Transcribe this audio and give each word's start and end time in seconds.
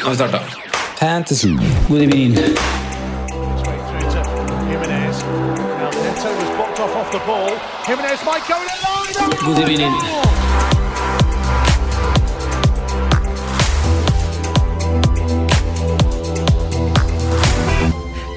Nå 0.00 0.04
har 0.04 0.10
vi 0.10 0.16
starta. 0.16 0.40
Fantasy. 1.00 1.48
God 1.88 2.02
evening. 2.02 2.34
God 9.46 9.58
evening. 9.58 9.92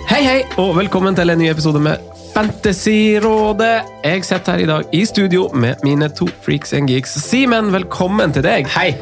Hei, 0.09 0.23
hei, 0.23 0.43
og 0.57 0.75
velkommen 0.77 1.15
til 1.15 1.29
en 1.29 1.37
ny 1.37 1.49
episode 1.49 1.79
med 1.79 2.20
Fantasyrådet. 2.31 3.83
Jeg 4.05 4.23
sitter 4.23 4.55
her 4.55 4.61
i 4.63 4.67
dag 4.69 4.93
i 4.95 5.01
studio 5.05 5.49
med 5.53 5.81
mine 5.83 6.07
to 6.15 6.27
freaks 6.45 6.71
and 6.73 6.87
geeks. 6.89 7.17
Simen, 7.25 7.71
velkommen 7.73 8.31
til 8.35 8.45
deg. 8.45 8.69
Hei. 8.71 8.93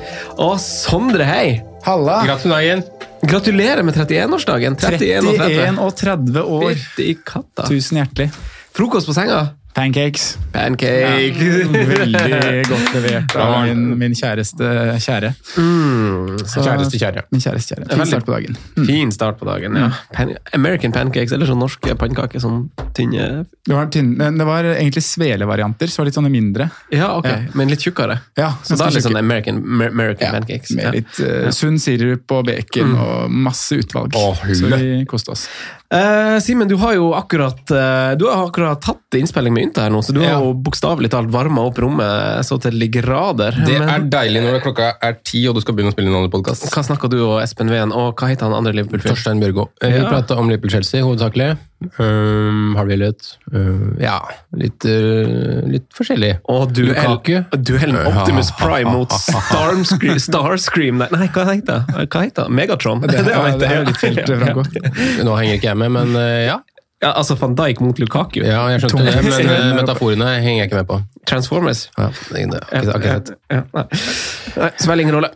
Og 0.41 0.55
Sondre, 0.63 1.27
hei. 1.30 1.59
Halla! 1.86 2.23
Gratulerer. 2.25 2.81
Gratulerer 3.30 3.83
med 3.86 3.99
31-årsdagen. 3.99 4.80
31 4.80 5.30
og 5.30 5.38
30. 5.38 5.61
31 5.61 5.86
og 5.86 5.95
30 6.02 6.44
år. 6.58 6.73
Fytti 6.73 7.08
katta. 7.21 7.67
Tusen 7.69 8.02
hjertelig. 8.02 8.31
Frokost 8.75 9.09
på 9.09 9.16
senga. 9.17 9.43
Pancakes. 9.80 10.38
Pancake. 10.52 11.39
Veldig 11.72 12.66
godt 12.67 12.89
levert 12.97 13.35
av 13.39 13.53
min, 13.63 13.83
min 14.02 14.16
kjæreste 14.17 14.67
kjære. 14.99 15.30
Så- 16.49 16.63
Kjæreste 16.66 16.99
kjære. 16.99 17.23
Min 17.31 17.41
kjæreste 17.44 17.75
kjære. 17.75 17.88
Fin 17.95 18.05
start 18.11 18.25
på 18.27 18.33
dagen. 18.36 18.58
Fin 18.89 19.11
start 19.16 19.39
på 19.39 19.47
dagen, 19.47 19.77
ja. 19.80 19.89
Pan 20.13 20.33
American 20.58 20.91
pancakes, 20.95 21.31
eller 21.36 21.47
sånn 21.47 21.61
norske 21.63 21.95
pannekaker. 21.95 22.41
Sånn 22.44 22.69
tynne 22.97 23.45
Det 23.69 23.75
var, 23.75 23.86
tynne, 23.94 24.31
det 24.38 24.45
var 24.47 24.63
egentlig 24.73 25.03
svele-varianter, 25.05 25.88
så 25.88 25.99
var 26.02 26.05
det 26.05 26.11
litt 26.11 26.19
sånne 26.19 26.31
mindre. 26.33 26.69
Ja, 26.91 27.11
ok, 27.17 27.25
Ja. 27.30 27.38
men 27.53 27.69
litt 27.69 27.80
tjukkere. 27.86 28.19
Ja, 28.38 28.52
Så 28.64 28.75
da 28.77 28.86
er 28.86 28.89
det 28.89 28.95
litt 28.99 29.05
sånn 29.05 29.17
American, 29.19 29.58
American 29.81 30.27
Ja, 30.27 30.31
pancakes. 30.39 30.71
Med 30.75 30.83
Ja. 30.86 30.91
litt 30.91 31.19
uh, 31.19 31.49
sunn 31.52 31.77
sirup 31.80 32.31
og 32.31 32.45
bacon 32.47 32.95
og 32.97 33.30
masse 33.31 33.77
utvalg. 33.80 34.11
Åh, 34.16 34.36
så 34.53 34.66
vi 34.77 35.05
koste 35.05 35.31
oss. 35.31 35.47
Eh, 35.90 36.38
Simen, 36.45 36.68
du 36.70 36.76
har 36.78 36.94
jo 36.94 37.08
akkurat 37.18 37.72
uh, 37.73 38.12
Du 38.14 38.28
har 38.30 38.44
akkurat 38.45 38.78
tatt 38.86 39.16
innspilling 39.18 39.56
med 39.56 39.64
Ynta 39.64 39.88
her 39.88 39.90
nå, 39.90 40.04
så 40.06 40.14
du 40.14 40.20
har 40.22 40.36
jo 40.44 40.52
bokstavelig 40.54 41.09
talt 41.09 41.32
varma 41.34 41.64
opp 41.66 41.80
rommet 41.82 42.45
så 42.45 42.59
til 42.62 42.78
de 42.78 42.86
grader. 42.94 43.58
Det 43.66 43.80
Men 43.82 43.89
er 43.89 44.05
deilig 44.14 44.44
når 44.45 44.60
det 44.60 44.61
klokka 44.67 44.92
er 45.02 45.17
ti 45.26 45.42
og 45.49 45.58
du 45.58 45.64
skal 45.64 45.73
begynne 45.73 45.89
å 45.89 45.95
spille 45.98 46.11
en 46.14 46.20
annen 46.20 46.30
podkast. 46.33 46.67
hva 46.70 46.83
snakka 46.86 47.10
du 47.10 47.17
og 47.23 47.39
Espen 47.42 47.73
Ven, 47.73 47.89
og 47.89 48.14
hva 48.22 48.30
heter 48.30 48.45
han 48.45 48.54
andre 48.60 48.76
Liverpool-fyren? 48.78 49.16
Torstein 49.17 49.42
Bjørgo. 49.42 49.66
Ja. 49.82 49.89
Vi 49.89 50.04
Ja. 50.04 50.10
prater 50.14 50.38
om 50.38 50.52
Liverpool-Chelsea 50.54 51.02
hovedsakelig. 51.02 51.58
Um, 51.80 52.76
har 52.76 52.86
vi 52.90 52.95
litt 53.00 53.38
uh, 53.54 53.94
Ja, 54.04 54.17
litt, 54.52 54.84
uh, 54.84 55.62
litt 55.64 55.86
forskjellig. 55.95 56.34
Og 56.52 56.73
duell, 56.76 57.16
duellen 57.56 58.10
Optimus 58.10 58.50
Prime 58.60 58.92
mot 58.92 59.16
Starscream, 59.23 60.20
Starscream 60.20 61.00
Nei, 61.06 61.30
hva 61.32 61.45
heter 61.54 61.86
det? 61.88 62.08
Hva 62.12 62.26
heter 62.26 62.50
det? 62.50 62.58
Megatron? 62.60 63.06
Det, 63.06 63.14
det, 63.16 63.23
det, 63.32 63.54
det, 63.64 63.70
ja. 63.72 63.80
jo 63.80 63.88
ditt 63.88 64.02
felt, 64.02 64.28
Franco. 64.28 64.66
Nå 65.23 65.40
henger 65.40 65.56
ikke 65.56 65.72
jeg 65.72 65.82
med, 65.86 65.95
men 65.95 66.20
uh, 66.20 66.42
ja. 66.50 66.60
Ja, 66.99 67.14
altså 67.15 67.36
van 67.39 67.54
Dijk 67.55 67.80
mot 67.80 67.99
Lukaku. 68.02 68.42
ja. 68.43 68.65
Jeg 68.73 68.82
skjønte 68.83 69.05
det, 69.08 69.21
men 69.23 69.49
uh, 69.54 69.76
metaforene 69.77 70.26
henger 70.43 70.65
jeg 70.65 70.67
ikke 70.70 70.80
med 70.82 70.87
på. 70.89 70.98
Transformers. 71.30 71.86
Ja, 71.95 72.10
det, 72.33 72.42
er 72.42 72.49
akkurat 72.60 72.71
det. 72.71 72.89
har 72.89 72.99
ikke 72.99 73.14
sett. 73.14 73.30
Ja, 73.54 73.61
nei. 73.77 73.83
nei, 74.60 74.70
spiller 74.82 75.04
ingen 75.05 75.15
rolle. 75.15 75.30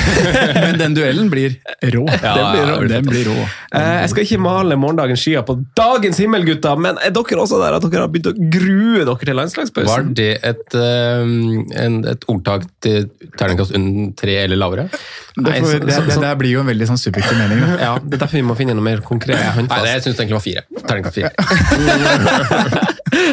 Men 0.66 0.78
den 0.80 0.96
duellen 0.96 1.28
blir 1.32 1.54
rå. 1.94 2.02
den 2.10 2.46
blir 2.52 2.66
rå. 2.68 2.76
Den 2.90 3.06
blir 3.08 3.28
rå. 3.30 3.36
Eh, 3.76 3.92
Jeg 4.02 4.10
skal 4.12 4.26
ikke 4.26 4.38
male 4.42 4.76
morgendagens 4.80 5.22
skyer 5.22 5.44
på 5.46 5.56
dagens 5.78 6.18
himmel, 6.20 6.44
gutta, 6.48 6.74
men 6.80 6.98
er 7.04 7.12
dere 7.14 7.40
også 7.42 7.60
der 7.62 7.76
at 7.78 7.86
dere 7.86 8.04
har 8.06 8.10
begynt 8.12 8.28
å 8.30 8.34
grue 8.56 9.04
dere 9.04 9.16
til 9.22 9.30
Var 9.32 9.38
landslagspausen? 9.40 10.12
det 10.18 10.28
et, 10.46 10.76
um, 10.76 11.62
en, 11.76 11.98
et 12.12 12.26
ordtak 12.32 12.66
til 12.84 13.08
terningkast 13.38 13.74
under 13.76 14.12
tre 14.18 14.36
eller 14.44 14.60
lavere? 14.60 14.88
Det, 15.36 15.44
Nei, 15.46 15.60
så- 15.60 15.78
det, 15.78 15.94
det, 16.08 16.18
det 16.22 16.34
blir 16.40 16.50
jo 16.56 16.60
en 16.64 16.70
veldig 16.72 16.86
sånn 16.88 16.98
subjektiv 17.00 17.36
mening. 17.38 17.62
Ja, 17.78 17.94
Det 18.02 18.16
er 18.16 18.24
derfor 18.24 18.38
vi 18.40 18.44
må 18.48 18.56
finne 18.58 18.74
noe 18.74 18.82
mer 18.86 19.00
konkret. 19.04 19.36
Nei, 19.38 19.66
det, 19.68 19.92
jeg 19.92 20.02
syns 20.08 20.16
det 20.16 20.24
egentlig 20.24 20.38
var 20.40 20.46
fire. 20.46 20.62
Terningkast 20.86 21.05
fire. 21.14 21.30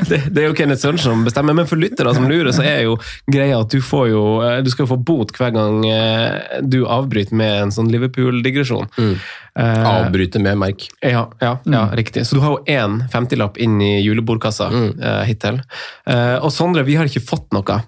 det, 0.09 0.19
det 0.34 0.41
er 0.44 0.47
jo 0.50 0.56
Kenneth 0.57 0.81
Sørensen 0.84 1.03
som 1.11 1.23
bestemmer, 1.25 1.56
men 1.57 1.67
for 1.69 1.79
lyttere 1.81 2.13
som 2.16 2.28
lurer, 2.29 2.51
så 2.56 2.63
er 2.67 2.84
jo 2.88 2.95
greia 3.31 3.59
at 3.61 3.73
du 3.73 3.79
får 3.84 4.09
jo 4.11 4.23
eh, 4.45 4.57
Du 4.66 4.69
skal 4.73 4.85
jo 4.85 4.91
få 4.94 5.00
bot 5.09 5.34
hver 5.38 5.53
gang 5.56 5.79
eh, 5.89 6.59
du 6.62 6.83
avbryter 6.85 7.38
med 7.39 7.66
en 7.66 7.73
sånn 7.75 7.89
Liverpool-digresjon. 7.94 8.89
Mm. 8.97 9.13
Eh, 9.59 9.88
Avbryte 9.94 10.41
med 10.44 10.59
merk. 10.62 10.88
Ja, 11.03 11.25
ja, 11.44 11.56
ja 11.69 11.83
riktig. 11.97 12.25
Så 12.29 12.38
du 12.38 12.44
har 12.44 12.56
jo 12.57 12.63
én 12.73 13.01
femtilapp 13.13 13.57
inn 13.62 13.79
i 13.83 13.95
julebordkassa 14.03 14.69
eh, 14.73 15.23
hittil. 15.29 15.62
Eh, 16.09 16.38
og 16.39 16.51
Sondre, 16.56 16.85
vi 16.88 16.97
har 17.00 17.09
ikke 17.09 17.23
fått 17.23 17.50
noe. 17.56 17.81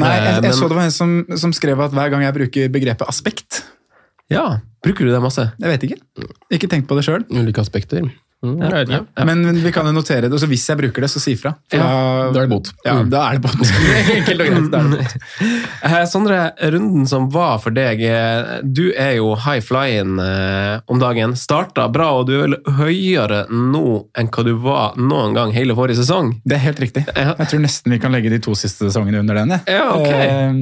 Nei, 0.00 0.10
jeg, 0.16 0.34
jeg 0.38 0.42
men- 0.46 0.56
så 0.56 0.68
det 0.70 0.78
var 0.78 0.86
en 0.88 0.94
som, 0.94 1.14
som 1.36 1.52
skrev 1.56 1.80
at 1.82 1.94
hver 1.96 2.12
gang 2.12 2.22
jeg 2.24 2.36
bruker 2.36 2.68
begrepet 2.72 3.08
aspekt 3.10 3.64
Ja, 4.30 4.60
Bruker 4.80 5.04
du 5.04 5.10
det 5.12 5.18
masse? 5.20 5.42
Jeg 5.60 5.68
vet 5.74 5.82
ikke. 5.84 5.96
Ikke 6.56 6.68
tenkt 6.72 6.86
på 6.88 6.96
det 6.96 7.02
sjøl. 7.04 7.26
Ulike 7.28 7.60
aspekter. 7.60 8.06
Mm. 8.40 8.88
Ja. 8.88 9.24
Men 9.28 9.42
vi 9.60 9.68
kan 9.72 9.84
jo 9.84 9.92
notere 9.92 10.22
det, 10.24 10.32
og 10.32 10.40
så 10.40 10.46
hvis 10.48 10.62
jeg 10.70 10.78
bruker 10.80 11.04
det, 11.04 11.10
så 11.12 11.20
si 11.20 11.34
ifra. 11.36 11.52
Ja, 11.74 12.30
Da 12.32 12.40
er 12.40 12.46
det 12.46 12.52
bot. 12.54 12.70
Ja, 12.86 12.94
da 13.04 13.24
er 13.28 13.36
det 13.36 13.42
bot. 13.44 13.72
Enkelt 14.16 14.40
og 14.40 14.48
greit. 14.48 14.70
Da 14.72 14.80
er 14.80 14.94
det 14.94 15.02
bot. 15.02 15.16
Eh, 15.90 16.02
Sondre, 16.08 16.38
runden 16.72 17.06
som 17.08 17.26
var 17.32 17.58
for 17.62 17.72
deg, 17.74 18.00
eh, 18.04 18.60
du 18.62 18.90
er 18.92 19.14
jo 19.16 19.32
high 19.46 19.62
flying 19.64 20.18
eh, 20.22 20.80
om 20.92 21.00
dagen. 21.00 21.32
Starta 21.40 21.86
bra, 21.92 22.10
og 22.20 22.28
du 22.28 22.34
er 22.36 22.42
vel 22.44 22.56
høyere 22.80 23.42
nå 23.50 23.82
enn 24.18 24.28
hva 24.32 24.44
du 24.46 24.52
var 24.60 24.96
noen 25.00 25.36
gang 25.36 25.54
hele 25.56 25.76
forrige 25.78 26.00
sesong. 26.02 26.34
Det 26.44 26.56
er 26.58 26.64
helt 26.68 26.82
riktig. 26.84 27.04
Jeg 27.16 27.48
tror 27.50 27.64
nesten 27.64 27.96
vi 27.96 28.00
kan 28.02 28.12
legge 28.14 28.32
de 28.32 28.40
to 28.44 28.54
siste 28.58 28.86
sesongene 28.88 29.22
under 29.24 29.40
den. 29.40 29.56
Ja, 29.68 29.88
ok. 29.96 30.12
Eh, 30.12 30.52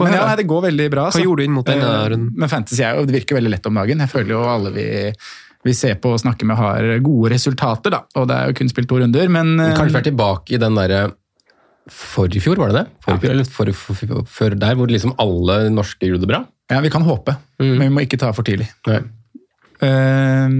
men 0.00 0.16
ja, 0.16 0.26
det 0.40 0.48
går 0.50 0.66
veldig 0.70 0.90
bra. 0.92 1.08
Hva 1.12 1.24
gjorde 1.24 1.44
du 1.44 1.48
inn 1.48 1.56
mot 1.56 1.68
denne 1.68 1.92
runden? 2.12 2.32
Men 2.36 2.52
Fantasy 2.52 2.84
er 2.84 2.98
jo, 2.98 3.06
det 3.08 3.20
virker 3.20 3.40
veldig 3.40 3.52
lett 3.56 3.68
om 3.70 3.80
dagen. 3.80 4.04
Jeg 4.04 4.12
føler 4.12 4.36
jo 4.36 4.42
alle 4.48 4.72
vi, 4.74 4.88
vi 5.62 5.74
ser 5.76 5.98
på 6.02 6.10
og 6.14 6.22
snakker 6.22 6.48
med, 6.48 6.58
har 6.58 6.86
gode 7.04 7.32
resultater. 7.34 7.94
da. 7.94 8.04
Og 8.18 8.28
det 8.30 8.38
er 8.38 8.50
jo 8.50 8.58
kun 8.60 8.70
spilt 8.72 8.90
to 8.90 8.98
runder, 9.02 9.28
men 9.30 9.54
eh, 9.60 9.74
Kanskje 9.78 9.98
være 9.98 10.10
tilbake 10.10 10.56
i 10.56 10.62
den 10.62 10.78
derre 10.78 11.10
Forrige 11.90 12.38
fjor, 12.44 12.60
var 12.62 12.70
det 12.70 12.76
det? 12.78 12.98
Forrige 13.02 13.24
fjor, 13.24 13.32
eller 13.32 13.46
for, 13.50 13.70
for, 13.74 13.98
for, 13.98 14.26
før 14.30 14.54
der, 14.54 14.76
hvor 14.78 14.86
liksom 14.86 15.16
alle 15.18 15.56
norske 15.74 16.06
gjorde 16.06 16.22
det 16.22 16.30
bra? 16.30 16.44
ja, 16.72 16.80
vi 16.80 16.90
kan 16.90 17.02
håpe. 17.02 17.34
Mm. 17.60 17.74
Men 17.76 17.82
vi 17.88 17.92
må 17.96 18.06
ikke 18.06 18.20
ta 18.20 18.30
for 18.36 18.46
tidlig. 18.46 18.68
Nei. 18.88 19.02
Eh, 19.82 20.52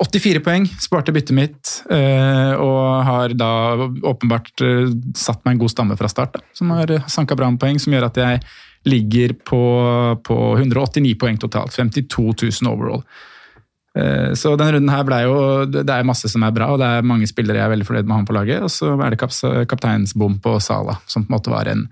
84 0.00 0.40
poeng, 0.44 0.64
sparte 0.80 1.12
byttet 1.12 1.36
mitt, 1.36 1.72
eh, 1.92 2.54
og 2.56 3.04
har 3.04 3.34
da 3.36 3.50
åpenbart 3.84 4.64
eh, 4.64 4.94
satt 5.16 5.44
meg 5.44 5.56
en 5.56 5.64
god 5.64 5.74
stamme 5.74 5.98
fra 6.00 6.10
start. 6.10 6.38
Da, 6.38 6.56
som 6.56 6.72
har 6.74 6.94
sanka 7.12 7.36
bra 7.38 7.50
med 7.52 7.60
poeng, 7.62 7.80
som 7.82 7.94
gjør 7.94 8.08
at 8.08 8.22
jeg 8.22 8.42
ligger 8.86 9.34
på, 9.44 9.62
på 10.24 10.36
189 10.56 11.16
poeng 11.20 11.40
totalt. 11.42 11.74
52 11.76 12.32
000 12.62 12.70
overall. 12.70 13.02
Eh, 13.96 14.34
Så 14.36 14.52
den 14.60 14.74
runden 14.74 14.92
her 14.92 15.06
ble 15.08 15.22
jo 15.24 15.64
Det 15.64 15.88
er 15.88 16.04
masse 16.04 16.28
som 16.28 16.44
er 16.44 16.52
bra, 16.52 16.68
og 16.74 16.78
det 16.82 16.86
er 16.86 17.06
mange 17.06 17.26
spillere 17.30 17.62
jeg 17.62 17.64
er 17.64 17.72
veldig 17.72 17.88
fornøyd 17.88 18.06
med 18.06 18.16
han 18.18 18.28
på 18.28 18.36
laget. 18.36 18.62
Og 18.62 18.70
så 18.72 18.92
er 18.94 19.10
det 19.10 19.18
kaps, 19.22 19.42
kapteinsbom 19.70 20.38
på 20.44 20.58
Sala, 20.60 20.98
som 21.06 21.24
på 21.24 21.32
en 21.32 21.38
måte 21.38 21.52
var 21.54 21.72
en 21.72 21.88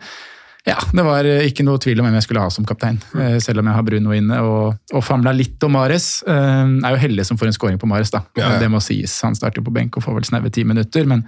ja, 0.64 0.78
det 0.96 1.02
var 1.04 1.26
eh, 1.28 1.42
ikke 1.44 1.64
noe 1.66 1.76
tvil 1.76 1.98
om 2.00 2.06
hvem 2.08 2.14
jeg 2.16 2.24
skulle 2.24 2.40
ha 2.40 2.48
som 2.48 2.64
kaptein, 2.64 2.96
eh, 3.20 3.34
selv 3.44 3.60
om 3.60 3.66
jeg 3.68 3.76
har 3.76 3.84
Bruno 3.84 4.14
inne. 4.16 4.38
Og, 4.40 4.94
og 4.96 5.02
famla 5.04 5.34
litt 5.36 5.60
om 5.66 5.74
Mares. 5.76 6.22
Jeg 6.24 6.78
er 6.80 6.94
jo 6.94 7.02
heldig 7.02 7.26
som 7.28 7.36
får 7.36 7.50
en 7.50 7.56
scoring 7.58 7.76
på 7.82 7.88
Mares, 7.90 8.08
da. 8.14 8.22
Ja, 8.32 8.54
ja. 8.54 8.62
Det 8.62 8.70
må 8.72 8.80
sies. 8.80 9.18
Han 9.26 9.36
starter 9.36 9.60
på 9.60 9.74
benk 9.74 9.98
og 9.98 10.06
får 10.06 10.16
vel 10.16 10.24
snaue 10.24 10.48
ti 10.54 10.64
minutter, 10.64 11.04
men 11.04 11.26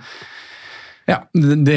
Ja, 1.07 1.21
det, 1.31 1.77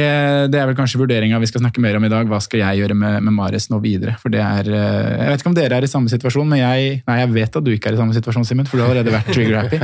det 0.50 0.58
er 0.58 0.66
vel 0.72 0.78
kanskje 0.78 0.98
vurderinga 1.04 1.38
vi 1.42 1.48
skal 1.50 1.62
snakke 1.62 1.82
mer 1.84 2.00
om 2.00 2.06
i 2.08 2.10
dag. 2.10 2.26
Hva 2.32 2.40
skal 2.42 2.64
jeg 2.64 2.80
gjøre 2.82 2.96
med, 2.98 3.20
med 3.28 3.36
Mares 3.36 3.68
nå 3.70 3.78
videre? 3.84 4.16
For 4.18 4.34
det 4.34 4.42
er, 4.42 4.70
eh, 4.74 5.10
Jeg 5.20 5.28
vet 5.30 5.44
ikke 5.44 5.52
om 5.52 5.58
dere 5.58 5.78
er 5.78 5.86
i 5.86 5.90
samme 5.92 6.10
situasjon, 6.10 6.50
men 6.50 6.62
jeg 6.64 6.96
Nei, 7.06 7.18
jeg 7.20 7.30
vet 7.36 7.60
at 7.60 7.66
du 7.66 7.70
ikke 7.70 7.92
er 7.92 7.98
i 7.98 8.00
samme 8.00 8.16
situasjon, 8.18 8.48
Simen, 8.50 8.70
for 8.70 8.82
du 8.82 8.84
har 8.84 8.90
allerede 8.96 9.14
vært 9.14 9.30
trigger-happy. 9.36 9.78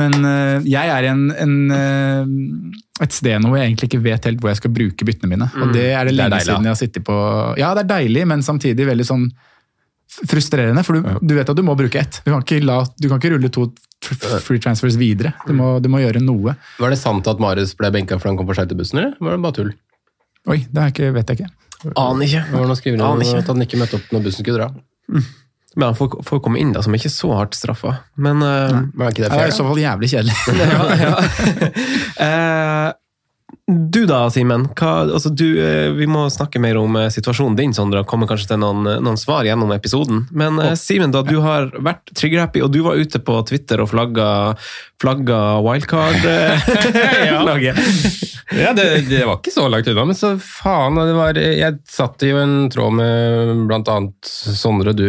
Men 0.00 0.16
eh, 0.18 0.66
jeg 0.72 0.90
er 0.96 1.06
i 1.06 1.10
en, 1.12 1.22
en, 1.44 1.54
eh, 1.76 3.04
et 3.06 3.14
sted 3.14 3.38
nå 3.38 3.52
hvor 3.52 3.60
jeg 3.60 3.70
egentlig 3.70 3.90
ikke 3.92 4.02
vet 4.08 4.26
helt 4.26 4.42
hvor 4.42 4.50
jeg 4.50 4.58
skal 4.58 4.74
bruke 4.80 5.06
byttene 5.06 5.30
mine. 5.36 5.48
Og 5.60 5.70
det 5.76 5.86
er 5.92 6.10
det 6.10 6.16
Det 6.16 6.26
er 6.26 6.34
lenge 6.34 6.48
siden 6.48 6.66
jeg 6.66 6.74
har 6.74 6.80
sittet 6.82 7.06
på 7.06 7.20
Ja, 7.62 7.70
det 7.78 7.86
er 7.86 7.92
deilig, 7.94 8.26
men 8.32 8.42
samtidig 8.42 8.88
veldig 8.90 9.06
sånn 9.06 9.28
frustrerende, 10.26 10.82
for 10.82 10.98
du, 10.98 11.14
du 11.22 11.36
vet 11.38 11.46
at 11.46 11.54
du 11.54 11.62
må 11.62 11.78
bruke 11.78 12.02
ett. 12.02 12.18
Du 12.24 12.32
kan 12.32 12.42
ikke, 12.42 12.58
la, 12.66 12.82
du 12.98 13.06
kan 13.06 13.22
ikke 13.22 13.36
rulle 13.36 13.52
to 13.54 13.68
free 14.02 14.60
transfers 14.62 14.96
videre. 15.00 15.34
Du 15.46 15.52
må, 15.56 15.74
du 15.82 15.88
må 15.92 16.00
gjøre 16.02 16.22
noe. 16.24 16.54
Var 16.80 16.92
det 16.94 16.98
sant 17.00 17.26
at 17.30 17.40
Marius 17.42 17.74
ble 17.78 17.90
benka 17.94 18.18
fordi 18.18 18.32
han 18.34 18.40
kom 18.40 18.48
for 18.50 18.58
seint 18.58 18.70
til 18.72 18.78
bussen, 18.80 18.98
eller 19.02 19.16
var 19.20 19.36
det 19.36 19.42
bare 19.44 19.58
tull? 19.60 19.72
Oi, 20.48 20.62
det 20.70 20.80
er 20.86 20.94
ikke, 20.94 21.10
vet 21.18 21.30
jeg 21.34 21.42
ikke. 21.42 21.52
Aner 22.00 22.26
ikke. 22.26 22.42
Det 22.48 22.56
var 22.58 22.66
noen 22.68 22.78
skriver 22.80 23.04
om 23.04 23.22
at 23.40 23.52
han 23.52 23.64
ikke 23.66 23.78
møtte 23.80 24.00
opp 24.00 24.10
når 24.14 24.24
bussen 24.26 24.44
skulle 24.44 24.58
dra. 24.60 24.70
Men 25.78 25.84
han 25.92 25.94
får, 25.94 26.16
får 26.26 26.40
komme 26.42 26.58
inn, 26.58 26.72
da, 26.74 26.80
som 26.82 26.94
er 26.96 26.98
ikke 26.98 27.12
så 27.14 27.28
hardt 27.36 27.54
straffa. 27.54 27.92
Men 28.18 28.40
eh, 28.42 28.72
Men 28.90 29.04
er 29.06 29.12
ikke 29.12 29.22
det 29.22 29.28
Det 29.30 29.36
er 29.36 29.44
fair? 29.44 29.52
i 29.52 29.54
så 29.54 29.66
fall 29.68 29.78
jævlig 29.78 30.08
kjedelig. 30.10 30.34
ja, 30.60 30.80
ja. 31.04 31.12
Eh, 32.26 32.88
du 33.70 34.06
da, 34.06 34.30
Simen. 34.30 34.68
Altså, 34.80 35.28
eh, 35.30 35.92
vi 35.96 36.06
må 36.10 36.30
snakke 36.30 36.60
mer 36.62 36.76
om 36.80 36.96
eh, 36.96 37.10
situasjonen 37.12 37.56
din, 37.58 37.74
Sondre, 37.76 38.00
og 38.02 38.08
komme 38.10 38.26
kanskje 38.30 38.48
til 38.52 38.60
noen, 38.62 38.80
eh, 38.86 39.02
noen 39.02 39.18
svar 39.20 39.44
gjennom 39.46 39.72
episoden. 39.74 40.18
Men 40.30 40.52
oh. 40.60 40.74
Simen, 40.78 41.12
da 41.14 41.20
du 41.26 41.38
har 41.44 41.62
vært 41.78 42.04
trigger-happy, 42.14 42.60
og 42.64 42.70
du 42.74 42.80
var 42.86 43.00
ute 43.00 43.18
på 43.22 43.34
Twitter 43.48 43.78
og 43.82 43.88
flagga, 43.92 44.28
flagga 45.02 45.38
wildcard-laget. 45.66 47.76
Ja, 48.50 48.72
det, 48.74 49.06
det 49.06 49.20
var 49.26 49.36
ikke 49.38 49.52
så 49.54 49.68
langt 49.70 49.86
unna, 49.86 50.04
men 50.08 50.16
så 50.18 50.32
faen. 50.42 50.96
Det 50.98 51.14
var, 51.14 51.38
jeg 51.38 51.76
satt 51.86 52.22
i 52.26 52.32
jo 52.32 52.40
en 52.40 52.66
tråd 52.72 52.96
med 52.98 53.74
annet 53.78 54.26
Sondre, 54.26 54.94
du 54.96 55.06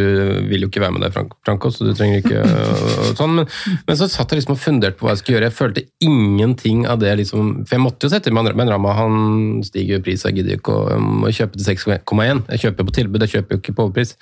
vil 0.50 0.66
jo 0.66 0.70
ikke 0.70 0.84
være 0.84 1.00
med 1.00 1.16
Frank, 1.16 1.34
Franco, 1.46 1.72
så 1.74 1.88
du 1.88 1.96
trenger 1.98 2.22
ikke 2.22 2.44
og 2.44 3.18
sånn. 3.18 3.40
Men, 3.40 3.50
men 3.88 3.98
så 3.98 4.10
satt 4.12 4.32
jeg 4.32 4.42
liksom 4.42 4.54
og 4.54 4.62
funderte 4.62 5.00
på 5.00 5.08
hva 5.08 5.16
jeg 5.16 5.24
skulle 5.24 5.40
gjøre. 5.40 5.50
Jeg 5.50 5.58
følte 5.58 5.86
ingenting 6.06 6.86
av 6.90 7.02
det, 7.02 7.16
liksom. 7.24 7.64
For 7.66 7.80
jeg 7.80 7.86
måtte 7.88 8.06
jo 8.06 8.14
sette 8.14 8.34
med 8.34 8.51
Ben 8.58 8.70
Rama, 8.72 8.94
han 8.98 9.62
stiger 9.68 9.96
jo 9.96 10.02
i 10.02 10.06
pris, 10.06 10.26
jeg 10.28 10.40
gidder 10.40 10.60
ikke 10.60 10.76
å, 10.76 11.32
kjøpe 11.32 11.58
til 11.58 11.68
6,1. 11.76 12.44
Jeg 12.54 12.64
kjøper 12.66 12.88
på 12.88 12.96
tilbud, 13.00 13.26
jeg 13.26 13.36
kjøper 13.38 13.58
jo 13.58 13.62
ikke 13.64 13.76
på 13.78 13.88
overpris. 13.88 14.16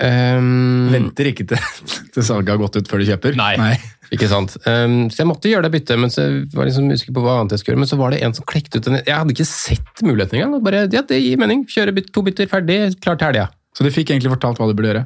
Um, 0.00 0.88
Venter 0.88 1.28
ikke 1.28 1.44
til, 1.50 1.60
til 2.14 2.24
salget 2.24 2.54
har 2.54 2.60
gått 2.62 2.78
ut 2.80 2.88
før 2.88 3.02
du 3.02 3.08
kjøper. 3.10 3.36
Nei. 3.36 3.74
Ikke 4.12 4.28
sant? 4.28 4.54
Um, 4.68 5.06
så 5.12 5.22
jeg 5.22 5.28
måtte 5.28 5.48
gjøre 5.48 5.66
det 5.68 5.72
byttet, 5.74 6.00
men 6.00 6.12
så 6.12 6.26
var 6.52 6.68
liksom 6.68 6.90
usikker 6.92 7.16
på 7.16 7.24
hva 7.24 7.38
annet 7.40 7.54
jeg 7.56 7.62
skulle 7.62 7.76
gjøre. 7.76 7.84
Men 7.84 7.90
så 7.92 7.98
var 8.00 8.12
det 8.12 8.20
en 8.24 8.36
som 8.36 8.46
klekte 8.48 8.80
ut 8.80 8.88
en 8.90 9.00
Jeg 9.00 9.16
hadde 9.16 9.32
ikke 9.36 9.48
sett 9.48 10.04
muligheten 10.04 10.40
engang. 10.40 10.60
Bare, 10.64 10.84
ja, 10.92 11.04
det 11.08 11.20
gir 11.20 11.40
mening. 11.40 11.64
Kjøre 11.68 11.94
byt, 11.96 12.12
to 12.12 12.24
bytter, 12.24 12.48
ferdig, 12.52 12.78
klar 13.04 13.20
til 13.20 13.30
helga. 13.30 13.48
Så 13.76 13.84
du 13.86 13.92
fikk 13.92 14.12
egentlig 14.12 14.32
fortalt 14.34 14.60
hva 14.60 14.68
du 14.68 14.76
burde 14.76 14.92
gjøre? 14.92 15.04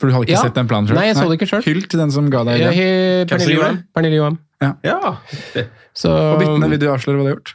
For 0.00 0.08
du 0.08 0.16
hadde 0.16 0.26
ikke 0.26 0.38
Ja. 0.38 0.46
sett 0.48 0.56
den 0.56 0.68
planen 0.70 0.88
selv? 0.88 0.98
Nei, 0.98 1.08
jeg 1.10 1.16
så 1.20 1.28
det 1.28 1.36
ikke 1.38 1.50
selv. 1.50 1.66
Hyll 1.68 1.82
til 1.86 2.00
den 2.00 2.10
som 2.10 2.30
ga 2.32 2.40
deg 2.48 2.60
Ja. 2.60 2.70
Pernille 3.28 3.58
Johan. 3.58 3.82
Pernille 3.94 4.16
Johan. 4.18 4.38
Ja. 4.62 5.16
Så 5.96 6.12
Og 6.12 6.38
byttene, 6.40 6.70
vil 6.72 6.80
du 6.80 6.88
avsløre 6.92 7.18
hva 7.18 7.24
du 7.24 7.28
har 7.30 7.36
gjort? 7.36 7.52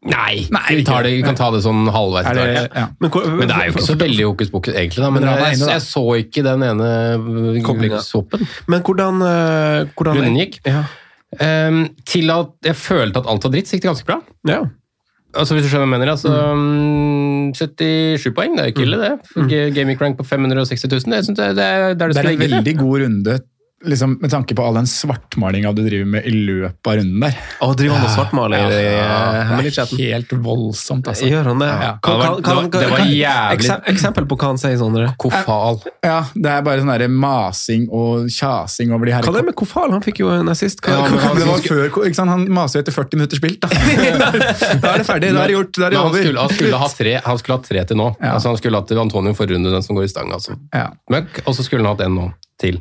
Nei, 0.00 0.46
Nei, 0.48 0.78
vi, 0.78 0.84
tar 0.88 1.04
det, 1.04 1.10
vi 1.18 1.24
kan 1.26 1.36
ta 1.36 1.50
det 1.52 1.60
sånn 1.60 1.84
halvveis. 1.92 2.24
Det, 2.32 2.44
hvert. 2.48 2.76
ja. 2.78 2.86
Men, 3.02 3.10
hvor- 3.12 3.26
Men 3.36 3.50
det 3.50 3.56
er 3.56 3.66
jo 3.68 3.74
ikke 3.74 3.84
så 3.84 3.96
veldig 4.00 4.24
hokus 4.30 4.50
pokus, 4.54 4.72
egentlig. 4.72 5.02
da, 5.04 5.10
Men 5.10 5.26
Men 5.26 5.32
er 5.34 5.42
jeg, 5.50 5.58
jeg 5.60 5.82
så 5.84 6.04
ikke 6.22 6.44
den 6.46 6.62
ene 6.64 7.62
koblingshoppen. 7.66 8.46
Men 8.66 8.80
hvordan, 8.86 9.20
eh, 9.20 9.84
hvordan 9.92 10.16
Runden 10.16 10.38
gikk. 10.40 10.60
Ja. 10.64 10.84
Um, 11.40 11.94
til 12.08 12.30
at 12.34 12.48
jeg 12.64 12.74
følte 12.74 13.20
at 13.20 13.28
alt 13.28 13.44
var 13.44 13.52
dritt, 13.52 13.68
så 13.68 13.76
gikk 13.76 13.84
det 13.84 13.90
ganske 13.92 14.06
bra. 14.08 14.20
ja. 14.48 14.62
Altså, 15.30 15.54
hvis 15.54 15.62
du 15.62 15.68
skjønner 15.70 15.86
hva 15.86 15.94
jeg 15.94 16.00
mener, 16.00 16.10
altså, 16.10 16.30
mm. 16.58 17.52
77 17.54 18.32
poeng, 18.34 18.56
det 18.56 18.64
er 18.64 18.66
jo 18.66 18.72
ikke 18.74 18.82
ille, 18.82 18.98
det. 18.98 19.12
Mm. 19.36 19.74
Gaming 19.76 20.00
rank 20.00 20.16
på 20.18 20.26
560 20.26 20.90
000, 20.90 21.36
det, 21.38 21.54
jeg, 21.54 21.54
det 21.54 21.66
er 21.68 21.94
det 21.94 22.16
Det 22.16 22.24
er 22.24 22.30
en 22.32 22.42
veldig 22.42 22.74
god 22.80 22.96
runde 23.04 23.36
liksom, 23.84 24.18
med 24.20 24.30
tanke 24.30 24.54
på 24.54 24.64
all 24.66 24.74
den 24.76 24.86
svartmalinga 24.86 25.72
du 25.72 25.82
driver 25.86 26.06
med 26.06 26.26
i 26.26 26.30
løpet 26.34 26.86
av 26.90 26.96
runden 26.98 27.20
der. 27.24 27.36
Å, 27.64 27.70
driver 27.78 27.96
han 27.96 28.06
og 28.06 28.12
svartmaler 28.14 28.60
i 28.60 28.70
det 28.74 28.80
eh, 28.90 28.98
er 29.00 29.46
hemmelig-chatten? 29.50 30.00
helt 30.00 30.34
voldsomt, 30.44 31.08
altså. 31.08 31.28
Gjør 31.30 31.48
han 31.52 31.62
det? 31.64 31.68
Ja. 31.70 31.92
Kan, 32.04 32.12
Ja, 32.12 32.20
det 32.20 32.28
var- 32.30 32.42
kan, 32.42 32.42
kan, 32.42 32.70
det 32.70 32.72
var- 32.72 32.80
det 32.80 32.90
var 32.90 33.14
jævlig- 33.14 33.88
Eksempel 33.94 34.26
på 34.28 34.36
hva 34.40 34.50
han 34.50 34.58
sier, 34.58 34.76
Sondre. 34.80 35.06
Kofal. 35.18 35.80
Ja, 36.04 36.18
det 36.34 36.50
er 36.50 36.62
bare 36.62 36.80
sånn 36.84 36.92
der 36.98 37.08
masing 37.08 37.88
og 37.90 38.28
kjasing 38.28 38.92
over 38.92 39.06
de 39.06 39.12
her 39.16 39.22
Hva 39.22 39.32
er 39.34 39.38
det 39.40 39.44
med 39.46 39.56
Kofal? 39.56 39.90
Han 39.96 40.02
fikk 40.02 40.20
jo 40.20 40.28
en 40.34 40.48
assist. 40.48 40.80
Hva, 40.82 40.90
Ja, 40.98 41.06
han- 41.06 41.36
det 41.36 41.46
var 41.46 41.58
før, 41.64 41.88
ikke 42.04 42.14
sant? 42.14 42.30
Han 42.30 42.46
maser 42.48 42.80
jo 42.80 42.82
etter 42.84 42.92
40 42.92 43.16
minutter 43.16 43.36
spilt, 43.36 43.60
da. 43.60 43.68
da 44.82 44.94
er 44.94 44.98
det 44.98 45.06
ferdig, 45.08 45.32
da 45.34 45.44
er 45.44 45.48
det 45.48 45.56
gjort, 45.56 45.72
da 45.72 45.86
er 45.86 45.90
det 45.90 45.96
Men 45.96 46.04
han 46.04 46.10
over. 46.10 46.22
skulle, 46.22 46.40
han, 46.40 46.48
skulle 46.56 46.76
ha 46.84 46.88
tre, 46.88 47.14
han 47.24 47.38
skulle 47.38 47.56
ha 47.58 47.62
tre 47.64 47.84
til 47.84 47.96
nå. 47.96 48.08
Ja. 48.20 48.34
Altså, 48.36 48.48
han 48.52 48.56
skulle 48.60 48.76
hatt 48.76 48.90
Antonio 48.92 49.32
forrunde 49.34 49.72
den 49.72 49.82
som 49.82 49.96
går 49.96 50.04
i 50.04 50.08
stang. 50.12 50.30
Altså. 50.32 50.56
Ja. 50.74 50.90
Møkk, 51.10 51.40
og 51.46 51.54
så 51.56 51.64
skulle 51.64 51.84
han 51.86 51.96
hatt 51.96 52.04
en 52.06 52.14
nå 52.18 52.32
til. 52.60 52.80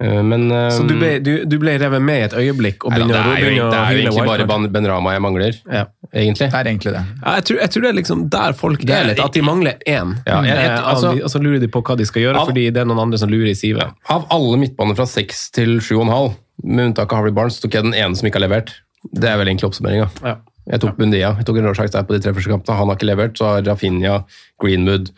Eh, 0.00 0.22
Men 0.22 0.44
eh, 0.52 0.68
så 0.70 0.84
du 0.86 0.94
ble, 0.94 1.18
du, 1.20 1.44
du 1.44 1.56
ble 1.58 1.72
revet 1.80 2.02
med 2.02 2.20
i 2.20 2.24
et 2.28 2.34
øyeblikk 2.38 2.84
og 2.86 2.92
nei 2.94 3.00
da, 3.00 3.06
det 3.08 3.16
er 3.18 3.24
jo, 3.24 3.32
begynner 3.48 3.64
å 3.66 3.70
det 3.72 3.78
er 3.78 3.90
jo 3.96 4.02
egentlig 4.04 4.26
bare? 4.28 4.46
Ben- 4.46 4.68
Ben 4.76 4.86
Rama 4.86 5.12
jeg 5.16 5.22
mangler, 5.24 5.56
Ja. 5.66 5.84
egentlig. 6.14 6.50
Det 6.52 6.60
er 6.60 6.70
egentlig 6.70 6.92
det. 6.94 7.02
Ja, 7.24 7.34
jeg, 7.34 7.44
tror, 7.48 7.58
jeg 7.64 7.70
tror 7.74 7.82
det 7.82 7.90
er 7.90 7.98
liksom 7.98 8.28
der 8.30 8.52
folk 8.52 8.84
er- 8.84 8.92
er 9.00 9.08
litt, 9.10 9.20
at 9.24 9.32
de 9.32 9.40
mangler 9.42 9.74
én. 9.86 10.14
Ja, 10.26 10.42
jeg- 10.42 10.54
jeg- 10.54 10.70
Eh, 10.70 10.78
av 10.78 10.94
altså- 10.94 11.22
og 11.24 11.30
så 11.34 11.42
lurer 11.42 11.60
de 11.60 11.68
på 11.68 11.82
hva 11.82 11.96
de 11.96 12.04
skal 12.06 12.22
gjøre, 12.22 12.36
Av- 12.36 12.46
fordi 12.48 12.70
det 12.72 12.76
er 12.76 12.84
noen 12.86 13.00
andre 13.00 13.18
som 13.18 13.28
lurer 13.28 13.50
i 13.50 13.54
sivet. 13.58 13.90
Av 14.08 14.26
alle 14.30 14.56
midtbaner 14.56 14.94
fra 14.94 15.04
6 15.06 15.50
til 15.50 15.80
7,5, 15.80 16.36
med 16.62 16.92
unntak 16.94 17.10
av 17.12 17.18
Harvey 17.18 17.32
Barnes, 17.32 17.58
tok 17.60 17.72
jeg 17.74 17.82
den 17.82 17.94
ene 17.94 18.14
som 18.16 18.28
ikke 18.28 18.38
har 18.40 18.48
levert. 18.48 18.70
Det 19.12 19.24
er 19.24 19.36
vel 19.36 19.46
egentlig 19.48 19.66
oppsummeringa. 19.70 20.08
Ja. 20.24 20.36
Jeg 20.70 20.80
tok 20.80 20.96
Bundia. 20.98 21.34
Jeg 21.38 21.46
tok 21.46 21.56
en 21.58 21.64
råsjanse 21.64 21.92
der 21.92 22.02
på 22.04 22.12
de 22.14 22.20
tre 22.20 22.32
første 22.34 22.50
kampene. 22.50 22.76
Han 22.76 22.88
har 22.88 22.96
ikke 22.96 23.08
levert. 23.08 23.34
Så 23.38 23.44
har 23.46 23.62
Rafinha, 23.62 24.24
Greenwood, 24.60 25.10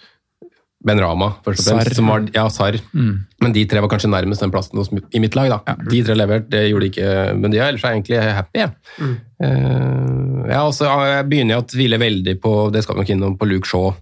Ben 0.87 1.01
Rama 1.03 1.29
først 1.45 1.61
og 1.61 1.67
fremst. 1.67 1.91
Sar. 1.91 1.97
Som 1.99 2.09
var, 2.09 2.27
ja, 2.33 2.45
Sarr. 2.53 2.79
Men 2.95 3.55
de 3.57 3.65
tre 3.69 3.83
var 3.85 3.91
kanskje 3.93 4.09
nærmest 4.13 4.41
den 4.45 4.53
plassen 4.53 4.81
hos, 4.81 4.89
i 4.89 5.21
mitt 5.21 5.37
lag. 5.37 5.53
da. 5.53 5.77
De 5.91 6.03
tre 6.07 6.17
levert, 6.17 6.47
det 6.53 6.63
gjorde 6.71 6.87
de 6.87 6.93
ikke 6.95 7.11
Bundia. 7.43 7.69
Ellers 7.69 7.85
er 7.85 7.95
jeg 7.95 8.01
egentlig 8.01 8.23
happy. 8.39 8.63
Ja. 8.63 8.71
Mm. 9.01 9.17
Uh, 9.41 10.47
ja, 10.51 10.63
og 10.65 10.73
så 10.77 10.89
jeg 10.89 11.29
begynner 11.29 11.61
å 11.61 11.67
tvile 11.69 12.01
veldig 12.01 12.37
på 12.41 12.55
det 12.73 12.85
skal 12.85 12.97
vi 12.97 13.05
nok 13.05 13.13
innom, 13.17 13.37
på 13.41 13.49
Luke 13.51 13.69
Shaw. 13.69 13.93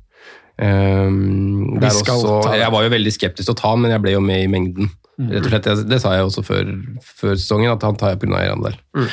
Um, 0.58 1.76
også, 1.78 2.40
ta 2.42 2.50
det. 2.50 2.62
jeg 2.64 2.74
var 2.74 2.82
jo 2.82 2.90
veldig 2.90 3.10
skeptisk 3.14 3.46
til 3.46 3.54
å 3.54 3.58
ta 3.60 3.76
men 3.78 3.92
jeg 3.94 4.02
ble 4.02 4.16
jo 4.16 4.22
med 4.24 4.46
i 4.46 4.48
mengden. 4.50 4.90
Rett 5.18 5.46
og 5.46 5.50
slett, 5.50 5.66
Det, 5.66 5.86
det 5.90 5.98
sa 6.02 6.14
jeg 6.14 6.26
også 6.28 6.44
før, 6.46 6.72
før 7.02 7.34
sesongen, 7.34 7.74
at 7.74 7.82
han 7.82 7.98
tar 7.98 8.14
jeg 8.14 8.22
pga. 8.22 8.38
eierandel. 8.38 8.78
Uh, 8.94 9.10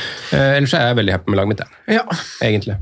ellers 0.53 0.77
er 0.77 0.91
jeg 0.91 1.01
veldig 1.01 1.17
happy 1.17 1.33
med 1.33 1.41
laget 1.41 1.53
mitt, 1.55 1.65
jeg. 1.65 1.97
Ja. 1.97 2.05
egentlig. 2.45 2.77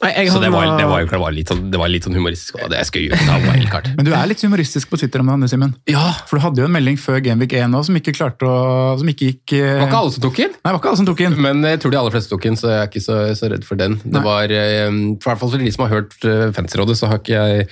Nei, 0.00 0.10
jeg 0.16 0.30
Så 0.32 0.40
det 0.40 0.48
var, 0.48 0.64
det 0.78 0.86
var, 0.88 1.04
det 1.04 1.18
var, 1.20 1.32
litt, 1.36 1.50
sånn, 1.52 1.66
det 1.72 1.80
var 1.80 1.90
litt 1.92 2.06
sånn 2.06 2.16
humoristisk. 2.16 2.56
Og 2.56 2.70
det 2.72 2.78
jeg 2.80 2.88
skulle 2.88 3.10
jo 3.10 3.18
ta 3.28 3.36
wildcard. 3.42 3.90
Men 3.98 4.06
du 4.06 4.14
er 4.16 4.30
litt 4.30 4.40
humoristisk 4.46 4.88
på 4.88 4.96
Twitter 5.00 5.20
om 5.20 5.28
det, 5.28 5.34
Anne 5.36 5.50
Simen. 5.52 5.74
Ja, 5.92 6.06
For 6.30 6.40
du 6.40 6.44
hadde 6.46 6.62
jo 6.62 6.68
en 6.70 6.72
melding 6.72 6.96
før 7.00 7.20
Genvik 7.24 7.52
1 7.58 7.76
også, 7.76 7.90
som 7.90 8.00
ikke 8.00 8.14
klarte 8.16 8.48
å 8.48 8.96
Som 9.00 9.10
ikke 9.12 9.28
gikk 9.28 9.54
eh, 9.58 9.66
Det 9.66 9.82
var 9.82 9.90
ikke 9.90 10.00
alle 10.00 10.14
som 10.16 10.24
tok 10.24 10.40
inn. 10.46 10.56
Nei, 10.56 10.72
var 10.72 10.80
ikke 10.80 10.92
alle 10.92 11.00
som 11.02 11.10
tok 11.10 11.22
inn. 11.26 11.36
Men 11.44 11.68
jeg 11.68 11.82
tror 11.84 11.92
de 11.92 12.00
aller 12.00 12.16
fleste 12.16 12.32
tok 12.32 12.48
inn, 12.48 12.56
så 12.56 12.72
jeg 12.72 12.80
er 12.80 12.88
ikke 12.88 13.04
så, 13.04 13.18
så 13.36 13.52
redd 13.52 13.68
for 13.68 13.80
den. 13.82 13.98
Det 14.00 14.24
var, 14.24 14.56
eh, 14.56 14.86
I 14.88 15.16
hvert 15.20 15.42
fall 15.42 15.52
for 15.52 15.60
de 15.60 15.74
som 15.76 15.84
har 15.84 15.96
hørt 15.98 16.16
Fansrådet, 16.56 16.96
så 16.96 17.10
har 17.12 17.20
ikke 17.20 17.36
jeg 17.36 17.68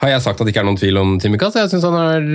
har 0.00 0.14
jeg 0.14 0.22
sagt 0.24 0.40
at 0.40 0.48
det 0.48 0.54
ikke 0.54 0.62
er 0.62 0.68
noen 0.68 0.78
tvil 0.80 0.96
om 0.96 1.10
Timika. 1.20 1.50
Så 1.52 1.60
jeg, 1.60 1.70
synes 1.74 1.84
han 1.84 1.96
er, 2.00 2.28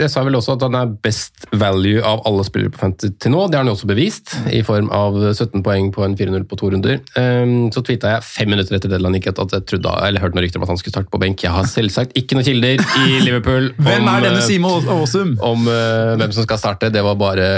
jeg 0.00 0.08
sa 0.08 0.22
vel 0.24 0.38
også 0.38 0.54
at 0.56 0.62
han 0.64 0.76
er 0.78 0.92
best 1.04 1.44
value 1.60 2.00
av 2.08 2.22
alle 2.28 2.44
spillere 2.46 2.72
på 2.72 2.80
Fantasy 2.80 3.12
til 3.20 3.34
nå. 3.34 3.42
Det 3.50 3.58
har 3.58 3.66
han 3.66 3.68
jo 3.68 3.74
også 3.76 3.88
bevist, 3.90 4.32
i 4.48 4.62
form 4.64 4.88
av 4.94 5.18
17 5.34 5.60
poeng 5.66 5.90
på 5.92 6.06
en 6.06 6.16
4-0 6.16 6.46
på 6.48 6.58
to 6.60 6.70
runder. 6.72 7.02
Um, 7.12 7.68
så 7.74 7.82
tweeta 7.84 8.14
jeg 8.14 8.24
fem 8.24 8.52
minutter 8.52 8.78
etter 8.78 8.94
deadline 8.94 9.20
gikk 9.20 9.28
at 9.34 9.56
jeg 9.58 9.66
trodde, 9.68 9.92
eller 10.08 10.24
hørte 10.24 10.38
noen 10.38 10.46
rykter 10.46 10.62
om 10.62 10.64
at 10.64 10.72
han 10.72 10.80
skulle 10.80 10.96
starte 10.96 11.12
på 11.12 11.20
benk. 11.20 11.44
Jeg 11.44 11.52
har 11.52 11.68
selvsagt 11.68 12.16
ikke 12.16 12.38
noen 12.38 12.48
kilder 12.48 12.80
i 13.02 13.20
Liverpool. 13.26 13.68
Hvem 13.76 14.06
om, 14.06 14.10
er 14.14 14.26
denne 14.28 14.40
eh, 14.40 14.48
Simon 14.48 14.88
Aasum? 14.96 15.36
om 15.42 15.68
uh, 15.68 16.14
hvem 16.16 16.32
som 16.32 16.48
skal 16.48 16.62
starte. 16.62 16.92
Det 16.94 17.04
var 17.04 17.20
bare 17.20 17.50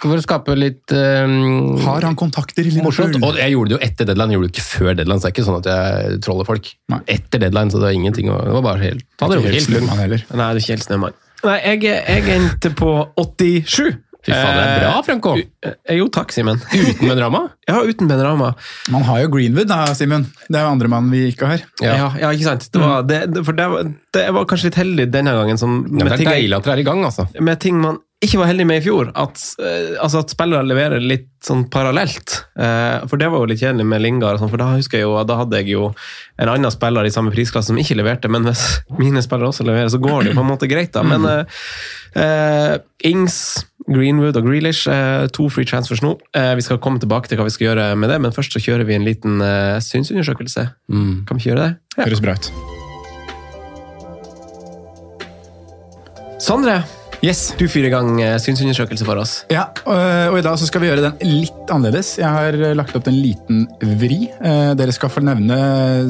for 0.00 0.16
å 0.16 0.24
skape 0.24 0.56
litt 0.56 0.94
um, 0.96 1.76
Har 1.84 2.08
han 2.08 2.16
kontakter 2.18 2.64
i 2.64 2.72
morsomt. 2.80 3.12
Liverpool? 3.12 3.28
Og 3.28 3.44
jeg 3.44 3.56
gjorde 3.56 3.74
det 3.74 3.76
jo 3.76 3.82
etter 3.90 4.08
deadline, 4.08 4.32
jeg 4.32 4.40
gjorde 4.40 4.50
det 4.50 4.56
ikke 4.56 4.68
før 4.70 4.90
deadline. 4.94 5.20
Så 5.20 5.28
det 5.28 5.30
er 5.30 5.36
ikke 5.36 5.48
sånn 5.50 5.60
at 5.60 5.70
jeg 5.74 6.20
troller 6.24 6.48
folk. 6.48 6.72
Nei. 6.94 7.02
Etter 7.18 7.44
deadline, 7.44 7.68
så 7.68 7.82
det 7.82 7.90
var 7.90 8.00
ingenting 8.00 8.32
å 8.32 8.40
Det 8.40 8.56
var 8.56 8.64
bare 8.64 8.69
helt 8.78 9.02
Ta 9.18 9.26
det 9.28 9.38
Ikke 9.40 9.50
helt 9.74 9.88
han 9.90 9.98
heller. 9.98 10.22
Nei, 10.30 10.52
det 10.54 10.60
er 10.60 10.62
ikke 10.64 10.76
helt 10.76 10.86
snømann. 10.86 11.12
Nei, 11.44 11.58
jeg, 11.64 11.82
jeg 11.82 12.22
endte 12.36 12.70
på 12.76 12.92
87. 13.18 13.96
Fy 14.20 14.34
faen, 14.36 14.52
det 14.52 14.64
er 14.68 14.82
bra, 14.82 14.96
Franco. 15.02 15.30
Eh, 15.64 15.94
jo, 15.96 16.06
takk, 16.12 16.28
Simen. 16.30 16.58
Uten 16.60 17.06
med 17.08 17.16
drama. 17.16 17.38
Ja, 17.70 17.78
uten 17.86 18.08
Ben 18.10 18.20
Rama. 18.20 18.50
Man 18.92 19.02
har 19.08 19.22
jo 19.22 19.30
Greenwood, 19.32 19.68
da, 19.70 19.86
Simen. 19.96 20.26
Det 20.48 20.58
er 20.58 20.66
jo 20.66 20.72
andre 20.74 20.88
mann 20.92 21.08
vi 21.10 21.22
ikke 21.30 21.46
har. 21.48 21.62
Ja. 21.80 21.94
Ja. 21.96 22.08
Ja, 22.20 22.30
ikke 22.36 22.44
sant? 22.44 22.66
Det 22.72 22.80
var, 22.82 23.02
det, 23.08 23.22
det- 23.32 23.44
for 23.46 23.56
det 23.56 23.68
var, 23.72 23.88
det 24.12 24.24
var 24.36 24.44
kanskje 24.50 24.68
litt 24.68 24.76
heldig 24.82 25.06
denne 25.14 25.32
gangen, 25.38 25.56
som, 25.58 25.78
Ja, 25.88 26.04
det 26.04 26.12
er 26.12 26.16
ting, 26.20 26.28
deilig 26.28 26.56
at 26.58 26.68
dere 26.68 26.76
er 26.76 26.82
i 26.84 26.86
gang, 26.90 27.04
altså. 27.08 27.26
med 27.40 27.60
ting 27.64 27.80
man 27.80 27.96
ikke 28.20 28.36
var 28.36 28.50
heldig 28.50 28.66
med 28.68 28.82
i 28.82 28.84
fjor. 28.84 29.10
At, 29.16 29.40
eh, 29.64 29.94
altså 29.96 30.20
at 30.20 30.32
spillere 30.34 30.66
leverer 30.68 31.00
litt 31.00 31.30
sånn 31.44 31.62
parallelt. 31.72 32.34
Eh, 32.52 33.06
for 33.08 33.16
det 33.20 33.30
var 33.32 33.40
jo 33.40 33.48
litt 33.48 33.62
kjedelig 33.62 33.86
med 33.88 34.02
Lingard, 34.04 34.36
og 34.36 34.42
sånn, 34.42 34.50
for 34.52 34.60
da 34.60 34.66
husker 34.74 35.00
jeg 35.00 35.06
jo, 35.06 35.14
da 35.24 35.38
hadde 35.38 35.56
jeg 35.62 35.72
jo 35.72 35.86
en 36.36 36.52
annen 36.52 36.74
spiller 36.74 37.08
i 37.08 37.12
samme 37.14 37.32
prisklasse 37.32 37.72
som 37.72 37.80
ikke 37.80 37.96
leverte, 37.96 38.28
men 38.28 38.44
hvis 38.44 38.64
mine 39.00 39.24
spillere 39.24 39.48
også 39.48 39.64
leverer, 39.64 39.88
så 39.88 40.02
går 40.02 40.18
det 40.20 40.34
jo 40.34 40.36
på 40.36 40.44
en 40.44 40.52
måte 40.52 40.68
greit, 40.68 40.92
da. 40.92 41.00
Men 41.06 41.24
eh, 41.30 41.64
uh, 42.20 42.76
Ings, 43.08 43.64
Greenwood 43.88 44.36
og 44.36 44.44
Grealish, 44.44 44.84
uh, 44.84 45.24
to 45.32 45.48
free 45.48 45.64
transfers 45.64 46.04
nå. 46.04 46.12
Uh, 46.36 46.52
vi 46.60 46.66
skal 46.68 46.82
komme 46.84 47.00
tilbake 47.00 47.32
til 47.32 47.40
hva 47.40 47.48
vi 47.48 47.56
skal 47.56 47.70
gjøre 47.70 47.88
med 47.96 48.12
det, 48.12 48.20
men 48.20 48.36
først 48.36 48.52
så 48.52 48.60
kjører 48.60 48.84
vi 48.84 49.00
en 49.00 49.08
liten 49.08 49.40
synsundersøkelse. 49.80 50.68
Kan 50.92 51.40
vi 51.40 51.40
ikke 51.40 51.54
gjøre 51.54 51.66
det? 51.70 51.74
Ja. 51.96 52.04
Høres 52.04 52.24
bra 52.28 52.36
ut. 52.36 52.52
Sondre, 56.40 56.82
Yes. 57.20 57.50
du 57.58 57.66
fyrer 57.68 57.90
i 57.90 57.92
gang 57.92 58.14
eh, 58.24 58.38
synsundersøkelse 58.40 59.04
for 59.04 59.20
oss. 59.20 59.32
Ja, 59.52 59.66
og 59.84 59.98
og 60.30 60.38
i 60.38 60.44
dag 60.44 60.56
så 60.60 60.66
skal 60.68 60.80
vi 60.80 60.88
gjøre 60.88 61.02
den 61.04 61.40
litt 61.42 61.72
annerledes. 61.72 62.14
Jeg 62.20 62.28
har 62.32 62.56
eh, 62.56 62.72
lagt 62.76 62.94
opp 62.96 63.08
en 63.10 63.18
liten 63.18 63.66
vri. 64.00 64.22
Eh, 64.40 64.70
Dere 64.78 64.94
skal 64.96 65.12
få 65.12 65.22
nevne 65.24 65.58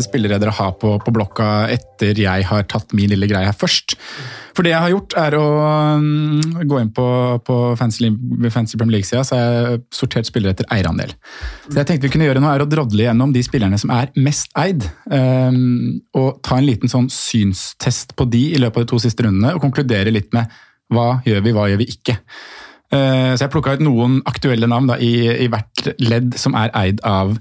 spillere 0.05 0.39
dere 0.39 0.55
har 0.55 0.77
på, 0.79 0.95
på 1.03 1.15
blokka 1.15 1.49
etter 1.75 2.19
jeg 2.21 2.47
har 2.47 2.69
tatt 2.71 2.95
min 2.95 3.11
lille 3.11 3.27
greie 3.31 3.49
her 3.49 3.59
først. 3.59 3.97
For 4.55 4.67
det 4.67 4.73
jeg 4.75 4.83
har 4.85 4.93
gjort, 4.93 5.17
er 5.19 5.37
å 5.39 5.45
mm, 6.03 6.63
gå 6.69 6.79
inn 6.83 6.95
på, 6.95 7.09
på 7.47 7.59
Fancy, 7.81 8.11
Fancy 8.53 8.79
Premier 8.79 8.99
League-sida, 8.99 9.25
så 9.27 9.39
har 9.39 9.45
jeg 9.51 9.83
sortert 9.95 10.31
spillere 10.31 10.55
etter 10.55 10.69
eierandel. 10.75 11.15
Så 11.69 11.79
jeg 11.79 11.89
tenkte 11.91 12.07
vi 12.07 12.15
kunne 12.15 12.27
gjøre 12.29 12.43
nå, 12.43 12.51
er 12.51 12.65
å 12.67 12.71
drodle 12.71 13.07
gjennom 13.07 13.35
de 13.35 13.45
spillerne 13.47 13.79
som 13.81 13.95
er 13.95 14.11
mest 14.21 14.51
eid. 14.59 14.87
og 15.11 16.43
ta 16.47 16.59
en 16.59 16.67
liten 16.67 16.91
sånn 16.93 17.09
synstest 17.15 18.15
på 18.19 18.27
de 18.31 18.51
i 18.55 18.61
løpet 18.61 18.83
av 18.83 18.87
de 18.87 18.93
to 18.95 19.01
siste 19.03 19.27
rundene, 19.27 19.55
og 19.55 19.63
konkludere 19.65 20.13
litt 20.15 20.35
med 20.37 20.51
hva 20.91 21.21
gjør 21.27 21.41
vi, 21.47 21.53
hva 21.57 21.69
gjør 21.71 21.81
vi 21.83 21.89
ikke. 21.95 22.17
Eh, 22.93 23.33
Så 23.37 23.45
jeg 23.47 23.51
plukka 23.55 23.77
ut 23.79 23.85
noen 23.87 24.21
aktuelle 24.27 24.67
navn 24.71 24.89
da, 24.91 24.97
i, 24.99 25.13
i 25.45 25.49
hvert 25.49 25.93
ledd 26.03 26.35
som 26.41 26.55
er 26.59 26.71
eid 26.75 27.01
av 27.07 27.37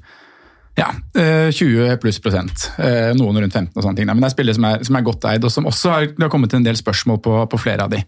ja, 0.78 0.92
eh, 1.18 1.50
20 1.52 1.98
pluss 2.00 2.20
prosent. 2.24 2.70
Eh, 2.80 3.10
Noen 3.18 3.42
rundt 3.42 3.54
15 3.58 3.74
og 3.76 3.84
sånne 3.84 3.98
ting. 3.98 4.08
da. 4.08 4.14
Men 4.14 4.22
det 4.24 4.30
er 4.30 4.36
spillere 4.38 4.56
som 4.56 4.68
er, 4.70 4.84
som 4.88 4.96
er 4.96 5.02
godt 5.04 5.26
eid, 5.28 5.44
og 5.44 5.52
som 5.52 5.66
også 5.68 5.92
har, 5.92 6.06
det 6.14 6.24
har 6.24 6.30
kommet 6.32 6.54
en 6.56 6.64
del 6.64 6.78
spørsmål 6.80 7.20
på, 7.26 7.34
på 7.52 7.60
flere 7.60 7.84
av 7.84 7.92
de. 7.92 8.04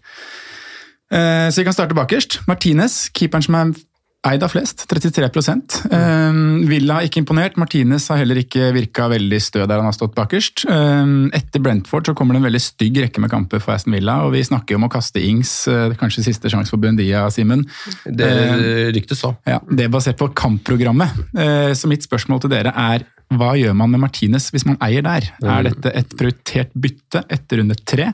Eh, 1.12 1.48
Så 1.50 1.60
vi 1.60 1.64
kan 1.68 1.74
starte 1.76 1.94
bakerst. 1.98 2.38
Martinez, 2.48 3.10
keeperen 3.12 3.42
som 3.44 3.54
er 3.58 3.74
eid 4.22 4.42
av 4.46 4.52
flest, 4.52 4.84
33 4.86 5.24
eh, 5.26 6.36
Villa 6.70 6.94
har 7.00 7.06
ikke 7.08 7.18
imponert. 7.24 7.56
Martinez 7.58 8.04
har 8.12 8.20
heller 8.20 8.38
ikke 8.38 8.68
virka 8.74 9.08
veldig 9.10 9.40
stø 9.42 9.64
der 9.66 9.80
han 9.80 9.88
har 9.88 9.96
stått 9.96 10.14
bakerst. 10.14 10.62
Eh, 10.70 11.10
Etter 11.34 11.62
Brentford 11.64 12.06
så 12.06 12.14
kommer 12.14 12.36
det 12.36 12.42
en 12.42 12.46
veldig 12.46 12.60
stygg 12.62 13.00
rekke 13.02 13.22
med 13.24 13.32
kamper 13.32 13.62
for 13.62 13.74
Aston 13.74 13.96
Villa, 13.96 14.20
og 14.22 14.30
vi 14.36 14.44
snakker 14.46 14.76
jo 14.76 14.78
om 14.78 14.86
å 14.86 14.92
kaste 14.92 15.18
Ings, 15.22 15.66
eh, 15.66 15.96
kanskje 15.98 16.22
siste 16.28 16.52
sjanse 16.52 16.70
for 16.70 16.78
Buendia, 16.82 17.24
Simen. 17.34 17.66
Det 18.06 18.30
Eh, 18.32 18.92
ryktes 18.94 19.18
så. 19.24 19.34
ja, 19.46 19.58
Det 19.68 19.86
er 19.86 19.88
basert 19.90 20.18
på 20.18 20.30
kampprogrammet. 20.34 21.10
Eh, 21.36 21.72
Så 21.74 21.88
mitt 21.88 22.02
spørsmål 22.06 22.40
til 22.42 22.50
dere 22.50 22.72
er 22.76 23.04
hva 23.32 23.54
gjør 23.56 23.74
man 23.74 23.90
med 23.90 24.00
Martinez 24.00 24.50
hvis 24.52 24.66
man 24.66 24.76
eier 24.80 25.02
der? 25.02 25.22
Er 25.42 25.62
dette 25.64 25.90
et 25.96 26.08
prioritert 26.16 26.70
bytte 26.76 27.24
etter 27.28 27.58
runde 27.58 27.74
tre? 27.84 28.12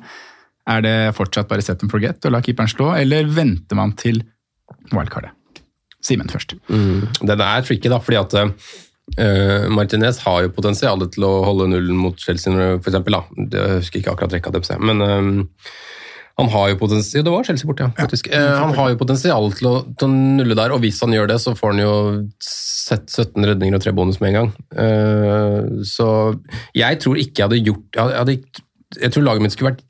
Er 0.67 0.81
det 0.81 1.15
fortsatt 1.17 1.49
bare 1.49 1.61
set 1.63 1.83
and 1.83 1.91
forget 1.91 2.25
og 2.25 2.33
la 2.33 2.41
keeperen 2.41 2.69
slå, 2.71 2.95
eller 2.97 3.25
venter 3.25 3.75
man 3.77 3.93
til 3.93 4.23
wildcardet? 4.93 5.33
Simen 6.05 6.29
først. 6.31 6.55
Mm. 6.71 7.09
Den 7.27 7.41
er 7.43 7.65
tricky, 7.67 7.91
da, 7.91 7.99
fordi 7.99 8.21
at 8.21 8.35
uh, 8.39 9.69
Martinez 9.75 10.21
har 10.25 10.45
jo 10.45 10.53
potensial 10.55 11.01
til 11.11 11.25
å 11.27 11.33
holde 11.47 11.67
nullen 11.73 11.99
mot 11.99 12.19
Chelsea, 12.23 12.53
for 12.79 12.91
eksempel, 12.93 13.19
da. 13.19 13.23
Det- 13.37 13.63
Jeg 13.67 13.81
husker 13.83 14.01
ikke 14.03 14.13
akkurat 14.17 14.37
rekka 14.39 14.53
deres, 14.55 14.71
men 14.79 15.03
uh, 15.03 15.73
han 16.39 16.49
har 16.53 16.69
jo 16.71 16.77
potensial 16.79 17.25
Det 17.27 17.33
var 17.35 17.43
Chelsea 17.49 17.67
borte, 17.67 17.83
ja. 17.83 17.91
faktisk. 17.99 18.29
Uh, 18.31 18.55
han 18.63 18.75
har 18.79 18.93
jo 18.93 19.01
potensial 19.01 19.51
til 19.59 19.67
å, 19.73 19.75
til 19.99 20.07
å 20.07 20.13
nulle 20.39 20.55
der, 20.55 20.71
og 20.77 20.85
hvis 20.85 21.01
han 21.03 21.11
gjør 21.17 21.33
det, 21.33 21.41
så 21.43 21.57
får 21.59 21.75
han 21.75 21.83
jo 21.83 21.95
sett 22.47 23.11
17 23.11 23.43
redninger 23.51 23.75
og 23.75 23.83
tre 23.83 23.93
bonus 23.93 24.21
med 24.23 24.31
en 24.31 24.39
gang. 24.39 24.53
Uh, 24.71 25.83
så 25.83 26.09
jeg 26.79 27.01
tror 27.03 27.19
ikke 27.19 27.43
jeg 27.43 27.49
hadde 27.51 27.65
gjort 27.67 27.99
Jeg, 27.99 28.15
hadde, 28.23 28.39
jeg 29.03 29.13
tror 29.13 29.27
laget 29.27 29.43
mitt 29.45 29.53
skulle 29.57 29.73
vært 29.75 29.83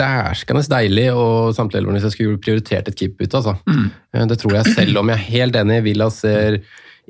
dæskende 0.00 0.66
deilig 0.72 1.08
og 1.14 1.54
samtidig 1.56 1.94
hvis 1.94 2.06
jeg 2.08 2.16
skulle 2.16 2.42
prioritert 2.42 2.88
et 2.88 2.98
keeperbytte. 2.98 3.40
Altså. 3.40 3.56
Mm. 3.68 4.28
Det 4.32 4.38
tror 4.40 4.58
jeg, 4.58 4.76
selv 4.78 5.02
om 5.02 5.12
jeg 5.12 5.20
er 5.20 5.28
helt 5.34 5.60
enig. 5.60 5.82
Villa 5.86 6.08
ser 6.14 6.62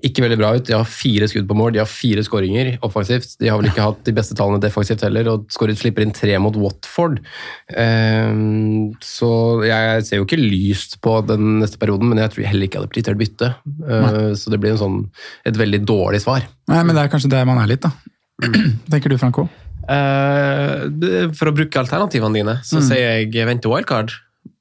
ikke 0.06 0.22
veldig 0.24 0.38
bra 0.40 0.50
ut. 0.56 0.64
De 0.64 0.76
har 0.76 0.88
fire 0.88 1.28
skudd 1.28 1.48
på 1.48 1.56
mål, 1.58 1.74
de 1.74 1.82
har 1.82 1.88
fire 1.88 2.22
skåringer 2.24 2.72
offensivt. 2.86 3.34
De 3.40 3.50
har 3.50 3.58
vel 3.60 3.68
ikke 3.70 3.84
hatt 3.84 4.02
de 4.06 4.14
beste 4.16 4.36
tallene 4.38 4.62
defensivt 4.62 5.04
heller, 5.04 5.28
og 5.32 5.50
skåret 5.52 5.80
slipper 5.80 6.04
inn 6.04 6.14
tre 6.16 6.36
mot 6.42 6.56
Watford. 6.60 7.20
Um, 7.74 8.92
Så 9.04 9.30
jeg 9.66 10.04
ser 10.08 10.20
jo 10.20 10.28
ikke 10.28 10.40
lyst 10.40 10.98
på 11.04 11.18
den 11.28 11.58
neste 11.60 11.80
perioden, 11.80 12.10
men 12.10 12.22
jeg 12.22 12.34
tror 12.34 12.48
heller 12.48 12.68
ikke 12.68 12.78
jeg 12.78 12.84
hadde 12.84 12.94
prioritert 12.94 13.20
bytte. 13.20 13.52
Uh, 13.84 14.32
Så 14.38 14.52
det 14.52 14.60
blir 14.62 14.76
en 14.76 14.84
sånn, 14.84 15.00
et 15.44 15.58
veldig 15.58 15.84
dårlig 15.88 16.24
svar. 16.24 16.46
Nei, 16.70 16.84
men 16.84 16.96
det 16.96 17.04
er 17.04 17.12
kanskje 17.12 17.32
der 17.32 17.48
man 17.48 17.60
er 17.60 17.74
litt, 17.74 17.84
da. 17.84 17.92
Tenker 18.92 19.12
du, 19.12 19.18
Franco? 19.20 19.48
Eh, 19.88 20.88
det- 20.90 21.36
for 21.36 21.50
å 21.50 21.54
bruke 21.56 21.78
alternativene 21.80 22.34
dine, 22.34 22.58
så 22.62 22.82
sier 22.82 23.24
jeg 23.24 23.46
vent 23.46 23.62
til 23.62 23.70
wildcard. 23.70 24.10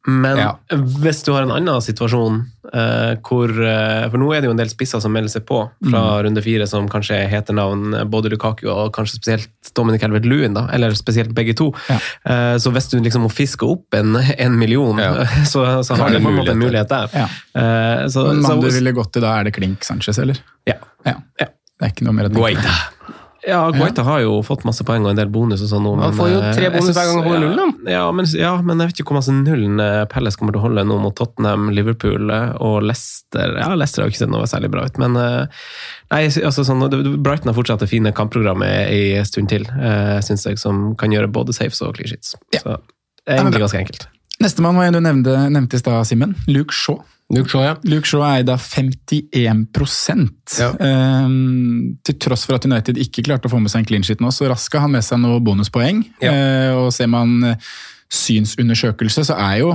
Men 0.07 0.37
Ja. 0.37 0.55
hvis 0.71 1.23
du 1.25 1.33
har 1.33 1.43
en 1.43 1.51
annen 1.51 1.81
situasjon 1.81 2.45
uh, 2.73 3.15
hvor 3.21 3.49
uh, 3.51 4.09
For 4.09 4.17
nå 4.17 4.29
er 4.33 4.41
det 4.41 4.45
jo 4.47 4.51
en 4.51 4.57
del 4.57 4.69
spisser 4.71 5.01
som 5.01 5.11
melder 5.11 5.29
seg 5.29 5.43
på 5.45 5.69
fra 5.89 6.23
runde 6.23 6.41
fire, 6.41 6.65
som 6.65 6.87
kanskje 6.89 7.27
heter 7.29 7.53
navn 7.53 7.93
eh, 7.93 8.03
både 8.05 8.29
Lukaku 8.31 8.65
og 8.71 8.93
kanskje 8.95 9.19
spesielt 9.19 9.49
Dominic 9.75 10.01
Helvert-Lewin, 10.01 10.53
da, 10.55 10.67
eller 10.73 10.95
spesielt 10.97 11.33
begge 11.35 11.53
to. 11.53 11.73
Ja. 11.89 11.99
Eh, 12.25 12.55
så 12.57 12.71
hvis 12.73 12.89
du 12.89 12.97
liksom 13.01 13.21
må 13.27 13.29
fiske 13.31 13.67
opp 13.67 13.93
en, 13.93 14.15
en 14.15 14.57
million, 14.57 14.97
Ja. 14.97 15.25
så, 15.51 15.83
så 15.83 15.95
har 15.99 16.09
du 16.09 16.19
på 16.23 16.29
en 16.31 16.39
måte 16.39 16.51
en 16.55 16.63
mulighet 16.63 16.89
der. 16.89 17.09
Eh, 17.13 18.07
så, 18.07 18.25
Men 18.31 18.41
mannen 18.41 18.61
du 18.65 18.71
ville 18.71 18.95
gått 18.95 19.11
til 19.13 19.21
da, 19.21 19.35
er 19.39 19.43
det 19.49 19.53
Klink 19.59 19.83
Sanchez, 19.83 20.17
eller? 20.17 20.39
ja. 20.65 20.79
Ja. 21.05 21.17
Ja. 21.39 21.47
Det 21.79 21.85
er 21.85 21.93
ikke 21.93 22.05
noe 22.07 22.13
mer 22.17 22.27
å 22.27 22.33
tenke 22.33 22.63
på. 22.65 23.13
Ja, 23.47 23.59
Guaita 23.71 24.03
har 24.03 24.19
jo 24.23 24.41
fått 24.43 24.65
masse 24.67 24.83
poeng 24.83 25.05
og 25.05 25.11
en 25.13 25.19
del 25.19 25.29
bonus 25.31 25.61
og 25.63 25.69
sånn 25.71 25.85
nå. 25.87 25.93
Han 26.01 26.15
får 26.17 26.29
jo 26.31 26.39
eh, 26.41 26.49
tre 26.57 26.69
bonus 26.73 26.89
synes- 26.89 26.97
hver 26.97 27.07
gang 27.07 27.19
han 27.21 27.27
holder 27.29 27.45
nullen, 27.47 27.73
Ja 27.87 28.01
men, 28.11 28.27
ja, 28.35 28.51
men 28.61 28.79
jeg 28.83 28.89
vet 28.91 28.99
ikke 28.99 29.13
hvor 29.13 29.19
masse 29.21 29.31
nullen 29.35 29.79
eh, 29.83 30.03
Pelles 30.11 30.35
kommer 30.35 30.51
til 30.55 30.59
å 30.59 30.65
holde 30.65 30.83
nå 30.89 30.97
mot 30.99 31.15
Tottenham, 31.15 31.69
Liverpool 31.71 32.29
eh, 32.35 32.51
og 32.59 32.83
Leicester. 32.83 33.55
Ja, 33.61 33.69
Leicester 33.79 34.03
har 34.03 34.09
jo 34.09 34.13
ikke 34.15 34.23
sett 34.25 34.33
noe 34.33 34.49
særlig 34.51 34.71
bra 34.73 34.83
ut, 34.89 34.99
men 35.01 35.15
eh, 35.15 35.63
nei, 36.11 36.21
altså 36.27 36.65
sånn, 36.67 36.83
Brighton 37.23 37.51
har 37.53 37.57
fortsatt 37.57 37.85
det 37.85 37.89
fine 37.91 38.11
kampprogrammet 38.17 38.91
i 38.91 39.01
en 39.19 39.27
stund 39.29 39.49
til, 39.53 39.65
syns 40.25 40.45
jeg, 40.49 40.59
som 40.59 40.89
kan 40.99 41.13
gjøre 41.13 41.31
både 41.31 41.55
saves 41.55 41.79
og 41.85 41.95
clean 41.95 42.11
sheets. 42.11 42.35
Ja. 42.55 42.59
Så 42.65 42.75
det 42.79 43.37
er 43.37 43.43
egentlig 43.43 43.63
ganske 43.67 43.83
enkelt. 43.85 44.07
Nestemann 44.39 44.77
var 44.79 44.87
en 44.87 44.95
du 44.95 45.01
nevnte, 45.03 45.33
nevnte 45.51 45.75
i 45.75 45.81
stad, 45.81 46.05
Simen. 46.07 46.35
Luke 46.47 46.73
Shaw. 46.75 47.01
Luke 47.29 47.51
Shaw, 47.51 47.61
ja. 47.61 47.75
Luke 47.85 48.09
Shaw 48.09 48.23
er 48.25 48.39
eid 48.39 48.49
av 48.49 48.63
51 48.65 49.67
Ja. 50.57 50.71
Um, 50.81 51.97
Til 52.05 52.17
tross 52.17 52.47
for 52.49 52.57
at 52.57 52.65
United 52.65 52.97
ikke 52.97 53.23
klarte 53.27 53.45
å 53.45 53.53
få 53.53 53.61
med 53.61 53.69
seg 53.69 53.83
en 53.83 53.89
clean 53.91 54.05
sheet 54.05 54.23
nå, 54.23 54.31
så 54.33 54.49
raska 54.49 54.81
han 54.81 54.95
med 54.95 55.05
seg 55.05 55.21
noen 55.21 55.43
bonuspoeng. 55.45 56.03
Ja. 56.25 56.33
Uh, 56.33 56.85
og 56.85 56.93
ser 56.95 57.11
man 57.11 57.37
eh, 57.51 57.71
synsundersøkelse, 58.09 59.27
så 59.29 59.37
er 59.37 59.59
jo 59.61 59.73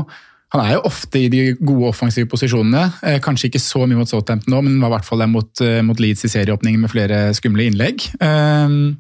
han 0.55 0.63
er 0.63 0.77
jo 0.77 0.85
ofte 0.87 1.19
i 1.19 1.31
de 1.33 1.41
gode 1.59 1.89
offensive 1.91 2.29
posisjonene. 2.31 2.85
Eh, 3.03 3.17
kanskje 3.23 3.49
ikke 3.49 3.63
så 3.63 3.83
mye 3.89 3.99
mot 3.99 4.11
Southampton 4.11 4.55
nå, 4.55 4.61
men 4.63 4.79
var 4.79 4.93
i 4.93 4.95
hvert 4.99 5.09
fall 5.09 5.25
der 5.25 5.31
mot, 5.33 5.51
eh, 5.65 5.81
mot 5.83 5.99
Leeds 5.99 6.29
i 6.29 6.31
serieåpningen 6.31 6.85
med 6.85 6.93
flere 6.93 7.21
skumle 7.35 7.67
innlegg. 7.67 8.07
Um, 8.23 8.95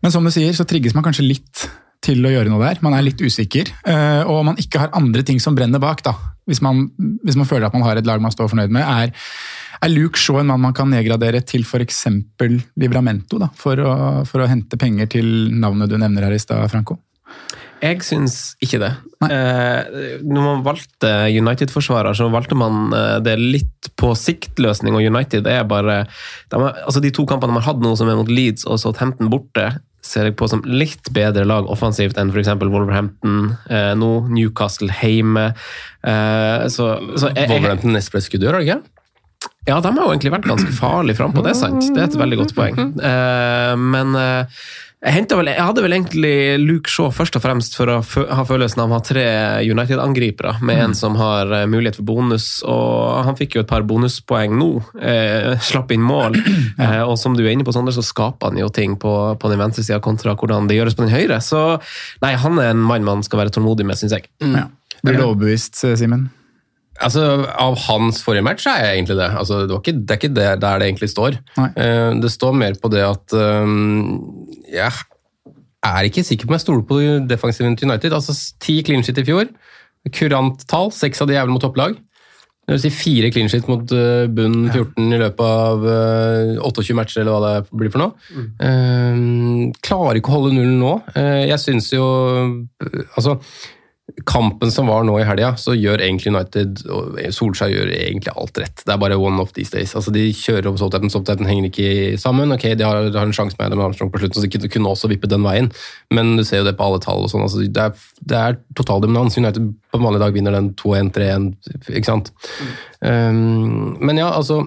men 0.00 0.14
som 0.14 0.22
du 0.22 0.30
sier, 0.30 0.54
så 0.54 0.66
trigges 0.70 0.94
man 0.94 1.02
kanskje 1.02 1.26
litt 1.26 1.64
til 2.06 2.22
å 2.22 2.30
gjøre 2.30 2.52
noe 2.52 2.62
der. 2.62 2.78
Man 2.86 2.94
er 2.94 3.02
litt 3.08 3.18
usikker, 3.18 3.72
Uh, 3.82 4.22
og 4.30 4.44
man 4.46 4.60
ikke 4.62 4.78
har 4.78 4.94
andre 4.94 5.24
ting 5.26 5.40
som 5.42 5.58
brenner 5.58 5.82
bak. 5.82 6.04
da. 6.06 6.14
Hvis 6.48 6.62
man, 6.64 6.86
hvis 7.24 7.38
man 7.38 7.48
føler 7.48 7.68
at 7.68 7.76
man 7.76 7.84
har 7.86 8.00
et 8.00 8.08
lag 8.08 8.22
man 8.22 8.32
står 8.34 8.48
fornøyd 8.52 8.72
med. 8.74 8.82
Er, 8.82 9.12
er 9.80 9.92
Luke 9.92 10.18
Shaw 10.18 10.40
en 10.40 10.50
mann 10.50 10.64
man 10.64 10.76
kan 10.76 10.90
nedgradere 10.90 11.42
til 11.46 11.66
f.eks. 11.66 12.06
Livramento, 12.80 13.38
da, 13.42 13.50
for 13.56 13.80
å, 13.80 13.92
for 14.28 14.42
å 14.42 14.50
hente 14.50 14.80
penger 14.80 15.10
til 15.18 15.30
navnet 15.60 15.92
du 15.92 15.98
nevner 16.00 16.26
her 16.28 16.36
i 16.36 16.42
stad, 16.42 16.66
Franco? 16.72 16.98
Jeg 17.80 18.02
syns 18.04 18.34
ikke 18.60 18.80
det. 18.82 18.90
Eh, 19.24 20.18
når 20.20 20.42
man 20.44 20.64
valgte 20.64 21.10
United-forsvarer, 21.32 22.16
så 22.16 22.28
valgte 22.32 22.58
man 22.58 22.92
eh, 22.96 23.16
det 23.24 23.38
litt 23.40 23.88
på 24.00 24.12
sikt-løsning, 24.16 24.96
og 24.96 25.06
United 25.06 25.48
er 25.48 25.64
bare 25.68 26.02
de, 26.52 26.60
altså 26.60 27.00
De 27.00 27.12
to 27.14 27.24
kampene 27.28 27.54
man 27.54 27.64
har 27.64 27.72
hatt 27.72 27.84
nå, 27.84 27.94
som 27.96 28.10
er 28.10 28.18
mot 28.20 28.28
Leeds 28.28 28.66
og 28.68 28.82
Southampton 28.82 29.32
borte, 29.32 29.70
ser 30.10 30.28
jeg 30.28 30.36
på 30.40 30.48
som 30.50 30.62
litt 30.66 31.12
bedre 31.14 31.46
lag 31.48 31.68
offensivt 31.70 32.18
enn 32.20 32.32
f.eks. 32.34 32.52
Wolverhampton 32.60 33.52
eh, 33.70 33.92
nå, 33.98 34.12
Newcastle 34.32 34.90
hjemme. 35.00 35.50
Eh, 36.02 36.66
så, 36.72 36.92
så 37.16 37.30
jeg, 37.34 37.50
Wolverhampton 37.52 37.94
nest 37.96 38.12
flest 38.12 38.30
skudd 38.30 38.48
har 38.48 38.58
de 38.58 38.66
ikke? 38.66 38.80
ja, 39.68 39.78
de 39.80 39.90
har 39.92 40.04
jo 40.04 40.12
egentlig 40.12 40.32
vært 40.34 40.48
ganske 40.48 40.72
farlige 40.76 41.18
frampå, 41.20 41.42
det 41.44 41.52
er 41.52 41.58
sant. 41.58 41.84
Det 41.94 42.00
er 42.00 42.08
et 42.08 42.18
veldig 42.18 42.38
godt 42.42 42.54
poeng. 42.56 42.78
Eh, 42.96 43.74
men 43.80 44.16
eh, 44.18 44.62
jeg, 45.00 45.24
vel, 45.32 45.48
jeg 45.48 45.64
hadde 45.64 45.82
vel 45.84 45.94
egentlig 45.96 46.32
Luke 46.60 46.90
Shaw 46.92 47.08
først 47.14 47.38
og 47.38 47.42
fremst 47.44 47.76
for 47.78 47.88
å 47.88 48.00
ha 48.04 48.42
følelsen 48.44 48.82
av 48.82 48.90
å 48.90 48.98
ha 48.98 49.04
tre 49.04 49.24
United-angripere, 49.64 50.58
med 50.60 50.82
en 50.84 50.96
som 50.96 51.16
har 51.16 51.48
eh, 51.56 51.64
mulighet 51.70 51.96
for 51.96 52.08
bonus. 52.10 52.48
Og 52.68 53.22
han 53.24 53.38
fikk 53.38 53.56
jo 53.56 53.62
et 53.64 53.70
par 53.70 53.86
bonuspoeng 53.88 54.58
nå. 54.60 54.68
Eh, 55.00 55.54
slapp 55.64 55.94
inn 55.96 56.04
mål. 56.04 56.36
Eh, 56.80 57.02
og 57.04 57.18
som 57.20 57.34
du 57.36 57.42
er 57.42 57.50
inne 57.52 57.64
på, 57.66 57.72
Sander, 57.74 57.92
så 57.92 58.02
skaper 58.04 58.50
han 58.50 58.58
jo 58.60 58.70
ting 58.72 58.94
på, 59.00 59.12
på 59.40 59.50
den 59.52 59.60
venstre 59.60 59.82
sida 59.84 59.98
kontra 60.00 60.32
hvordan 60.38 60.68
det 60.70 60.78
gjøres 60.78 60.96
på 60.96 61.04
den 61.04 61.12
høyre. 61.12 61.40
Så 61.44 61.60
nei, 62.24 62.32
han 62.40 62.56
er 62.62 62.72
en 62.72 62.80
mann 62.80 63.04
man 63.04 63.24
skal 63.26 63.42
være 63.42 63.52
tålmodig 63.52 63.84
med, 63.88 64.00
syns 64.00 64.16
jeg. 64.16 64.30
Ja. 64.40 64.68
Blir 65.04 65.18
du 65.18 65.26
overbevist, 65.26 65.76
Simen? 66.00 66.30
Altså, 67.00 67.22
Av 67.48 67.76
hans 67.86 68.20
forrige 68.24 68.44
match 68.44 68.66
er 68.68 68.82
jeg 68.84 68.98
egentlig 68.98 69.16
det. 69.20 69.30
Altså, 69.40 69.62
det, 69.68 69.78
ikke, 69.78 69.96
det 69.96 70.14
er 70.14 70.20
ikke 70.20 70.34
det, 70.36 70.48
der 70.62 70.82
det 70.82 70.90
egentlig 70.90 71.10
står. 71.12 71.38
Eh, 71.60 72.10
det 72.20 72.32
står 72.32 72.58
mer 72.60 72.76
på 72.80 72.90
det 72.92 73.06
at 73.06 73.36
um, 73.36 74.20
Jeg 74.68 74.92
er 75.86 76.08
ikke 76.08 76.24
sikker 76.26 76.46
på 76.46 76.52
om 76.52 76.58
jeg 76.58 76.66
stoler 76.66 76.84
på 76.86 77.00
defensiven 77.30 77.76
til 77.76 77.88
United. 77.88 78.12
Altså, 78.12 78.36
Ti 78.60 78.80
clean 78.86 79.04
shit 79.06 79.18
i 79.18 79.26
fjor. 79.26 79.48
Kurant 80.16 80.64
tall. 80.68 80.92
Seks 80.92 81.20
av 81.20 81.30
de 81.30 81.38
er 81.38 81.44
vel 81.46 81.56
mot 81.56 81.64
topplag. 81.64 81.96
Det 82.70 82.76
vil 82.76 82.82
si 82.84 82.90
fire 82.94 83.32
clean 83.34 83.48
shit 83.50 83.66
mot 83.66 83.82
uh, 83.96 84.28
bunn 84.30 84.68
14 84.70 85.08
i 85.10 85.18
løpet 85.18 85.40
av 85.42 85.82
uh, 85.82 86.68
28 86.68 86.94
matcher, 86.94 87.24
eller 87.24 87.34
hva 87.34 87.40
det 87.48 87.80
blir 87.80 87.90
for 87.90 88.04
noe. 88.04 88.44
Eh, 88.62 89.24
klarer 89.82 90.20
ikke 90.20 90.30
å 90.30 90.36
holde 90.36 90.52
nullen 90.54 90.78
nå. 90.78 90.92
Jeg 91.16 91.58
syns 91.58 91.90
jo 91.90 92.04
Altså, 93.18 93.40
kampen 94.26 94.70
som 94.72 94.88
var 94.90 95.04
nå 95.06 95.14
i 95.20 95.26
helga, 95.26 95.52
så 95.60 95.74
gjør 95.76 96.02
egentlig 96.04 96.32
United 96.32 96.82
og 96.90 97.18
Solskjær 97.34 97.72
gjør 97.72 97.92
egentlig 97.94 98.32
alt 98.34 98.60
rett. 98.62 98.82
Det 98.86 98.94
er 98.94 99.00
bare 99.02 99.18
one 99.20 99.40
of 99.42 99.52
these 99.56 99.70
days. 99.74 99.94
Altså, 99.98 100.12
de 100.14 100.26
kjører 100.36 100.68
over 100.70 100.80
Southampton, 100.80 101.12
Southampton 101.12 101.48
henger 101.50 101.68
ikke 101.70 102.18
sammen. 102.20 102.52
Ok, 102.56 102.66
de 102.78 102.86
har, 102.86 103.10
de 103.10 103.18
har 103.18 103.28
en 103.28 103.36
sjanse 103.36 103.58
med 103.58 103.68
Adam 103.68 103.84
Armstrong 103.86 104.10
på 104.12 104.22
slutten, 104.22 104.40
så 104.40 104.46
de 104.46 104.68
kunne- 104.68 104.90
også 104.90 105.08
vippe 105.12 105.28
den 105.30 105.44
veien. 105.46 105.70
Men 106.10 106.36
du 106.36 106.44
ser 106.44 106.62
jo 106.62 106.64
det 106.64 106.76
på 106.78 106.86
alle 106.86 106.98
tall. 107.00 107.22
og 107.24 107.30
sånn. 107.30 107.44
Altså, 107.46 107.62
det 107.62 107.84
er, 107.84 107.92
det 108.26 108.36
er 108.36 108.58
totaldominans. 108.74 109.38
United 109.38 109.74
på 109.92 109.98
en 110.00 110.06
vanlig 110.08 110.20
dag 110.20 110.34
vinner 110.34 110.52
den 110.52 110.72
2-1, 110.74 111.12
3-1, 111.14 111.94
ikke 111.94 112.10
sant. 112.10 112.32
Um, 113.00 113.96
men 114.00 114.18
ja, 114.18 114.30
altså 114.30 114.64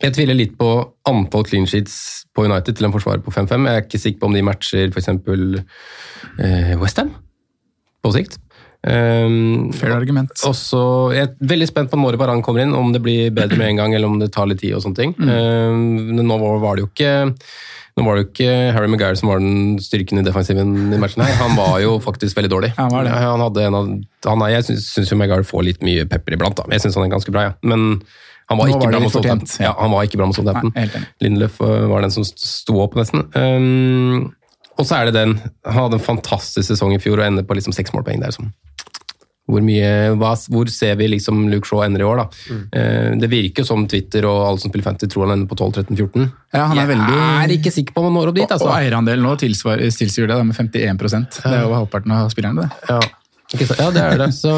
jeg 0.00 0.14
tviler 0.16 0.36
litt 0.38 0.54
på 0.56 0.68
antall 1.10 1.44
clean 1.44 1.66
sheets 1.68 2.24
på 2.32 2.46
United 2.48 2.78
til 2.78 2.86
en 2.88 2.94
forsvarer 2.94 3.20
på 3.20 3.32
5-5. 3.34 3.66
Jeg 3.68 3.76
er 3.76 3.82
ikke 3.84 4.00
sikker 4.00 4.20
på 4.22 4.30
om 4.30 4.36
de 4.36 4.44
matcher 4.46 4.94
f.eks. 4.94 5.10
Eh, 6.40 6.76
Westham 6.80 7.10
på 8.00 8.12
sikt. 8.14 8.38
Um, 8.80 9.72
Fair 9.76 9.92
argument. 9.92 10.32
Også, 10.48 11.12
Jeg 11.12 11.26
er 11.28 11.34
veldig 11.52 11.68
spent 11.68 11.90
på 11.92 11.98
når 12.00 12.16
Baran 12.20 12.40
kommer 12.42 12.62
inn, 12.64 12.72
om 12.74 12.94
det 12.94 13.02
blir 13.04 13.34
bedre 13.34 13.58
med 13.60 13.74
en 13.74 13.82
gang 13.82 13.94
eller 13.94 14.08
om 14.08 14.18
det 14.22 14.30
tar 14.32 14.48
litt 14.48 14.62
tid. 14.62 14.74
og 14.74 14.84
sånne 14.84 14.96
ting. 14.96 15.14
Um, 15.20 16.16
nå 16.16 16.38
var 16.62 16.76
det 16.76 16.86
jo 16.86 16.90
ikke 16.92 17.12
nå 17.98 18.06
var 18.06 18.16
det 18.16 18.22
jo 18.22 18.28
ikke 18.30 18.72
Harry 18.72 18.88
Maguire 18.88 19.18
som 19.18 19.28
var 19.28 19.42
den 19.42 19.76
styrken 19.82 20.20
i 20.20 20.24
defensiven 20.24 20.72
i 20.94 21.00
matchen. 21.00 21.24
her. 21.26 21.34
Han 21.42 21.56
var 21.58 21.80
jo 21.82 21.98
faktisk 22.00 22.38
veldig 22.38 22.50
dårlig. 22.52 22.72
Han 22.78 22.88
var 22.94 23.04
det. 23.04 23.12
Han 23.12 23.44
hadde 23.44 23.66
en 23.66 23.76
av, 23.76 23.90
han 24.30 24.42
er, 24.46 24.54
jeg 24.54 24.68
syns- 24.70 25.12
Maguire 25.20 25.44
får 25.44 25.66
litt 25.66 25.82
mye 25.84 26.06
pepper 26.08 26.38
iblant, 26.38 26.56
da. 26.56 26.64
Jeg 26.70 26.80
syns 26.86 26.96
han 26.96 27.04
er 27.04 27.12
ganske 27.12 27.34
bra, 27.34 27.50
ja. 27.50 27.52
men 27.62 28.00
han 28.50 28.58
var 28.58 28.66
ikke 28.66 28.80
var. 28.80 29.42
Ja, 29.60 29.74
han 29.78 29.92
var 29.92 30.06
ikke 30.06 30.18
bra 30.18 30.26
mot 30.26 30.34
Southampton. 30.38 30.72
Lindelöf 31.22 31.60
uh, 31.60 31.86
var 31.90 32.02
den 32.02 32.10
som 32.14 32.24
sto 32.24 32.80
opp, 32.82 32.96
nesten. 32.98 33.26
Um, 33.34 34.32
og 34.80 34.86
så 34.88 34.96
er 35.00 35.10
det 35.10 35.14
den 35.18 35.36
Han 35.68 35.76
hadde 35.84 35.98
en 36.00 36.04
fantastisk 36.08 36.66
sesong 36.72 36.94
i 36.96 37.00
fjor 37.02 37.20
og 37.20 37.26
ender 37.28 37.44
på 37.46 37.54
liksom 37.58 37.74
seks 37.76 37.92
målpoeng. 37.94 38.20
der. 38.24 38.32
Sånn. 38.34 38.50
Hvor, 39.50 39.64
mye, 39.66 40.14
hva, 40.14 40.30
hvor 40.52 40.68
ser 40.70 40.94
vi 41.00 41.08
liksom 41.10 41.48
Luke 41.50 41.66
Shaw 41.66 41.80
ender 41.82 42.04
i 42.04 42.06
år, 42.06 42.20
da? 42.20 42.26
Eh, 42.78 43.16
det 43.18 43.30
virker 43.32 43.66
som 43.66 43.82
Twitter 43.90 44.22
og 44.28 44.44
alle 44.46 44.62
som 44.62 44.70
spiller 44.70 44.86
Fantasy 44.86 45.10
tror 45.10 45.26
han 45.26 45.34
ender 45.40 45.50
på 45.50 45.56
12-13-14. 45.58 46.28
Ja, 46.54 46.66
han 46.70 46.78
er 46.78 46.84
Jeg 46.84 46.90
veldig- 46.92 47.16
er 47.42 47.54
ikke 47.56 47.72
sikker 47.74 47.96
på 47.96 48.04
om 48.04 48.06
han 48.06 48.14
når 48.14 48.28
opp 48.30 48.38
dit, 48.38 48.44
Og, 48.44 48.52
og 48.52 48.60
altså. 48.60 48.76
eierandelen 48.78 49.26
nå 49.26 49.32
tilsvarer, 49.40 49.90
det 49.90 50.28
da, 50.28 50.42
med 50.44 50.54
51% 50.54 51.42
Det 51.42 51.50
er 51.50 51.64
jo 51.66 51.74
halvparten 51.74 52.12
av 52.14 52.30
spillerne, 52.30 52.62
det. 52.62 52.70
Ja, 52.88 53.00
ja 53.80 53.90
det 53.90 54.04
er 54.06 54.18
det. 54.22 54.30
Så 54.38 54.54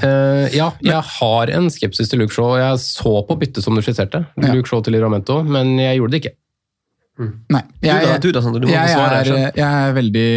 eh, 0.00 0.48
ja, 0.56 0.70
jeg 0.80 1.02
har 1.18 1.50
en 1.52 1.68
skepsis 1.68 2.08
til 2.08 2.20
Luke 2.24 2.32
Shaw. 2.32 2.56
Jeg 2.56 2.78
så 2.80 3.12
på 3.28 3.36
byttet 3.36 3.62
som 3.62 3.74
du 3.76 3.82
skisserte. 3.84 4.24
Luke 4.40 4.66
Shaw 4.70 4.80
til 4.80 4.96
Liramento, 4.96 5.42
men 5.44 5.76
jeg 5.76 5.98
gjorde 6.00 6.10
det 6.16 6.22
ikke. 6.24 6.34
Nei. 7.20 7.60
Jeg, 7.84 8.06
da, 8.08 8.14
du 8.22 8.30
da, 8.32 8.40
Sander, 8.40 8.62
du 8.62 8.66
må 8.70 8.72
jeg, 8.72 8.88
svare, 8.88 9.18
er, 9.20 9.50
jeg 9.58 9.66
er 9.86 9.92
veldig 9.92 10.28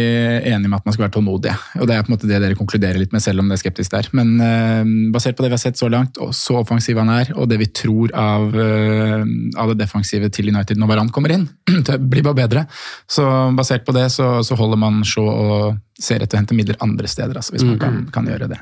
enig 0.50 0.68
med 0.68 0.76
at 0.76 0.84
man 0.84 0.94
skal 0.94 1.06
være 1.06 1.14
tålmodig. 1.14 1.54
Og 1.80 1.88
det 1.88 1.94
er 1.94 2.04
på 2.04 2.10
en 2.10 2.14
måte 2.16 2.28
det 2.28 2.40
dere 2.42 2.58
konkluderer 2.58 3.00
litt 3.00 3.14
med, 3.16 3.24
selv 3.24 3.40
om 3.40 3.48
det 3.48 3.56
er 3.56 3.62
skeptisk 3.62 3.94
der. 3.94 4.10
Men 4.16 4.34
uh, 4.42 4.82
basert 5.14 5.38
på 5.38 5.46
det 5.46 5.50
vi 5.54 5.56
har 5.56 5.62
sett 5.62 5.80
så 5.80 5.88
langt, 5.92 6.20
og 6.20 6.34
så 6.36 6.58
offensiv 6.60 7.00
han 7.00 7.12
er, 7.14 7.32
og 7.32 7.48
det 7.48 7.60
vi 7.62 7.70
tror 7.80 8.12
av, 8.20 8.52
uh, 8.52 9.24
av 9.56 9.72
det 9.72 9.78
defensive 9.86 10.28
til 10.34 10.52
United 10.52 10.76
når 10.82 10.92
Varan 10.92 11.12
kommer 11.14 11.32
inn, 11.38 11.48
det 11.88 11.96
blir 12.04 12.26
bare 12.26 12.42
bedre. 12.44 12.66
Så 13.08 13.24
basert 13.56 13.88
på 13.88 13.96
det 13.96 14.10
så, 14.12 14.34
så 14.44 14.58
holder 14.60 14.82
man 14.84 15.00
Shaw 15.06 15.32
og 15.32 15.80
ser 15.96 16.20
etter 16.20 16.36
å 16.36 16.40
hente 16.42 16.56
midler 16.56 16.76
andre 16.84 17.08
steder, 17.08 17.38
altså, 17.38 17.54
hvis 17.54 17.64
man 17.64 17.78
kan, 17.80 17.98
kan 18.12 18.26
gjøre 18.28 18.50
det. 18.50 18.58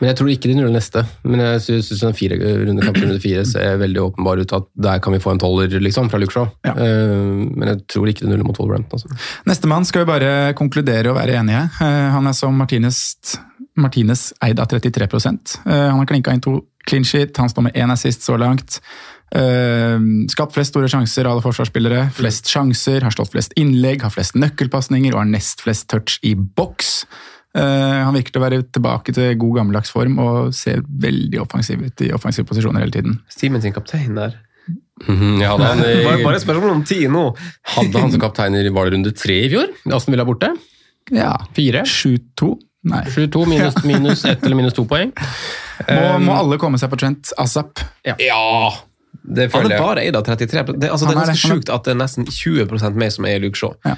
Men 0.00 0.10
jeg 0.10 0.18
tror 0.18 0.30
ikke 0.32 0.50
de 0.50 0.56
nuller 0.58 0.74
neste. 0.74 1.02
Men 1.24 1.40
jeg 1.40 1.62
syns 1.64 2.02
den 2.02 2.16
fire, 2.18 2.36
runde 2.36 2.84
kamp 2.84 3.00
runde 3.00 3.16
fire 3.22 3.46
ser 3.48 3.80
veldig 3.80 4.02
åpenbar 4.02 4.42
ut 4.42 4.54
at 4.58 4.68
der 4.88 5.00
kan 5.04 5.16
vi 5.16 5.22
få 5.24 5.32
en 5.32 5.40
tolver 5.40 5.72
liksom, 5.80 6.10
fra 6.12 6.20
Luke 6.20 6.36
Shaw. 6.36 6.50
Ja. 6.68 6.76
Uh, 6.76 7.48
men 7.48 7.72
jeg 7.72 7.82
tror 7.94 8.12
ikke 8.12 8.26
de 8.26 8.32
nuller 8.34 8.44
mot 8.48 8.60
Wolverhampton. 8.60 9.00
Altså. 9.00 9.42
Nestemann 9.48 9.88
skal 9.88 10.04
vi 10.04 10.12
bare 10.12 10.30
konkludere 10.58 11.14
og 11.14 11.20
være 11.20 11.40
enige. 11.40 11.64
Uh, 11.80 12.12
Han 12.16 12.28
er 12.28 12.36
som 12.36 12.56
Martinez, 12.60 13.00
Martinez 13.80 14.28
eid 14.44 14.60
av 14.60 14.68
33 14.68 15.08
uh, 15.08 15.28
Han 15.64 16.00
har 16.02 16.10
klinka 16.12 16.36
inn 16.36 16.44
to 16.44 16.60
clean 16.86 17.04
sheet, 17.04 17.36
han 17.36 17.50
står 17.50 17.66
med 17.66 17.76
én 17.76 17.90
assist 17.92 18.22
så 18.22 18.36
langt. 18.38 18.80
Eh, 19.34 19.98
Skapt 20.30 20.54
flest 20.54 20.70
store 20.74 20.88
sjanser 20.90 21.26
av 21.26 21.36
alle 21.36 21.44
forsvarsspillere. 21.44 22.06
Flest 22.16 22.48
sjanser, 22.50 23.02
har 23.02 23.14
slått 23.14 23.32
flest 23.34 23.56
innlegg, 23.58 24.02
har 24.06 24.12
flest 24.14 24.36
nøkkelpasninger 24.38 25.14
og 25.16 25.24
har 25.24 25.30
nest 25.30 25.64
flest 25.64 25.88
touch 25.92 26.18
i 26.26 26.34
boks. 26.36 27.04
Eh, 27.56 27.62
Han 28.04 28.14
virker 28.14 28.32
til 28.36 28.42
å 28.42 28.44
være 28.46 28.62
tilbake 28.70 29.14
til 29.16 29.34
god 29.40 29.56
gammeldags 29.60 29.90
form 29.90 30.18
og 30.22 30.52
ser 30.54 30.82
veldig 30.86 31.40
offensiv 31.42 31.82
ut 31.82 32.00
i 32.06 32.12
offensive 32.12 32.46
posisjoner 32.48 32.84
hele 32.84 32.92
tiden. 32.92 33.20
Simen 33.32 33.62
sin 33.64 33.72
kaptein 33.76 34.14
der. 34.14 34.36
Jeg 35.06 35.48
hadde 35.50 35.66
han, 35.68 35.82
Bare, 35.82 36.22
bare 36.24 36.36
et 36.38 36.44
spørsmål 36.44 36.70
om 36.78 36.84
tid 36.88 37.10
nå. 37.12 37.26
hadde 37.76 38.00
han 38.00 38.12
som 38.14 38.20
kaptein 38.22 38.54
i 38.56 38.68
var 38.72 38.86
det 38.88 38.96
runde 38.96 39.12
tre 39.16 39.40
i 39.44 39.50
fjor. 39.52 39.68
Aston 39.92 40.14
Villa 40.14 40.24
borte. 40.28 40.52
Ja, 41.12 41.34
Fire. 41.54 41.82
7-2. 41.86 42.54
Nei. 42.86 43.02
7-2 43.10 43.42
minus, 43.50 43.76
minus 43.90 44.24
ett 44.24 44.44
eller 44.46 44.56
minus 44.58 44.74
to 44.76 44.84
poeng. 44.88 45.10
Må, 45.90 46.18
må 46.24 46.34
alle 46.38 46.56
komme 46.62 46.78
seg 46.80 46.88
på 46.92 46.98
Trent 47.00 47.32
ASAP? 47.38 47.82
Ja, 48.06 48.38
det 49.22 49.48
Han 49.52 49.70
er 49.70 49.78
bare 49.80 50.04
eid 50.04 50.16
av 50.18 50.24
33 50.26 50.76
det, 50.76 50.90
altså, 50.90 51.06
det 51.06 51.16
er 51.16 51.20
er 51.20 51.26
ganske 51.26 51.32
det. 51.32 51.44
Er- 51.44 51.54
sjukt 51.54 51.72
at 51.72 51.84
det 51.84 51.94
er 51.94 51.98
nesten 52.02 52.26
20% 52.26 53.00
mer 53.00 53.10
som 53.10 53.24
er 53.24 53.38
i 53.38 53.42
Luke 53.46 53.58
Shaw. 53.58 53.74
Ja. 53.84 53.96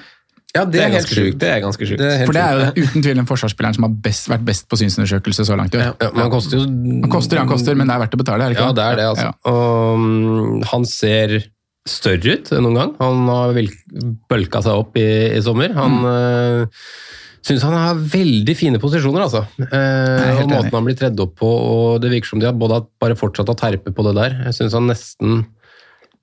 Ja, 0.56 0.64
Det 0.64 0.80
er 0.80 0.88
ganske 0.90 1.12
sjukt. 1.12 1.36
Det 1.38 1.48
er 1.52 1.60
ganske 1.60 1.86
sjukt. 1.86 2.00
Det 2.00 2.08
er 2.08 2.24
For 2.24 2.32
det 2.32 2.40
er 2.42 2.54
jo 2.56 2.84
uten 2.86 3.02
tvil 3.04 3.18
den 3.20 3.26
forsvarsspilleren 3.28 3.76
som 3.76 3.84
har 3.84 3.92
best, 4.06 4.30
vært 4.32 4.46
best 4.46 4.64
på 4.70 4.78
synsundersøkelse 4.80 5.44
så 5.44 5.58
langt 5.60 5.74
i 5.76 5.78
år. 5.78 5.90
Ja, 6.00 6.08
men 6.14 6.22
han 6.24 6.32
koster 6.32 6.56
jo 6.56 6.64
Han 6.64 7.10
koster, 7.12 7.38
han 7.42 7.50
koster, 7.50 7.76
men 7.76 7.86
det 7.90 7.94
er 7.94 8.00
verdt 8.06 8.16
å 8.16 8.20
betale, 8.22 8.46
er 8.46 8.54
det 8.54 8.56
ikke 8.56 8.70
Ja, 8.70 8.72
det 8.78 8.86
er 8.86 8.96
det, 8.96 9.06
altså. 9.12 9.28
Ja. 9.28 9.52
Og 9.52 9.98
mm, 9.98 10.64
han 10.72 10.88
ser 10.88 11.36
større 11.88 12.38
ut 12.38 12.50
enn 12.52 12.64
noen 12.64 12.80
gang. 12.80 12.94
Han 13.00 13.28
har 13.28 13.52
vel- 13.56 13.76
bølka 14.28 14.62
seg 14.64 14.72
opp 14.72 14.96
i, 14.96 15.08
i 15.36 15.40
sommer. 15.44 15.72
Han 15.76 16.00
mm. 16.00 16.80
Syns 17.46 17.64
han 17.66 17.76
har 17.76 18.00
veldig 18.14 18.56
fine 18.58 18.80
posisjoner, 18.82 19.26
altså. 19.26 19.44
Eh, 19.68 20.42
og 20.42 20.50
måten 20.50 20.74
han 20.74 20.88
blir 20.88 20.98
tredd 20.98 21.20
opp 21.24 21.36
på, 21.40 21.48
og 21.48 22.02
det 22.02 22.12
virker 22.14 22.34
som 22.34 22.42
de 22.42 22.48
har 22.48 22.56
både 22.58 22.82
bare 23.00 23.18
fortsatt 23.18 23.52
å 23.52 23.58
terpe 23.58 23.94
på 23.94 24.08
det 24.08 24.16
der. 24.18 24.42
Jeg 24.48 24.58
syns 24.58 24.76
han 24.76 24.88
nesten 24.90 25.40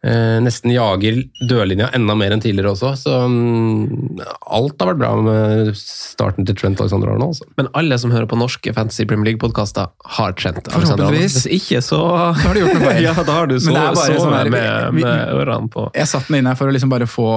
eh, 0.05 0.37
nesten 0.43 0.73
jager 0.73 1.17
dørlinja 1.49 1.89
enda 1.97 2.15
mer 2.17 2.35
enn 2.35 2.43
tidligere 2.43 2.73
også. 2.75 2.93
Så 2.99 3.15
um, 3.25 4.19
alt 4.45 4.77
har 4.81 4.91
vært 4.91 5.01
bra 5.01 5.11
med 5.25 5.73
starten 5.79 6.47
til 6.47 6.57
Trent 6.59 6.81
Alexander 6.83 7.11
Arnold. 7.13 7.35
Altså. 7.35 7.49
Men 7.59 7.71
alle 7.81 7.99
som 8.01 8.13
hører 8.13 8.29
på 8.29 8.39
norske 8.39 8.75
Fantasy 8.75 9.07
Premier 9.09 9.31
League-podkaster, 9.31 9.91
har 10.17 10.37
Trent. 10.39 10.69
Alexander 10.71 11.07
Arnold. 11.09 11.25
Hvis 11.25 11.45
ikke, 11.49 11.81
så 11.85 12.01
har 12.43 12.53
du 12.53 12.63
gjort 12.63 12.77
noe 12.77 12.87
feil. 12.89 13.03
ja, 13.07 13.15
da 13.21 13.39
har 13.41 13.51
du 13.51 13.57
så, 13.59 13.73
så 13.73 14.07
sånn 14.21 14.53
med, 14.53 15.01
med 15.01 15.35
ørene 15.35 15.71
på. 15.73 15.89
Jeg 15.97 16.11
satte 16.11 16.31
den 16.31 16.43
inn 16.43 16.51
her 16.51 16.59
for 16.59 16.71
å 16.71 16.75
liksom 16.75 16.93
bare 16.93 17.09
få 17.09 17.29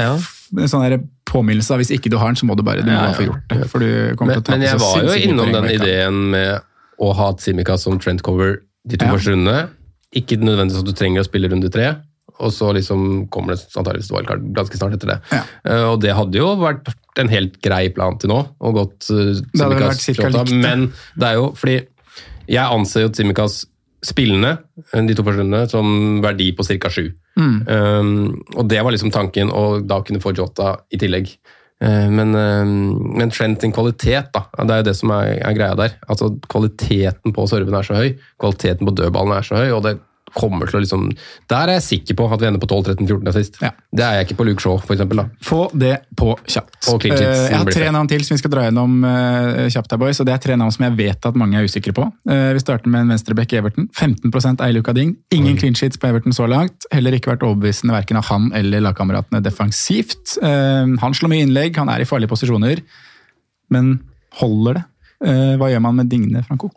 Ja. 0.00 0.14
Sånn 0.52 1.08
påminnelse. 1.28 1.72
av 1.72 1.80
Hvis 1.80 1.92
ikke 1.96 2.10
du 2.12 2.18
har 2.20 2.32
den, 2.32 2.36
så 2.36 2.46
må 2.48 2.56
du 2.56 2.62
bare, 2.62 2.82
du 2.84 2.90
må 2.90 2.96
Ja, 2.96 3.08
ja. 3.10 3.16
få 3.16 3.26
gjort 3.26 3.48
det. 3.48 3.68
For 3.70 3.78
du 3.78 4.16
kommer 4.16 4.34
Men, 4.34 4.42
til 4.42 4.42
å 4.42 4.44
ta 4.44 4.52
men 4.52 4.66
jeg 4.66 4.78
var 4.78 5.02
jo 5.02 5.30
innom 5.30 5.52
den 5.52 5.70
ideen 5.70 6.30
med 6.30 6.60
å 7.00 7.12
ha 7.14 7.32
Simika 7.40 7.78
som 7.78 7.98
trendcover 7.98 8.60
de 8.86 8.96
to 8.96 9.06
Ja. 9.06 9.12
første 9.12 9.32
rundene. 9.32 9.68
Ikke 10.14 10.36
nødvendigvis 10.36 10.80
at 10.80 10.86
du 10.86 10.92
trenger 10.92 11.22
å 11.22 11.28
spille 11.28 11.48
runde 11.48 11.70
tre, 11.72 11.96
og 12.38 12.52
så 12.52 12.72
liksom 12.74 13.28
kommer 13.30 13.54
det 13.54 13.64
antakeligvis 13.76 14.10
wildcard 14.12 14.52
ganske 14.52 14.76
snart 14.76 14.92
etter 14.94 15.08
det. 15.14 15.20
Ja. 15.32 15.42
Uh, 15.64 15.92
og 15.92 16.00
det 16.00 16.14
hadde 16.14 16.36
jo 16.36 16.56
vært 16.56 16.92
en 17.18 17.28
helt 17.28 17.60
grei 17.62 17.88
plan 17.88 18.18
til 18.18 18.28
nå, 18.28 18.46
og 18.60 18.74
gått 18.74 19.08
uh, 19.10 19.32
likt, 19.32 20.06
det. 20.18 20.52
men 20.60 20.92
det 21.16 21.28
er 21.28 21.34
jo 21.34 21.52
fordi 21.56 21.86
jeg 22.48 22.66
anser 22.66 23.06
jo 23.06 23.12
Simicas 23.14 23.64
spillende, 24.02 24.58
eh, 24.92 25.02
de 25.06 25.14
to 25.14 25.22
første 25.22 25.40
rundene, 25.40 25.68
som 25.70 26.20
verdi 26.24 26.50
på 26.52 26.66
ca. 26.66 26.90
sju. 26.90 27.12
Mm. 27.38 27.58
Um, 27.66 28.12
og 28.56 28.68
det 28.68 28.82
var 28.82 28.92
liksom 28.92 29.12
tanken, 29.14 29.50
å 29.50 29.80
da 29.80 30.02
kunne 30.04 30.20
få 30.22 30.34
Jota 30.36 30.76
i 30.92 31.00
tillegg. 31.00 31.32
Uh, 31.82 32.08
Men, 32.12 32.34
um, 32.36 33.16
men 33.18 33.32
Trent 33.34 33.64
sin 33.64 33.72
kvalitet, 33.74 34.30
da, 34.34 34.46
det 34.60 34.70
er 34.70 34.82
jo 34.82 34.88
det 34.90 34.96
som 34.98 35.14
er, 35.16 35.38
er 35.40 35.56
greia 35.56 35.78
der. 35.78 35.96
Altså 36.06 36.30
Kvaliteten 36.52 37.34
på 37.34 37.46
serven 37.50 37.74
er 37.74 37.88
så 37.88 37.98
høy, 37.98 38.14
kvaliteten 38.40 38.88
på 38.88 38.96
dødballen 39.00 39.36
er 39.38 39.48
så 39.48 39.62
høy, 39.62 39.70
og 39.72 39.84
det 39.88 39.96
kommer 40.36 40.70
til 40.70 40.78
å 40.78 40.82
liksom 40.82 41.08
Der 41.50 41.70
er 41.70 41.78
jeg 41.78 41.84
sikker 41.86 42.18
på 42.18 42.26
at 42.32 42.40
vi 42.40 42.48
ender 42.48 42.62
på 42.62 42.68
12-13-14 42.70 43.34
sist. 43.36 43.58
Ja. 43.62 43.72
Det 43.92 44.04
er 44.06 44.18
jeg 44.18 44.28
ikke 44.28 44.38
på 44.40 44.46
Luke 44.48 44.64
Shaw, 44.64 44.78
for 44.82 44.96
eksempel, 44.96 45.22
da. 45.22 45.26
Få 45.44 45.66
det 45.76 45.94
på 46.18 46.34
kjapt. 46.46 46.78
Eh, 46.88 47.16
jeg 47.18 47.56
har 47.56 47.70
tre 47.70 47.90
navn 47.94 48.10
til 48.10 48.24
som 48.26 48.36
vi 48.36 48.42
skal 48.42 48.54
dra 48.54 48.66
gjennom 48.66 49.02
eh, 49.08 49.68
kjapt 49.72 49.94
her, 49.94 50.00
boys. 50.02 50.20
Og 50.22 50.28
det 50.28 50.36
er 50.36 50.44
tre 50.44 50.58
navn 50.60 50.74
som 50.74 50.86
jeg 50.86 50.96
vet 51.00 51.28
at 51.28 51.38
mange 51.38 51.58
er 51.58 51.68
usikre 51.68 51.94
på. 51.96 52.06
Eh, 52.30 52.52
vi 52.56 52.62
starter 52.62 52.92
med 52.92 53.06
en 53.06 53.14
venstreback 53.14 53.52
i 53.52 53.60
Everton. 53.60 53.88
15 53.92 54.32
eier 54.52 54.76
Luka 54.76 54.94
Ding. 54.96 55.16
Ingen 55.34 55.58
clean 55.60 55.76
sheets 55.78 56.00
på 56.00 56.08
Everton 56.10 56.36
så 56.36 56.48
langt. 56.50 56.88
Heller 56.94 57.16
ikke 57.16 57.34
vært 57.34 57.46
overbevisende 57.46 57.96
verken 57.96 58.20
av 58.20 58.28
han 58.30 58.50
eller 58.56 58.84
lagkameratene 58.88 59.42
defensivt. 59.44 60.38
Han 60.42 61.16
slår 61.16 61.32
mye 61.32 61.46
innlegg, 61.46 61.76
han 61.78 61.90
er 61.92 62.02
i 62.02 62.08
farlige 62.08 62.32
posisjoner. 62.32 62.82
Men 63.72 63.98
holder 64.40 64.80
det? 64.80 64.86
Eh, 65.24 65.56
hva 65.56 65.68
gjør 65.70 65.80
man 65.84 65.94
med 65.96 66.08
Digne, 66.10 66.42
Franco? 66.46 66.70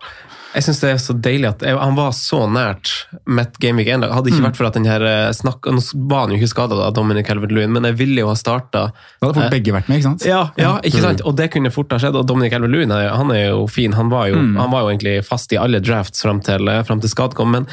Jeg 0.55 0.63
synes 0.63 0.79
det 0.79 0.89
er 0.93 0.99
så 1.03 1.13
deilig 1.19 1.47
at 1.49 1.63
jeg, 1.67 1.75
Han 1.77 1.95
var 1.97 2.11
så 2.15 2.45
nært 2.47 2.91
Met 3.27 3.57
Gameweek 3.59 3.89
1. 3.91 4.05
Hadde 4.07 4.29
ikke 4.31 4.39
Mm. 4.39 4.45
vært 4.47 4.55
for 4.55 4.65
at 4.69 4.73
den 4.77 4.85
her 4.85 5.01
eh, 5.03 5.31
snakk, 5.35 5.65
Nå 5.67 5.81
var 6.07 6.21
han 6.21 6.29
jo 6.31 6.37
ikke 6.37 6.47
skada, 6.53 6.91
Dominic 6.95 7.25
Calvert-Lewin, 7.27 7.71
men 7.75 7.83
jeg 7.83 7.97
ville 7.97 8.19
jo 8.21 8.27
ha 8.27 8.35
starta 8.35 8.91
Da 8.93 9.27
hadde 9.27 9.35
fort 9.41 9.51
begge 9.51 9.73
vært 9.73 9.89
med, 9.89 9.99
ikke 9.99 10.07
sant? 10.11 10.25
Ja, 10.25 10.51
ja, 10.57 10.79
ikke 10.81 11.01
sant? 11.01 11.21
Og 11.25 11.35
det 11.35 11.49
kunne 11.51 11.71
fort 11.71 11.91
ha 11.91 11.97
skjedd. 11.99 12.15
Og 12.15 12.25
Dominic 12.27 12.53
Calvert-Lewin 12.53 12.91
er, 12.95 13.09
han 13.17 13.31
er 13.31 13.49
jo 13.49 13.67
fin. 13.67 13.91
Han 13.93 14.09
var 14.09 14.27
jo, 14.27 14.35
Mm. 14.35 14.55
han 14.57 14.71
var 14.71 14.81
jo 14.85 14.93
egentlig 14.97 15.25
fast 15.25 15.51
i 15.51 15.57
alle 15.57 15.79
drafts 15.81 16.21
fram 16.21 16.39
til, 16.41 16.69
eh, 16.69 16.83
frem 16.83 17.01
til 17.01 17.09
skade 17.09 17.33
kom. 17.35 17.51
Men 17.51 17.67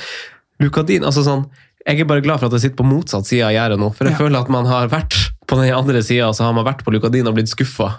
Lukadin 0.60 1.02
altså 1.04 1.22
sånn, 1.22 1.46
Jeg 1.84 1.98
er 2.00 2.04
bare 2.04 2.20
glad 2.22 2.38
for 2.38 2.46
at 2.46 2.52
jeg 2.52 2.60
sitter 2.70 2.84
på 2.84 2.86
motsatt 2.86 3.26
side 3.26 3.42
av 3.42 3.50
gjerdet 3.50 3.78
nå. 3.80 3.92
For 3.94 4.04
jeg 4.04 4.12
Ja. 4.12 4.18
føler 4.18 4.40
at 4.40 4.48
man 4.48 4.66
har 4.66 4.86
vært 4.88 5.31
på 5.52 5.58
den 5.60 5.72
andre 5.76 6.00
sida, 6.04 6.30
så 6.32 6.46
har 6.46 6.54
man 6.56 6.64
vært 6.64 6.80
på 6.86 6.94
Lukadin 6.94 7.28
og 7.28 7.36
blitt 7.36 7.50
skuffa 7.52 7.90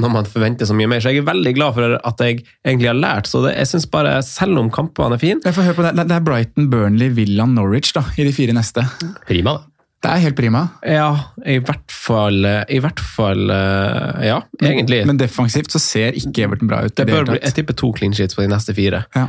når 0.00 0.12
man 0.14 0.28
forventer 0.28 0.68
så 0.68 0.76
mye 0.76 0.88
mer. 0.88 1.02
Så 1.04 1.12
jeg 1.12 1.20
er 1.22 1.28
veldig 1.28 1.52
glad 1.58 1.76
for 1.76 1.96
at 1.98 2.22
jeg 2.24 2.40
egentlig 2.64 2.88
har 2.88 2.96
lært. 2.98 3.28
Så 3.28 3.42
det, 3.44 3.52
jeg 3.58 3.68
synes 3.68 3.88
bare, 3.92 4.14
selv 4.26 4.60
om 4.62 4.70
kampene 4.72 5.18
er 5.18 5.20
fine 5.20 5.44
Jeg 5.44 5.56
får 5.56 5.68
høre 5.68 5.78
på 5.78 5.84
det. 5.84 5.92
Det 6.00 6.16
er 6.16 6.24
Brighton, 6.24 6.70
Burnley, 6.72 7.12
Villa, 7.12 7.46
Norwich 7.48 7.92
da, 7.96 8.06
i 8.16 8.24
de 8.26 8.32
fire 8.34 8.56
neste. 8.56 8.86
Prima, 9.28 9.58
da. 9.58 9.68
Det 10.02 10.10
er 10.10 10.22
helt 10.24 10.34
prima. 10.34 10.64
Ja, 10.82 11.10
i 11.46 11.60
hvert 11.62 11.92
fall 11.94 12.40
I 12.42 12.80
hvert 12.82 12.98
fall 12.98 13.52
Ja, 13.52 14.40
egentlig. 14.58 15.04
Men 15.06 15.20
defensivt 15.20 15.70
så 15.70 15.78
ser 15.78 16.18
ikke 16.18 16.48
Everton 16.48 16.70
bra 16.70 16.80
ut. 16.82 16.96
Det 16.96 17.06
det 17.06 17.14
bør 17.14 17.28
bli, 17.28 17.38
jeg 17.38 17.54
tipper 17.60 17.76
to 17.78 17.92
clean 17.94 18.16
sheets 18.16 18.34
på 18.34 18.42
de 18.42 18.50
neste 18.50 18.74
fire. 18.74 19.04
Ja. 19.14 19.28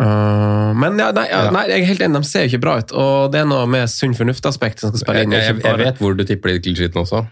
Uh, 0.00 0.72
men 0.78 0.96
ja, 0.96 1.10
nei, 1.12 1.26
ja, 1.28 1.42
nei, 1.52 1.66
jeg 1.68 1.82
er 1.82 1.90
helt 1.90 2.02
enig, 2.06 2.22
de 2.24 2.28
ser 2.30 2.46
jo 2.46 2.54
ikke 2.54 2.62
bra 2.64 2.78
ut. 2.80 2.94
Og 2.96 3.32
det 3.34 3.42
er 3.42 3.48
noe 3.50 3.68
med 3.70 3.90
sunn 3.92 4.16
fornuft-aspekt 4.16 4.80
som 4.80 4.92
skal 4.92 5.04
spille 5.04 5.26
inn. 5.26 5.36
Jeg, 5.36 5.58
jeg, 5.58 5.64
jeg 5.66 5.80
vet 5.82 6.00
hvor 6.00 6.16
du 6.16 6.24
tipper 6.28 6.56
de 6.56 6.74
sheetene 6.78 7.04
også. 7.04 7.26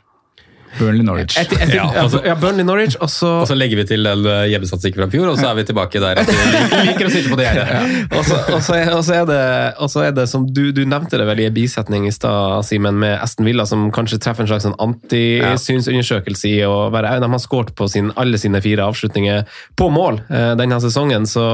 Burnley, 0.80 1.04
Norwich. 1.06 1.36
Et, 1.38 1.52
et, 1.52 1.62
et, 1.68 1.74
Ja, 1.76 1.84
altså- 2.02 2.22
ja, 2.26 2.34
Burnley 2.40 2.64
Norwich, 2.66 2.96
og 3.00 3.10
så 3.12 3.30
Og 3.44 3.48
så 3.50 3.56
legger 3.58 3.76
vi 3.82 3.84
til 3.92 4.02
den 4.08 4.26
eh, 4.26 4.46
hjemmestatistikken 4.54 5.04
fra 5.04 5.10
fjor, 5.12 5.30
og 5.34 5.38
så 5.38 5.50
er 5.52 5.60
vi 5.60 5.66
tilbake 5.70 6.00
der 6.02 6.20
at 6.24 6.30
vi 6.32 6.38
liker, 6.56 6.84
liker 6.90 7.06
å 7.06 7.12
sitte 7.14 7.30
på 7.32 7.38
det 7.40 7.46
gjerdet. 7.50 8.16
og 8.16 8.24
så- 8.24 8.40
og 8.56 8.76
er- 8.80 8.94
og 8.96 9.04
så 9.06 9.14
er 9.20 9.26
det, 9.30 9.40
og 9.78 9.92
så 9.92 10.06
det 10.16 10.26
som 10.32 10.46
du, 10.48 10.62
du 10.72 10.82
nevnte 10.88 11.18
det 11.20 11.26
vel 11.28 11.40
i 11.44 11.46
en 11.50 11.54
bisetning 11.54 12.06
i 12.08 12.12
stad, 12.14 12.64
Simen, 12.66 12.98
med 12.98 13.18
Aston 13.22 13.46
Villa, 13.46 13.66
som 13.68 13.90
kanskje 13.94 14.18
treffer 14.22 14.42
en 14.46 14.50
slags 14.50 14.64
sånn 14.66 14.76
antisynsundersøkelse 14.80 16.48
i 16.50 16.60
å 16.66 16.88
være 16.92 17.18
De 17.20 17.28
har 17.30 17.42
skåret 17.42 17.74
på 17.76 17.88
sin, 17.90 18.10
alle 18.20 18.38
sine 18.40 18.60
fire 18.64 18.86
avslutninger 18.88 19.44
på 19.78 19.90
mål 19.92 20.20
eh, 20.30 20.52
denne 20.58 20.80
sesongen, 20.82 21.26
så 21.28 21.46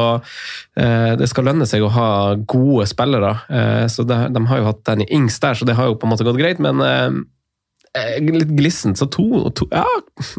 eh, 0.79 1.15
det 1.19 1.29
skal 1.31 1.49
lønne 1.51 1.67
seg 1.69 1.83
å 1.87 1.91
ha 1.93 2.09
gode 2.49 2.87
spillere. 2.91 3.35
Eh, 3.51 3.87
så 3.93 4.05
det, 4.07 4.21
De 4.35 4.45
har 4.51 4.59
jo 4.63 4.69
hatt 4.71 4.85
den 4.89 5.03
i 5.07 5.09
Ings 5.17 5.39
der, 5.43 5.55
så 5.59 5.67
det 5.69 5.77
har 5.79 5.91
jo 5.91 5.97
på 5.99 6.07
en 6.09 6.15
måte 6.15 6.27
gått 6.27 6.39
greit, 6.41 6.61
men 6.63 6.81
litt 8.21 8.55
glissent. 8.59 8.99
Så 9.01 9.09
to, 9.13 9.27
to 9.57 9.69
ja, 9.73 9.85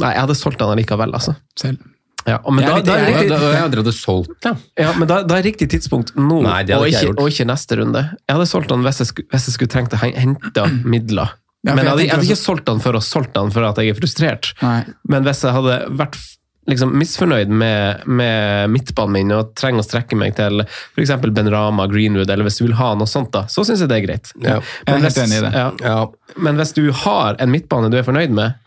Nei, 0.01 0.13
jeg 0.15 0.23
hadde 0.25 0.35
solgt 0.37 0.59
den 0.63 0.77
likevel, 0.81 1.13
altså. 1.17 1.35
Selv. 1.59 1.79
Ja, 2.27 2.41
men 2.51 2.65
da, 2.65 2.81
da, 2.83 2.95
er 2.99 3.05
riktig, 3.07 3.29
Da- 3.31 3.39
da- 3.39 3.51
Jeg 3.53 3.61
hadde 3.79 3.93
solgt, 3.95 4.43
ja. 4.43 4.53
ja, 4.77 4.91
men 4.99 5.07
da, 5.07 5.21
da 5.23 5.37
er 5.37 5.45
riktig 5.47 5.69
tidspunkt 5.71 6.11
nå, 6.19 6.41
Nei, 6.43 6.63
og, 6.75 6.87
ikke 6.89 7.13
og 7.15 7.29
ikke 7.31 7.45
neste 7.47 7.77
runde. 7.79 8.01
Jeg 8.27 8.35
hadde 8.35 8.47
solgt 8.49 8.67
den 8.73 8.83
hvis 8.83 8.99
jeg 8.99 9.07
skulle, 9.13 9.29
hvis 9.31 9.47
jeg 9.47 9.55
skulle 9.55 9.71
trengt 9.71 9.95
å 9.95 10.01
hente 10.03 10.65
midler. 10.83 11.31
Ja, 11.63 11.73
men 11.73 11.85
jeg 11.85 11.91
hadde, 11.93 12.03
jeg 12.03 12.11
hadde 12.11 12.27
ikke 12.27 12.39
solgt 12.41 12.65
den 12.67 12.79
for 12.83 12.93
å 12.99 13.01
solgt 13.03 13.33
den 13.33 13.49
for 13.55 13.63
at 13.63 13.79
jeg 13.79 13.89
er 13.93 13.97
frustrert. 13.99 14.51
Nei. 14.61 14.81
Men 15.07 15.23
hvis 15.23 15.41
jeg 15.43 15.55
hadde 15.55 15.77
vært 15.99 16.19
liksom, 16.67 16.93
misfornøyd 16.99 17.51
med, 17.51 18.05
med 18.05 18.71
midtbanen 18.73 19.15
min 19.15 19.33
og 19.35 19.53
trenger 19.57 19.83
å 19.83 19.87
strekke 19.87 20.19
meg 20.19 20.35
til 20.37 20.63
f.eks. 20.63 21.13
Ben 21.33 21.51
Rama, 21.53 21.87
Greenwood, 21.91 22.29
eller 22.29 22.47
hvis 22.47 22.59
du 22.61 22.65
vil 22.67 22.77
ha 22.79 22.93
noe 22.99 23.09
sånt, 23.09 23.31
da, 23.35 23.45
så 23.51 23.65
syns 23.67 23.83
jeg 23.83 23.91
det 23.91 23.99
er 24.01 24.07
greit. 24.07 24.31
Ja. 24.43 24.57
Jeg 24.85 24.95
er 24.95 25.05
helt 25.07 25.21
enig 25.25 25.41
i 25.41 25.45
det. 25.47 25.53
Ja, 25.55 25.67
Ja. 25.85 25.99
men 26.43 26.59
hvis 26.59 26.75
du 26.77 26.83
har 27.05 27.39
en 27.39 27.53
midtbane 27.53 27.91
du 27.93 27.99
er 27.99 28.07
fornøyd 28.07 28.35
med, 28.35 28.57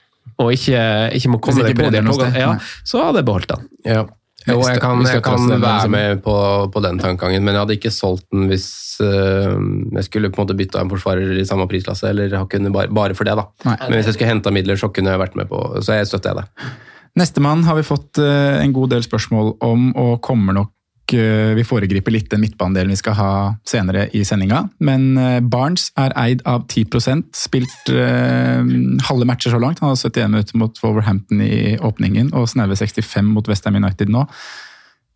og 0.41 0.55
ikke, 0.55 0.81
ikke 1.17 1.29
må 1.33 1.41
komme 1.43 1.61
Hvis 1.61 1.75
deg 1.75 2.07
på 2.09 2.17
det, 2.23 2.33
ja, 2.41 2.55
så 2.89 3.05
hadde 3.05 3.21
jeg 3.21 3.29
beholdt 3.29 3.53
den. 3.53 3.69
Ja. 3.85 4.07
Jo, 4.49 4.57
jeg 4.65 4.81
kan, 4.81 5.03
jeg 5.05 5.21
kan 5.21 5.43
være 5.51 5.61
liksom. 5.61 5.93
med 5.93 6.23
på, 6.25 6.35
på 6.73 6.81
den 6.81 7.01
tankegangen, 7.03 7.45
men 7.45 7.53
jeg 7.53 7.61
hadde 7.61 7.75
ikke 7.77 7.91
solgt 7.93 8.25
den 8.33 8.47
hvis 8.49 8.71
øh, 9.05 9.53
jeg 9.99 10.07
skulle 10.07 10.31
på 10.33 10.41
en 10.41 10.47
måte 10.47 10.57
bytta 10.57 10.81
en 10.81 10.93
forsvarer 10.93 11.35
i 11.37 11.45
samme 11.45 11.67
prisklasse, 11.69 12.09
eller 12.09 12.33
ha 12.39 12.47
bare, 12.49 12.89
bare 12.89 13.17
for 13.19 13.29
det. 13.29 13.37
da. 13.37 13.45
Nei. 13.69 13.77
Men 13.83 13.99
hvis 13.99 14.09
jeg 14.09 14.17
skulle 14.17 14.31
henta 14.33 14.55
midler, 14.55 14.81
så 14.81 14.89
kunne 14.89 15.13
jeg 15.13 15.21
vært 15.21 15.37
med 15.37 15.51
på 15.51 15.61
Så 15.85 15.99
jeg 15.99 16.09
støtter 16.09 16.33
jeg 16.33 16.41
det. 16.41 16.71
Nestemann 17.19 17.65
har 17.67 17.79
vi 17.79 17.87
fått 17.87 18.19
eh, 18.23 18.61
en 18.63 18.75
god 18.75 18.93
del 18.95 19.03
spørsmål 19.03 19.57
om, 19.67 19.91
og 19.99 20.21
kommer 20.23 20.55
nok 20.55 21.15
eh, 21.17 21.53
Vi 21.59 21.65
foregriper 21.67 22.15
litt 22.15 22.31
den 22.31 22.43
midtbanedelen 22.45 22.95
vi 22.95 23.01
skal 23.01 23.17
ha 23.19 23.33
senere 23.67 24.07
i 24.15 24.23
sendinga. 24.27 24.63
Men 24.79 25.19
eh, 25.19 25.39
Barnes 25.43 25.89
er 25.99 26.15
eid 26.21 26.45
av 26.49 26.69
10 26.71 27.25
spilt 27.35 27.91
halve 27.91 29.27
matcher 29.27 29.55
så 29.55 29.63
langt. 29.63 29.83
Han 29.83 29.91
har 29.91 29.99
71 29.99 30.31
minutter 30.31 30.61
mot 30.61 30.83
Wolverhampton 30.85 31.43
i 31.43 31.77
åpningen 31.79 32.35
og 32.35 32.49
snaue 32.53 32.79
65 32.79 33.33
mot 33.35 33.49
Westham 33.51 33.81
United 33.81 34.13
nå. 34.13 34.27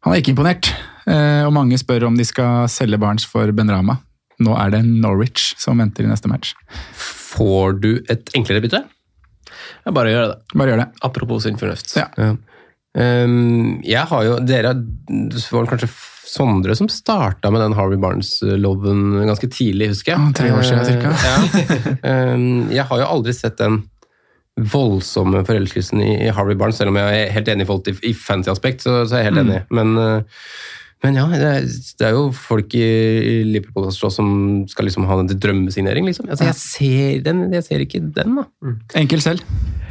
Han 0.04 0.12
er 0.12 0.20
ikke 0.20 0.34
imponert, 0.34 0.68
og 1.08 1.52
mange 1.56 1.78
spør 1.80 2.10
om 2.10 2.18
de 2.18 2.26
skal 2.28 2.66
selge 2.68 2.98
Barnes 3.00 3.24
for 3.24 3.48
Benrama. 3.56 3.94
Nå 4.44 4.52
er 4.60 4.74
det 4.74 4.82
Norwich 4.84 5.54
som 5.62 5.80
venter 5.80 6.04
i 6.04 6.10
neste 6.10 6.28
match. 6.28 6.52
Får 6.98 7.78
du 7.80 7.90
et 8.12 8.28
enklere 8.36 8.60
bytte? 8.60 8.82
Jeg 9.84 9.96
bare 9.96 10.12
gjør 10.12 10.26
det. 10.26 10.40
Bare 10.54 10.72
gjør 10.72 10.82
det. 10.82 10.88
Apropos 11.08 11.46
sunn 11.46 11.60
fornuft. 11.60 11.94
Ja. 11.98 12.08
Ja. 12.18 12.34
Um, 12.94 13.80
jeg 13.82 14.06
har 14.06 14.20
jo 14.22 14.34
Dere 14.46 14.70
var 15.50 15.64
kanskje 15.66 15.88
Sondre 16.34 16.76
som 16.78 16.86
starta 16.88 17.50
med 17.52 17.60
den 17.60 17.74
Harvey 17.76 17.98
Barnes-loven 18.00 19.26
ganske 19.28 19.48
tidlig, 19.52 19.90
husker 19.92 20.14
jeg. 20.14 20.22
Ja, 20.22 20.30
tre 20.34 20.52
år 20.54 20.64
siden, 20.66 20.86
cirka. 20.88 21.10
Eh, 21.12 21.98
ja. 22.00 22.14
um, 22.32 22.46
jeg 22.72 22.86
har 22.88 23.02
jo 23.02 23.10
aldri 23.16 23.34
sett 23.36 23.58
den 23.60 23.82
voldsomme 24.72 25.42
forelskelsen 25.46 26.00
i, 26.02 26.12
i 26.26 26.32
Harvey 26.34 26.56
Barnes, 26.58 26.78
selv 26.80 26.94
om 26.94 26.98
jeg 26.98 27.20
er 27.20 27.32
helt 27.34 27.50
enig 27.52 27.66
i 27.66 27.68
folk 27.68 27.90
i 27.92 28.14
fancy-aspekt, 28.16 28.86
så, 28.86 29.02
så 29.04 29.18
er 29.18 29.24
jeg 29.24 29.30
helt 29.32 29.42
enig. 29.44 29.60
Men, 29.74 29.94
eh, 30.00 30.42
men 31.04 31.18
ja, 31.18 31.24
det 31.28 31.48
er, 31.50 31.66
det 32.00 32.06
er 32.08 32.14
jo 32.16 32.28
folk 32.32 32.74
i, 32.78 32.84
Liverpool 33.44 33.90
som 33.92 34.28
skal 34.70 34.88
liksom 34.88 35.04
ha 35.04 35.18
den 35.20 35.28
til 35.28 35.40
drømmesignering, 35.42 36.08
liksom. 36.08 36.30
Altså, 36.32 36.48
jeg, 36.48 36.56
ser 36.56 37.24
den, 37.26 37.42
jeg 37.52 37.66
ser 37.66 37.84
ikke 37.84 38.00
den, 38.16 38.38
da. 38.40 38.46
Enkel 38.96 39.20
selv. 39.20 39.44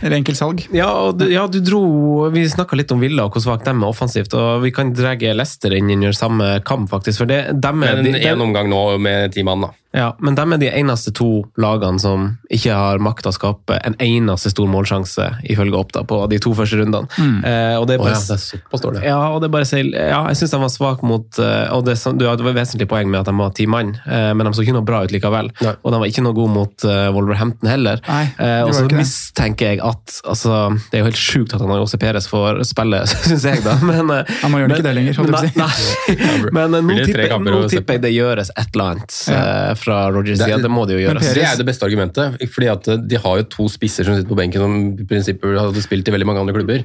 Eller 0.03 0.17
enkel 0.19 0.35
salg. 0.35 0.65
Ja, 0.75 0.89
og 1.07 1.17
du, 1.21 1.27
ja, 1.31 1.45
du 1.47 1.59
dro 1.63 2.29
Vi 2.33 2.43
snakka 2.51 2.75
litt 2.79 2.91
om 2.91 2.99
Villa 3.03 3.25
og 3.27 3.33
hvor 3.37 3.43
svakt 3.45 3.65
de 3.67 3.71
er 3.73 3.87
offensivt. 3.87 4.33
og 4.37 4.61
Vi 4.65 4.71
kan 4.75 4.91
dra 4.95 5.13
Leicester 5.15 5.73
inn 5.77 5.89
under 5.93 6.11
samme 6.17 6.59
kamp, 6.67 6.89
faktisk. 6.91 7.23
for 7.23 7.29
det, 7.29 7.39
dem 7.63 7.83
er, 7.83 8.01
Men 8.01 8.11
de, 8.11 8.19
en 8.27 8.41
omgang 8.43 8.69
nå 8.71 8.83
med 8.99 9.31
ti 9.33 9.43
mann, 9.47 9.61
da. 9.63 9.69
ja, 9.93 10.07
men 10.19 10.35
de 10.35 10.41
er 10.41 10.57
de 10.61 10.69
eneste 10.81 11.13
to 11.15 11.43
lagene 11.61 11.99
som 12.01 12.25
ikke 12.51 12.73
har 12.75 12.99
makta 13.03 13.29
å 13.31 13.35
skape 13.35 13.77
en 13.85 13.95
eneste 14.01 14.49
stor 14.53 14.67
målsjanse, 14.71 15.27
ifølge 15.53 15.77
Oppda, 15.77 16.03
på 16.09 16.23
de 16.31 16.39
to 16.43 16.53
første 16.57 16.79
rundene. 16.81 17.07
Eh, 17.19 17.75
og 17.79 17.87
det 17.87 17.95
er 17.97 18.03
bare, 18.03 18.13
bare, 18.13 18.17
ja, 18.17 18.25
det 18.27 18.37
er 18.37 18.43
såpass 18.43 18.83
dårlig. 18.83 19.03
ja, 19.05 19.19
og 19.33 19.41
det 19.41 19.49
er 19.49 19.53
bare 19.53 19.81
ja, 19.93 20.21
jeg 20.31 20.39
syns 20.41 20.55
de 20.55 20.61
var 20.63 20.73
svake 20.73 21.07
mot 21.07 21.39
eh, 21.39 21.67
og 21.75 21.85
det, 21.85 21.97
som- 22.01 22.17
Du 22.17 22.25
hadde 22.27 22.45
et 22.49 22.55
vesentlig 22.57 22.87
poeng 22.89 23.09
med 23.09 23.21
at 23.21 23.29
de 23.29 23.35
var 23.37 23.53
ti 23.55 23.65
mann, 23.69 23.93
eh, 24.05 24.33
men 24.33 24.45
de 24.47 24.53
så 24.53 24.65
ikke 24.65 24.73
noe 24.77 24.85
bra 24.87 25.03
ut 25.05 25.13
likevel. 25.13 25.51
Nei. 25.61 25.75
Og 25.83 25.91
de 25.93 25.99
var 26.03 26.07
ikke 26.09 26.23
noe 26.25 26.33
gode 26.37 26.53
mot 26.53 26.85
uh, 26.89 27.09
Wolverhampton 27.13 27.69
heller. 27.69 28.01
Nei, 28.07 28.23
Eh, 28.43 28.63
og 28.65 28.73
så 28.73 28.87
mistenker 28.91 29.73
jeg 29.73 29.79
at 29.85 29.92
altså, 30.25 30.53
Det 30.91 30.97
er 30.97 31.03
jo 31.03 31.07
helt 31.09 31.19
sjukt 31.19 31.53
at 31.55 31.61
han 31.63 31.71
har 31.73 31.81
Jose 31.81 31.97
Perez 32.01 32.27
får 32.29 32.61
spille, 32.69 32.99
syns 33.11 33.45
jeg, 33.47 33.61
da. 33.65 33.75
Men, 33.83 34.09
eh, 34.13 34.31
Ja, 34.41 34.49
man 34.51 34.61
gjør 34.63 34.69
men- 34.71 34.77
ikke 34.77 34.87
det 34.87 34.93
lenger, 34.97 35.17
holdt 35.19 35.33
jeg 35.33 35.53
på 35.53 35.63
å 35.63 35.67
nei. 35.67 36.49
Men 36.57 36.77
eh, 36.77 36.83
nå 36.83 36.97
det 36.99 37.71
tipper, 37.73 37.97
jeg 37.97 38.03
det 38.07 38.13
gjøres 38.15 38.51
et 38.55 38.69
eller 38.73 38.85
annet 38.93 39.17
ja. 39.31 39.41
fra 39.79 39.97
Rogers 40.13 40.39
Det 40.39 40.47
er- 40.47 40.53
side. 40.57 40.63
Det 40.67 40.71
må 40.73 40.85
det 40.89 40.97
jo 40.97 41.03
gjøres. 41.07 41.31
Det 41.37 41.45
er 41.47 41.57
det 41.59 41.67
beste 41.69 41.87
argumentet. 41.87 42.39
fordi 42.53 42.69
at 42.73 42.89
De 43.09 43.19
har 43.23 43.37
jo 43.41 43.47
to 43.57 43.67
spisser 43.71 44.07
som 44.07 44.17
sitter 44.17 44.29
på 44.29 44.37
benken 44.39 44.61
som 44.63 44.75
i 44.99 45.07
prinsippet 45.09 45.57
hadde 45.59 45.83
spilt 45.85 46.07
i 46.09 46.15
veldig 46.15 46.27
mange 46.29 46.43
andre 46.43 46.55
klubber. 46.57 46.83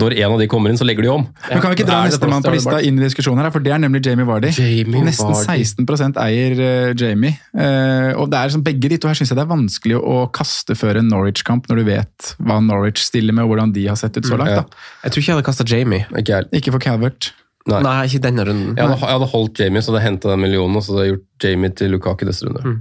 Når 0.00 0.16
en 0.20 0.32
av 0.34 0.38
de 0.42 0.48
kommer 0.50 0.70
inn, 0.72 0.78
så 0.80 0.86
legger 0.88 1.06
de 1.06 1.12
om. 1.12 1.26
Men 1.48 1.60
Kan 1.62 1.72
vi 1.74 1.80
ikke 1.80 1.88
dra 1.90 2.02
nestemann 2.06 2.44
på 2.44 2.54
lista 2.54 2.80
inn 2.84 2.98
i 3.00 3.04
diskusjonen 3.06 3.42
her, 3.44 3.50
for 3.54 3.60
det 3.64 3.72
er 3.74 3.82
nemlig 3.82 4.02
Jamie 4.06 4.26
Vardy. 4.28 4.50
Jamie 4.56 5.04
Nesten 5.06 5.32
Vardy. 5.34 5.64
16 5.64 6.16
eier 6.20 6.60
eh, 6.60 6.92
Jamie. 6.98 7.36
Eh, 7.56 8.12
og 8.16 8.30
det 8.32 8.38
er 8.40 8.52
som 8.54 8.62
Begge 8.64 8.90
de 8.92 8.98
to 9.00 9.08
her 9.10 9.16
syns 9.18 9.30
jeg 9.32 9.38
det 9.38 9.44
er 9.46 9.50
vanskelig 9.50 9.96
å 9.98 10.16
kaste 10.34 10.76
før 10.78 11.00
en 11.00 11.08
Norwich-kamp, 11.10 11.66
når 11.70 11.80
du 11.80 11.84
vet 11.88 12.19
hva 12.38 12.60
Norwich 12.64 13.02
stiller 13.04 13.36
med, 13.36 13.46
og 13.46 13.54
hvordan 13.54 13.74
de 13.76 13.86
har 13.90 13.98
sett 14.00 14.16
ut 14.18 14.28
så 14.28 14.38
langt. 14.40 14.56
Da. 14.58 14.82
Jeg 15.04 15.14
tror 15.14 15.22
ikke 15.22 15.30
jeg 15.30 15.38
hadde 15.38 15.48
kasta 15.48 15.66
Jamie. 15.70 16.06
Ikke. 16.20 16.42
Ikke 16.56 16.74
for 16.74 16.82
Calvert. 16.82 17.32
Nei. 17.68 17.82
Nei, 17.84 17.96
ikke 18.08 18.22
denne 18.24 18.44
runden. 18.48 18.72
Jeg 18.72 18.88
hadde, 18.88 18.96
jeg 19.04 19.18
hadde 19.18 19.26
holdt 19.34 19.60
Jamie, 19.60 19.82
så 19.84 19.92
hadde 19.92 20.00
jeg 20.00 20.08
henta 20.08 20.30
den 20.32 20.40
millionen, 20.40 20.78
og 20.78 20.84
så 20.84 20.94
hadde 20.94 21.04
jeg 21.04 21.12
gjort 21.12 21.26
Jamie 21.44 21.72
til 21.76 21.92
Lukaku 21.94 22.24
neste 22.28 22.48
runde. 22.48 22.76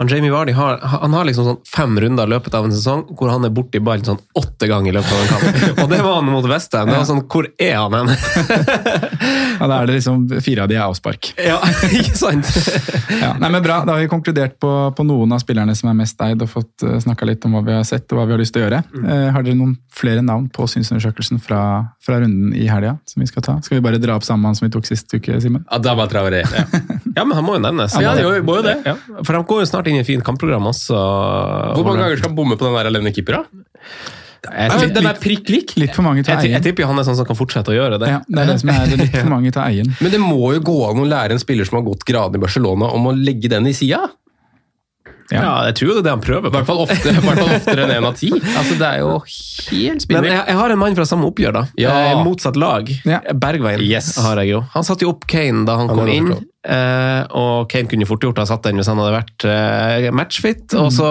Han 0.00 0.10
Jamie 0.10 0.32
Vardy 0.32 0.54
har, 0.58 0.78
han 0.82 1.14
har 1.14 1.26
liksom 1.28 1.46
sånn 1.46 1.60
fem 1.66 1.98
runder 2.02 2.26
i 2.26 2.32
løpet 2.34 2.54
av 2.54 2.66
en 2.66 2.74
sesong 2.74 3.04
hvor 3.18 3.30
han 3.32 3.46
er 3.46 3.54
borti 3.54 3.80
ballen 3.82 4.06
sånn 4.06 4.20
åtte 4.38 4.68
ganger 4.70 4.92
i 4.92 4.96
løpet 4.98 5.14
av 5.14 5.22
en 5.22 5.30
kamp. 5.32 5.62
Og 5.84 5.92
det 5.92 6.00
var 6.02 6.18
han 6.18 6.30
mot 6.30 6.48
Westham. 6.50 6.90
Det 6.90 6.98
var 6.98 7.08
sånn, 7.08 7.24
hvor 7.30 7.48
er 7.58 7.76
han 7.78 7.98
hen? 7.98 8.12
Ja, 9.58 9.66
Da 9.66 9.80
er 9.80 9.88
det 9.88 9.96
liksom 9.96 10.26
fire 10.44 10.64
av 10.64 10.70
de 10.70 10.76
er 10.78 10.84
avspark. 10.84 11.32
ja, 11.50 11.56
ikke 11.88 12.14
sant? 12.14 12.46
Ja, 13.10 13.32
nei, 13.40 13.50
men 13.50 13.62
bra, 13.64 13.80
Da 13.86 13.96
har 13.96 14.04
vi 14.04 14.10
konkludert 14.10 14.54
på, 14.62 14.70
på 14.94 15.06
noen 15.06 15.34
av 15.34 15.42
spillerne 15.42 15.74
som 15.78 15.90
er 15.90 15.96
mest 15.98 16.20
eid, 16.22 16.42
og 16.44 16.52
fått 16.52 16.86
uh, 16.86 16.94
snakka 17.02 17.26
litt 17.26 17.46
om 17.48 17.56
hva 17.56 17.64
vi 17.66 17.74
har 17.74 17.86
sett 17.88 18.06
og 18.14 18.20
hva 18.20 18.28
vi 18.28 18.36
har 18.36 18.42
lyst 18.42 18.54
til 18.54 18.62
å 18.62 18.66
gjøre. 18.68 18.82
Eh, 19.02 19.24
har 19.34 19.42
dere 19.42 19.58
noen 19.58 19.74
flere 19.94 20.22
navn 20.22 20.46
på 20.54 20.66
synsundersøkelsen 20.70 21.42
fra, 21.42 21.60
fra 22.04 22.20
runden 22.22 22.54
i 22.54 22.68
helga 22.70 22.94
som 23.08 23.22
vi 23.22 23.28
skal 23.30 23.44
ta? 23.44 23.56
Skal 23.66 23.80
vi 23.80 23.84
bare 23.84 24.00
dra 24.02 24.07
opp 24.16 24.26
sammen 24.26 24.56
som 24.56 24.66
vi 24.66 24.72
tok 24.74 24.86
sist 24.88 25.12
uke, 25.14 25.40
Simen? 25.42 25.64
Ja, 25.68 25.78
Traoré. 26.08 26.44
Ja. 26.58 26.64
Ja, 27.18 27.24
men 27.24 27.34
han 27.34 27.44
må 27.44 27.56
jo 27.56 27.62
nevnes. 27.64 27.96
Ja, 27.98 28.14
det 28.14 28.24
må 28.46 28.58
jo 28.60 28.62
det. 28.62 28.76
Ja, 28.86 28.94
for 29.26 29.34
de 29.34 29.40
går 29.50 29.64
jo 29.64 29.70
snart 29.70 29.88
inn 29.90 29.98
i 29.98 30.02
et 30.04 30.06
fint 30.06 30.22
kampprogram 30.24 30.68
også. 30.70 30.94
Hvor 31.74 31.86
mange 31.86 32.04
ganger 32.04 32.20
skal 32.20 32.30
han 32.30 32.38
bomme 32.38 32.58
på 32.58 32.68
den 32.68 32.76
der 32.78 32.90
alene 32.92 33.12
keeper, 33.14 33.40
da? 33.40 33.64
Jeg, 34.46 34.92
Den 34.94 35.06
er 35.08 35.18
prikk 35.18 35.50
lik. 35.50 35.72
Litt 35.80 35.96
for 35.96 36.06
mange 36.06 36.22
til 36.24 36.32
eien. 36.32 36.54
jeg 36.54 36.64
tipper 36.64 36.86
han 36.88 37.00
er 37.00 37.06
sånn 37.08 37.16
som 37.18 37.26
kan 37.26 37.36
fortsette 37.36 37.72
å 37.72 37.76
gjøre 37.76 37.98
det. 38.00 38.10
Ja, 38.12 38.20
det 38.22 38.42
er 38.44 38.52
det 38.52 38.56
som 38.62 38.70
er 38.72 38.86
det 38.86 38.94
er 38.96 39.02
litt 39.02 39.16
for 39.24 39.32
mange 39.32 39.52
til 39.54 39.62
eien. 39.64 39.90
Men 39.98 40.14
det 40.14 40.20
må 40.22 40.52
jo 40.54 40.62
gå 40.70 40.76
an 40.88 41.02
å 41.02 41.06
lære 41.10 41.34
en 41.36 41.42
spiller 41.42 41.68
som 41.68 41.80
har 41.80 41.86
gått 41.88 42.06
graden 42.08 42.38
i 42.38 42.42
Barcelona, 42.42 42.92
om 42.94 43.10
å 43.10 43.14
legge 43.16 43.50
den 43.50 43.66
i 43.68 43.74
sida. 43.76 44.04
Ja, 45.30 45.64
jeg 45.68 45.74
tror 45.76 45.90
det 45.92 45.98
er 46.00 46.04
det 46.06 46.12
han 46.14 46.22
prøver 46.24 46.48
I 46.48 46.52
hvert 46.56 46.66
fall 46.70 46.78
ofte, 46.86 47.10
i 47.12 47.20
hvert 47.20 47.38
fall 47.42 47.50
oftere 47.58 47.82
enn 47.84 47.92
én 47.98 48.06
av 48.08 48.14
ti. 48.16 48.30
Altså, 48.32 48.78
det 48.80 48.86
er 48.88 48.98
jo 49.02 49.10
helt 49.68 50.06
Men 50.08 50.24
jeg, 50.30 50.38
jeg 50.48 50.56
har 50.56 50.70
en 50.72 50.78
mann 50.80 50.96
fra 50.96 51.04
samme 51.10 51.28
oppgjør, 51.28 51.52
da. 51.58 51.62
Ja. 51.76 51.92
Eh, 52.14 52.22
motsatt 52.24 52.56
lag. 52.56 52.88
Ja. 53.04 53.20
Bergveien 53.36 53.82
Yes. 53.84 54.14
har 54.24 54.40
jeg 54.40 54.54
jo. 54.54 54.62
Han 54.72 54.86
satte 54.88 55.04
jo 55.04 55.12
opp 55.12 55.26
Kane 55.28 55.66
da 55.68 55.76
han, 55.82 55.88
Han 55.92 55.98
kom 56.00 56.08
inn. 56.08 56.32
Eh, 56.32 56.40
og 56.66 57.68
Kane 57.70 57.88
kunne 57.88 58.06
fort 58.08 58.24
gjort 58.24 58.40
ha 58.42 58.44
satt 58.48 58.64
den 58.66 58.80
hvis 58.80 58.88
han 58.90 58.98
hadde 58.98 59.14
vært 59.14 59.44
eh, 59.46 60.08
matchfit. 60.12 60.74
Og, 60.76 60.90
så, 60.92 61.06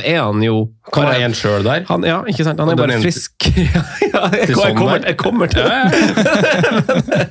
er 0.00 0.20
han 0.22 0.42
jo 0.44 0.68
Hva 0.94 1.08
er 1.12 1.24
en 1.26 1.34
sjøl 1.36 1.66
der. 1.66 1.82
han, 1.88 2.06
ja, 2.06 2.20
ikke 2.30 2.46
sant? 2.46 2.62
Han 2.62 2.70
er 2.72 2.78
bare 2.78 3.00
frisk. 3.02 3.48
ja, 4.14 4.22
jeg, 4.38 4.54
kommer, 4.54 5.00
jeg 5.02 5.18
kommer 5.20 5.50
til 5.50 5.66
det. 5.66 5.80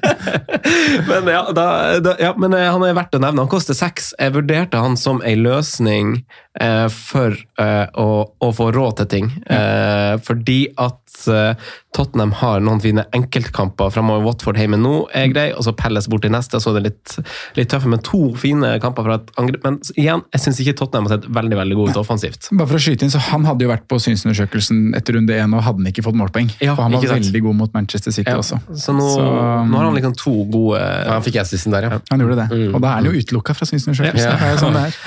men 1.09 1.31
ja, 1.31 1.43
da, 1.55 1.67
da, 2.03 2.15
ja, 2.21 2.33
men 2.37 2.55
eh, 2.57 2.67
han 2.67 2.83
er 2.85 2.97
verdt 2.97 3.15
å 3.15 3.23
nevne. 3.23 3.45
Han 3.45 3.51
koster 3.51 3.77
seks. 3.77 4.11
Jeg 4.19 4.35
vurderte 4.35 4.81
han 4.83 4.99
som 4.99 5.23
en 5.23 5.45
løsning 5.45 6.17
eh, 6.19 6.42
for 6.53 7.33
eh, 7.59 7.87
å, 7.97 8.09
å 8.39 8.51
få 8.53 8.69
råd 8.75 8.99
til 9.01 9.09
ting. 9.09 9.29
Eh, 9.49 10.19
fordi 10.21 10.67
at 10.77 11.25
eh, 11.31 11.71
Tottenham 11.93 12.33
har 12.39 12.61
noen 12.61 12.81
fine 12.81 13.05
enkeltkamper 13.13 13.89
fremover. 13.93 14.23
Watford 14.27 14.59
hjemme 14.61 14.77
nå 14.81 15.07
er 15.17 15.31
grei, 15.33 15.47
og 15.53 15.65
så 15.65 15.73
Pelles 15.77 16.07
bort 16.09 16.23
til 16.25 16.33
neste. 16.33 16.61
Så 16.61 16.71
er 16.71 16.79
det 16.79 16.91
litt, 16.91 17.15
litt 17.57 17.71
tøffe, 17.73 17.89
men 17.89 18.01
to 18.05 18.35
fine 18.39 18.75
kamper 18.83 19.07
fra 19.07 19.17
et 19.19 19.33
angrep. 19.41 19.65
Men 19.65 19.79
igjen, 19.95 20.23
jeg 20.33 20.45
syns 20.45 20.61
ikke 20.63 20.75
Tottenham 20.81 21.09
har 21.09 21.17
sett 21.17 21.27
veldig 21.39 21.59
veldig 21.61 21.79
god 21.79 21.93
ut 21.93 22.01
offensivt. 22.03 22.49
Bare 22.53 22.69
for 22.69 22.79
å 22.79 22.83
skyte 22.85 23.07
inn, 23.07 23.13
så 23.13 23.21
Han 23.31 23.47
hadde 23.49 23.65
jo 23.65 23.71
vært 23.71 23.85
på 23.89 23.97
synsundersøkelsen 24.01 24.93
etter 24.97 25.17
runde 25.17 25.37
én 25.37 25.53
og 25.57 25.63
hadde 25.65 25.81
han 25.81 25.89
ikke 25.89 26.05
fått 26.05 26.17
målpoeng. 26.19 26.51
Ja, 26.61 26.75
for 26.77 26.85
han 26.85 26.97
var 26.97 27.07
veldig 27.15 27.43
god 27.47 27.59
mot 27.63 27.73
Manchester 27.73 28.13
City 28.13 28.29
Ja, 28.29 28.39
også. 28.41 28.59
så 28.77 28.93
nå, 28.93 29.07
Så, 29.15 29.23
um, 29.25 29.71
nå 29.71 29.79
har 29.79 29.87
han 29.89 29.97
liksom 29.97 30.17
to 30.19 30.35
gode 30.53 30.81
Ja, 30.81 31.15
han 31.15 31.25
fikk 31.25 31.41
assisten 31.41 31.73
der, 31.73 31.89
ja. 31.89 32.01
Han 32.11 32.25
gjorde 32.25 32.43
det. 32.43 32.61
Og 32.73 32.81
da 32.81 32.93
er 32.93 33.01
han 33.01 33.09
jo 33.09 33.15
utelukka 33.17 33.57
fra 33.57 33.69
synsundersøkelsen. 33.69 34.29
Ja. 34.29 34.37
Det 34.37 34.51
er 34.53 34.61
sånn 34.61 34.77
det 34.77 34.85
er. 34.89 34.99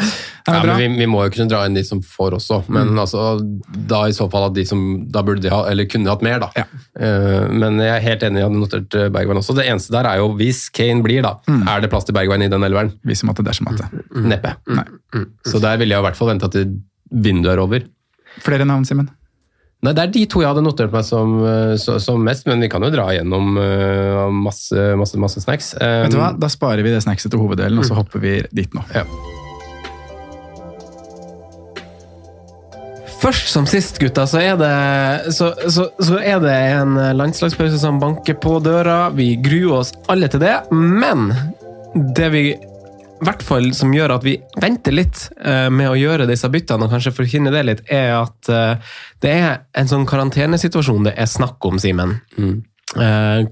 Ja, 0.47 0.61
er 0.61 0.69
men 0.71 0.79
vi, 0.79 0.89
vi 1.03 1.09
må 1.11 1.25
jo 1.27 1.33
kunne 1.37 1.51
dra 1.53 1.63
inn 1.67 1.77
de 1.77 1.83
som 1.87 2.01
får 2.05 2.37
også, 2.39 2.63
men 2.73 2.97
altså, 2.99 3.37
da 3.91 4.03
i 4.09 4.15
så 4.17 4.29
fall 4.33 4.49
at 4.49 4.57
de 4.57 4.65
som 4.69 4.83
da 5.13 5.23
burde 5.27 5.45
de 5.45 5.53
ha, 5.53 5.63
eller 5.71 5.89
kunne 5.91 6.11
hatt 6.11 6.25
mer, 6.27 6.41
da. 6.43 6.51
Ja. 6.57 6.67
Uh, 6.97 7.47
men 7.53 7.81
jeg 7.83 7.93
er 7.95 8.05
helt 8.05 8.25
enig, 8.27 8.41
jeg 8.41 8.49
hadde 8.49 8.63
notert 8.63 8.97
eh, 8.99 9.11
Bergwijn 9.13 9.41
også. 9.41 9.57
Det 9.59 9.67
eneste 9.69 9.95
der 9.95 10.09
er 10.11 10.23
jo, 10.23 10.31
hvis 10.39 10.67
Kane 10.75 11.05
blir, 11.05 11.23
da, 11.27 11.37
er 11.47 11.85
det 11.85 11.93
plass 11.93 12.09
til 12.09 12.17
Bergwijn 12.17 12.47
i 12.47 12.51
den 12.53 12.67
elveren? 12.67 12.95
Hvis 13.07 13.23
som 13.23 13.33
at 13.33 13.45
det 13.45 13.55
som 13.59 13.71
at 13.71 13.85
det. 13.85 14.07
Neppe. 14.27 14.57
Nei. 14.73 14.87
Så 15.47 15.61
der 15.63 15.79
ville 15.81 15.95
jeg 15.95 16.03
i 16.03 16.07
hvert 16.09 16.19
fall 16.19 16.33
vente 16.33 16.51
til 16.53 16.75
vinduet 17.13 17.55
er 17.55 17.63
over. 17.63 17.87
Flere 18.45 18.67
navn, 18.69 18.85
Simen? 18.89 19.09
Nei, 19.85 19.93
Det 19.93 20.03
er 20.03 20.13
de 20.13 20.25
to 20.33 20.43
jeg 20.43 20.51
hadde 20.51 20.65
notert 20.65 20.93
meg 20.95 21.05
som, 21.07 21.37
eh, 21.47 21.77
som 21.77 22.23
mest, 22.25 22.49
men 22.49 22.65
vi 22.65 22.71
kan 22.73 22.83
jo 22.83 22.91
dra 22.91 23.11
gjennom 23.15 23.57
eh, 23.61 24.27
masse, 24.33 24.91
masse, 24.99 25.21
masse 25.21 25.45
snacks. 25.45 25.75
Vet 25.79 26.15
du 26.15 26.21
hva? 26.21 26.33
Da 26.37 26.51
sparer 26.53 26.83
vi 26.87 26.95
det 26.95 27.05
snackset 27.05 27.31
til 27.31 27.43
hoveddelen, 27.45 27.81
og 27.83 27.89
så 27.89 27.99
hopper 27.99 28.23
vi 28.25 28.39
dit 28.57 28.77
nå. 28.77 28.85
Ja. 28.97 29.05
Først 33.17 33.49
som 33.49 33.65
sist, 33.69 33.97
gutta, 33.99 34.27
så 34.29 34.43
er 34.43 34.59
det, 34.61 35.33
så, 35.35 35.51
så, 35.73 35.89
så 35.99 36.19
er 36.21 36.41
det 36.45 36.55
en 36.77 36.99
landslagspause 37.17 37.81
som 37.81 38.01
banker 38.03 38.37
på 38.43 38.59
døra. 38.61 39.07
Vi 39.17 39.33
gruer 39.41 39.81
oss 39.81 39.95
alle 40.13 40.29
til 40.31 40.43
det, 40.45 40.57
men 40.71 41.31
det 42.17 42.29
vi 42.35 42.47
i 43.17 43.25
hvert 43.25 43.43
fall 43.45 43.71
som 43.77 43.95
gjør 43.97 44.17
at 44.19 44.25
vi 44.27 44.37
venter 44.61 44.95
litt 44.95 45.27
eh, 45.41 45.69
med 45.73 45.89
å 45.89 45.97
gjøre 45.97 46.29
disse 46.29 46.49
byttene, 46.53 46.85
og 46.85 46.93
kanskje 46.93 47.15
forkynne 47.17 47.53
det 47.55 47.63
litt, 47.65 47.83
er 47.89 48.13
at 48.19 48.51
eh, 48.53 48.97
det 49.25 49.33
er 49.33 49.53
en 49.81 49.89
sånn 49.89 50.07
karantenesituasjon 50.09 51.09
det 51.09 51.15
er 51.17 51.31
snakk 51.31 51.65
om, 51.65 51.81
Simen. 51.81 52.19
Mm. 52.37 52.65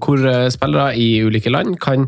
hvor 0.01 0.21
eh, 0.29 0.47
spillere 0.53 0.93
i 0.95 1.09
ulike 1.25 1.51
land 1.51 1.79
kan 1.81 2.05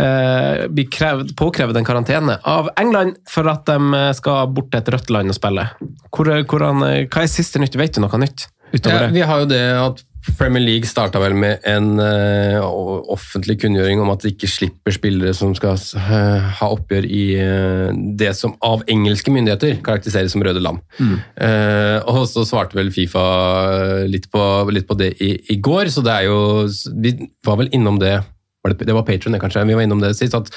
eh, 0.00 0.64
blir 0.70 0.88
krevd, 0.92 1.34
påkrevd 1.38 1.78
en 1.78 1.86
karantene 1.86 2.38
av 2.48 2.70
England 2.80 3.20
for 3.30 3.50
at 3.50 3.66
de 3.68 3.78
eh, 4.00 4.10
skal 4.16 4.50
bort 4.54 4.72
til 4.72 4.82
et 4.82 4.90
rødt 4.94 5.12
land 5.14 5.34
og 5.34 5.38
spille. 5.38 5.68
Hvor, 6.10 6.32
eh, 6.32 6.44
hvordan, 6.44 6.82
eh, 6.88 7.04
hva 7.06 7.24
er 7.24 7.30
siste 7.30 7.62
nytt? 7.62 7.78
Vet 7.80 7.96
du 7.96 8.04
noe 8.04 8.22
nytt 8.22 8.48
utover 8.74 8.96
Ja, 8.96 9.06
det? 9.06 9.14
vi 9.14 9.28
har 9.28 9.44
jo 9.44 9.50
det 9.50 9.64
at 9.78 10.04
Premier 10.38 10.62
League 10.62 10.88
starta 10.88 11.20
vel 11.20 11.34
med 11.36 11.60
en 11.68 11.98
uh, 12.00 12.64
offentlig 13.12 13.58
kunngjøring 13.60 14.00
om 14.00 14.08
at 14.14 14.24
de 14.24 14.32
ikke 14.32 14.48
slipper 14.48 14.94
spillere 14.96 15.34
som 15.36 15.52
skal 15.56 15.76
uh, 15.76 16.46
ha 16.60 16.70
oppgjør 16.72 17.04
i 17.04 17.24
uh, 17.36 17.90
det 17.92 18.32
som 18.38 18.54
av 18.64 18.86
engelske 18.90 19.32
myndigheter 19.34 19.76
karakteriseres 19.84 20.32
som 20.32 20.44
røde 20.44 20.62
land. 20.64 20.80
Eh, 21.36 21.98
og 22.08 22.24
så 22.30 22.44
svarte 22.48 22.76
vel 22.78 22.90
Fifa 22.94 23.24
litt 24.08 24.30
på, 24.32 24.40
litt 24.72 24.86
på 24.88 24.96
det 24.98 25.10
i, 25.22 25.34
i 25.52 25.58
går, 25.62 25.90
så 25.92 26.02
det 26.04 26.14
er 26.14 26.28
jo 26.28 26.38
Vi 27.04 27.12
var 27.44 27.58
vel 27.60 27.70
innom 27.76 27.98
det 28.00 28.16
det, 28.72 28.86
det 28.88 28.94
var 28.96 29.04
Patron, 29.04 29.36
kanskje. 29.40 29.64
Vi 29.68 29.76
var 29.76 29.84
innom 29.84 30.00
det 30.00 30.14
sist. 30.16 30.34
at 30.34 30.48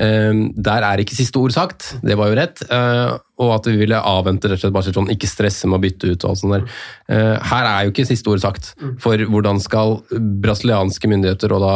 um, 0.00 0.48
Der 0.56 0.86
er 0.86 1.02
ikke 1.02 1.14
siste 1.14 1.38
ord 1.38 1.54
sagt. 1.54 1.92
Det 2.02 2.16
var 2.18 2.32
jo 2.32 2.38
rett. 2.38 2.64
Uh, 2.66 3.14
og 3.42 3.54
at 3.56 3.68
vi 3.70 3.76
ville 3.78 3.98
avvente 3.98 4.50
rett 4.50 4.58
og 4.58 4.64
slett 4.64 4.74
bare 4.74 4.94
sånn, 4.94 5.10
ikke 5.14 5.30
stresse 5.30 5.70
med 5.70 5.78
å 5.78 5.82
bytte 5.82 6.10
ut. 6.10 6.24
og 6.24 6.30
alt 6.32 6.42
sånt 6.42 6.56
der. 6.56 6.66
Uh, 7.06 7.36
her 7.52 7.68
er 7.70 7.86
jo 7.86 7.94
ikke 7.94 8.08
siste 8.10 8.32
ord 8.32 8.42
sagt. 8.42 8.72
For 9.02 9.26
hvordan 9.30 9.62
skal 9.62 10.00
brasilianske 10.42 11.10
myndigheter 11.10 11.54
og 11.54 11.62
da 11.62 11.74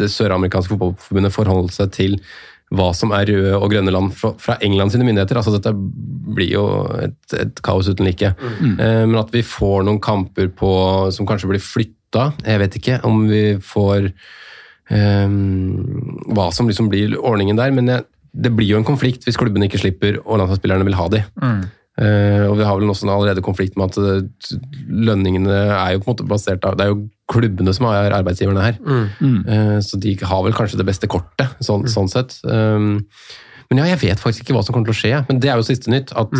det 0.00 0.10
søramerikanske 0.10 0.74
fotballforbundet 0.74 1.36
forholde 1.36 1.74
seg 1.78 1.94
til 1.94 2.18
hva 2.74 2.90
som 2.94 3.10
er 3.14 3.26
røde 3.26 3.54
og 3.58 3.70
grønne 3.72 3.92
land 3.94 4.12
fra, 4.14 4.56
England 4.62 4.94
sine 4.94 5.06
myndigheter. 5.06 5.38
altså 5.38 5.56
Dette 5.56 5.72
blir 5.74 6.52
jo 6.52 6.66
et, 7.02 7.18
et 7.34 7.62
kaos 7.66 7.88
uten 7.90 8.06
like. 8.06 8.30
Eh, 8.30 9.02
men 9.06 9.18
at 9.18 9.32
vi 9.34 9.42
får 9.46 9.86
noen 9.86 9.98
kamper 10.02 10.52
på, 10.54 10.70
som 11.14 11.26
kanskje 11.26 11.50
blir 11.50 11.62
flytta 11.62 12.30
Jeg 12.46 12.62
vet 12.62 12.76
ikke 12.78 13.00
om 13.06 13.24
vi 13.30 13.42
får 13.62 14.10
eh, 14.90 15.36
hva 16.36 16.48
som 16.54 16.70
liksom 16.70 16.90
blir 16.92 17.18
ordningen 17.18 17.58
der, 17.60 17.74
men 17.76 17.90
jeg, 17.90 18.06
det 18.30 18.52
blir 18.54 18.74
jo 18.74 18.80
en 18.80 18.86
konflikt 18.86 19.26
hvis 19.26 19.38
klubbene 19.40 19.66
ikke 19.66 19.82
slipper 19.82 20.20
og 20.22 20.38
landslagsspillerne 20.38 20.86
vil 20.86 20.98
ha 20.98 21.06
de. 21.12 21.22
Eh, 22.00 22.46
og 22.46 22.54
vi 22.56 22.64
har 22.64 22.78
vel 22.78 22.88
også 22.88 23.08
allerede 23.10 23.42
konflikt 23.44 23.76
med 23.76 23.90
at 23.90 23.98
eh, 24.00 24.54
lønningene 24.88 25.56
er 25.74 25.96
jo 25.96 26.00
på 26.00 26.08
en 26.08 26.12
måte 26.14 26.28
basert 26.30 26.64
av 26.64 26.78
Det 26.78 26.86
er 26.86 26.92
jo 26.94 27.02
klubbene 27.28 27.74
som 27.76 27.90
er 27.90 28.14
arbeidsgiverne 28.16 28.64
her. 28.64 28.78
Eh, 29.44 29.76
så 29.84 29.98
de 30.00 30.14
har 30.22 30.44
vel 30.46 30.56
kanskje 30.56 30.80
det 30.80 30.86
beste 30.88 31.10
kortet, 31.10 31.58
sånn, 31.60 31.84
sånn 31.90 32.08
sett. 32.10 32.38
Um, 32.46 33.02
men 33.70 33.82
ja, 33.82 33.90
jeg 33.92 34.00
vet 34.02 34.22
faktisk 34.22 34.46
ikke 34.46 34.56
hva 34.56 34.64
som 34.66 34.74
kommer 34.74 34.90
til 34.90 34.96
å 34.96 35.00
skje. 35.02 35.12
Men 35.28 35.42
det 35.42 35.52
er 35.52 35.60
jo 35.60 35.66
siste 35.66 35.92
nytt. 35.92 36.14
at 36.18 36.32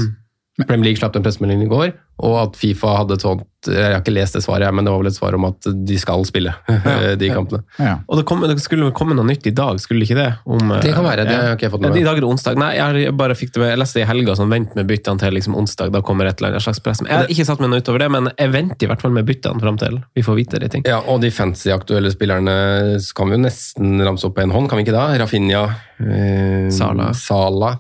Premier 0.69 0.91
League 0.91 1.01
slapp 1.01 1.13
den 1.17 1.23
pressemeldingen 1.25 1.67
i 1.67 1.71
går, 1.71 1.93
og 2.21 2.35
at 2.43 2.57
Fifa 2.61 2.99
hadde 2.99 3.15
et 3.17 3.23
sånt 3.25 3.47
Jeg 3.65 3.93
har 3.93 3.99
ikke 4.01 4.13
lest 4.13 4.35
det 4.37 4.41
svaret, 4.45 4.73
men 4.73 4.85
det 4.87 4.93
var 4.93 5.01
vel 5.03 5.09
et 5.11 5.17
svar 5.17 5.35
om 5.37 5.45
at 5.49 5.67
de 5.85 5.97
skal 6.01 6.23
spille 6.25 6.53
de 7.21 7.29
kampene. 7.33 7.61
Ja. 7.77 7.99
Og 8.09 8.17
det, 8.21 8.25
kom, 8.29 8.41
det 8.49 8.57
skulle 8.65 8.87
vel 8.89 8.95
komme 8.97 9.13
noe 9.17 9.27
nytt 9.29 9.45
i 9.49 9.53
dag, 9.57 9.77
skulle 9.83 10.01
det 10.01 10.09
ikke 10.09 10.17
det? 10.21 10.29
Om, 10.49 10.71
Det 10.81 10.95
kan 10.97 11.05
være, 11.05 11.27
det 11.29 11.35
ja. 11.37 11.43
har 11.51 11.57
ikke 11.59 11.67
jeg 11.69 11.75
fått 11.75 11.85
med 11.85 11.91
Ja, 11.91 11.95
meg. 11.97 12.01
I 12.01 12.07
dag 12.09 12.21
er 12.21 12.25
det 12.25 12.31
onsdag. 12.31 12.61
Nei, 12.61 12.71
jeg, 12.79 13.13
bare 13.21 13.37
fikk 13.37 13.53
det 13.57 13.61
med, 13.65 13.71
jeg 13.75 13.81
leste 13.83 14.01
det 14.01 14.05
i 14.07 14.09
helga, 14.09 14.37
sånn 14.41 14.53
vent 14.53 14.77
med 14.81 14.89
byttene 14.89 15.21
til 15.21 15.37
liksom 15.37 15.59
onsdag. 15.61 15.93
Da 15.97 16.01
kommer 16.09 16.31
et 16.31 16.41
eller 16.41 16.55
annet 16.57 16.65
slags 16.65 16.81
press. 16.85 17.03
Jeg 17.05 17.13
har 17.21 17.29
ikke 17.37 17.47
satt 17.51 17.61
meg 17.61 17.73
noe 17.75 17.85
utover 17.85 18.05
det, 18.05 18.09
men 18.17 18.31
jeg 18.33 18.55
venter 18.57 18.89
i 18.89 18.91
hvert 18.95 19.05
fall 19.05 19.13
med 19.17 19.29
byttene 19.29 19.61
fram 19.65 19.81
til 19.85 20.01
vi 20.17 20.25
får 20.25 20.41
vite 20.41 20.63
de 20.65 20.73
ting. 20.77 20.89
Ja, 20.89 21.03
og 21.05 21.21
de 21.25 21.29
fancy-aktuelle 21.35 22.13
spillerne 22.17 22.57
så 23.05 23.17
kan 23.21 23.29
vi 23.29 23.37
jo 23.37 23.45
nesten 23.45 24.01
ramse 24.09 24.29
opp 24.29 24.39
på 24.41 24.45
en 24.47 24.57
hånd, 24.57 24.69
kan 24.73 24.81
vi 24.81 24.89
ikke 24.89 24.97
da? 24.97 25.05
Rafinha, 25.21 25.63
eh, 26.01 26.69
Sala. 26.73 27.13
Salah. 27.17 27.77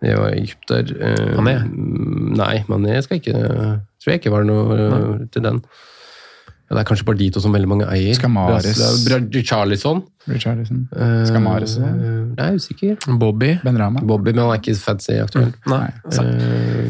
Det 0.00 0.16
var 0.16 0.32
egypter. 0.32 0.90
Eh, 0.96 1.36
Mané? 1.36 1.56
Nei, 2.40 2.64
Mané 2.70 3.00
skal 3.04 3.20
ikke 3.20 3.36
Tror 4.00 4.14
jeg 4.14 4.22
ikke 4.22 4.32
var 4.32 4.46
noe 4.48 4.76
eh, 4.80 5.24
til 5.34 5.44
den. 5.44 5.58
Ja, 6.70 6.76
det 6.76 6.84
er 6.84 6.86
kanskje 6.88 7.04
bare 7.08 7.18
de 7.18 7.26
to 7.34 7.40
som 7.42 7.52
veldig 7.52 7.68
mange 7.68 7.88
eier. 7.90 8.14
Skamares. 8.14 8.78
Charlison. 9.42 10.04
Richarlison. 10.30 10.84
Eh, 10.94 11.24
Skamares. 11.26 11.74
Jeg 11.82 12.46
er 12.46 12.54
usikker. 12.54 12.96
Bobby? 13.18 13.56
Ben 13.64 13.80
Rama. 13.80 14.00
Bobby, 14.06 14.30
men 14.30 14.44
han 14.44 14.54
er 14.54 14.62
ikke 14.62 14.76
fancy 14.78 15.18
aktuell. 15.18 15.52
Nei. 15.68 15.88
Eh, 16.14 16.86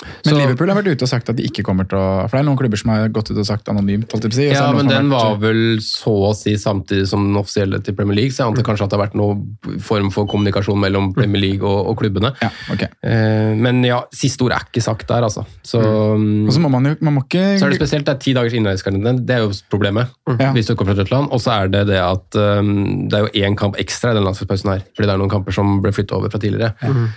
Men 0.00 0.34
så- 0.34 0.38
Liverpool 0.38 0.68
har 0.72 0.80
vært 0.80 0.96
ute 0.96 1.04
og 1.04 1.10
sagt 1.10 1.28
at 1.28 1.36
de 1.36 1.44
ikke 1.44 1.62
kommer 1.66 1.88
til 1.88 1.98
å 1.98 2.28
For 2.28 2.36
det 2.36 2.40
er 2.40 2.48
noen 2.48 2.58
klubber 2.58 2.78
som 2.78 2.90
har 2.90 3.08
gått 3.08 3.30
ut 3.30 3.38
og 3.38 3.46
sagt 3.46 3.68
anonymt. 3.68 4.10
si, 4.10 4.48
og 4.48 4.54
Ja, 4.54 4.72
men 4.72 4.88
den 4.88 5.10
vært- 5.10 5.22
var 5.22 5.36
vel 5.36 5.78
så 5.80 6.14
å 6.30 6.34
si 6.34 6.54
samtidig 6.56 7.06
som 7.06 7.26
den 7.26 7.36
offisielle 7.36 7.82
til 7.82 7.94
Premier 7.94 8.16
League, 8.16 8.32
så 8.32 8.44
jeg 8.44 8.46
antar 8.48 8.64
kanskje 8.64 8.84
at 8.84 8.90
det 8.90 8.98
har 8.98 9.06
vært 9.06 9.14
noen 9.14 9.80
form 9.80 10.10
for 10.10 10.26
kommunikasjon 10.26 10.78
mellom 10.78 11.12
Premier 11.14 11.40
League 11.40 11.62
og, 11.62 11.88
og 11.88 11.96
klubbene. 11.98 12.34
Ja, 12.40 12.50
okay. 12.72 12.88
Eh, 13.02 13.54
men 13.54 13.82
ja, 13.84 14.02
siste 14.12 14.42
ord 14.42 14.52
er 14.52 14.64
ikke 14.64 14.82
sagt 14.82 15.06
der, 15.06 15.22
altså. 15.22 15.44
Så, 15.62 15.80
Og 15.80 16.52
så 16.52 16.60
må 16.60 16.70
man 16.70 16.84
jo 16.84 16.96
man 17.00 17.14
må 17.14 17.24
ikke 17.24 17.58
så 17.58 17.66
er 17.66 17.70
det 17.70 17.80
spesielt 17.80 18.04
det 18.04 18.14
er 18.14 18.20
ti 18.20 18.32
dagers 18.32 18.54
innreisekarantene. 18.56 19.24
Det 19.26 19.36
er 19.36 19.44
jo 19.44 19.52
problemet, 19.70 20.08
mm. 20.28 20.54
hvis 20.54 20.66
du 20.66 20.74
kommer 20.74 20.94
fra 20.94 21.04
Trøndelag. 21.04 21.32
Og 21.32 21.40
så 21.40 21.52
er 21.62 21.68
det 21.68 21.86
det 21.90 22.00
at 22.00 22.38
um, 22.40 23.08
det 23.08 23.18
er 23.18 23.26
jo 23.26 23.44
én 23.44 23.56
kamp 23.56 23.76
ekstra 23.76 24.12
i 24.12 24.18
den 24.18 24.24
landslagspausen 24.24 24.72
her. 24.72 24.84
Fordi 24.94 25.08
det 25.08 25.14
er 25.14 25.20
noen 25.20 25.32
kamper 25.32 25.52
som 25.52 25.80
ble 25.82 25.92
flyttet 25.92 26.16
over 26.16 26.32
fra 26.32 26.40
tidligere. 26.42 26.72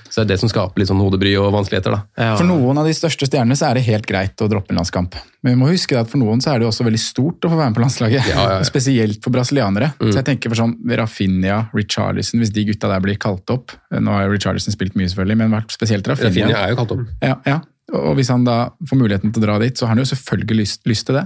Så 0.10 0.22
det 0.22 0.26
er 0.26 0.32
det 0.34 0.40
som 0.44 0.52
skaper 0.52 0.82
litt 0.82 0.90
sånn 0.92 1.02
hodebry 1.02 1.36
og 1.40 1.52
vanskeligheter, 1.56 1.96
da. 1.96 2.02
Ja. 2.18 2.36
For 2.40 2.48
noen 2.48 2.73
av 2.80 2.88
de 2.88 2.94
største 2.96 3.28
stjernene 3.28 3.56
så 3.60 3.70
er 3.70 3.78
det 3.78 3.86
helt 3.88 4.06
greit 4.10 4.42
å 4.44 4.48
droppe 4.52 4.74
en 4.74 4.80
landskamp. 4.80 5.18
Men 5.44 5.56
vi 5.56 5.60
må 5.60 5.70
huske 5.72 5.98
at 6.00 6.10
for 6.12 6.22
noen 6.22 6.42
så 6.44 6.54
er 6.54 6.62
det 6.62 6.70
også 6.70 6.86
veldig 6.88 7.02
stort 7.02 7.46
å 7.46 7.52
få 7.52 7.58
være 7.60 7.74
med 7.74 7.78
på 7.78 7.84
landslaget. 7.84 8.30
Ja, 8.32 8.38
ja, 8.38 8.46
ja. 8.58 8.68
Spesielt 8.72 9.20
for 9.24 9.36
brasilianere. 9.36 9.92
Så 10.00 10.16
jeg 10.16 10.28
tenker 10.30 10.54
for 10.54 10.62
sånn 10.62 10.78
Rafinha, 11.00 11.66
Richarlison, 11.76 12.42
hvis 12.44 12.54
de 12.56 12.66
gutta 12.72 12.92
der 12.92 13.04
blir 13.04 13.20
kalt 13.22 13.50
opp 13.54 13.76
Nå 13.94 14.14
har 14.16 14.32
Richarlison 14.32 14.74
spilt 14.74 14.98
mye, 15.00 15.10
selvfølgelig, 15.12 15.40
men 15.44 15.54
vært 15.54 15.76
spesielt 15.76 16.08
Rafinha. 16.10 16.32
Rafinha 16.32 16.64
er 16.64 16.74
jo 16.74 16.80
kalt 16.82 16.96
opp. 16.96 17.06
Ja, 17.24 17.38
ja. 17.50 17.60
Og 17.94 18.16
hvis 18.18 18.32
han 18.32 18.46
da 18.48 18.58
får 18.90 18.98
muligheten 18.98 19.34
til 19.34 19.44
å 19.44 19.46
dra 19.46 19.58
dit, 19.62 19.76
så 19.78 19.86
har 19.86 19.94
han 19.94 20.02
jo 20.02 20.08
selvfølgelig 20.08 20.58
lyst, 20.62 20.82
lyst 20.90 21.06
til 21.10 21.20
det. 21.20 21.26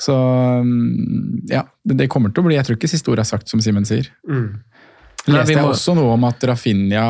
Så 0.00 0.14
mm, 0.14 1.50
ja, 1.50 1.66
det, 1.84 1.98
det 1.98 2.08
kommer 2.12 2.32
til 2.32 2.44
å 2.44 2.46
bli 2.46 2.56
Jeg 2.56 2.68
tror 2.68 2.78
ikke 2.78 2.90
siste 2.90 3.10
ord 3.12 3.20
er 3.20 3.28
sagt, 3.28 3.50
som 3.50 3.60
Simen 3.64 3.88
sier. 3.88 4.08
Mm. 4.28 4.62
Leste 5.26 5.56
jeg 5.56 5.66
også 5.66 5.96
noe 5.98 6.14
om 6.14 6.26
at 6.28 6.44
Rafinha 6.46 7.08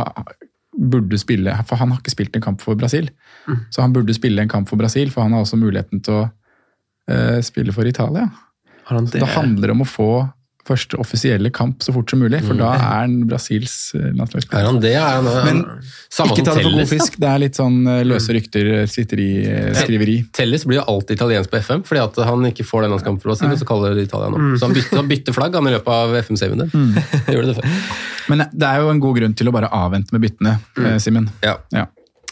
burde 0.77 1.19
spille 1.19 1.53
For 1.69 1.81
han 1.81 1.93
har 1.93 2.01
ikke 2.03 2.12
spilt 2.12 2.37
en 2.37 2.45
kamp 2.45 2.61
for 2.65 2.79
Brasil. 2.79 3.09
Så 3.73 3.83
han 3.85 3.95
burde 3.97 4.15
spille 4.15 4.43
en 4.43 4.51
kamp 4.53 4.69
for 4.69 4.77
Brasil, 4.81 5.11
for 5.11 5.25
han 5.25 5.33
har 5.33 5.45
også 5.45 5.59
muligheten 5.61 6.03
til 6.05 6.19
å 6.21 6.25
uh, 6.27 7.41
spille 7.45 7.73
for 7.73 7.89
Italia. 7.89 8.29
Det? 8.87 9.21
Det 9.21 9.31
handler 9.35 9.73
om 9.73 9.83
å 9.83 9.89
få 9.89 10.11
første 10.66 10.98
offisielle 11.00 11.50
kamp 11.55 11.85
så 11.85 11.94
fort 11.94 12.11
som 12.11 12.20
mulig, 12.22 12.40
for 12.46 12.59
da 12.59 12.72
er 12.74 12.85
han 12.85 13.16
Brasils 13.31 13.94
eh, 13.96 14.09
landslagsspiller. 14.16 14.61
Er 14.61 14.68
han 14.68 14.81
det? 14.83 14.92
Er 14.98 15.18
han, 15.18 15.29
Men 15.46 15.62
samme 16.12 16.35
Ikke 16.35 16.46
ta 16.46 16.57
det 16.59 16.66
for 16.66 16.79
god 16.79 16.90
fisk. 16.90 17.18
Det 17.22 17.31
er 17.31 17.42
litt 17.42 17.59
sånn 17.59 17.79
eh, 17.90 18.02
løse 18.07 18.37
rykter, 18.37 18.70
sitteri, 18.90 19.29
slitteri, 19.46 19.70
eh, 19.70 19.81
skriveri. 19.81 20.16
Telles 20.37 20.66
blir 20.68 20.81
jo 20.81 20.87
alltid 20.92 21.18
italiensk 21.20 21.52
på 21.52 21.61
FM, 21.62 21.85
fordi 21.88 22.05
at 22.05 22.22
han 22.31 22.50
ikke 22.50 22.66
får 22.66 22.87
den 22.87 22.96
landskampen 22.96 23.22
for 23.22 23.33
Brasil, 23.33 23.52
og 23.52 23.61
så 23.62 23.68
kaller 23.68 23.96
det 23.96 24.09
Italia 24.09 24.31
nå. 24.33 24.55
Så 24.57 24.68
han 24.68 24.76
bytter, 24.76 25.00
han 25.02 25.12
bytter 25.12 25.37
flagg 25.37 25.59
han 25.59 25.70
i 25.70 25.76
løpet 25.76 25.92
av 25.96 26.16
FM-serien 26.22 26.66
mm. 26.72 26.88
Det 27.26 27.37
det. 27.52 27.68
Men 28.31 28.46
det 28.50 28.70
er 28.70 28.83
jo 28.83 28.90
en 28.90 29.02
god 29.02 29.20
grunn 29.20 29.37
til 29.38 29.50
å 29.50 29.55
bare 29.55 29.70
avvente 29.74 30.14
med 30.16 30.26
byttene, 30.26 30.59
mm. 30.79 30.96
Simen. 31.02 31.31
Ja. 31.46 31.59
Ja. 31.74 31.87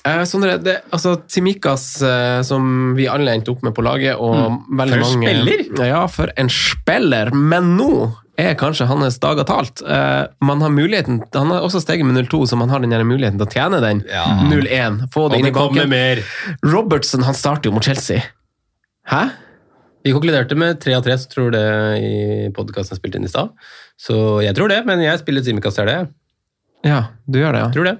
Eh, 0.04 0.24
Sondre, 0.28 0.58
det, 0.60 0.82
altså 0.92 1.14
Timikas, 1.28 2.02
eh, 2.04 2.42
som 2.44 2.92
vi 2.96 3.06
alle 3.08 3.32
endte 3.32 3.54
opp 3.54 3.62
med 3.64 3.72
på 3.76 3.84
laget, 3.86 4.20
og 4.20 4.66
veldig 4.76 4.98
For 5.00 5.06
en 5.06 5.22
spiller! 5.22 5.64
Ja, 5.88 6.02
for 6.12 6.32
en 6.36 6.52
spiller! 6.52 7.32
Men 7.32 7.72
nå 7.78 7.94
er 8.40 8.56
kanskje 8.58 8.86
hans 8.90 9.18
dager 9.22 9.46
talt. 9.46 9.82
Uh, 9.86 10.26
man 10.42 10.62
har 10.64 10.72
muligheten, 10.74 11.22
Han 11.34 11.52
har 11.54 11.62
også 11.66 11.80
steget 11.84 12.06
med 12.06 12.16
0-2, 12.24 12.46
så 12.50 12.58
man 12.58 12.72
har 12.72 12.82
den 12.82 12.94
muligheten 13.06 13.38
til 13.38 13.46
å 13.46 13.52
tjene 13.52 13.80
den. 13.84 14.02
0-1. 14.50 15.04
Få 15.14 15.28
det 15.28 15.38
Og 15.38 15.44
inn 15.44 15.50
i 15.50 15.54
banken. 15.54 15.88
mer. 15.92 16.22
Robertson 16.66 17.22
han 17.22 17.34
starter 17.34 17.70
jo 17.70 17.76
mot 17.76 17.84
Chelsea. 17.84 18.22
Hæ? 19.10 19.28
Vi 20.04 20.12
konkluderte 20.12 20.56
med 20.58 20.80
tre 20.82 20.96
av 20.98 21.04
tre, 21.04 21.16
så 21.16 21.30
tror 21.30 21.54
det 21.54 21.64
i 22.04 22.50
podkasten 22.52 22.92
jeg 22.92 23.00
spilte 23.00 23.20
inn 23.20 23.24
i 23.24 23.32
stad. 23.32 23.54
Så 23.96 24.42
jeg 24.44 24.56
tror 24.56 24.68
det, 24.68 24.82
men 24.84 25.00
jeg 25.00 25.20
spiller 25.22 25.44
Simikast 25.44 25.80
til 25.80 25.88
det. 25.88 26.00
Ja, 26.84 27.00
du 27.24 27.38
gjør 27.40 27.56
det, 27.56 27.62
ja. 27.62 27.70
Tror 27.72 27.88
det. 27.88 27.96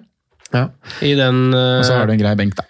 ja. 0.53 0.67
I 1.01 1.15
den 1.17 1.47
uh... 1.55 1.79
Og 1.81 1.87
så 1.89 1.97
har 1.97 2.11
du 2.11 2.13
en 2.13 2.21
grei 2.21 2.35
benk, 2.37 2.59
da. 2.59 2.67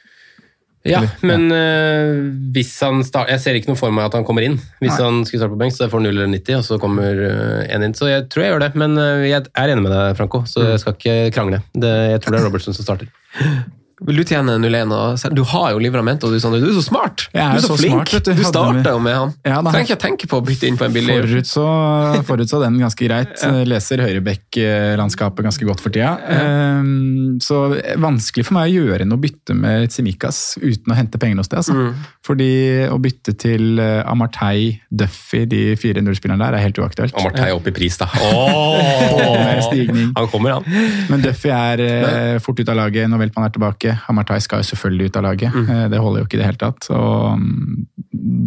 Ja, 0.84 0.98
Eller, 1.00 1.12
men 1.24 1.52
eh, 1.56 2.18
hvis 2.52 2.74
han 2.84 2.98
start, 3.08 3.30
Jeg 3.32 3.40
ser 3.40 3.56
ikke 3.56 3.70
noe 3.70 3.78
for 3.80 3.94
meg 3.94 4.04
at 4.10 4.16
han 4.18 4.26
kommer 4.28 4.44
inn. 4.44 4.58
Hvis 4.82 4.92
Nei. 4.92 4.98
han 5.00 5.22
skulle 5.24 5.40
starte 5.40 5.54
på 5.54 5.60
benk, 5.62 5.72
så 5.72 5.86
jeg 5.86 5.92
får 5.94 6.02
0 6.04 6.10
eller 6.12 6.28
90, 6.34 6.58
og 6.58 6.66
så 6.66 6.78
kommer 6.82 7.22
én 7.64 7.86
inn. 7.86 7.96
Så 7.96 8.10
jeg 8.10 8.26
tror 8.32 8.44
jeg 8.44 8.52
gjør 8.52 8.66
det. 8.66 8.72
Men 8.82 8.98
eh, 9.00 9.24
jeg 9.30 9.46
er 9.48 9.72
enig 9.72 9.86
med 9.86 9.94
deg, 9.94 10.18
Franco, 10.18 10.42
så 10.50 10.66
jeg 10.74 10.82
skal 10.84 10.98
ikke 10.98 11.16
krangle. 11.36 11.62
Det, 11.72 11.94
jeg 12.12 12.20
tror 12.20 12.36
det 12.36 12.42
er 12.42 12.46
Robertson 12.50 12.76
som 12.76 12.88
starter. 12.88 13.08
Vil 14.04 14.20
du 14.20 14.24
tjene 14.28 14.58
0-1? 14.60 14.92
og 14.92 15.36
Du 15.36 15.42
har 15.48 15.70
jo 15.72 15.80
Livramento, 15.80 16.28
du, 16.28 16.36
Sondre. 16.42 16.60
Du 16.60 16.68
er 16.68 16.76
så 16.76 16.84
smart! 16.84 17.26
Jeg 17.32 17.40
er 17.40 17.54
du 17.56 17.60
er 17.62 17.64
så, 17.64 17.72
så 17.72 17.78
flink! 17.80 18.10
smart, 18.10 18.26
du. 18.26 18.32
du 18.36 18.44
starta 18.44 18.92
jo 18.92 19.00
med 19.00 19.16
han. 19.16 19.32
Ja, 19.46 19.60
da. 19.64 19.72
Trenger 19.72 19.88
ikke 19.88 19.96
å 19.96 20.02
tenke 20.02 20.28
på 20.28 20.40
å 20.40 20.44
bytte 20.44 20.68
inn 20.68 20.78
på 20.80 20.86
en 20.86 20.94
billig 20.94 21.14
Forutså, 21.14 21.64
forutså 22.28 22.60
den 22.60 22.76
ganske 22.82 23.08
greit. 23.08 23.44
Leser 23.70 24.02
Høyrebekk-landskapet 24.04 25.48
ganske 25.48 25.68
godt 25.68 25.80
for 25.84 25.94
tida. 25.94 26.14
Ehm, 26.34 27.38
Så 27.44 27.62
vanskelig 28.02 28.44
for 28.48 28.58
meg 28.58 28.74
å 28.74 28.84
gjøre 28.84 29.08
noe 29.08 29.22
bytte 29.22 29.56
med 29.56 29.88
Tsimikas 29.92 30.42
uten 30.60 30.92
å 30.92 30.98
hente 30.98 31.20
penger 31.22 31.40
hos 31.40 31.52
det. 31.52 31.62
Altså. 31.62 31.76
Mm. 31.78 32.04
Fordi 32.28 32.50
å 32.90 33.00
bytte 33.00 33.36
til 33.40 33.80
eh, 33.82 34.02
Amartey, 34.10 34.74
Duffy, 34.92 35.44
de 35.48 35.62
fire 35.80 36.04
nullspillerne 36.04 36.44
der, 36.44 36.58
er 36.58 36.66
helt 36.66 36.82
uaktuelt. 36.82 37.16
Amartey 37.20 37.56
opp 37.56 37.68
i 37.70 37.74
pris, 37.74 37.96
da. 38.00 38.10
Stigning. 39.68 40.12
Han 40.18 40.28
kommer, 40.32 40.58
han. 40.58 40.88
Men 41.08 41.24
Duffy 41.24 41.52
er 41.54 41.82
uh, 41.84 42.36
fort 42.44 42.60
ut 42.60 42.68
av 42.68 42.78
laget 42.78 43.08
når 43.10 43.24
Veltmann 43.24 43.48
er 43.48 43.54
tilbake. 43.54 43.93
Amartey 44.10 44.42
skal 44.44 44.62
jo 44.62 44.68
selvfølgelig 44.70 45.10
ut 45.10 45.18
av 45.20 45.26
laget. 45.28 45.54
Mm. 45.54 45.68
Eh, 45.74 45.84
det 45.92 46.00
holder 46.02 46.22
jo 46.22 46.28
ikke 46.28 46.38
i 46.38 46.42
det 46.42 46.48
hele 46.48 46.60
tatt. 46.60 46.86
Så 46.86 46.98
mm, 47.40 47.84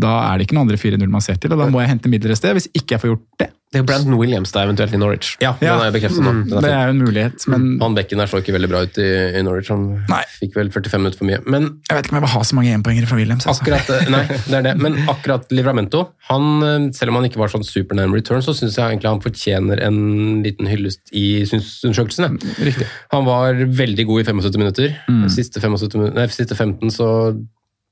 da 0.04 0.14
er 0.28 0.38
det 0.38 0.48
ikke 0.48 0.58
noen 0.58 0.68
andre 0.68 0.82
4-0 0.82 1.14
man 1.14 1.26
ser 1.26 1.40
til, 1.42 1.54
og 1.54 1.64
da 1.64 1.70
må 1.74 1.84
jeg 1.84 1.94
hente 1.96 2.12
midler 2.12 2.36
et 2.36 2.40
sted 2.40 2.58
hvis 2.58 2.70
ikke 2.74 2.96
jeg 2.96 3.04
får 3.04 3.14
gjort 3.14 3.26
det. 3.44 3.52
Det 3.68 3.82
er 3.82 3.82
jo 3.82 3.88
Brandon 3.90 4.16
Williams 4.16 4.54
da, 4.56 4.62
eventuelt 4.64 4.94
i 4.96 5.00
Norwich. 5.00 5.34
Ja, 5.44 5.50
den 5.60 5.68
er 5.68 5.92
nå. 5.92 6.32
Mm, 6.32 6.44
Det 6.64 6.70
er 6.72 6.88
jo 6.88 6.94
en 6.94 7.02
mulighet, 7.02 7.48
men 7.52 7.66
Han 7.82 7.98
bekken 7.98 8.22
der 8.22 8.30
så 8.32 8.40
ikke 8.40 8.54
veldig 8.56 8.70
bra 8.72 8.84
ut 8.88 9.00
i, 9.04 9.08
i 9.36 9.42
Norwich. 9.44 9.68
Han 9.74 10.06
Nei. 10.08 10.22
fikk 10.38 10.56
vel 10.56 10.72
45 10.72 11.04
minutter 11.04 11.20
for 11.20 11.28
mye. 11.28 11.42
Men 11.44 11.68
jeg 11.90 11.98
vet 11.98 12.08
ikke 12.08 12.16
om 12.16 12.20
jeg 12.22 12.26
vil 12.28 12.32
ha 12.32 12.44
så 12.48 12.56
mange 12.56 12.78
enpoengere 12.78 13.10
fra 13.10 13.18
Williams. 13.20 13.48
Altså. 13.48 13.66
akkurat 13.66 13.92
eh, 13.92 14.08
Nei, 14.14 14.22
det 14.48 14.56
er 14.62 14.66
det. 14.70 14.74
Men 14.86 14.96
akkurat 15.12 15.52
Livramento, 15.52 16.06
han, 16.30 16.48
eh, 16.64 16.88
selv 16.96 17.12
om 17.12 17.20
han 17.20 17.28
ikke 17.28 17.42
var 17.44 17.52
sånn 17.52 17.68
supernærm 17.68 18.16
return, 18.16 18.46
så 18.46 18.56
syns 18.56 18.80
jeg 18.80 18.88
egentlig 18.88 19.12
han 19.12 19.24
fortjener 19.26 19.84
en 19.84 20.00
liten 20.48 20.72
hyllest 20.72 21.12
i 21.12 21.26
synsundersøkelsen. 21.52 22.40
Han 23.12 23.28
var 23.28 23.60
veldig 23.84 24.08
god 24.08 24.24
i 24.24 24.28
75 24.32 24.64
minutter. 24.64 24.96
Mm. 25.12 25.28
Siste, 25.34 25.60
75, 25.60 26.08
nei, 26.16 26.30
siste 26.32 26.56
15 26.56 26.96
så 26.96 27.12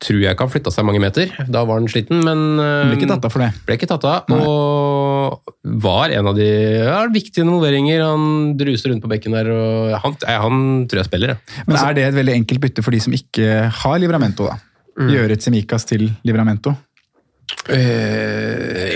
tror 0.04 0.20
jeg 0.20 0.36
ikke 0.36 0.46
han 0.46 0.52
flytta 0.52 0.74
seg 0.74 0.86
mange 0.88 1.02
meter. 1.02 1.32
Da 1.52 1.64
var 1.68 1.80
han 1.80 1.88
sliten, 1.90 2.20
men 2.26 2.60
eh, 2.62 2.92
ble 2.92 2.98
ikke 3.00 3.10
tatt 3.14 3.28
av 3.28 3.34
for 3.34 3.44
det. 3.46 3.50
ble 3.68 3.78
ikke 3.80 3.90
tatt 3.90 4.08
av. 4.10 4.34
Og 4.36 5.54
var 5.86 6.14
en 6.14 6.32
av 6.32 6.38
de 6.38 6.50
ja, 6.84 7.00
viktige 7.12 7.46
involveringer. 7.46 8.04
Han 8.04 8.56
druser 8.60 8.92
rundt 8.92 9.06
på 9.06 9.12
bekken 9.12 9.38
der. 9.38 9.50
og 9.56 9.96
Han, 10.04 10.18
eh, 10.28 10.40
han 10.46 10.64
tror 10.92 11.02
jeg 11.02 11.10
spiller, 11.10 11.36
jeg. 11.36 11.64
Men 11.70 11.80
er 11.82 11.98
det 11.98 12.08
et 12.10 12.20
veldig 12.20 12.36
enkelt 12.42 12.66
bytte 12.68 12.86
for 12.86 12.96
de 12.96 13.02
som 13.08 13.16
ikke 13.16 13.70
har 13.82 14.02
Livramento? 14.04 14.50
da? 14.52 14.60
Gjøre 14.96 15.40
Tsimikas 15.40 15.88
til 15.88 16.08
Livramento? 16.28 16.76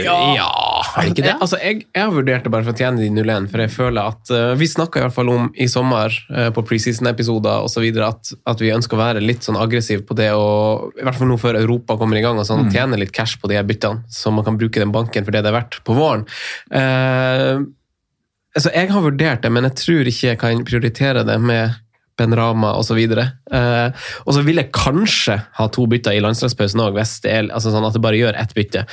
Ja, 0.05 0.17
er 0.97 1.07
det 1.07 1.11
ikke 1.11 1.23
det? 1.23 1.31
Jeg, 1.31 1.37
altså, 1.41 1.57
jeg, 1.61 1.83
jeg 1.95 2.03
har 2.03 2.13
vurdert 2.13 2.45
det 2.45 2.51
bare 2.53 2.65
for 2.65 2.73
å 2.73 2.79
tjene 2.79 3.01
de 3.01 3.09
0-1, 3.13 3.47
for 3.51 3.63
jeg 3.63 3.71
føler 3.73 4.11
at 4.13 4.31
uh, 4.33 4.53
Vi 4.59 4.67
snakka 4.69 5.09
fall 5.13 5.31
om 5.33 5.49
i 5.53 5.67
sommer 5.71 6.13
uh, 6.33 6.49
på 6.55 6.63
preseason-episoder 6.69 7.65
osv. 7.65 7.87
At, 8.05 8.31
at 8.49 8.63
vi 8.63 8.71
ønsker 8.75 8.97
å 8.97 9.01
være 9.01 9.23
litt 9.23 9.45
sånn 9.45 9.59
aggressiv 9.59 10.05
på 10.09 10.17
det, 10.17 10.31
å 10.33 10.91
i 10.93 11.05
hvert 11.05 11.17
fall 11.17 11.31
nå 11.31 11.39
før 11.41 11.59
Europa 11.61 11.97
kommer 11.99 12.19
i 12.19 12.23
gang, 12.25 12.39
og 12.41 12.47
sånn, 12.47 12.69
tjene 12.73 12.99
litt 13.01 13.13
cash 13.15 13.39
på 13.41 13.49
de 13.51 13.59
her 13.59 13.67
byttene, 13.67 14.05
så 14.13 14.33
man 14.33 14.47
kan 14.47 14.57
bruke 14.59 14.81
den 14.81 14.93
banken 14.95 15.27
for 15.27 15.35
det 15.35 15.43
det 15.45 15.51
er 15.51 15.59
verdt 15.59 15.81
på 15.85 15.97
våren. 15.97 16.25
Uh, 16.73 17.65
altså, 18.55 18.73
jeg 18.73 18.93
har 18.93 19.05
vurdert 19.05 19.45
det, 19.45 19.53
men 19.53 19.69
jeg 19.69 19.77
tror 19.83 20.13
ikke 20.13 20.33
jeg 20.33 20.41
kan 20.41 20.65
prioritere 20.67 21.25
det 21.27 21.37
med 21.41 21.77
Ben 22.19 22.35
Rama 22.35 22.73
Og, 22.77 22.85
Eh, 23.55 24.07
og 24.25 24.35
så 24.35 24.43
vil 24.45 24.61
jeg 24.61 24.73
kanskje 24.75 25.39
ha 25.57 25.67
to 25.73 25.85
bytter 25.89 26.15
i 26.15 26.23
landslagspausen 26.23 26.83
òg, 26.83 26.97
hvis 26.97 27.19
det 27.25 27.33
er 27.33 27.47
altså 27.47 27.73
sånn 27.73 27.87
at 27.87 27.95
det 27.95 28.03
bare 28.03 28.19
gjør 28.19 28.39
ett 28.39 28.55
bytte. 28.57 28.85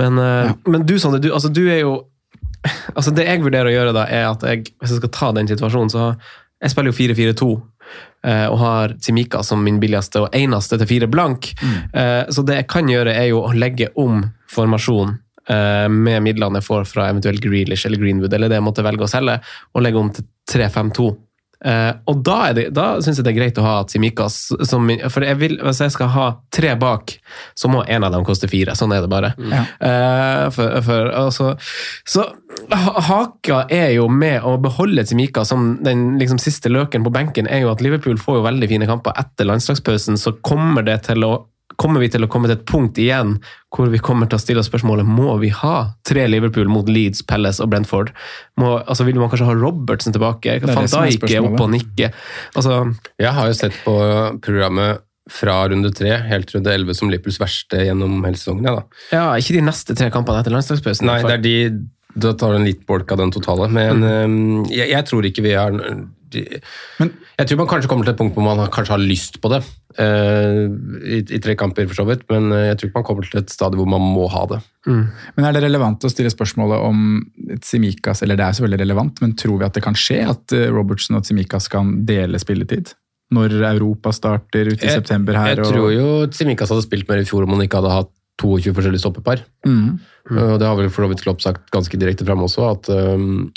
Men, 0.00 0.18
eh, 0.18 0.54
men 0.66 0.86
du, 0.88 0.96
Sondre, 1.02 1.22
du, 1.22 1.30
altså, 1.34 1.52
du 1.52 1.66
er 1.68 1.84
jo 1.84 2.00
altså 2.94 3.10
Det 3.10 3.24
jeg 3.26 3.40
vurderer 3.42 3.66
å 3.66 3.74
gjøre, 3.74 3.92
da, 3.96 4.04
er 4.06 4.28
at 4.28 4.44
jeg, 4.46 4.68
hvis 4.78 4.92
jeg 4.94 5.00
skal 5.00 5.10
ta 5.16 5.30
den 5.34 5.48
situasjonen, 5.50 5.90
så 5.90 6.12
Jeg 6.62 6.70
spiller 6.70 6.92
jo 6.92 6.98
4-4-2 6.98 7.48
eh, 8.22 8.44
og 8.46 8.58
har 8.60 8.94
Timika 9.02 9.40
som 9.42 9.64
min 9.66 9.80
billigste 9.82 10.22
og 10.22 10.36
eneste 10.38 10.78
til 10.78 10.86
fire 10.86 11.08
blank. 11.10 11.48
Mm. 11.58 12.30
så 12.30 12.44
det 12.46 12.60
jeg 12.60 12.68
kan 12.70 12.86
gjøre, 12.86 13.16
er 13.18 13.32
jo 13.32 13.40
å 13.42 13.50
legge 13.50 13.88
om 13.98 14.22
formasjon 14.52 15.16
eh, 15.48 15.88
med 15.88 16.22
midlene 16.22 16.60
jeg 16.60 16.68
får 16.68 16.86
fra 16.88 17.08
eventuelt 17.10 17.42
Grealish 17.44 17.86
eller 17.86 18.00
Greenwood, 18.00 18.32
eller 18.34 18.50
det 18.50 18.58
jeg 18.60 18.66
måtte 18.66 18.86
velge 18.86 19.06
å 19.06 19.10
selge, 19.10 19.38
og 19.72 19.84
legge 19.84 20.00
om 20.00 20.10
til 20.14 20.26
3-5-2. 20.52 21.08
Eh, 21.64 21.90
og 22.10 22.22
da, 22.26 22.38
det, 22.56 22.64
da 22.74 22.86
syns 23.04 23.20
jeg 23.20 23.26
det 23.26 23.32
er 23.32 23.38
greit 23.38 23.58
å 23.60 23.64
ha 23.66 23.74
Tsimikas 23.86 24.38
som 24.66 24.88
For 25.12 25.22
jeg 25.22 25.38
vil, 25.38 25.54
hvis 25.62 25.82
jeg 25.84 25.94
skal 25.94 26.10
ha 26.10 26.26
tre 26.54 26.72
bak, 26.78 27.14
så 27.58 27.70
må 27.70 27.84
en 27.86 28.06
av 28.06 28.14
dem 28.14 28.26
koste 28.26 28.50
fire. 28.50 28.74
Sånn 28.78 28.94
er 28.94 29.04
det 29.04 29.10
bare. 29.12 29.32
Ja. 29.52 29.62
Uh, 29.78 30.46
for, 30.54 30.80
for, 30.86 31.12
altså, 31.22 31.52
så 32.08 32.26
haka 33.06 33.62
er 33.72 33.92
jo 33.96 34.08
med 34.10 34.42
å 34.46 34.56
beholde 34.62 35.06
Tsimikas 35.06 35.52
som 35.52 35.76
den 35.84 36.18
liksom, 36.20 36.40
siste 36.42 36.72
løken 36.72 37.06
på 37.06 37.14
benken, 37.14 37.48
er 37.48 37.64
jo 37.64 37.72
at 37.72 37.82
Liverpool 37.84 38.18
får 38.20 38.40
jo 38.40 38.46
veldig 38.48 38.70
fine 38.74 38.90
kamper 38.90 39.16
etter 39.20 39.48
landslagspausen. 39.48 40.18
Så 40.20 40.36
kommer 40.44 40.84
det 40.86 41.02
til 41.08 41.26
å 41.26 41.34
kommer 41.82 42.02
vi 42.02 42.10
til 42.12 42.24
å 42.24 42.30
komme 42.30 42.48
til 42.48 42.56
et 42.58 42.66
punkt 42.68 42.98
igjen 43.02 43.36
hvor 43.72 43.90
vi 43.92 44.00
kommer 44.02 44.28
til 44.30 44.38
å 44.38 44.42
stille 44.42 44.62
oss 44.62 44.68
spørsmålet 44.70 45.08
må 45.08 45.34
vi 45.42 45.50
ha 45.56 45.76
tre 46.06 46.26
Liverpool 46.30 46.70
mot 46.70 46.88
Leeds, 46.88 47.24
Palace 47.28 47.62
og 47.64 47.72
Brentford. 47.72 48.12
Må, 48.60 48.76
altså 48.80 49.06
Vil 49.08 49.18
man 49.20 49.32
kanskje 49.32 49.48
ha 49.48 49.56
Robertsen 49.56 50.14
tilbake? 50.14 50.58
det 50.62 50.76
Van 50.76 50.90
Dijk 50.90 51.26
er 51.30 51.46
oppe 51.46 51.64
og 51.66 51.72
nikker. 51.74 52.12
Altså, 52.54 52.84
Jeg 53.20 53.34
har 53.38 53.48
jo 53.48 53.56
sett 53.58 53.80
på 53.84 53.96
programmet 54.44 55.02
fra 55.30 55.68
runde 55.70 55.92
tre 55.94 56.16
helt 56.26 56.48
til 56.50 56.58
runde 56.58 56.72
elleve 56.74 56.96
som 56.98 57.10
Liverpools 57.10 57.38
verste 57.40 57.84
gjennom 57.86 58.24
hele 58.26 58.38
sesongen. 58.38 58.66
Ja, 58.66 58.82
ja, 59.14 59.26
ikke 59.38 59.56
de 59.56 59.66
neste 59.68 59.96
tre 59.98 60.10
kampene 60.14 60.42
etter 60.42 60.54
landslagspausen. 60.54 61.08
Nei, 61.08 61.20
det 61.24 61.36
er 61.38 61.44
de 61.46 61.56
Da 62.12 62.34
tar 62.36 62.52
du 62.52 62.58
en 62.58 62.66
litt 62.66 62.82
bolk 62.84 63.12
av 63.14 63.22
den 63.22 63.30
totale. 63.32 63.70
Men 63.72 64.02
mm. 64.02 64.66
jeg, 64.68 64.90
jeg 64.92 65.08
tror 65.08 65.24
ikke 65.24 65.46
vi 65.46 65.54
er 65.56 65.78
Men- 67.00 67.12
Jeg 67.38 67.46
tror 67.48 67.58
man 67.62 67.66
kanskje 67.70 67.88
kommer 67.90 68.04
til 68.04 68.12
et 68.14 68.18
punkt 68.18 68.34
hvor 68.36 68.44
man 68.44 68.66
kanskje 68.70 68.94
har 68.96 69.02
lyst 69.02 69.40
på 69.42 69.50
det. 69.52 69.62
uh, 69.98 70.68
i, 71.04 71.18
I 71.36 71.38
tre 71.38 71.54
kamper, 71.54 71.86
for 71.86 71.94
så 71.94 72.06
vidt. 72.08 72.22
Men 72.30 72.50
øh, 72.52 72.66
jeg 72.70 72.78
tror 72.78 72.88
ikke 72.88 72.98
man 73.00 73.04
kommer 73.04 73.26
til 73.28 73.40
et 73.42 73.50
stadium 73.50 73.82
hvor 73.82 73.90
man 73.92 74.00
må 74.14 74.28
ha 74.32 74.46
det. 74.46 74.60
Men 74.86 75.44
er 75.44 75.52
det 75.52 75.62
relevant 75.66 76.04
å 76.04 76.10
stille 76.10 76.30
spørsmålet 76.32 76.80
om 76.80 77.02
Tsimikas 77.60 78.22
Eller 78.24 78.36
det 78.40 78.46
er 78.46 78.56
selvfølgelig 78.56 78.80
relevant, 78.82 79.20
men 79.22 79.34
tror 79.38 79.58
vi 79.60 79.64
at 79.68 79.74
det 79.76 79.82
kan 79.84 79.94
skje 79.94 80.22
at 80.30 80.52
Robertsen 80.52 80.74
Robertson 80.76 81.16
og 81.16 81.22
Tsimikas 81.26 81.68
kan 81.70 81.92
dele 82.08 82.40
spilletid? 82.42 82.94
Når 83.32 83.54
Europa 83.64 84.12
starter 84.12 84.72
ute 84.72 84.82
i 84.82 84.88
Jeg- 84.88 84.98
september 85.02 85.36
her? 85.38 85.54
Jeg 85.56 85.64
tror 85.64 85.92
jo 85.92 86.26
Tsimikas 86.28 86.68
hadde 86.72 86.82
spilt 86.84 87.08
mer 87.08 87.18
i 87.22 87.24
fjor 87.28 87.44
om 87.44 87.54
han 87.56 87.62
ikke 87.66 87.80
hadde 87.80 87.92
hatt 87.92 88.10
22 88.42 88.72
forskjellige 88.74 89.00
stoppepar. 89.04 89.42
Mm. 89.66 90.00
Og 90.32 90.58
det 90.58 90.66
har 90.66 90.76
vel 90.76 90.88
for 90.90 91.04
så 91.04 91.08
vidt 91.12 91.22
Klopp 91.22 91.40
sagt 91.44 91.70
ganske 91.70 91.98
direkte 92.00 92.24
fram 92.26 92.42
også, 92.42 92.64
at, 92.72 92.88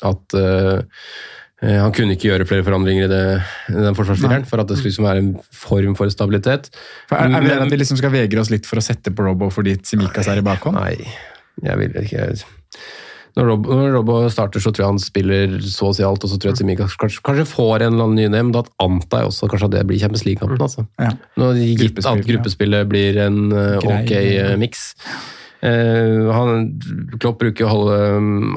at 0.03 0.35
Eh, 0.35 0.81
Han 1.63 1.93
kunne 1.95 2.17
ikke 2.17 2.27
gjøre 2.27 2.45
flere 2.49 2.65
forandringer 2.67 3.05
i, 3.07 3.09
det, 3.09 3.21
i 3.71 3.77
den 3.79 3.95
forsvarsfireren 3.95 4.43
for 4.49 4.59
at 4.61 4.67
det 4.69 4.75
skulle 4.75 4.91
liksom 4.91 5.07
være 5.07 5.21
en 5.23 5.31
form 5.55 5.95
for 5.95 6.11
stabilitet. 6.11 6.67
For 7.09 7.15
er, 7.15 7.31
er 7.31 7.45
Men- 7.47 7.63
at 7.63 7.71
vi 7.71 7.79
liksom 7.79 7.97
skal 8.01 8.11
vegre 8.13 8.43
oss 8.43 8.51
litt 8.51 8.67
for 8.67 8.81
å 8.81 8.83
sette 8.83 9.13
på 9.15 9.25
Robo 9.25 9.47
fordi 9.53 9.77
Simikas 9.87 10.27
er 10.27 10.43
i 10.43 10.45
bakhånd? 10.45 10.75
Nei, 10.75 10.99
jeg 11.63 11.79
vil 11.79 11.95
ikke 12.03 12.27
når 13.35 13.49
Robo, 13.49 13.75
når 13.75 13.89
Robo 13.97 14.17
starter, 14.31 14.63
så 14.63 14.71
tror 14.71 14.85
jeg 14.85 14.91
han 14.93 15.01
spiller 15.03 15.55
så 15.67 15.89
å 15.89 15.95
si 15.95 16.03
alt, 16.07 16.23
og 16.23 16.31
så 16.31 16.37
tror 16.39 16.53
jeg 16.53 16.61
Simikas 16.61 16.93
kanskje, 16.99 17.19
kanskje 17.25 17.47
får 17.49 17.83
en 17.83 17.97
eller 17.97 18.07
annen 18.07 18.19
ny 18.21 18.27
nem. 18.31 18.51
da 18.55 18.61
antar 18.79 19.25
jeg 19.25 19.31
også 19.31 19.49
kanskje 19.51 19.67
at 19.67 19.73
det 19.73 19.81
blir 19.89 19.99
Champions 19.99 20.23
League-kampen. 20.27 20.61
Altså. 20.63 20.85
Ja. 21.01 21.11
Nå, 21.41 21.49
gitt 21.59 21.99
at 21.99 22.23
gruppespillet 22.29 22.87
blir 22.87 23.19
en 23.25 23.41
uh, 23.51 23.75
ok 23.83 24.13
uh, 24.15 24.53
miks. 24.61 24.85
Eh, 25.65 26.27
han, 26.35 26.67
Klopp 27.17 27.39
bruker 27.41 27.65
jo 27.65 27.69
halve, 27.71 27.97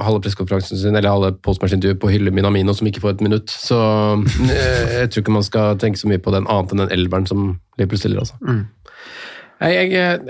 halve 0.04 0.22
pressekonferansen 0.24 0.80
sin 0.80 0.98
eller 0.98 1.12
halve 1.12 1.32
postmatch-intervjuet 1.46 2.00
på 2.02 2.11
å 2.11 2.12
hylle 2.12 2.32
Minamino, 2.34 2.74
som 2.76 2.88
ikke 2.90 3.02
får 3.04 3.16
et 3.16 3.24
minutt. 3.24 3.52
Så 3.52 3.78
uh, 3.78 4.50
jeg 4.98 5.12
tror 5.12 5.24
ikke 5.24 5.36
man 5.38 5.46
skal 5.46 5.78
tenke 5.80 6.00
så 6.00 6.11
mye 6.11 6.22
på 6.22 6.34
den 6.34 6.48
annet 6.50 6.74
enn 6.74 6.84
den 6.84 6.94
elveren 6.98 7.28
som 7.30 7.46
Liverpool 7.78 8.02
stiller. 8.02 8.24
Altså. 8.26 8.36
Jeg, 9.59 9.88
jeg, 9.90 10.20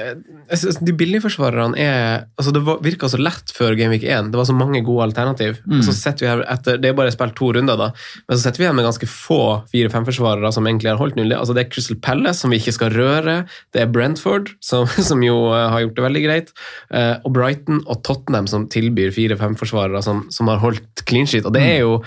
jeg 0.49 0.59
synes 0.63 0.79
De 0.89 0.93
billigforsvarerne 0.97 1.77
er 1.77 2.23
altså 2.41 2.53
Det 2.57 2.63
var- 2.65 2.79
virka 2.81 3.11
så 3.13 3.19
lett 3.21 3.53
før 3.53 3.75
Gameweek 3.77 4.05
1. 4.09 4.31
Det 4.33 4.39
var 4.41 4.47
så 4.49 4.55
mange 4.57 4.81
gode 4.87 5.05
alternativ. 5.05 5.59
Og 5.69 5.83
så 5.85 5.93
vi 6.21 6.27
her 6.31 6.41
etter, 6.49 6.79
Det 6.81 6.89
er 6.89 6.95
bare 6.97 7.13
spilt 7.13 7.35
to 7.37 7.51
runder, 7.53 7.77
da. 7.77 7.91
Men 8.29 8.39
så 8.39 8.43
sitter 8.47 8.59
vi 8.59 8.65
igjen 8.65 8.77
med 8.79 8.87
ganske 8.89 9.09
få 9.11 9.41
fire-fem-forsvarere 9.73 10.53
som 10.53 10.65
egentlig 10.67 10.89
har 10.91 10.97
holdt 10.97 11.17
null. 11.17 11.33
Altså 11.37 11.55
Det 11.55 11.67
er 11.67 11.71
Crystal 11.75 11.97
Palace, 12.01 12.41
som 12.41 12.51
vi 12.51 12.57
ikke 12.59 12.73
skal 12.79 12.91
røre. 12.97 13.47
Det 13.75 13.83
er 13.83 13.93
Brentford, 13.93 14.55
som, 14.65 14.87
som 15.11 15.21
jo 15.23 15.37
eh, 15.53 15.69
har 15.75 15.81
gjort 15.85 15.97
det 16.01 16.07
veldig 16.09 16.25
greit. 16.25 16.53
eh, 16.91 17.17
og 17.25 17.33
Brighton 17.37 17.83
og 17.87 18.03
Tottenham, 18.03 18.47
som 18.49 18.67
tilbyr 18.69 19.13
fire-fem-forsvarere 19.13 20.03
som, 20.03 20.25
som 20.31 20.49
har 20.49 20.59
holdt 20.65 21.05
clean 21.05 21.27
sheet. 21.29 21.45
Og 21.45 21.53
det 21.53 21.63
er 21.63 21.79
jo 21.85 21.99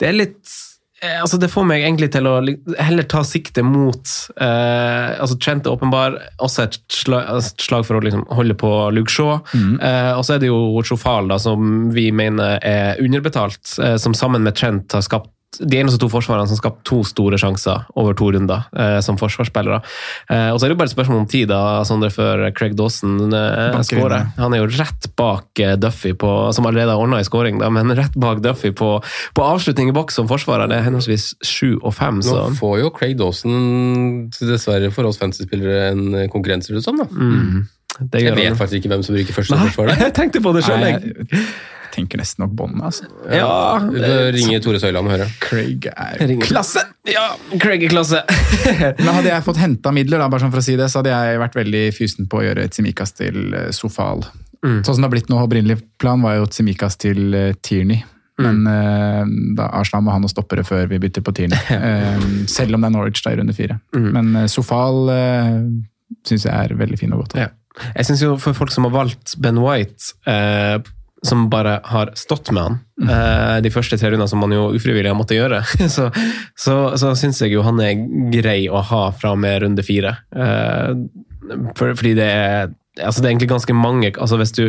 Det 0.00 0.08
er 0.08 0.16
litt 0.16 0.40
eh, 0.42 0.71
Altså 1.02 1.38
Det 1.40 1.50
får 1.50 1.64
meg 1.66 1.82
egentlig 1.82 2.12
til 2.14 2.28
å 2.30 2.36
heller 2.78 3.06
ta 3.10 3.24
sikte 3.26 3.64
mot 3.66 4.12
eh, 4.38 5.08
altså 5.18 5.34
Trent 5.42 5.66
er 5.66 5.74
åpenbar 5.74 6.14
også 6.42 6.66
et 6.68 6.78
slag, 6.94 7.26
et 7.26 7.64
slag 7.64 7.86
for 7.88 7.98
å 7.98 8.02
liksom 8.04 8.22
holde 8.30 8.54
på 8.58 8.70
Luke 8.94 9.10
Shaw. 9.10 9.40
Eh, 9.82 10.12
og 10.14 10.22
så 10.26 10.36
er 10.36 10.44
det 10.44 10.52
jo 10.52 10.82
Chofal, 10.86 11.26
da, 11.32 11.40
som 11.42 11.90
vi 11.94 12.06
mener 12.14 12.62
er 12.62 13.02
underbetalt, 13.02 13.64
eh, 13.82 13.96
som 13.98 14.14
sammen 14.14 14.46
med 14.46 14.54
Trent 14.58 14.94
har 14.94 15.02
skapt 15.02 15.32
de 15.60 15.78
eneste 15.78 16.00
to 16.00 16.08
forsvarerne 16.12 16.48
som 16.48 16.58
skapte 16.58 16.84
to 16.88 17.02
store 17.06 17.38
sjanser 17.40 17.84
over 17.98 18.16
to 18.16 18.30
runder 18.32 18.64
eh, 18.72 18.98
som 19.04 19.18
forsvarsspillere. 19.20 19.82
Eh, 20.32 20.48
og 20.52 20.58
så 20.58 20.64
er 20.64 20.72
det 20.72 20.76
jo 20.76 20.80
bare 20.80 20.90
et 20.90 20.94
spørsmål 20.94 21.20
om 21.22 21.28
tid, 21.28 21.50
da, 21.50 21.82
Sondre, 21.88 22.08
før 22.14 22.46
Craig 22.56 22.76
Dawson 22.78 23.34
eh, 23.36 23.76
skårer. 23.88 24.32
Han 24.38 24.56
er 24.56 24.62
jo 24.62 24.70
rett 24.78 25.10
bak 25.18 25.62
eh, 25.62 25.74
Duffy, 25.80 26.14
på, 26.18 26.30
som 26.56 26.68
allerede 26.68 26.94
har 26.94 27.02
ordna 27.02 27.20
i 27.20 27.28
skåring, 27.28 27.60
da, 27.60 27.68
men 27.74 27.92
rett 27.98 28.16
bak 28.16 28.40
Duffy 28.44 28.72
på, 28.76 28.94
på 29.36 29.44
avslutning 29.44 29.92
i 29.92 29.96
boks 29.96 30.16
som 30.20 30.30
forsvarer. 30.30 30.70
Det 30.70 30.78
er 30.78 30.88
henholdsvis 30.88 31.32
sju 31.44 31.76
og 31.82 31.92
fem. 31.98 32.22
Nå 32.24 32.40
får 32.56 32.78
jo 32.84 32.94
Craig 32.96 33.18
Dawson, 33.20 34.30
dessverre 34.40 34.92
for 34.94 35.10
oss 35.10 35.20
fantasy-spillere, 35.20 35.92
en 35.92 36.32
konkurranse, 36.32 36.70
ser 36.70 36.78
det 36.78 36.84
ut 36.84 36.88
som. 36.88 37.02
da. 37.02 37.08
Det 38.00 38.22
Jeg 38.22 38.36
vet 38.36 38.56
faktisk 38.56 38.80
ikke 38.80 38.94
hvem 38.94 39.04
som 39.04 39.16
bruker 39.16 39.36
første 39.36 39.58
forsvarer, 39.66 40.00
jeg 40.06 40.16
tenkte 40.16 40.40
på 40.44 40.54
det 40.56 40.64
sjøl, 40.64 40.86
jeg. 40.88 41.14
Tenker 41.92 42.20
nesten 42.20 42.44
nok 42.44 42.54
båndet, 42.58 42.82
altså. 42.88 43.08
Ja, 43.30 43.78
Vi 43.84 44.00
ringer 44.00 44.32
ringe 44.36 44.60
Tore 44.64 44.80
Søyland 44.82 45.08
og 45.08 45.14
høre. 45.16 45.28
Craig 45.42 45.88
er 45.92 46.20
ringer. 46.20 46.46
klasse! 46.48 46.84
ja, 47.08 47.26
Craig 47.62 47.84
er 47.86 47.92
klasse. 47.92 48.22
Men 49.02 49.12
hadde 49.18 49.30
jeg 49.30 49.46
fått 49.46 49.60
henta 49.62 49.92
midler, 49.94 50.22
da, 50.22 50.30
bare 50.32 50.44
sånn 50.44 50.54
for 50.54 50.62
å 50.62 50.66
si 50.66 50.78
det, 50.80 50.88
så 50.92 51.02
hadde 51.02 51.12
jeg 51.14 51.42
vært 51.42 51.58
veldig 51.58 51.84
fysen 51.96 52.30
på 52.30 52.40
å 52.40 52.46
gjøre 52.46 52.68
Tsimikas 52.72 53.16
til 53.18 53.42
Sofal. 53.74 54.22
Sofal. 54.22 54.24
Sånn 54.62 54.94
som 54.94 55.02
det 55.02 55.08
har 55.08 55.14
blitt 55.16 55.30
nå, 55.30 55.38
opprinnelig 55.42 55.80
plan 56.00 56.22
var 56.22 56.38
jo 56.38 56.48
Tsimikas 56.50 56.98
til 57.02 57.34
eh, 57.34 57.54
Tierney. 57.66 58.02
Men 58.42 58.62
uh, 58.66 59.22
da 59.58 59.68
Arsenal 59.76 60.02
må 60.06 60.14
ha 60.14 60.18
noen 60.18 60.30
stoppere 60.32 60.64
før 60.66 60.88
vi 60.90 60.98
bytter 61.02 61.22
på 61.22 61.34
Tierney. 61.36 61.58
Uh, 61.68 62.46
selv 62.50 62.74
om 62.74 62.82
det 62.82 62.88
er 62.88 62.94
Norwich 62.94 63.22
da 63.22 63.34
i 63.34 63.38
runde 63.38 63.54
fire. 63.54 63.76
Men 63.92 64.32
uh, 64.38 64.46
Sofal 64.50 65.10
uh, 65.10 65.58
syns 66.26 66.46
jeg 66.48 66.54
er 66.54 66.74
veldig 66.78 66.98
fin 66.98 67.12
og 67.14 67.24
godt. 67.24 67.36
Ja. 67.42 67.50
Jeg 67.96 68.08
synes 68.08 68.22
jo 68.22 68.34
for 68.40 68.56
folk 68.56 68.72
som 68.72 68.84
har 68.88 68.92
valgt 68.94 69.34
Ben 69.40 69.60
White, 69.62 70.12
eh, 70.28 70.76
som 71.26 71.46
bare 71.50 71.78
har 71.84 72.10
stått 72.18 72.50
med 72.50 72.62
han 72.62 72.78
eh, 73.06 73.56
de 73.62 73.70
første 73.70 73.98
tre 73.98 74.10
rundene, 74.10 74.28
som 74.30 74.42
man 74.42 74.54
jo 74.54 74.70
ufrivillig 74.74 75.10
har 75.12 75.18
måttet 75.18 75.38
gjøre, 75.38 75.62
så, 75.96 76.08
så, 76.58 76.76
så 76.98 77.12
syns 77.18 77.42
jeg 77.44 77.54
jo 77.54 77.64
han 77.66 77.78
er 77.82 78.00
grei 78.34 78.66
å 78.66 78.82
ha 78.90 79.04
fra 79.14 79.34
og 79.36 79.42
med 79.42 79.62
runde 79.62 79.86
fire. 79.86 80.16
Eh, 80.34 80.94
fordi 81.78 82.16
det 82.18 82.26
er, 82.26 82.72
altså 82.98 83.22
det 83.22 83.28
er 83.28 83.32
egentlig 83.32 83.50
ganske 83.50 83.74
mange 83.74 84.12
altså 84.14 84.38
Hvis 84.38 84.54
du 84.54 84.62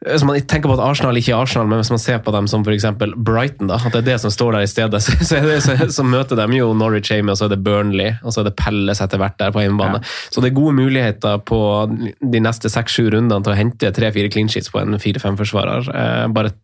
hvis 0.00 0.22
man 0.24 0.38
tenker 0.48 0.70
på 0.70 0.78
at 0.78 0.80
Arsenal 0.80 1.18
ikke 1.20 1.34
er 1.34 1.42
Arsenal, 1.44 1.66
men 1.68 1.76
hvis 1.82 1.90
man 1.92 2.00
ser 2.00 2.22
på 2.24 2.32
dem 2.32 2.46
som 2.48 2.62
f.eks. 2.64 2.86
Brighton, 3.20 3.68
da, 3.68 3.76
at 3.76 3.92
det 3.92 4.00
er 4.00 4.06
det 4.06 4.14
som 4.22 4.32
står 4.32 4.54
der 4.56 4.64
i 4.64 4.70
stedet, 4.70 5.00
så, 5.04 5.40
det, 5.44 5.58
så, 5.60 5.74
så 5.92 6.04
møter 6.08 6.40
de 6.40 6.56
jo 6.56 6.70
Norwich 6.72 7.12
Amy, 7.12 7.34
og 7.34 7.36
så 7.36 7.44
er 7.46 7.52
det 7.52 7.60
Burnley, 7.66 8.14
og 8.24 8.32
så 8.32 8.40
er 8.40 8.48
det 8.48 8.54
Pelles 8.56 9.02
etter 9.04 9.20
hvert 9.20 9.36
der 9.42 9.52
på 9.52 9.60
hjemmebane. 9.60 10.00
Så 10.32 10.40
det 10.40 10.50
er 10.50 10.56
gode 10.56 10.72
muligheter 10.78 11.42
på 11.44 11.60
de 11.92 12.40
neste 12.40 12.72
seks-sju 12.72 13.10
rundene 13.12 13.44
til 13.44 13.52
å 13.52 13.58
hente 13.58 13.92
tre-fire 13.96 14.32
clean 14.32 14.48
sheets 14.48 14.72
på 14.72 14.80
en 14.80 14.96
fire-fem-forsvarer. 15.04 15.92
Eh, 15.92 16.24
bare, 16.32 16.54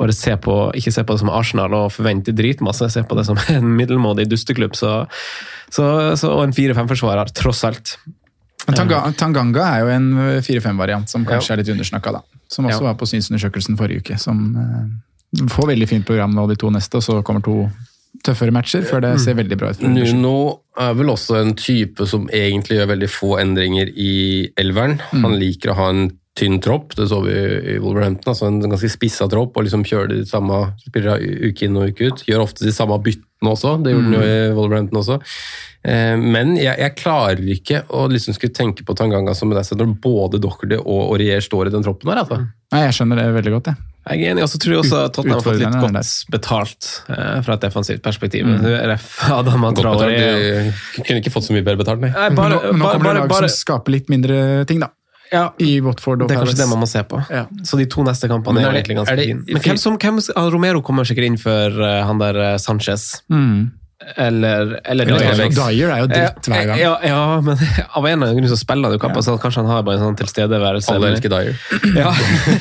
bare 0.00 0.16
se 0.16 0.38
på, 0.40 0.56
ikke 0.80 0.96
se 0.96 1.04
på 1.04 1.18
det 1.18 1.24
som 1.26 1.34
Arsenal 1.36 1.76
og 1.82 1.92
forvente 1.92 2.32
dritmasse, 2.32 2.88
se 2.96 3.04
på 3.04 3.20
det 3.20 3.28
som 3.28 3.44
en 3.52 3.76
middelmådig 3.76 4.24
dusteklubb. 4.32 4.80
Så, 4.80 5.02
så, 5.68 5.84
så, 6.16 6.32
og 6.32 6.46
en 6.48 6.56
fire-fem-forsvarer, 6.56 7.36
tross 7.36 7.60
alt. 7.68 7.98
Tanganga 8.72 9.68
er 9.68 9.84
jo 9.84 9.96
en 10.00 10.12
4-5-variant 10.40 11.12
som 11.12 11.28
kanskje 11.28 11.58
er 11.58 11.60
litt 11.60 11.76
undersnakka, 11.76 12.16
da. 12.22 12.39
Som 12.50 12.66
også 12.66 12.80
Ja. 12.82 12.88
var 12.90 12.98
på 12.98 13.06
synsundersøkelsen 13.06 13.78
forrige 13.78 14.02
uke. 14.02 14.18
Som 14.18 14.56
uh, 14.56 15.46
får 15.48 15.70
veldig 15.74 15.88
fint 15.88 16.06
program 16.06 16.34
nå 16.34 16.48
de 16.50 16.56
to 16.58 16.70
neste, 16.70 16.98
og 16.98 17.02
så 17.06 17.20
kommer 17.22 17.44
to 17.46 17.70
tøffere 18.26 18.52
matcher 18.52 18.82
før 18.84 19.00
det 19.04 19.12
ser 19.22 19.36
veldig 19.38 19.56
bra 19.56 19.70
ut. 19.70 19.82
Nuno 19.86 20.32
er 20.76 20.94
vel 20.98 21.12
også 21.12 21.38
en 21.40 21.54
type 21.56 22.04
som 22.10 22.26
egentlig 22.34 22.80
gjør 22.80 22.90
veldig 22.90 23.08
få 23.08 23.36
endringer 23.40 23.92
i 23.94 24.50
elveren. 24.58 24.98
Han 25.12 25.38
liker 25.38 25.72
å 25.72 25.78
ha 25.78 25.88
en 25.94 26.10
tynn 26.40 26.58
tropp, 26.64 26.94
det 26.98 27.06
så 27.10 27.20
vi 27.24 27.34
i 27.74 27.78
Wolverhampton. 27.82 28.32
altså 28.32 28.48
En 28.48 28.60
ganske 28.64 28.88
spissa 28.92 29.28
tropp, 29.30 29.56
og 29.60 29.66
liksom 29.66 29.84
kjører 29.86 30.14
de 30.14 30.22
samme 30.28 30.62
spillere 30.82 31.18
uke 31.50 31.66
inn 31.68 31.76
og 31.76 31.92
uke 31.92 32.08
ut. 32.10 32.24
Gjør 32.28 32.46
ofte 32.46 32.64
de 32.66 32.72
samme 32.74 32.96
byttene 33.04 33.52
også, 33.52 33.76
det 33.84 33.92
gjorde 33.94 34.08
han 34.08 34.16
jo 34.16 34.22
i 34.24 34.54
Wolverhampton 34.56 35.00
også. 35.02 35.20
Eh, 35.84 36.16
Men 36.20 36.56
jeg, 36.60 36.76
jeg 36.80 36.96
klarer 37.00 37.40
ikke 37.54 37.84
å 37.96 38.06
liksom 38.12 38.36
skulle 38.36 38.56
tenke 38.56 38.84
på 38.84 38.96
Tanganga 38.98 39.36
som 39.36 39.52
det 39.52 39.62
når 39.76 39.94
både 40.02 40.40
Dockerty 40.42 40.80
og 40.80 41.14
Aurier 41.14 41.40
står 41.44 41.70
i 41.70 41.76
den 41.76 41.86
troppen 41.86 42.12
her. 42.12 42.24
altså. 42.24 42.42
Nei, 42.72 42.82
jeg 42.88 42.98
skjønner 42.98 43.20
det 43.22 43.30
veldig 43.38 43.54
godt, 43.58 43.72
jeg. 43.72 43.86
Jeg 44.10 44.22
er 44.24 44.30
enig, 44.32 44.42
og 44.42 44.48
så 44.48 44.58
tror 44.58 44.72
jeg 44.72 44.80
også 44.80 45.00
at 45.04 45.12
Tottenham 45.12 45.36
har 45.36 45.44
fått 45.44 45.58
litt 45.60 45.74
godt 45.82 46.30
betalt 46.32 46.86
eh, 47.12 47.40
fra 47.44 47.56
et 47.58 47.64
defensivt 47.66 48.00
perspektiv. 48.02 48.48
RF 48.48 49.10
Adam 49.36 49.66
Godt 49.68 49.82
betalt. 49.82 50.06
Du 50.96 51.02
kunne 51.04 51.20
ikke 51.20 51.32
fått 51.34 51.46
så 51.50 51.52
mye 51.56 51.64
bedre 51.66 51.82
betalt, 51.82 52.00
nei. 52.00 52.08
Nei, 52.14 52.30
bare, 52.36 52.56
nå, 52.56 52.72
nå 52.80 52.86
bare, 52.86 52.96
kommer 52.96 52.96
det 52.96 53.04
bare, 53.10 53.20
lag 53.20 53.34
bare 53.34 53.50
som 53.52 53.60
skaper 53.60 53.94
litt 53.98 54.08
mindre 54.12 54.40
ting, 54.70 54.80
da. 54.80 54.88
Ja, 55.30 55.44
I 55.62 55.80
Watford 55.84 56.24
og 56.24 56.30
Det 56.30 56.36
er 56.36 56.42
kanskje 56.44 56.60
det 56.62 56.68
man 56.70 56.82
må 56.82 56.88
se 56.90 57.02
på. 57.06 57.20
Ja. 57.30 57.44
Så 57.66 57.78
de 57.78 57.86
to 57.90 58.04
neste 58.06 58.30
kampene 58.30 58.64
er, 58.64 58.70
er 58.70 58.80
egentlig 58.80 58.98
ganske 58.98 59.18
fine. 59.20 59.44
Men 59.46 59.66
hvem 59.66 59.80
som, 59.80 59.98
hvem, 60.00 60.22
Romero 60.54 60.82
kommer 60.86 61.06
sikkert 61.08 61.30
inn 61.30 61.38
for 61.40 61.76
uh, 61.82 62.00
han 62.08 62.22
der 62.22 62.40
eh, 62.44 62.56
Sanchez. 62.62 63.12
Mm. 63.30 63.70
Eller, 64.16 64.80
eller 64.84 65.04
Eller 65.04 65.50
Dyer. 65.52 65.90
Er 65.92 65.98
jo 66.00 66.06
dritt 66.08 66.46
hver 66.48 66.68
gang. 66.70 66.78
Ja, 66.80 66.92
ja, 67.04 67.40
men 67.44 67.58
av 67.98 68.06
en 68.06 68.14
eller 68.14 68.30
annen 68.30 68.38
grunn 68.38 68.48
så 68.48 68.56
spiller 68.56 68.88
han 68.88 68.96
jo 68.96 69.00
kamper, 69.02 69.24
så 69.26 69.34
kanskje 69.40 69.60
han 69.60 69.68
har 69.68 69.82
bare 69.84 70.00
en 70.00 70.06
sånn 70.06 70.16
tilstedeværelse. 70.22 70.94
Alle 70.94 71.10
elsker 71.14 71.32
Dyer. 71.32 71.58
Ja. 72.00 72.12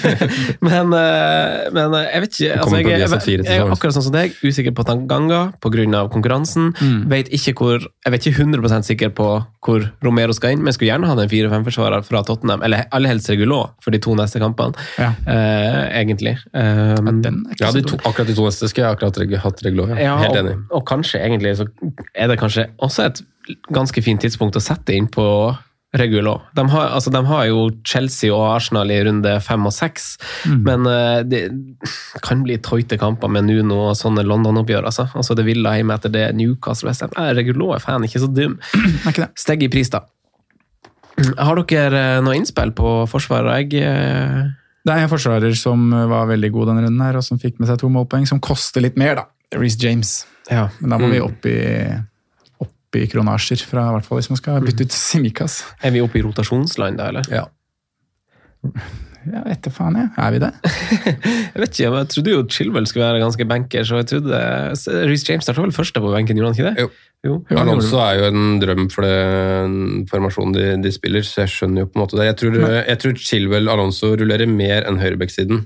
men, 0.65 0.91
eh, 0.97 1.69
men 1.71 1.95
eh, 1.95 2.07
jeg 2.09 2.23
vet 2.23 2.35
ikke 2.35 2.57
altså, 2.57 2.75
jeg, 2.75 2.87
jeg, 2.89 2.99
jeg, 2.99 3.09
sånn 3.13 3.45
jeg, 3.45 3.55
er 3.55 3.71
akkurat 3.71 3.95
sånn 3.95 4.05
som 4.09 4.15
deg, 4.15 4.35
usikker 4.43 4.75
på 4.75 4.83
Tanganga 4.87 5.41
pga. 5.63 6.03
konkurransen. 6.11 6.73
Vet 7.11 7.31
ikke 7.35 7.55
hvor, 7.55 7.87
jeg 8.09 8.15
vet 8.17 8.27
ikke 8.31 8.43
100% 8.47 8.87
sikker 8.89 9.09
på 9.15 9.27
hvor 9.65 9.85
Romero 10.03 10.33
skal 10.33 10.55
inn, 10.55 10.59
men 10.63 10.71
jeg 10.73 10.79
skulle 10.79 10.89
gjerne 10.91 11.07
hatt 11.09 11.21
en 11.23 11.29
4-5-forsvarer 11.31 12.03
fra 12.07 12.23
Tottenham, 12.25 12.63
eller 12.65 12.85
aller 12.95 13.13
helst 13.13 13.29
Regulå 13.29 13.61
for 13.85 13.93
de 13.95 13.99
to 14.01 14.15
neste 14.17 14.41
kampene, 14.41 14.73
Ja. 14.97 15.11
uh, 15.27 15.85
egentlig. 16.01 16.35
Um, 16.53 16.59
Ja, 16.59 16.95
den 17.21 17.45
er 17.45 17.53
ikke 17.53 17.65
Ja, 17.65 17.71
de 17.75 17.81
to, 17.85 17.97
akkurat 18.03 18.27
de 18.27 18.35
to 18.35 18.45
neste 18.49 18.69
skulle 18.71 18.87
jeg 18.87 18.97
akkurat 18.97 19.17
reg- 19.21 19.37
hatt 19.45 19.61
regulå. 19.65 19.87
Ja. 19.93 19.99
ja, 20.03 20.17
Helt 20.25 20.31
og, 20.35 20.37
enig. 20.45 20.55
og 20.71 20.85
kanskje 20.89 21.21
egentlig 21.23 21.55
så 21.59 21.67
er 22.15 22.27
det 22.33 22.39
kanskje 22.39 22.67
også 22.81 23.05
et 23.05 23.21
ganske 23.73 24.01
fint 24.03 24.21
tidspunkt 24.21 24.55
å 24.57 24.61
sette 24.61 24.93
inn 24.93 25.07
på 25.07 25.25
Regulo. 25.97 26.35
De 26.53 26.63
har, 26.69 26.91
altså, 26.93 27.09
de 27.09 27.19
har 27.25 27.45
jo 27.49 27.63
Chelsea 27.87 28.29
og 28.29 28.43
Arsenal 28.51 28.91
i 28.93 28.99
runde 29.07 29.31
fem 29.41 29.63
og 29.65 29.73
seks, 29.73 30.11
men 30.67 30.85
uh, 30.85 31.23
det 31.25 31.47
kan 32.25 32.43
bli 32.45 32.59
tøyte 32.61 32.99
kamper 33.01 33.31
med 33.33 33.47
Nuno 33.47 33.79
og 33.87 33.97
sånne 33.97 34.21
London-oppgjør. 34.27 34.85
Altså. 34.85 35.07
altså 35.17 35.33
det 35.39 35.47
ville 35.47 35.73
hjemme 35.73 35.97
etter 35.97 36.13
det 36.13 36.27
Newcastle 36.37 36.91
West 36.91 37.01
Ham. 37.05 37.15
Regulo 37.39 37.71
er 37.73 37.81
fan, 37.81 38.05
ikke 38.05 38.21
så 38.21 38.29
dum. 38.29 38.59
Steg 39.43 39.65
i 39.65 39.71
pris, 39.73 39.89
da. 39.89 40.03
Har 41.41 41.59
dere 41.67 42.03
eh, 42.19 42.21
noe 42.23 42.37
innspill 42.37 42.71
på 42.77 42.93
forsvaret? 43.09 43.73
Jeg 43.73 43.81
uh... 43.89 44.45
Det 44.85 44.93
er 44.93 45.03
en 45.03 45.11
forsvarer 45.11 45.57
som 45.59 45.89
var 45.91 46.29
veldig 46.29 46.53
god 46.53 46.69
denne 46.69 46.85
runden, 46.85 47.01
her, 47.03 47.17
og 47.19 47.25
som 47.25 47.41
fikk 47.41 47.57
med 47.59 47.67
seg 47.67 47.81
to 47.81 47.89
målpoeng, 47.91 48.29
som 48.29 48.39
koster 48.41 48.85
litt 48.85 48.95
mer, 48.97 49.17
da. 49.19 49.25
Reece 49.57 49.81
James. 49.81 50.13
ja. 50.53 50.69
Men 50.79 50.93
da 50.93 51.01
må 51.01 51.09
vi 51.11 51.19
opp 51.21 51.49
i, 51.49 51.57
opp 52.89 52.97
i 52.97 53.05
kronasjer, 53.09 53.61
fra, 53.69 53.85
i 53.91 53.97
hvert 53.97 54.07
fall 54.07 54.19
hvis 54.19 54.31
man 54.33 54.39
skal 54.39 54.63
bytte 54.65 54.87
ut 54.87 54.95
Simikas. 54.95 55.61
Er 55.85 55.93
vi 55.93 56.01
oppe 56.01 56.17
i 56.19 56.23
rotasjonsland 56.25 56.97
da, 56.97 57.11
eller? 57.13 57.29
Ja. 57.29 57.45
Jeg 59.29 59.43
vet 59.45 59.61
da 59.65 59.71
faen, 59.73 59.97
jeg. 59.99 60.09
Er 60.17 60.31
vi 60.33 60.39
det? 60.41 60.49
Jeg 61.53 61.61
vet 61.61 61.73
ikke, 61.75 61.89
men 61.91 61.99
jeg 61.99 62.09
trodde 62.13 62.31
jo 62.31 62.43
Chilwell 62.55 62.87
skulle 62.87 63.03
være 63.03 63.19
ganske 63.21 63.45
banker, 63.45 63.83
så 63.83 63.99
jeg 63.99 64.07
trodde 64.07 64.37
Reece 65.09 65.27
James 65.27 65.43
starta 65.43 65.61
vel 65.61 65.73
første 65.75 65.99
på 66.01 66.11
benken, 66.13 66.39
gjorde 66.39 66.53
han 66.53 66.57
ikke 66.57 66.69
det? 66.69 66.85
Jo. 66.85 66.89
Jo. 67.27 67.33
Alonso 67.51 67.97
er 67.99 68.15
jo 68.15 68.27
en 68.29 68.59
drøm 68.61 68.85
for 68.93 69.03
den 69.03 70.05
formasjonen 70.07 70.53
de, 70.55 70.67
de 70.85 70.91
spiller, 70.95 71.25
så 71.27 71.41
jeg 71.43 71.51
skjønner 71.51 71.83
jo 71.83 71.89
på 71.89 71.99
en 71.99 72.03
måte 72.05 72.15
det. 72.15 72.29
Jeg 72.29 72.37
tror, 72.39 72.55
jeg 72.77 72.99
tror 73.01 73.17
Chilwell 73.19 73.67
Alonso 73.73 74.13
rullerer 74.15 74.47
mer 74.47 74.87
enn 74.87 75.01
høyrebacksiden. 75.01 75.65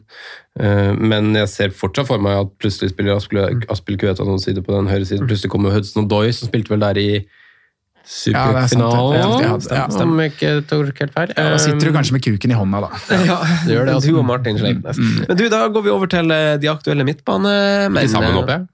Eh, 0.57 0.91
Men 0.97 1.29
jeg 1.37 1.51
ser 1.53 1.75
fortsatt 1.77 2.09
for 2.09 2.23
meg 2.25 2.39
at 2.41 2.55
plutselig 2.57 2.89
spiller 2.95 3.19
Aspil, 3.19 3.45
Kveta 3.69 4.01
Kueta 4.01 4.25
noen 4.25 4.41
side 4.41 4.65
på 4.65 4.73
den 4.73 4.89
høyre 4.89 5.05
siden. 5.05 5.29
Plutselig 5.29 5.53
kommer 5.53 5.77
Hudson 5.77 6.09
Doy, 6.09 6.33
som 6.33 6.49
spilte 6.49 6.73
vel 6.73 6.81
der 6.87 6.97
i 7.03 7.07
Ja, 7.13 8.49
er 8.49 8.65
superfinalen. 8.67 9.15
Ja, 9.21 9.77
ja, 9.77 9.85
Om 10.03 10.17
jeg 10.25 10.33
ikke 10.33 10.55
tok 10.67 11.05
helt 11.05 11.13
feil. 11.13 11.37
Da 11.37 11.57
sitter 11.61 11.85
du 11.85 11.93
kanskje 11.95 12.17
med 12.17 12.25
kuken 12.25 12.51
i 12.51 12.57
hånda, 12.57 12.81
da. 12.87 12.89
Ja, 13.29 13.37
det 13.67 13.77
gjør 13.77 13.85
det, 13.91 13.93
altså. 13.99 14.09
Du 14.09 14.17
og 14.19 14.25
Martin 14.27 14.57
Sleipnes. 14.57 14.97
Men 15.29 15.37
du, 15.37 15.45
da 15.53 15.67
går 15.69 15.85
vi 15.85 15.93
over 15.93 16.09
til 16.17 16.33
eh, 16.33 16.55
de 16.57 16.73
aktuelle 16.73 17.05
midtbanemennene. 17.07 18.09
Sammen, 18.09 18.41
håper 18.41 18.57
jeg. 18.57 18.69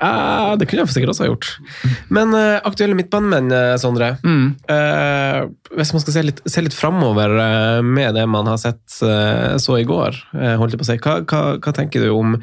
Ja, 0.00 0.54
det 0.58 0.66
kunne 0.68 0.82
jeg 0.82 0.92
sikkert 0.94 1.12
også 1.14 1.24
ha 1.24 1.28
gjort. 1.30 1.48
Men 2.12 2.34
uh, 2.34 2.58
aktuelle 2.66 2.96
midtbanemenn, 2.98 3.52
Sondre. 3.80 4.14
Sondre. 4.20 4.54
Uh, 4.68 5.50
hvis 5.78 5.92
man 5.94 6.02
skal 6.02 6.16
se 6.16 6.24
litt, 6.26 6.42
se 6.50 6.64
litt 6.66 6.76
framover 6.76 7.34
uh, 7.38 7.80
med 7.86 8.14
det 8.18 8.26
man 8.30 8.46
har 8.50 8.58
sett 8.60 8.98
eh, 9.06 9.54
så 9.62 9.78
i 9.80 9.86
går, 9.88 10.16
eh, 10.38 10.54
holdt 10.60 10.74
jeg 10.74 10.80
på 10.82 10.86
å 10.86 10.88
si, 10.90 10.98
hva, 11.02 11.14
hva, 11.26 11.40
hva 11.62 11.72
tenker 11.74 12.04
du 12.04 12.10
om 12.14 12.36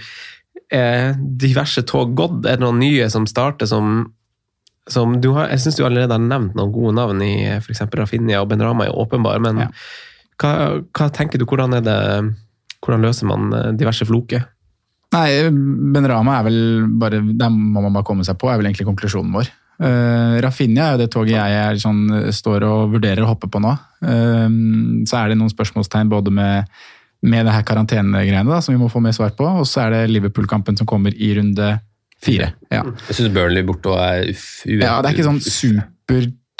eh, 0.71 1.11
diverse 1.39 1.83
tog 1.87 2.15
gått? 2.17 2.41
Er 2.45 2.57
det 2.59 2.65
noen 2.65 2.81
nye 2.83 3.07
som 3.13 3.27
starter 3.29 3.69
som 3.69 4.09
som 4.91 5.13
du 5.21 5.29
har, 5.35 5.47
Jeg 5.53 5.61
syns 5.61 5.75
du 5.77 5.83
allerede 5.85 6.15
har 6.15 6.23
nevnt 6.23 6.55
noen 6.57 6.71
gode 6.73 6.95
navn 6.97 7.19
i 7.23 7.45
f.eks. 7.59 7.83
Rafinha 7.95 8.39
og 8.41 8.47
Benrama 8.49 8.87
er 8.89 8.95
åpenbar, 8.97 9.37
men 9.39 9.59
Ja. 9.61 9.67
hva, 10.41 10.53
hva 10.97 11.07
tenker 11.13 11.37
du, 11.39 11.45
hvordan 11.45 11.77
det 11.85 11.97
hvordan 12.81 13.05
løser 13.05 13.29
man 13.29 13.53
eh, 13.53 13.67
diverse 13.77 14.07
floker? 14.09 14.47
Nei, 15.11 15.31
Ben 15.93 16.07
Rama 16.07 16.37
er 16.37 16.45
vel 16.47 16.59
bare 17.01 17.19
Der 17.19 17.51
må 17.51 17.81
man 17.83 17.91
bare 17.97 18.07
komme 18.07 18.23
seg 18.27 18.37
på, 18.39 18.47
er 18.47 18.59
vel 18.59 18.69
egentlig 18.69 18.87
konklusjonen 18.87 19.33
vår. 19.35 19.51
Uh, 19.81 20.37
Rafinha 20.45 20.85
er 20.85 20.95
jo 20.95 21.01
det 21.01 21.09
toget 21.11 21.33
jeg 21.33 21.57
er, 21.57 21.77
sånn, 21.81 22.01
står 22.37 22.63
og 22.67 22.95
vurderer 22.95 23.25
å 23.25 23.31
hoppe 23.31 23.49
på 23.51 23.61
nå. 23.63 23.73
Uh, 24.05 24.47
så 25.09 25.21
er 25.23 25.31
det 25.31 25.39
noen 25.39 25.51
spørsmålstegn 25.51 26.11
både 26.11 26.33
med, 26.37 26.69
med 27.25 27.47
det 27.47 27.55
her 27.55 27.65
karantenegreiene 27.67 28.61
som 28.61 28.75
vi 28.75 28.81
må 28.81 28.91
få 28.93 29.01
mer 29.03 29.15
svar 29.17 29.33
på, 29.37 29.47
og 29.63 29.65
så 29.69 29.87
er 29.87 29.95
det 29.95 30.11
Liverpool-kampen 30.13 30.77
som 30.79 30.89
kommer 30.89 31.15
i 31.15 31.33
runde 31.39 31.73
fire. 32.21 32.51
Ja. 32.71 32.85
Jeg 33.09 33.17
syns 33.17 33.33
Burnley 33.33 33.65
borte 33.65 33.91
og 33.91 33.99
er 33.99 34.29
uff. 34.31 34.61
Ja, 34.69 34.99
det 35.01 35.11
er 35.11 35.17
ikke 35.17 35.27
sånn 35.27 35.41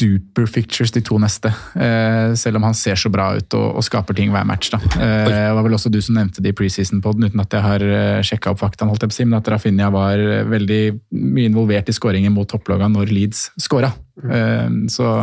super-duper 0.01 0.47
fictures 0.49 0.91
de 0.91 1.01
to 1.01 1.17
neste. 1.21 1.51
eh, 1.75 2.33
selv 2.35 2.57
om 2.57 2.63
han 2.63 2.73
ser 2.73 2.95
så 2.95 3.09
bra 3.11 3.35
ut 3.37 3.53
og, 3.53 3.77
og 3.77 3.83
skaper 3.85 4.17
ting 4.17 4.31
hver 4.31 4.45
match. 4.45 4.71
da. 4.71 4.79
Eh, 4.97 5.29
det 5.29 5.55
var 5.55 5.63
vel 5.63 5.77
også 5.77 5.91
du 5.91 6.01
som 6.01 6.15
nevnte 6.15 6.41
det 6.41 6.53
i 6.53 6.57
preseason-poden, 6.57 7.29
uten 7.29 7.41
at 7.43 7.53
jeg 7.53 7.61
har 7.65 7.81
uh, 7.85 8.21
sjekka 8.25 8.51
opp 8.53 8.61
faktaen, 8.61 8.89
holdt 8.91 9.05
jeg 9.05 9.13
på 9.13 9.19
si, 9.19 9.25
men 9.25 9.39
at 9.39 9.49
Rafinha 9.51 9.89
var 9.93 10.19
eh, 10.19 10.45
veldig 10.49 10.83
mye 11.11 11.49
involvert 11.49 11.89
i 11.89 11.95
skåringen 11.95 12.33
mot 12.33 12.49
topplaga 12.49 12.89
når 12.91 13.11
Leeds 13.11 13.49
skåra. 13.61 13.93
Eh, 14.23 14.69
så 14.91 15.19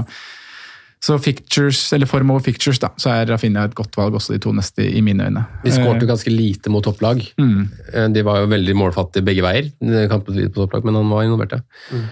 så 0.99 1.15
fictures, 1.23 1.93
eller 1.95 2.09
form 2.11 2.33
over 2.35 2.43
fictures, 2.43 2.81
da, 2.83 2.89
så 2.99 3.13
er 3.13 3.29
Rafinha 3.31 3.69
et 3.69 3.75
godt 3.79 3.95
valg 3.95 4.17
også 4.19 4.35
de 4.35 4.41
to 4.43 4.51
neste, 4.51 4.83
i 4.83 4.99
mine 4.99 5.29
øyne. 5.29 5.45
De 5.63 5.71
skårte 5.71 6.03
jo 6.03 6.09
ganske 6.11 6.33
lite 6.33 6.73
mot 6.75 6.83
topplag. 6.83 7.23
Mm. 7.39 7.69
Eh, 7.93 8.09
De 8.17 8.25
var 8.27 8.41
jo 8.43 8.49
veldig 8.51 8.75
målfattige 8.75 9.23
begge 9.23 9.45
veier. 9.47 9.71
kampen 10.11 10.35
på 10.35 10.65
topplag, 10.65 10.89
men 10.89 10.99
han 10.99 11.13
var 11.13 11.23
involvert, 11.29 11.55
ja. 11.61 12.03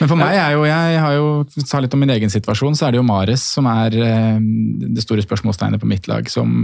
Men 0.00 0.08
for 0.10 0.18
meg 0.18 0.34
er 0.34 0.54
jo, 0.56 0.64
jeg 0.66 1.00
har 1.02 1.14
jo, 1.14 1.26
ta 1.68 1.80
litt 1.82 1.92
om 1.94 2.00
min 2.02 2.10
egen 2.14 2.32
situasjon, 2.32 2.74
så 2.78 2.86
er 2.86 2.94
det 2.94 3.00
jo 3.00 3.06
Mares 3.06 3.44
som 3.54 3.68
er 3.70 3.94
eh, 4.00 4.40
det 4.96 5.04
store 5.04 5.22
spørsmålstegnet 5.24 5.82
på 5.82 5.90
mitt 5.90 6.08
lag. 6.10 6.26
Som 6.32 6.56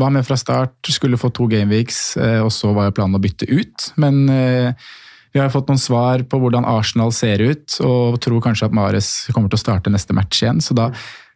var 0.00 0.14
med 0.14 0.26
fra 0.26 0.38
start, 0.40 0.74
skulle 0.90 1.20
få 1.20 1.30
to 1.36 1.46
gameweeks, 1.52 2.00
eh, 2.18 2.40
og 2.42 2.50
så 2.54 2.72
var 2.74 2.88
jo 2.88 2.96
planen 2.96 3.18
å 3.18 3.22
bytte 3.22 3.46
ut. 3.52 3.92
Men 4.02 4.24
eh, 4.32 4.90
vi 5.32 5.40
har 5.40 5.52
fått 5.52 5.70
noen 5.70 5.80
svar 5.80 6.24
på 6.28 6.40
hvordan 6.42 6.66
Arsenal 6.68 7.12
ser 7.16 7.44
ut, 7.44 7.78
og 7.84 8.18
tror 8.24 8.42
kanskje 8.44 8.68
at 8.68 8.76
Mares 8.76 9.12
kommer 9.32 9.52
til 9.52 9.60
å 9.60 9.64
starte 9.64 9.92
neste 9.92 10.16
match 10.16 10.42
igjen. 10.42 10.60
Så 10.64 10.76
da, 10.76 10.90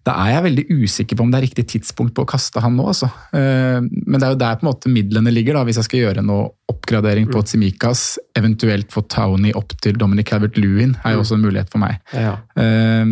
da 0.07 0.13
er 0.23 0.29
jeg 0.37 0.43
veldig 0.45 0.65
usikker 0.71 1.19
på 1.19 1.25
om 1.27 1.33
det 1.33 1.39
er 1.41 1.45
riktig 1.49 1.65
tidspunkt 1.73 2.15
på 2.15 2.23
å 2.23 2.29
kaste 2.31 2.61
han 2.63 2.77
nå. 2.79 2.85
Altså. 2.93 3.09
Eh, 3.35 3.81
Men 3.83 4.21
det 4.21 4.29
er 4.29 4.35
jo 4.37 4.39
der 4.45 4.59
på 4.61 4.63
en 4.67 4.71
måte 4.71 4.93
midlene 4.93 5.33
ligger, 5.35 5.59
da, 5.59 5.65
hvis 5.67 5.81
jeg 5.81 5.89
skal 5.89 6.03
gjøre 6.05 6.23
noe 6.23 6.45
oppgradering 6.71 7.27
på 7.33 7.43
Tsimikas, 7.43 8.05
eventuelt 8.39 8.93
få 8.95 9.03
Townie 9.11 9.55
opp 9.59 9.75
til 9.83 9.99
Dominic 9.99 10.31
Calvert-Lewin, 10.31 10.95
er 11.03 11.17
jo 11.17 11.25
også 11.25 11.35
en 11.41 11.43
mulighet 11.49 11.73
for 11.75 11.83
meg. 11.83 11.99
Ja. 12.15 12.37
Eh, 12.55 13.03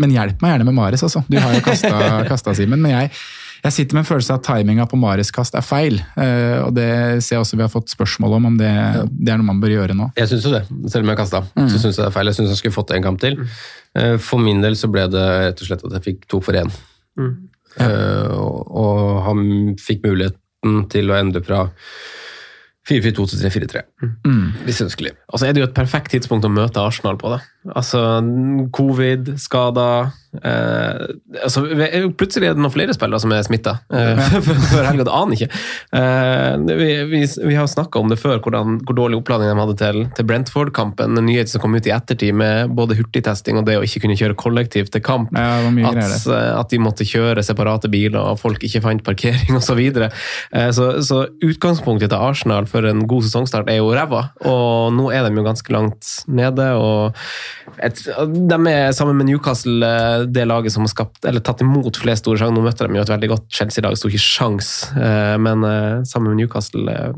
Men 0.00 0.14
hjelp 0.16 0.40
meg 0.42 0.54
gjerne 0.56 0.64
med 0.70 0.74
Mares, 0.78 1.02
altså. 1.04 1.22
Du 1.28 1.36
har 1.38 1.52
jo 1.54 1.60
kasta, 1.62 2.54
Simen. 2.58 2.80
Men 2.80 2.94
jeg, 2.94 3.10
jeg 3.66 3.72
sitter 3.76 3.94
med 3.98 4.00
en 4.06 4.08
følelse 4.08 4.32
av 4.32 4.38
at 4.40 4.46
timinga 4.48 4.86
på 4.88 4.96
Mares 4.96 5.28
kast 5.36 5.54
er 5.58 5.60
feil. 5.66 5.98
Eh, 6.16 6.56
Og 6.64 6.72
det 6.74 6.88
ser 7.22 7.36
jeg 7.36 7.42
også 7.44 7.58
vi 7.60 7.66
har 7.66 7.72
fått 7.72 7.92
spørsmål 7.92 8.38
om, 8.38 8.46
om 8.48 8.56
det, 8.56 8.70
det 9.12 9.34
er 9.34 9.36
noe 9.42 9.50
man 9.50 9.60
bør 9.60 9.74
gjøre 9.76 9.94
nå. 9.98 10.08
Jeg 10.16 10.30
syns 10.32 10.46
jo 10.48 10.54
det, 10.56 10.62
selv 10.90 11.04
om 11.04 11.12
jeg 11.12 11.20
kasta. 11.20 11.42
Mm. 11.52 11.68
Så 11.68 11.82
syns 11.82 11.94
jeg 11.98 12.02
det 12.02 12.08
er 12.08 12.16
feil. 12.16 12.32
Jeg 12.32 12.38
syns 12.40 12.54
han 12.54 12.60
skulle 12.62 12.78
fått 12.78 12.94
en 12.96 13.04
kamp 13.10 13.20
til. 13.20 13.36
Eh, 13.44 13.46
For 14.22 14.38
min 14.38 14.60
del 14.62 14.76
så 14.78 14.86
ble 14.90 15.08
det 15.10 15.22
rett 15.46 15.60
og 15.62 15.66
slett 15.66 15.84
at 15.84 15.92
jeg 15.98 16.04
fikk 16.06 16.28
to 16.30 16.40
for 16.40 16.52
én. 16.54 16.70
Eh, 17.78 18.30
og- 18.34 18.70
Og 18.70 19.22
han 19.24 19.74
fikk 19.76 20.02
muligheten 20.06 20.88
til 20.90 21.08
å 21.10 21.18
endre 21.18 21.42
fra 21.42 21.70
4-4-2 22.88 23.26
til 23.28 23.38
3-4-3. 23.42 23.82
Hvis 24.64 24.80
ønskelig. 24.82 25.12
Og 25.28 25.38
så 25.38 25.46
er 25.48 25.52
det 25.52 25.60
jo 25.62 25.66
et 25.68 25.74
perfekt 25.74 26.10
tidspunkt 26.10 26.44
å 26.44 26.50
møte 26.52 26.80
Arsenal 26.82 27.16
på. 27.16 27.30
det. 27.36 27.40
Altså, 27.68 28.00
Covid, 28.72 29.34
skader 29.36 30.06
eh, 30.40 31.02
altså, 31.44 31.60
Plutselig 32.16 32.48
er 32.48 32.54
det 32.56 32.62
noen 32.62 32.72
flere 32.72 32.94
spillere 32.96 33.20
som 33.20 33.34
er 33.36 33.42
smitta 33.44 33.74
eh, 33.92 34.20
før 34.72 34.86
helga. 34.88 35.04
Det 35.04 35.12
aner 35.12 35.36
ikke. 35.36 35.48
Eh, 35.98 36.54
vi, 36.78 36.86
vi, 37.10 37.20
vi 37.50 37.58
har 37.58 37.68
snakka 37.68 38.00
om 38.00 38.08
det 38.08 38.16
før, 38.22 38.38
hvordan, 38.40 38.78
hvor 38.88 38.96
dårlig 38.96 39.18
oppladning 39.20 39.52
de 39.52 39.60
hadde 39.60 39.76
til, 39.82 40.00
til 40.16 40.28
Brentford-kampen. 40.30 41.18
En 41.20 41.28
nyhet 41.28 41.52
som 41.52 41.60
kom 41.60 41.76
ut 41.76 41.90
i 41.90 41.92
ettertid 41.92 42.32
med 42.40 42.72
både 42.78 42.96
hurtigtesting 42.96 43.60
og 43.60 43.68
det 43.68 43.76
å 43.76 43.84
ikke 43.84 44.06
kunne 44.06 44.16
kjøre 44.22 44.38
kollektivt 44.40 44.94
til 44.96 45.04
kamp. 45.04 45.36
Ja, 45.36 45.60
at, 45.92 46.00
eh, 46.00 46.48
at 46.56 46.72
de 46.72 46.80
måtte 46.80 47.04
kjøre 47.04 47.44
separate 47.44 47.92
biler, 47.92 48.22
og 48.22 48.40
folk 48.40 48.64
ikke 48.64 48.84
fant 48.86 49.04
parkering 49.04 49.52
osv. 49.60 49.68
Så, 49.70 49.76
videre. 49.78 50.08
Eh, 50.50 50.72
så 50.74 50.96
Så 51.06 51.20
utgangspunktet 51.44 52.10
til 52.10 52.18
Arsenal 52.18 52.66
for 52.66 52.88
en 52.88 53.04
god 53.10 53.28
sesongstart 53.28 53.68
er 53.70 53.82
jo 53.82 53.92
ræva, 53.94 54.30
og 54.48 54.96
nå 54.96 55.12
er 55.12 55.28
de 55.28 55.36
jo 55.36 55.44
ganske 55.46 55.76
langt 55.76 56.16
nede. 56.26 56.72
og 56.80 57.20
et, 57.82 58.02
De 58.50 58.58
er 58.70 58.92
sammen 58.96 59.18
med 59.18 59.30
Newcastle 59.30 59.86
eh, 59.86 60.26
det 60.26 60.46
laget 60.48 60.74
som 60.74 60.84
har 60.86 60.92
skapt, 60.92 61.24
eller 61.24 61.44
tatt 61.44 61.64
imot 61.64 62.00
flest 62.00 62.24
store 62.24 62.40
sjanser. 62.40 62.56
Nå 62.56 62.64
møtte 62.66 62.86
de 62.88 62.98
jo 63.00 63.04
et 63.04 63.12
veldig 63.14 63.32
godt 63.34 63.50
Chelsea-lag, 63.60 63.98
sto 63.98 64.10
ikke 64.10 64.22
sjans, 64.24 64.70
eh, 64.96 65.36
men 65.40 65.66
eh, 65.66 66.00
sammen 66.08 66.32
med 66.32 66.44
Newcastle 66.44 67.12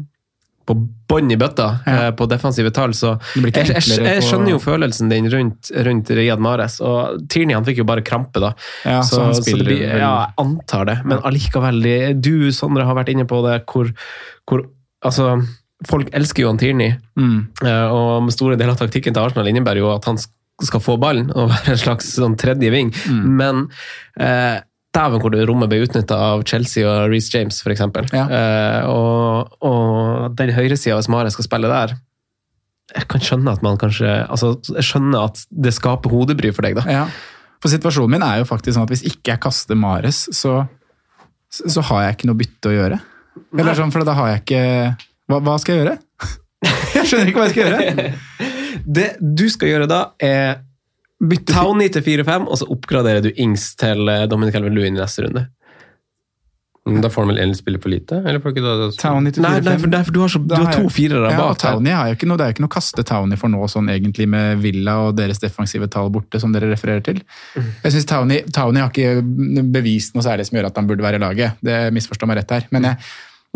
på 0.63 0.77
bånn 1.11 1.33
i 1.35 1.37
bøtta 1.37 1.65
ja. 1.83 1.95
på 2.15 2.27
defensive 2.31 2.71
tall, 2.75 2.93
så 2.95 3.17
jeg, 3.35 3.51
jeg, 3.59 3.83
jeg 3.83 4.23
skjønner 4.23 4.53
jo 4.55 4.61
følelsen 4.63 5.11
din 5.11 5.27
rundt, 5.33 5.73
rundt 5.75 6.13
Riyad 6.15 6.43
Mares. 6.43 6.77
Og 6.87 7.25
Tierney 7.33 7.57
han 7.59 7.67
fikk 7.67 7.81
jo 7.83 7.87
bare 7.89 8.05
krampe, 8.07 8.39
da. 8.43 8.53
Ja, 8.87 9.01
så 9.03 9.25
han 9.25 9.35
spiller 9.35 9.67
det 9.67 9.73
blir- 9.73 9.99
Ja, 9.99 10.13
jeg 10.29 10.37
antar 10.45 10.87
det. 10.87 11.01
Men 11.03 11.19
allikevel, 11.27 11.83
du 12.23 12.53
Sondre 12.55 12.87
har 12.87 12.95
vært 12.95 13.11
inne 13.11 13.27
på 13.27 13.43
det, 13.49 13.65
hvor, 13.67 13.91
hvor 14.47 14.69
Altså, 15.03 15.33
folk 15.89 16.11
elsker 16.15 16.45
jo 16.47 16.57
Tierney, 16.57 16.95
Mm. 17.19 17.49
eh, 17.65 17.89
og 17.93 18.31
store 18.33 18.57
deler 18.57 18.73
av 18.73 18.79
taktikken 18.81 19.13
til 19.15 19.23
Arsenal 19.23 19.47
innebærer 19.51 19.79
jo 19.83 19.91
at 19.95 20.05
han 20.09 20.17
skal 20.63 20.81
få 20.81 20.99
ballen 21.01 21.31
og 21.35 21.49
være 21.53 21.75
en 21.75 21.81
slags 21.81 22.13
sånn 22.17 22.37
tredje 22.39 22.71
ving, 22.71 22.93
Mm. 23.09 23.25
men 23.37 23.65
eh, 24.21 24.61
Dæven 24.93 25.23
hvor 25.23 25.33
det 25.33 25.47
rommet 25.49 25.71
ble 25.73 25.79
utnytta 25.87 26.13
av 26.21 26.43
Chelsea 26.45 26.85
og 26.85 27.09
Reece 27.09 27.33
James, 27.33 27.63
f.eks. 27.65 27.81
Ja. 28.13 28.27
Eh, 28.29 28.83
og, 28.93 29.55
og 29.65 30.35
den 30.37 30.51
høyresida, 30.53 30.99
hvis 30.99 31.09
Mare 31.09 31.31
skal 31.33 31.47
spille 31.47 31.71
der 31.71 31.95
Jeg 32.95 33.07
kan 33.09 33.21
skjønne 33.25 33.55
at 33.57 33.63
man 33.65 33.79
kanskje 33.81 34.11
altså, 34.29 34.51
Jeg 34.77 34.85
skjønner 34.85 35.25
at 35.31 35.41
det 35.49 35.73
skaper 35.73 36.13
hodebry 36.13 36.51
for 36.53 36.61
deg, 36.69 36.77
da. 36.77 36.85
Ja. 36.93 37.07
For 37.63 37.73
situasjonen 37.73 38.11
min 38.19 38.23
er 38.27 38.43
jo 38.43 38.45
faktisk 38.51 38.77
sånn 38.77 38.85
at 38.85 38.93
hvis 38.93 39.07
ikke 39.09 39.33
jeg 39.33 39.41
kaster 39.41 39.79
Mares, 39.81 40.27
så, 40.37 40.59
så 41.49 41.81
har 41.89 42.03
jeg 42.11 42.19
ikke 42.19 42.29
noe 42.29 42.41
bytte 42.43 42.69
å 42.69 42.77
gjøre. 42.77 43.01
Eller 43.57 43.79
sånn, 43.79 43.93
for 43.95 44.05
da 44.05 44.13
har 44.19 44.29
jeg 44.35 44.43
ikke 44.43 44.63
Hva, 45.33 45.41
hva 45.49 45.57
skal 45.63 45.77
jeg 45.77 45.85
gjøre? 45.85 45.97
Jeg 46.93 47.09
skjønner 47.09 47.31
ikke 47.33 47.41
hva 47.41 47.47
jeg 47.49 47.55
skal 47.55 47.65
gjøre. 47.65 48.11
Det 48.99 49.07
du 49.21 49.47
skal 49.51 49.71
gjøre 49.73 49.89
da, 49.91 50.03
er 50.23 50.61
Bytte 51.23 51.55
Townie 51.55 51.91
til 51.95 52.03
4-5, 52.03 52.47
og 52.51 52.59
så 52.59 52.67
oppgraderer 52.71 53.23
du 53.25 53.31
Ings 53.41 53.73
til 53.79 54.09
eh, 54.11 54.25
Dominic 54.31 54.57
Calvert-Lewin 54.57 54.97
i 54.97 55.01
neste 55.01 55.23
runde. 55.25 55.45
Da 56.83 57.07
får 57.15 57.23
han 57.23 57.31
vel 57.31 57.39
egentlig 57.39 57.61
spille 57.61 57.79
for 57.79 57.93
lite? 57.93 58.17
Eller 58.27 58.41
får 58.43 58.57
ikke 58.57 58.63
da, 58.65 58.89
Townie 58.99 59.31
til 59.35 59.45
4-5. 59.45 59.67
nei, 59.69 59.75
for, 59.79 59.91
nei, 59.93 60.01
for 60.09 60.17
du 60.17 60.19
har, 60.19 60.33
så, 60.33 60.41
du 60.43 60.49
Da 60.51 60.63
har 60.65 60.81
to 60.81 60.91
firere 60.91 61.31
Ja, 61.31 61.37
bak. 61.39 61.61
Townie 61.63 61.95
har 61.95 62.11
jo 62.11 62.17
ikke 62.17 62.27
noe, 62.27 62.41
Det 62.41 62.47
er 62.47 62.51
jo 62.51 62.57
ikke 62.57 62.65
noe 62.65 62.73
å 62.73 62.75
kaste 62.75 63.05
Townie 63.07 63.39
for 63.39 63.53
nå, 63.55 63.61
sånn 63.71 63.91
egentlig 63.95 64.27
med 64.35 64.59
Villa 64.65 64.97
og 65.05 65.13
deres 65.21 65.39
defensive 65.43 65.87
tall 65.95 66.11
borte, 66.15 66.41
som 66.43 66.55
dere 66.55 66.73
refererer 66.73 67.05
til. 67.07 67.21
Jeg 67.55 67.95
synes 67.95 68.09
Townie, 68.11 68.43
Townie 68.51 68.83
har 68.83 68.91
ikke 68.91 69.63
bevist 69.79 70.19
noe 70.19 70.27
særlig 70.27 70.49
som 70.51 70.59
gjør 70.59 70.73
at 70.73 70.83
han 70.83 70.91
burde 70.91 71.07
være 71.07 71.23
i 71.23 71.23
laget. 71.23 71.63
Det 71.63 71.79
misforstår 71.95 72.33
meg 72.33 72.43
rett 72.43 72.57
her. 72.59 72.67
Men 72.75 72.91
jeg, 72.91 72.99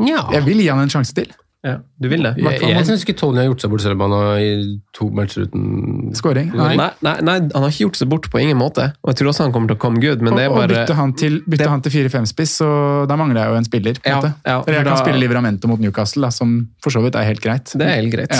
jeg 0.06 0.46
vil 0.46 0.62
gi 0.62 0.70
han 0.70 0.86
en 0.86 0.94
sjanse 0.94 1.18
til. 1.18 1.34
Ja, 1.64 1.78
du 1.98 2.06
vil 2.12 2.22
det? 2.22 2.34
Jeg, 2.38 2.60
jeg 2.62 2.84
syns 2.86 3.02
ikke 3.02 3.14
Tony 3.18 3.40
har 3.40 3.46
gjort 3.48 3.62
seg 3.64 3.70
bort, 3.72 3.82
selv 3.82 3.96
om 3.96 4.02
han 4.04 4.12
har 4.14 4.36
i 4.38 4.50
to 4.94 5.08
matcher 5.10 5.46
uten 5.48 6.12
Skåring? 6.14 6.52
Nei. 6.54 6.76
Nei. 6.78 6.90
Nei, 7.02 7.14
nei, 7.26 7.34
han 7.48 7.64
har 7.64 7.72
ikke 7.72 7.86
gjort 7.88 7.98
seg 7.98 8.10
bort 8.12 8.28
på 8.30 8.38
ingen 8.42 8.58
måte. 8.60 8.84
Og 9.02 9.10
jeg 9.10 9.18
tror 9.18 9.30
også 9.32 9.46
han 9.48 9.54
kommer 9.54 9.72
til 9.72 9.78
å 9.78 9.80
komme 9.82 9.98
good, 10.04 10.22
men 10.22 10.34
Og, 10.34 10.38
det 10.38 10.44
er 10.44 10.52
og 10.52 10.58
bare 10.60 10.68
bytte 10.76 10.94
han 11.00 11.14
til, 11.18 11.40
bytte 11.48 11.66
han 11.72 11.82
til 11.82 11.94
4-5-spiss, 11.96 12.52
så 12.60 12.68
da 13.10 13.16
mangler 13.18 13.40
jeg 13.40 13.50
jo 13.54 13.58
en 13.62 13.66
spiller. 13.66 13.98
på 13.98 14.06
en 14.06 14.12
Ja, 14.14 14.20
måte. 14.20 14.30
ja, 14.46 14.58
Eller 14.60 14.78
jeg 14.78 14.86
da... 14.86 14.92
kan 14.94 15.02
spille 15.02 15.22
Livramento 15.24 15.72
mot 15.72 15.82
Newcastle, 15.82 16.22
da, 16.28 16.30
som 16.38 16.54
for 16.84 16.94
så 16.94 17.02
vidt 17.02 17.18
er 17.18 17.26
helt 17.32 17.42
greit. 17.42 17.74
Det 17.74 17.88
er 17.88 17.98
helt 17.98 18.14
greit. 18.14 18.36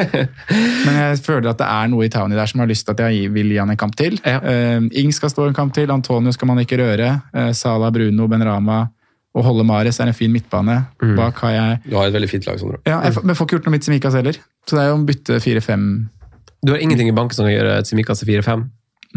Men 0.86 0.98
jeg 1.02 1.22
føler 1.28 1.52
at 1.52 1.60
det 1.62 1.68
er 1.70 1.92
noe 1.92 2.08
i 2.08 2.10
Townie 2.12 2.38
der 2.40 2.50
som 2.50 2.64
har 2.64 2.70
lyst 2.72 2.88
til 2.88 2.96
at 2.96 3.04
jeg 3.06 3.30
vil 3.36 3.52
gi 3.54 3.60
han 3.62 3.70
en 3.76 3.78
kamp 3.80 3.94
til. 4.00 4.18
Ja. 4.26 4.40
Uh, 4.42 4.90
Ing 4.96 5.14
skal 5.14 5.30
stå 5.32 5.46
en 5.52 5.56
kamp 5.56 5.76
til, 5.76 5.90
Antonio 5.92 6.34
skal 6.34 6.50
man 6.50 6.60
ikke 6.64 6.80
røre. 6.82 7.12
Uh, 7.36 7.52
Sala, 7.56 7.92
Bruno, 7.94 8.26
Benrama 8.32 8.88
og 9.36 9.44
Holde 9.44 9.66
Mares 9.68 9.98
er 10.00 10.08
en 10.10 10.16
fin 10.16 10.32
midtbane. 10.32 10.78
Mm. 11.02 11.12
Bak 11.18 11.40
har 11.44 11.52
jeg 11.52 11.80
Du 11.90 11.96
har 11.98 12.08
et 12.08 12.14
veldig 12.16 12.30
fint 12.30 12.46
lag, 12.48 12.58
Sondre. 12.60 12.80
ja, 12.88 13.02
jeg, 13.04 13.18
Men 13.22 13.36
får 13.36 13.46
ikke 13.48 13.58
gjort 13.58 13.68
noe 13.68 13.74
med 13.76 13.84
Tsimikas 13.84 14.16
heller. 14.16 14.38
Så 14.66 14.78
det 14.78 14.84
er 14.84 14.88
jo 14.90 14.96
å 14.96 15.04
bytte 15.06 15.38
4-5 15.44 15.84
Du 16.64 16.72
har 16.72 16.80
ingenting 16.82 17.10
i 17.12 17.14
banken 17.16 17.36
som 17.36 17.44
kan 17.46 17.52
gjøre 17.54 17.82
Tsimikas 17.84 18.22
til 18.22 18.30
4-5? 18.32 18.64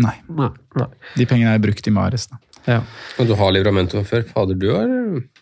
Nei. 0.03 0.15
Nei. 0.35 0.87
De 1.15 1.25
pengene 1.27 1.53
er 1.55 1.63
brukt 1.63 1.87
i 1.87 1.93
Mares. 1.95 2.27
da. 2.27 2.37
Ja. 2.67 2.81
Og 3.17 3.27
du 3.29 3.33
har 3.39 3.53
Livramento 3.55 3.97
fra 3.99 4.07
før. 4.07 4.27
Fader, 4.27 4.59
du 4.59 4.67
har 4.75 4.91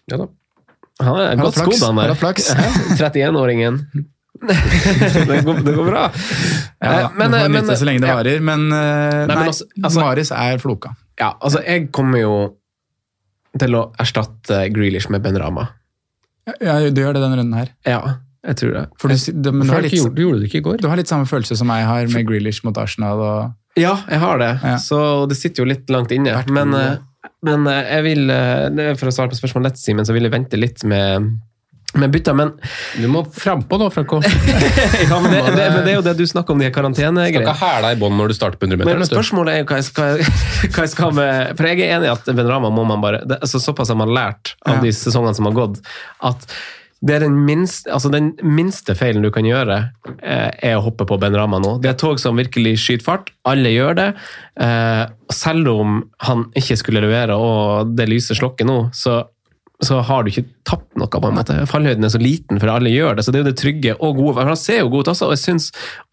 Ja 0.09 0.21
da. 0.23 0.29
Han 1.01 1.17
er 1.21 1.35
godt 1.41 1.57
skodd, 1.59 1.81
han 1.83 1.99
der. 1.99 2.13
hatt 2.13 2.21
flaks. 2.21 2.47
31-åringen. 2.97 3.81
det, 4.47 5.41
går, 5.45 5.59
det 5.65 5.73
går 5.73 5.89
bra. 5.89 6.05
Ja, 6.77 6.93
Eh, 7.01 7.09
men, 7.17 7.31
men, 7.31 7.41
eh, 7.41 7.49
men, 7.49 7.65
det 7.65 7.77
så 7.79 7.85
lenge 7.89 8.03
det 8.03 8.09
ja. 8.09 8.15
varer. 8.19 8.39
Men, 8.45 8.67
Nei, 8.69 9.25
men 9.33 9.47
også, 9.49 9.65
altså- 9.81 9.99
Maris 10.01 10.29
Mares 10.29 10.31
er 10.37 10.61
floka. 10.61 10.91
Ja, 11.17 11.31
altså, 11.41 11.63
jeg 11.65 11.87
kommer 11.91 12.21
jo 12.21 12.33
til 13.61 13.77
å 13.77 13.87
erstatte 14.01 14.63
Grealish 14.73 15.11
med 15.13 15.23
Ben 15.25 15.37
Rama. 15.39 15.67
Ja, 16.63 16.79
du 16.79 17.01
gjør 17.01 17.17
det 17.17 17.23
denne 17.23 17.39
runden 17.41 17.57
her. 17.57 17.73
Ja, 17.87 18.01
jeg 18.47 18.59
tror 18.61 18.75
det. 18.77 18.83
For 19.01 19.11
du, 19.11 19.17
det, 19.17 19.51
men 19.51 19.67
du, 19.67 19.73
har 19.73 19.83
litt, 19.83 19.97
gjort, 19.97 20.15
du 20.15 20.23
gjorde 20.23 20.41
det 20.41 20.49
ikke 20.49 20.61
i 20.61 20.65
går? 20.69 20.77
du 20.83 20.87
har 20.87 20.99
litt 20.99 21.11
samme 21.11 21.27
følelse 21.27 21.57
som 21.59 21.71
jeg 21.73 21.87
har 21.89 22.11
med 22.13 22.29
Grealish 22.29 22.63
mot 22.67 22.77
Arsenal. 22.79 23.19
og 23.19 23.79
Ja, 23.79 23.97
jeg 24.07 24.21
har 24.23 24.39
det. 24.41 24.53
Ja. 24.63 24.77
Så 24.81 24.99
det 25.29 25.39
sitter 25.39 25.63
jo 25.63 25.71
litt 25.73 25.91
langt 25.91 26.13
inne. 26.15 26.37
Men, 26.53 26.73
eh, 26.77 27.29
men 27.47 27.67
eh, 27.67 27.91
jeg 27.97 28.05
vil, 28.07 28.23
eh, 28.31 28.67
det 28.71 28.87
for 29.01 29.11
å 29.11 29.15
svare 29.15 29.33
på 29.33 29.39
spørsmålet 29.41 29.73
lett, 29.73 29.81
Simen, 29.81 30.07
så 30.07 30.15
vil 30.15 30.29
jeg 30.29 30.35
vente 30.37 30.59
litt 30.59 30.85
med, 30.87 31.33
med 31.95 32.11
bytta. 32.11 32.33
Men, 32.33 32.51
Du 33.01 33.07
må 33.07 33.23
frampå 33.33 33.77
nå, 33.79 33.89
Franco. 33.93 34.19
ja, 35.09 35.19
men 35.19 35.31
det, 35.31 35.41
det, 35.55 35.67
men 35.73 35.83
det 35.85 35.91
er 35.93 35.95
jo 35.95 36.05
det 36.05 36.15
du 36.19 36.25
snakker 36.27 36.53
om, 36.53 36.61
de 36.61 36.71
karantenegreiene. 36.73 37.31
Skal 37.31 37.41
ikke 37.41 37.55
ikke 37.55 37.73
hæla 37.75 37.91
i 37.95 37.99
bånn 38.01 38.17
når 38.19 38.33
du 38.33 38.37
starter 38.37 38.59
på 38.61 38.67
100 38.69 38.83
meter. 38.83 38.99
Men 38.99 39.09
spørsmålet 39.09 39.53
er 39.53 39.61
jo 39.63 39.69
hva 39.71 39.79
jeg 39.81 39.87
skal, 39.89 40.23
hva 40.75 40.87
jeg 40.87 40.93
skal 40.93 41.13
med 41.17 41.53
For 41.57 41.69
jeg 41.71 41.85
er 41.87 41.95
enig 41.97 42.09
i 42.09 42.15
at 42.15 42.33
Benrama 42.37 42.71
må 42.73 42.83
man 42.87 43.03
bare 43.03 43.21
det, 43.27 43.39
altså 43.41 43.61
Såpass 43.63 43.93
har 43.93 43.99
man 43.99 44.11
lært 44.13 44.55
av 44.67 44.77
Ja. 44.77 44.81
de 44.83 44.91
sesongene 44.95 45.37
som 45.37 45.47
har 45.49 45.55
gått, 45.57 45.79
at 46.27 46.49
det 47.05 47.13
er 47.13 47.21
den 47.27 47.35
minste, 47.45 47.91
altså 47.93 48.09
den 48.09 48.31
minste 48.41 48.95
feilen 48.97 49.21
du 49.21 49.29
kan 49.29 49.45
gjøre, 49.45 49.75
eh, 50.17 50.47
er 50.65 50.79
å 50.79 50.81
hoppe 50.81 51.05
på 51.05 51.19
Benrama 51.21 51.59
nå. 51.61 51.75
Det 51.83 51.91
er 51.91 51.97
tog 52.01 52.17
som 52.19 52.39
virkelig 52.41 52.73
skyter 52.81 53.05
fart. 53.05 53.29
Alle 53.45 53.69
gjør 53.69 53.93
det. 53.99 54.07
Eh, 54.65 55.03
selv 55.29 55.69
om 55.75 55.99
han 56.25 56.47
ikke 56.57 56.77
skulle 56.81 57.03
levere 57.05 57.37
og 57.37 57.93
det 57.93 58.09
lyset 58.09 58.39
slokket 58.39 58.65
nå, 58.65 58.79
så, 58.97 59.19
så 59.85 59.99
har 60.01 60.23
du 60.23 60.31
ikke 60.31 60.47
tapt 60.65 60.95
noe, 60.97 61.09
på 61.11 61.29
en 61.29 61.35
måte. 61.37 61.55
Fallhøyden 61.69 62.07
er 62.07 62.09
så 62.09 62.21
liten, 62.21 62.57
for 62.57 62.71
alle 62.73 62.89
gjør 62.89 63.19
det. 63.19 63.25
Så 63.25 63.33
det 63.33 63.37
er 63.37 63.43
jo 63.43 63.49
det 63.51 63.59
trygge 63.61 63.93
og 63.93 64.17
gode. 64.17 64.33
For 64.39 64.49
han 64.49 64.57
ser 64.57 64.79
jo 64.81 64.89
god 64.89 65.05
ut 65.05 65.11
også, 65.13 65.27
og 65.27 65.35
jeg 65.35 65.43
syns 65.43 65.67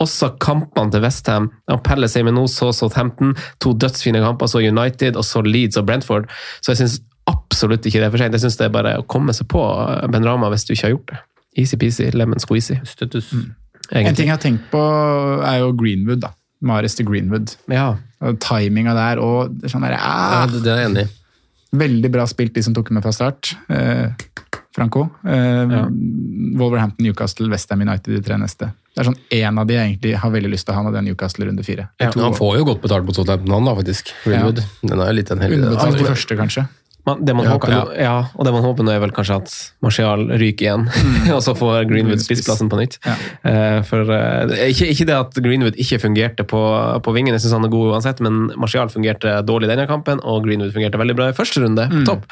også 0.04 0.34
kampene 0.42 0.92
til 0.92 1.04
Westham 1.04 1.48
Pelle 1.86 2.10
seg 2.12 2.26
med 2.28 2.36
nå, 2.36 2.44
så 2.52 2.68
Southampton, 2.76 3.32
to 3.64 3.72
dødsfine 3.72 4.20
kamper, 4.24 4.52
så 4.52 4.60
United, 4.60 5.16
og 5.16 5.24
så 5.24 5.40
Leeds 5.46 5.80
og 5.80 5.88
Brentford. 5.88 6.28
Så 6.60 6.74
jeg 6.74 6.82
syns 6.82 7.00
absolutt 7.30 7.88
ikke 7.88 8.02
det 8.02 8.10
er 8.10 8.12
for 8.12 8.20
sent. 8.20 8.36
Jeg 8.36 8.44
syns 8.44 8.60
det 8.60 8.68
er 8.68 8.76
bare 8.76 8.98
å 9.00 9.08
komme 9.08 9.32
seg 9.36 9.48
på 9.48 9.64
Ben 10.12 10.28
Rama 10.28 10.52
hvis 10.52 10.68
du 10.68 10.74
ikke 10.76 10.90
har 10.90 10.96
gjort 10.98 11.14
det. 11.14 11.24
Easy-peasy, 11.64 12.10
lemon 12.12 12.42
squeezy. 12.42 12.76
Støttes. 12.88 13.32
En 13.94 14.16
ting 14.16 14.28
jeg 14.28 14.34
har 14.34 14.42
tenkt 14.42 14.68
på, 14.72 14.80
er 15.40 15.62
jo 15.62 15.72
Greenwood. 15.78 16.24
da. 16.26 16.34
Mares 16.64 16.96
til 16.98 17.08
Greenwood. 17.08 17.56
Ja. 17.72 17.94
Timinga 18.44 18.94
der 18.96 19.20
og 19.20 19.68
sånn 19.68 19.84
der, 19.84 19.96
Ja, 19.98 20.16
ah, 20.44 20.48
det, 20.48 20.64
det 20.64 20.72
er 20.72 20.84
jeg 20.84 20.90
enig 20.90 21.04
i. 21.08 21.12
Veldig 21.74 22.10
bra 22.14 22.26
spilt, 22.30 22.54
de 22.54 22.62
som 22.62 22.74
tok 22.76 22.90
med 22.94 23.02
fra 23.04 23.12
start. 23.14 23.54
Eh, 23.68 24.10
Franco. 24.74 25.08
Eh, 25.26 25.64
Ja. 25.70 25.88
Wolverhampton, 26.58 27.04
Newcastle, 27.04 27.48
Westham 27.50 27.80
United, 27.82 28.14
de 28.14 28.20
tre 28.22 28.36
neste. 28.38 28.70
Det 28.94 29.02
er 29.02 29.08
sånn 29.10 29.16
En 29.30 29.58
av 29.58 29.66
de 29.66 29.74
jeg 29.74 29.88
egentlig 29.98 30.14
har 30.22 30.30
veldig 30.30 30.50
lyst 30.52 30.66
til 30.66 30.74
å 30.74 30.76
ha, 30.78 30.82
og 30.86 30.92
det 30.94 30.98
er 31.00 31.06
Newcastle 31.08 31.46
runde 31.48 31.64
fire. 31.66 31.88
Ja, 32.00 32.10
Han 32.14 32.34
får 32.34 32.58
jo 32.58 32.64
godt 32.64 32.82
betalt 32.82 33.06
på 33.06 33.14
Tottenham, 33.14 33.50
han 33.50 33.64
da, 33.64 33.74
faktisk. 33.74 34.12
Greenwood. 34.24 34.62
Den 34.82 35.00
er 35.00 35.06
jo 35.10 35.16
litt 35.18 35.30
en 35.34 35.38
heldig 35.42 35.58
Underbetalt 35.58 36.00
i 36.00 36.04
første, 36.04 36.36
kanskje. 36.38 36.68
Man, 37.06 37.24
det 37.24 37.34
man 37.36 37.44
Ja, 37.44 37.52
håper, 37.52 37.68
ja. 37.72 37.80
nå- 37.84 37.96
ja, 38.00 38.12
og 38.34 38.46
det 38.46 38.52
man 38.54 38.62
håper 38.64 38.86
nå 38.86 38.92
er 38.94 39.00
vel 39.02 39.10
kanskje 39.12 39.36
at 39.42 39.54
Martial 39.84 40.22
ryker 40.40 40.64
igjen, 40.64 40.86
og 41.36 41.42
så 41.44 41.52
får 41.58 41.84
Greenwood 41.90 42.22
spissplassen 42.24 42.70
på 42.72 42.78
nytt. 42.80 42.96
Eh, 43.44 43.82
for, 43.84 44.08
uh, 44.08 44.54
ikke, 44.70 44.88
ikke 44.94 45.06
det 45.10 45.16
at 45.18 45.36
Greenwood 45.44 45.76
ikke 45.76 45.98
fungerte 46.00 46.46
på, 46.48 46.62
på 47.04 47.14
vingen, 47.16 47.36
jeg 47.36 47.44
syns 47.44 47.58
han 47.58 47.68
er 47.68 47.74
god 47.74 47.92
uansett, 47.92 48.22
men 48.24 48.46
Martial 48.56 48.88
fungerte 48.88 49.36
dårlig 49.44 49.68
denne 49.68 49.84
kampen, 49.90 50.22
og 50.24 50.46
Greenwood 50.48 50.72
fungerte 50.72 51.00
veldig 51.02 51.18
bra 51.20 51.28
i 51.32 51.36
første 51.36 51.60
runde, 51.66 51.84
Mm. 51.92 52.06
topp. 52.08 52.24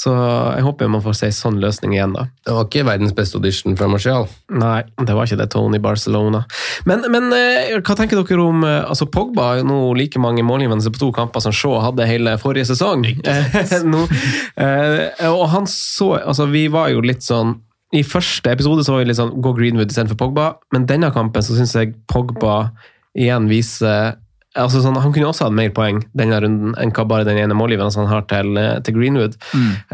Så 0.00 0.12
jeg 0.56 0.62
håper 0.64 0.88
man 0.88 1.02
får 1.04 1.14
se 1.18 1.26
en 1.28 1.34
sånn 1.36 1.58
løsning 1.60 1.92
igjen, 1.92 2.12
da. 2.16 2.22
Det 2.46 2.52
var 2.56 2.64
ikke 2.68 2.84
verdens 2.88 3.12
beste 3.16 3.36
audition 3.36 3.74
fra 3.76 3.88
Martial. 3.92 4.28
Nei, 4.48 4.82
det 4.96 5.12
var 5.16 5.28
ikke 5.28 5.36
det 5.40 5.50
Tony 5.52 5.76
Barcelona. 5.82 6.44
Men, 6.88 7.04
men 7.12 7.26
uh, 7.32 7.80
hva 7.84 7.96
tenker 7.98 8.20
dere 8.22 8.44
om 8.44 8.64
altså 8.64 9.08
Pogba 9.12 9.50
har 9.54 9.64
nå 9.68 9.80
like 9.98 10.20
mange 10.20 10.44
målgivende 10.46 10.88
på 10.92 11.00
to 11.02 11.10
kamper 11.16 11.44
som 11.44 11.52
Shaw 11.52 11.80
hadde 11.84 12.06
hele 12.08 12.36
forrige 12.40 12.68
sesong. 12.70 13.04
Nå, 13.92 14.06
og 15.30 15.44
han 15.52 15.68
så 15.70 16.14
altså 16.18 16.48
Vi 16.50 16.66
var 16.72 16.90
jo 16.92 17.02
litt 17.04 17.22
sånn 17.26 17.54
I 17.96 18.02
første 18.06 18.52
episode 18.52 18.84
så 18.86 18.94
var 18.94 19.04
vi 19.04 19.10
litt 19.10 19.20
sånn 19.20 19.36
gå 19.42 19.52
Greenwood 19.56 19.92
istedenfor 19.92 20.18
Pogba, 20.20 20.48
men 20.74 20.88
denne 20.90 21.12
kampen 21.14 21.44
så 21.44 21.58
syns 21.58 21.76
jeg 21.78 21.94
Pogba 22.10 22.72
igjen 23.18 23.48
viser 23.50 24.18
Altså 24.58 24.80
sånn, 24.82 24.98
han 24.98 25.12
kunne 25.14 25.28
også 25.30 25.46
hatt 25.46 25.54
mer 25.54 25.70
poeng 25.74 26.00
denne 26.18 26.40
runden 26.42 26.72
enn 26.82 26.90
hva 26.94 27.04
bare 27.06 27.26
den 27.28 27.38
ene 27.38 27.54
målgiveren 27.54 27.94
han 27.94 28.08
har 28.10 28.24
til, 28.26 28.56
eh, 28.58 28.80
til 28.82 28.96
Greenwood. 28.96 29.36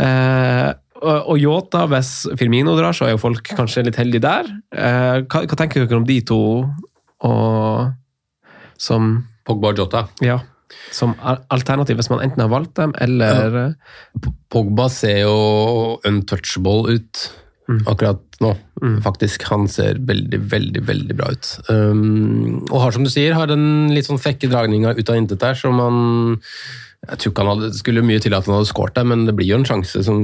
Eh, 0.01 0.71
og, 0.97 1.29
og 1.35 1.37
Yota, 1.37 1.83
hvis 1.93 2.13
Firmino 2.41 2.73
drar, 2.79 2.97
så 2.97 3.05
er 3.05 3.13
jo 3.13 3.21
folk 3.21 3.53
kanskje 3.53 3.85
litt 3.85 3.99
heldige 4.01 4.25
der. 4.25 4.49
Eh, 4.73 5.19
hva, 5.29 5.43
hva 5.45 5.59
tenker 5.61 5.85
dere 5.85 6.01
om 6.01 6.09
de 6.09 6.23
to 6.25 6.41
og 7.27 7.93
som 8.81 9.13
Pogba 9.47 9.75
og 9.75 9.85
Jota. 9.85 10.07
ja, 10.25 10.41
som 10.95 11.15
alternativ 11.25 11.99
hvis 12.01 12.11
man 12.13 12.23
enten 12.25 12.43
har 12.45 12.53
valgt 12.53 12.77
dem, 12.81 12.95
eller 13.03 13.59
ja. 13.59 13.67
Pogba 14.53 14.89
ser 14.93 15.25
jo 15.25 15.37
untouchable 16.07 16.97
ut 16.97 17.27
akkurat 17.67 18.23
nå, 18.41 18.53
faktisk. 19.03 19.47
Han 19.51 19.67
ser 19.71 19.99
veldig, 20.07 20.39
veldig 20.53 20.83
veldig 20.87 21.17
bra 21.19 21.31
ut. 21.35 21.53
Um, 21.67 22.61
og 22.71 22.79
har, 22.83 22.95
som 22.95 23.07
du 23.07 23.11
sier, 23.11 23.35
har 23.35 23.51
den 23.51 23.89
litt 23.95 24.07
sånn 24.07 24.23
frekke 24.23 24.51
dragninga 24.53 24.95
ut 24.95 25.11
av 25.11 25.19
intet 25.19 25.43
der, 25.43 25.57
som 25.59 25.81
han 25.83 26.03
jeg 27.07 27.21
tror 27.21 27.33
ikke 27.33 27.45
han 27.45 27.51
hadde, 27.53 27.71
skulle 27.77 28.03
mye 28.07 28.23
til 28.23 28.35
at 28.35 28.49
han 28.49 28.57
hadde 28.57 28.71
skåret 28.71 28.97
der, 28.97 29.07
men 29.07 29.27
det 29.29 29.35
blir 29.39 29.51
jo 29.53 29.61
en 29.61 29.67
sjanse, 29.69 30.01
som, 30.07 30.23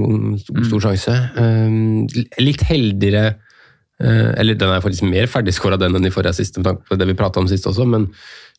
stor 0.66 0.86
sjanse. 0.86 1.14
Um, 1.36 2.06
litt 2.42 2.64
heldigere 2.66 3.36
Eller 4.02 4.56
den 4.58 4.72
er 4.74 4.82
faktisk 4.82 5.06
mer 5.06 5.28
ferdigskåra 5.30 5.78
den 5.80 5.94
enn 5.98 6.08
i 6.08 6.12
forrige 6.12 6.34
assist, 6.34 6.56
med 6.58 6.66
tanke 6.66 6.88
på 6.88 6.98
det 6.98 7.06
vi 7.10 7.18
prata 7.18 7.42
om 7.42 7.48
sist 7.50 7.68
også, 7.70 7.86
men 7.88 8.08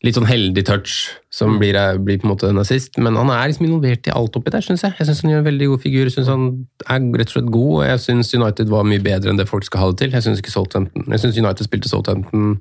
litt 0.03 0.17
sånn 0.17 0.27
heldig 0.27 0.65
touch 0.67 0.95
som 1.31 1.55
blir, 1.61 1.77
blir 2.03 2.19
på 2.19 2.27
en 2.27 2.33
måte 2.33 2.49
en 2.51 2.59
assist. 2.59 2.97
Men 2.99 3.15
han 3.19 3.31
er 3.31 3.47
liksom 3.49 3.69
involvert 3.69 4.09
i 4.09 4.13
alt 4.13 4.35
oppi 4.35 4.51
der, 4.51 4.65
syns 4.65 4.83
jeg. 4.83 4.95
Jeg 4.99 5.07
syns 5.07 5.23
han 5.23 5.31
gjør 5.31 5.43
en 5.43 5.47
veldig 5.47 5.69
god 5.71 5.83
figur. 5.85 6.03
Jeg 6.09 6.15
syns 6.17 6.31
han 6.31 6.45
er 6.83 7.07
rett 7.21 7.31
og 7.31 7.37
slett 7.37 7.53
god, 7.55 7.71
og 7.77 7.85
jeg 7.87 8.03
syns 8.03 8.33
United 8.35 8.71
var 8.73 8.87
mye 8.89 9.03
bedre 9.03 9.31
enn 9.31 9.39
det 9.39 9.47
folk 9.49 9.67
skal 9.67 9.83
ha 9.83 9.91
det 9.93 10.01
til. 10.03 10.15
Jeg 10.17 10.25
syns 10.27 11.39
United 11.39 11.69
spilte 11.69 11.91
Southampton 11.91 12.57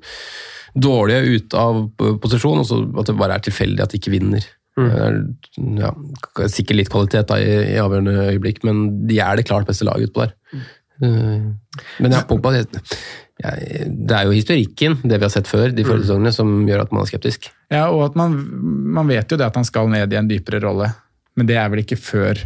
dårlige 0.73 1.35
ut 1.35 1.55
av 1.59 1.83
posisjon, 2.23 2.63
og 2.63 2.69
så 2.69 2.79
at 3.01 3.11
det 3.11 3.17
bare 3.19 3.37
er 3.37 3.43
tilfeldig 3.45 3.83
at 3.83 3.91
de 3.91 3.99
ikke 3.99 4.15
vinner. 4.15 4.47
Ja, 4.73 5.91
sikkert 6.49 6.79
litt 6.79 6.93
kvalitet 6.93 7.27
da, 7.29 7.37
i, 7.37 7.75
i 7.75 7.81
avgjørende 7.81 8.31
øyeblikk, 8.31 8.63
men 8.65 8.85
de 9.09 9.19
er 9.21 9.37
det 9.37 9.45
klart 9.49 9.67
beste 9.69 9.85
laget 9.85 10.09
utpå 10.09 10.23
der. 10.23 10.33
Eh, 10.53 10.63
Men 11.03 12.13
ja, 12.13 12.21
Pogba 12.29 12.53
det, 12.55 12.81
det 13.43 14.15
er 14.15 14.27
jo 14.27 14.35
historikken, 14.35 14.99
det 15.03 15.17
vi 15.17 15.25
har 15.25 15.33
sett 15.33 15.49
før, 15.49 15.71
de 15.73 15.85
forrige 15.87 16.05
sesongene, 16.07 16.33
som 16.35 16.51
gjør 16.69 16.85
at 16.85 16.93
man 16.93 17.03
er 17.03 17.09
skeptisk. 17.09 17.49
Ja, 17.73 17.87
og 17.89 18.05
at 18.11 18.17
man, 18.19 18.35
man 18.95 19.09
vet 19.09 19.31
jo 19.31 19.39
det 19.39 19.47
at 19.47 19.57
han 19.59 19.67
skal 19.67 19.89
ned 19.91 20.13
i 20.13 20.19
en 20.19 20.29
dypere 20.29 20.61
rolle, 20.63 20.91
men 21.35 21.49
det 21.49 21.57
er 21.59 21.71
vel 21.73 21.81
ikke 21.83 21.99
før 21.99 22.39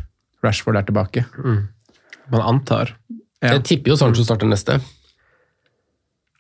Rashford 0.46 0.80
er 0.80 0.88
tilbake. 0.88 1.26
man 2.32 2.42
antar. 2.42 2.96
Ja. 3.42 3.54
Jeg 3.54 3.64
tipper 3.68 3.94
jo 3.94 4.00
Sancho 4.00 4.24
starter 4.26 4.50
neste. 4.50 4.80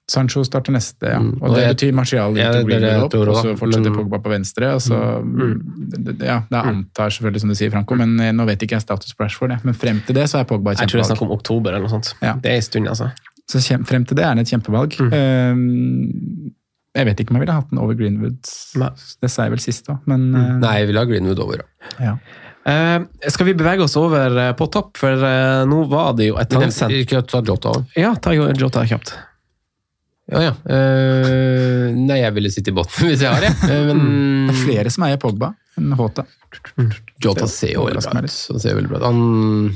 Sancho 0.07 0.43
starter 0.47 0.71
neste, 0.71 1.03
ja. 1.03 1.19
Mm, 1.19 1.33
Og 1.41 1.49
og 1.49 1.55
det 1.55 1.63
jeg- 1.63 1.75
betyr 1.75 1.93
Martial 1.93 2.37
Ja, 2.37 2.51
det 2.53 2.65
det 2.67 2.93
opp, 3.03 3.13
og 3.13 3.35
så 3.35 3.57
fortsetter 3.59 3.91
mm. 3.91 3.97
Pogba 3.97 4.19
på 4.23 4.29
venstre. 4.31 4.73
og 4.73 4.81
så, 4.81 4.99
det- 5.23 6.21
Ja, 6.23 6.43
det 6.49 6.63
antar 6.63 7.09
selvfølgelig, 7.11 7.41
som 7.41 7.49
du 7.49 7.55
sier, 7.55 7.71
Franco, 7.71 7.95
men 7.95 8.19
eh, 8.19 8.31
nå 8.31 8.45
vet 8.45 8.59
ikke 8.63 8.75
jeg 8.77 8.81
status 8.81 9.13
på 9.13 9.25
Rashford. 9.25 9.63
Men 9.65 9.73
frem 9.73 10.01
til 10.05 10.15
det 10.15 10.29
så 10.29 10.39
er 10.39 10.45
Pogba 10.45 10.71
et 10.71 10.77
kjempevalg. 10.77 10.81
Jeg 10.81 10.89
tror 10.89 11.01
det 11.01 11.11
er 11.11 11.15
snakk 11.15 11.21
om 11.21 11.31
oktober 11.31 11.69
eller 11.71 11.87
noe 11.87 11.89
sånt. 11.89 12.13
Ja. 12.21 12.33
Det 12.35 12.51
er 12.51 12.55
en 12.55 12.61
stund, 12.61 12.87
altså. 12.87 13.11
Så 13.49 13.59
frem 13.85 14.05
til 14.05 14.15
det 14.15 14.25
er 14.25 14.35
det 14.35 14.47
et 14.47 14.53
kjempevalg. 14.55 14.95
Eh, 15.11 15.55
jeg 16.97 17.05
vet 17.05 17.19
ikke 17.19 17.31
om 17.31 17.37
jeg 17.37 17.45
ville 17.45 17.53
hatt 17.59 17.69
den 17.69 17.79
over 17.83 17.93
Greenwood. 17.93 18.39
Nei. 18.81 18.89
Det 19.21 19.29
sa 19.29 19.43
jeg 19.45 19.51
vel 19.51 19.59
sist 19.59 19.89
òg, 19.91 19.99
men 20.09 20.33
uh, 20.33 20.57
Nei, 20.63 20.79
jeg 20.79 20.87
ville 20.87 21.03
ha 21.03 21.05
Greenwood 21.09 21.39
over. 21.43 21.65
ja. 21.99 22.17
Eh, 22.67 22.99
skal 23.31 23.47
vi 23.47 23.53
bevege 23.55 23.85
oss 23.85 23.95
over 23.95 24.33
eh, 24.41 24.49
på 24.59 24.65
topp, 24.67 24.97
for 24.99 25.13
uh, 25.23 25.63
nå 25.69 25.85
var 25.87 26.17
det 26.17 26.25
jo 26.27 26.35
et 26.35 26.51
annet. 26.51 26.75
Ja, 27.95 28.11
ta 28.19 28.33
Jota 28.35 28.83
kjapt. 28.89 29.13
Ja, 30.27 30.41
ja. 30.43 30.53
Uh, 30.67 31.93
nei, 31.95 32.19
jeg 32.19 32.35
ville 32.35 32.51
sitte 32.51 32.73
i 32.73 32.75
båten 32.75 33.07
hvis 33.09 33.23
jeg 33.23 33.31
har 33.31 33.43
det. 33.43 33.53
Uh, 33.63 33.93
Men 33.93 34.01
Det 34.49 34.55
er 34.57 34.63
flere 34.65 34.93
som 34.93 35.07
eier 35.07 35.21
Pogba 35.21 35.53
enn 35.77 35.93
Håta. 35.95 36.25
Jota 37.23 37.47
ser 37.51 37.75
jo 37.75 37.85
veldig 37.87 38.01
bra 38.01 38.23
ut. 38.23 38.39
Han 38.51 38.63
ser 38.63 38.79
veldig 38.79 38.91
bra 38.91 39.01
ut. 39.01 39.07
Han... 39.07 39.75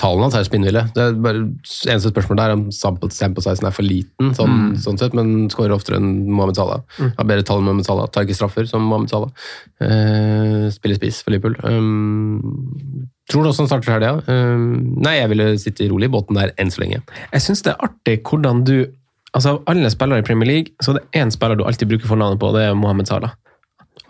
Tallene 0.00 0.28
hans 0.30 0.36
er 0.38 0.46
spinnville. 0.46 0.82
Det 0.96 1.02
er 1.02 1.16
bare 1.20 1.42
Eneste 1.44 2.08
spørsmål 2.08 2.38
der 2.38 2.52
er 2.52 2.56
om 2.56 2.62
sample, 2.72 3.10
sample 3.12 3.44
sizen 3.44 3.68
er 3.68 3.74
for 3.76 3.84
liten, 3.84 4.30
sånn, 4.36 4.70
sånn 4.80 4.96
sett, 5.00 5.12
men 5.16 5.50
skårer 5.52 5.74
oftere 5.74 5.98
enn 6.00 6.30
Mohammed 6.30 6.56
Salah. 6.56 6.80
Har 7.18 7.28
bedre 7.28 7.44
tall 7.44 7.60
enn 7.60 7.66
Mohammed 7.68 7.88
Salah. 7.88 8.08
Tar 8.08 8.24
ikke 8.24 8.38
straffer 8.38 8.68
som 8.70 8.86
Mohammed 8.88 9.12
Salah. 9.12 9.50
Uh, 9.82 10.70
spiller 10.72 10.96
spiss 10.96 11.20
for 11.24 11.34
Liverpool. 11.34 11.58
Um, 11.68 13.10
tror 13.28 13.44
du 13.44 13.50
også 13.50 13.66
han 13.66 13.72
starter 13.74 14.00
det? 14.00 14.08
Ja? 14.08 14.38
Um, 14.54 14.96
nei, 15.04 15.18
jeg 15.18 15.32
ville 15.34 15.50
sitte 15.60 15.90
rolig 15.92 16.08
i 16.08 16.14
båten 16.16 16.40
der 16.40 16.54
enn 16.56 16.72
så 16.72 16.80
lenge. 16.84 17.02
Jeg 17.34 17.44
syns 17.44 17.64
det 17.66 17.74
er 17.74 17.84
artig 17.90 18.16
hvordan 18.24 18.64
du 18.64 18.76
Altså, 19.36 19.56
Av 19.56 19.62
alle 19.70 19.90
spillere 19.92 20.22
i 20.22 20.26
Premier 20.26 20.48
League, 20.48 20.74
så 20.82 20.94
er 20.94 21.00
det 21.00 21.20
én 21.20 21.30
spiller 21.30 21.58
du 21.58 21.64
alltid 21.64 21.88
bruker 21.92 22.10
fornavnet 22.10 22.40
på, 22.40 22.50
og 22.50 22.58
det 22.58 22.66
er 22.70 22.74
Mohammed 22.78 23.06
Salah. 23.10 23.36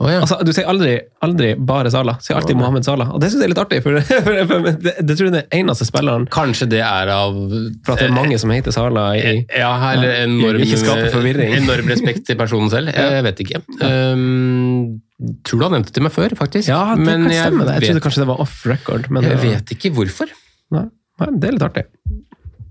Oh, 0.00 0.08
ja. 0.08 0.22
Altså, 0.24 0.38
Du 0.46 0.48
sier 0.56 0.64
aldri, 0.70 0.94
aldri 1.20 1.50
bare 1.68 1.90
Salah, 1.92 2.16
sier 2.24 2.38
alltid 2.38 2.56
Mohammed 2.56 2.86
Salah. 2.86 3.10
Og 3.12 3.20
det 3.20 3.28
syns 3.28 3.42
jeg 3.42 3.50
er 3.50 3.52
litt 3.52 3.60
artig, 3.60 3.82
for, 3.84 3.98
for, 4.26 4.38
for 4.48 4.68
det, 4.70 4.94
det 5.04 5.16
tror 5.18 5.28
jeg 5.28 5.32
er 5.34 5.36
den 5.36 5.58
eneste 5.58 5.84
spilleren 5.88 6.24
Kanskje 6.32 6.70
det 6.72 6.80
er 6.86 7.12
av 7.12 7.36
For 7.84 7.92
at 7.92 8.00
det 8.00 8.08
er 8.08 8.16
mange 8.16 8.38
som 8.40 8.52
heter 8.54 8.72
Salah 8.72 9.12
i 9.18 9.34
Ja, 9.44 9.74
eller 9.90 10.22
enorm, 10.22 10.64
enorm 10.64 11.92
respekt 11.92 12.24
til 12.30 12.40
personen 12.40 12.72
selv. 12.72 12.94
Jeg 12.96 13.26
vet 13.28 13.44
ikke. 13.44 13.60
Um, 13.84 15.02
tror 15.44 15.60
du 15.60 15.66
han 15.66 15.76
nevnte 15.76 15.92
det 15.92 15.98
til 15.98 16.08
meg 16.08 16.16
før, 16.16 16.36
faktisk. 16.38 16.72
Ja, 16.72 16.94
det 16.96 17.04
Men 17.04 17.28
kan 17.28 17.36
jeg 17.36 17.44
stemme. 17.50 17.68
det. 17.68 17.76
Jeg 17.76 17.84
vet, 17.84 17.90
trodde 17.92 18.06
kanskje 18.08 18.24
det 18.24 18.30
var 18.32 18.42
off 18.46 18.58
record. 18.72 19.12
Men 19.12 19.28
jeg 19.28 19.42
vet 19.44 19.76
ikke 19.76 19.92
hvorfor. 20.00 20.32
Nei, 20.72 20.86
nei, 21.20 21.32
det 21.36 21.50
er 21.50 21.58
litt 21.58 21.68
artig. 21.68 21.88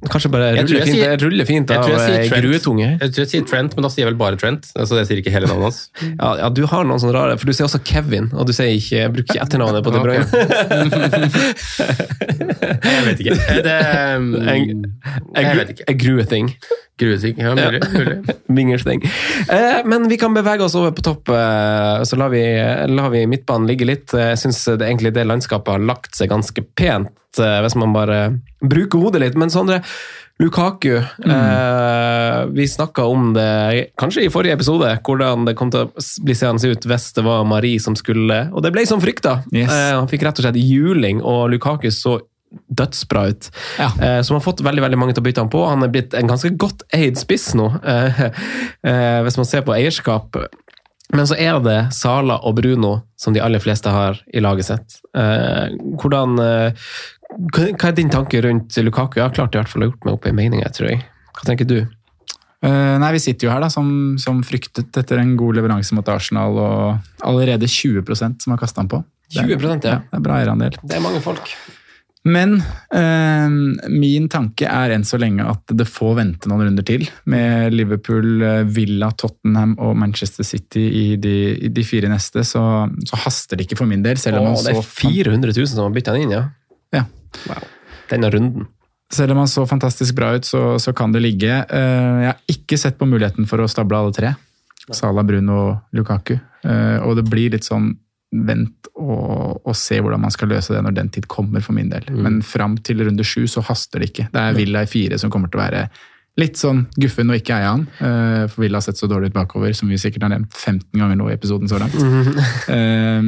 Kanskje 0.08 0.30
bare 0.32 0.54
rulle 0.56 0.78
jeg 0.80 0.86
fint, 0.88 0.96
sier- 0.96 1.12
det 1.18 1.26
ruller 1.28 1.46
fint 1.50 1.72
av 1.76 1.90
eh, 1.92 2.30
gruetunge. 2.32 2.86
Jeg 3.02 3.12
tror 3.12 3.24
jeg 3.26 3.30
sier 3.34 3.44
Trent, 3.50 3.74
men 3.76 3.84
da 3.84 3.90
sier 3.92 4.06
jeg 4.06 4.12
vel 4.14 4.20
bare 4.22 4.40
Trent. 4.40 4.70
Altså, 4.80 4.96
jeg 5.02 5.10
sier 5.10 5.20
ikke 5.20 5.34
hele 5.34 5.50
navnet 5.52 5.68
hans. 5.68 5.80
Ja, 6.22 6.30
ja, 6.40 6.48
du 6.56 6.62
har 6.72 6.88
noen 6.88 7.02
sånne 7.04 7.16
rare, 7.18 7.36
for 7.42 7.46
du 7.50 7.54
sier 7.58 7.68
også 7.68 7.82
Kevin, 7.84 8.30
og 8.32 8.48
du 8.48 8.54
sier 8.56 8.72
ikke, 8.78 9.10
bruker 9.18 9.36
ikke 9.36 9.44
etternavnet 9.44 9.84
på 9.84 9.92
De 9.92 10.00
Bruyne. 10.00 10.24
Jeg 12.80 13.04
vet 13.06 13.22
ikke. 13.24 13.36
Det, 13.66 13.76
um, 14.16 14.30
jeg 15.36 15.58
vet 15.60 15.74
ikke. 15.76 15.96
Grueting. 16.00 16.50
Grueting. 17.00 17.40
Ja, 17.40 17.54
mulig. 17.56 17.80
mulig. 17.94 18.36
Vingersting. 18.52 19.04
Eh, 19.52 19.80
men 19.88 20.08
vi 20.12 20.18
kan 20.20 20.34
bevege 20.36 20.66
oss 20.66 20.76
over 20.80 20.92
på 20.96 21.04
topp, 21.06 21.30
eh, 21.32 22.02
så 22.08 22.20
lar 22.20 22.32
vi, 22.34 22.42
lar 22.92 23.12
vi 23.14 23.24
midtbanen 23.30 23.68
ligge 23.70 23.88
litt. 23.88 24.12
Jeg 24.16 24.40
syns 24.42 24.64
egentlig 24.76 25.14
det 25.16 25.28
landskapet 25.30 25.78
har 25.78 25.86
lagt 25.92 26.16
seg 26.20 26.32
ganske 26.34 26.64
pent, 26.80 27.12
eh, 27.38 27.60
hvis 27.62 27.78
man 27.78 27.94
bare 27.94 28.20
bruker 28.66 29.04
hodet 29.04 29.22
litt. 29.22 29.38
Men 29.38 29.54
Sondre, 29.54 29.84
Lukaku 30.40 30.96
eh, 30.96 32.46
Vi 32.56 32.68
snakka 32.68 33.04
om 33.06 33.34
det 33.36 33.90
kanskje 34.00 34.24
i 34.24 34.32
forrige 34.32 34.56
episode, 34.56 34.88
hvordan 35.04 35.46
det 35.50 35.56
kom 35.60 35.72
til 35.74 35.86
å 35.86 36.04
bli 36.24 36.36
seende 36.38 36.72
ut 36.72 36.88
hvis 36.88 37.10
det 37.18 37.26
var 37.28 37.44
Marie 37.48 37.82
som 37.84 37.98
skulle 38.00 38.46
Og 38.54 38.64
det 38.64 38.72
ble 38.76 38.86
som 38.88 39.04
frykta! 39.04 39.42
Yes. 39.52 39.68
Eh, 39.68 39.94
han 39.98 40.08
fikk 40.12 40.24
rett 40.24 40.40
og 40.40 40.48
slett 40.48 40.62
juling, 40.64 41.20
og 41.20 41.50
Lukaku 41.52 41.90
så 41.92 42.22
dødsbra 42.70 43.28
ut. 43.30 43.52
Ja. 43.78 43.92
Eh, 44.02 44.22
som 44.22 44.40
har 44.40 44.42
fått 44.42 44.64
veldig 44.66 44.82
veldig 44.82 44.98
mange 44.98 45.14
til 45.14 45.22
å 45.22 45.28
bytte 45.28 45.44
han 45.44 45.52
på. 45.54 45.62
Han 45.70 45.86
er 45.86 45.92
blitt 45.94 46.16
en 46.18 46.32
ganske 46.32 46.50
godt 46.58 46.82
eid 46.96 47.20
spiss 47.20 47.52
nå, 47.58 47.68
eh, 47.84 48.24
eh, 48.30 49.20
hvis 49.26 49.38
man 49.38 49.46
ser 49.50 49.68
på 49.68 49.76
eierskap. 49.76 50.40
Men 51.14 51.28
så 51.28 51.38
er 51.42 51.58
det 51.66 51.78
Sala 51.98 52.40
og 52.46 52.56
Bruno 52.60 53.00
som 53.18 53.34
de 53.34 53.42
aller 53.42 53.62
fleste 53.62 53.90
har 53.90 54.20
i 54.34 54.42
laget 54.42 54.70
sitt. 54.70 55.00
Eh, 55.18 55.76
hvordan, 56.00 56.38
hva 57.30 57.90
er 57.90 57.96
din 57.98 58.10
tanke 58.12 58.42
rundt 58.44 58.78
Lukaku? 58.82 59.20
Jeg 59.20 59.28
har 59.28 59.36
klart 59.36 59.56
i 59.56 59.62
hvert 59.62 59.72
fall 59.72 59.86
å 59.86 59.90
gjort 59.92 60.06
meg 60.06 60.18
opp 60.18 60.28
en 60.28 60.38
mening, 60.38 60.64
jeg 60.66 60.76
tror 60.76 60.90
jeg. 60.92 61.02
Hva 61.38 61.48
tenker 61.48 61.70
du? 61.70 61.80
Uh, 62.60 62.98
nei, 63.00 63.14
Vi 63.16 63.22
sitter 63.24 63.48
jo 63.48 63.54
her 63.54 63.64
da, 63.64 63.70
som, 63.72 64.18
som 64.20 64.42
fryktet 64.44 64.98
etter 65.00 65.22
en 65.22 65.38
god 65.40 65.60
leveranse 65.62 65.96
mot 65.96 66.10
Arsenal, 66.12 66.58
og 66.60 67.26
allerede 67.26 67.70
20% 67.70 68.44
som 68.44 68.56
har 68.56 68.62
kasta 68.62 68.84
han 68.84 68.92
på. 68.92 69.04
Det 69.30 69.44
er- 69.44 69.52
20 69.56 69.68
ja. 69.70 69.76
ja. 69.94 70.00
Det 70.10 70.18
er 70.18 70.26
bra 70.26 70.40
eierandel. 70.42 70.80
Det 70.82 70.98
er 70.98 71.06
mange 71.06 71.22
folk. 71.24 71.54
Men 72.28 72.58
uh, 72.60 73.48
min 73.88 74.26
tanke 74.28 74.68
er 74.68 74.92
enn 74.92 75.06
så 75.08 75.16
lenge 75.22 75.46
at 75.48 75.72
det 75.72 75.88
får 75.88 76.18
vente 76.18 76.50
noen 76.52 76.66
runder 76.68 76.84
til. 76.84 77.06
Med 77.32 77.72
Liverpool, 77.78 78.42
eh, 78.44 78.66
Villa, 78.68 79.14
Tottenham 79.16 79.78
og 79.80 79.96
Manchester 80.02 80.44
City 80.44 80.84
i 80.84 81.06
de, 81.22 81.36
i 81.64 81.72
de 81.72 81.86
fire 81.88 82.12
neste, 82.12 82.44
så, 82.44 82.64
så 83.08 83.22
haster 83.24 83.56
det 83.56 83.70
ikke 83.70 83.80
for 83.80 83.90
min 83.90 84.04
del. 84.04 84.20
Selv 84.20 84.42
om, 84.42 84.50
Åh, 84.50 84.58
man 84.58 84.68
det 84.68 84.76
så, 84.76 84.84
er 84.84 84.92
400 85.30 85.56
000 85.56 85.72
som 85.72 85.86
har 85.86 85.96
bytta 85.96 86.18
den 86.18 86.28
inn, 86.28 86.36
ja. 86.36 86.44
Ja. 86.92 87.06
Wow. 87.48 87.64
Denne 88.10 88.30
runden. 88.34 88.68
selv 89.14 89.32
om 89.34 89.38
han 89.44 89.48
så 89.50 89.66
fantastisk 89.70 90.16
bra 90.16 90.34
ut, 90.38 90.46
så, 90.46 90.78
så 90.80 90.94
kan 90.94 91.12
det 91.12 91.22
ligge. 91.24 91.50
Eh, 91.70 92.20
jeg 92.24 92.30
har 92.32 92.40
ikke 92.54 92.78
sett 92.78 92.98
på 93.00 93.08
muligheten 93.10 93.48
for 93.50 93.62
å 93.64 93.68
stable 93.70 93.98
alle 93.98 94.14
tre. 94.14 94.34
Sala, 94.92 95.24
Bruno 95.24 95.56
og 95.68 95.98
Lukaku. 95.98 96.36
Eh, 96.66 96.98
og 97.06 97.16
det 97.20 97.26
blir 97.30 97.52
litt 97.54 97.66
sånn 97.68 97.92
vent 98.46 98.88
og, 98.94 99.62
og 99.66 99.74
se 99.78 99.98
hvordan 100.02 100.22
man 100.22 100.30
skal 100.34 100.52
løse 100.52 100.74
det 100.76 100.84
når 100.86 100.94
den 101.00 101.10
tid 101.10 101.26
kommer, 101.32 101.62
for 101.66 101.74
min 101.74 101.90
del. 101.90 102.06
Men 102.14 102.42
fram 102.46 102.78
til 102.86 103.02
runde 103.06 103.26
sju 103.26 103.48
så 103.50 103.64
haster 103.66 104.02
det 104.04 104.12
ikke. 104.12 104.28
Det 104.34 104.42
er 104.46 104.58
Villa 104.58 104.84
i 104.86 104.90
fire 104.90 105.18
som 105.18 105.32
kommer 105.34 105.50
til 105.50 105.58
å 105.62 105.64
være 105.66 105.84
litt 106.40 106.56
sånn 106.62 106.84
guffen 106.96 107.34
og 107.34 107.40
ikke 107.42 107.56
eie 107.58 107.68
han. 107.68 107.88
eh, 108.00 108.44
For 108.48 108.62
Villa 108.64 108.78
har 108.78 108.86
sett 108.86 109.02
så 109.02 109.10
dårlig 109.10 109.32
ut 109.34 109.40
bakover, 109.40 109.74
som 109.76 109.90
vi 109.90 109.98
sikkert 110.00 110.28
har 110.28 110.32
nevnt 110.36 110.54
15 110.54 110.86
ganger 111.02 111.18
nå 111.20 111.32
i 111.32 111.34
episoden 111.36 111.68
så 111.72 111.82
langt. 111.82 111.98
Eh, 112.70 113.22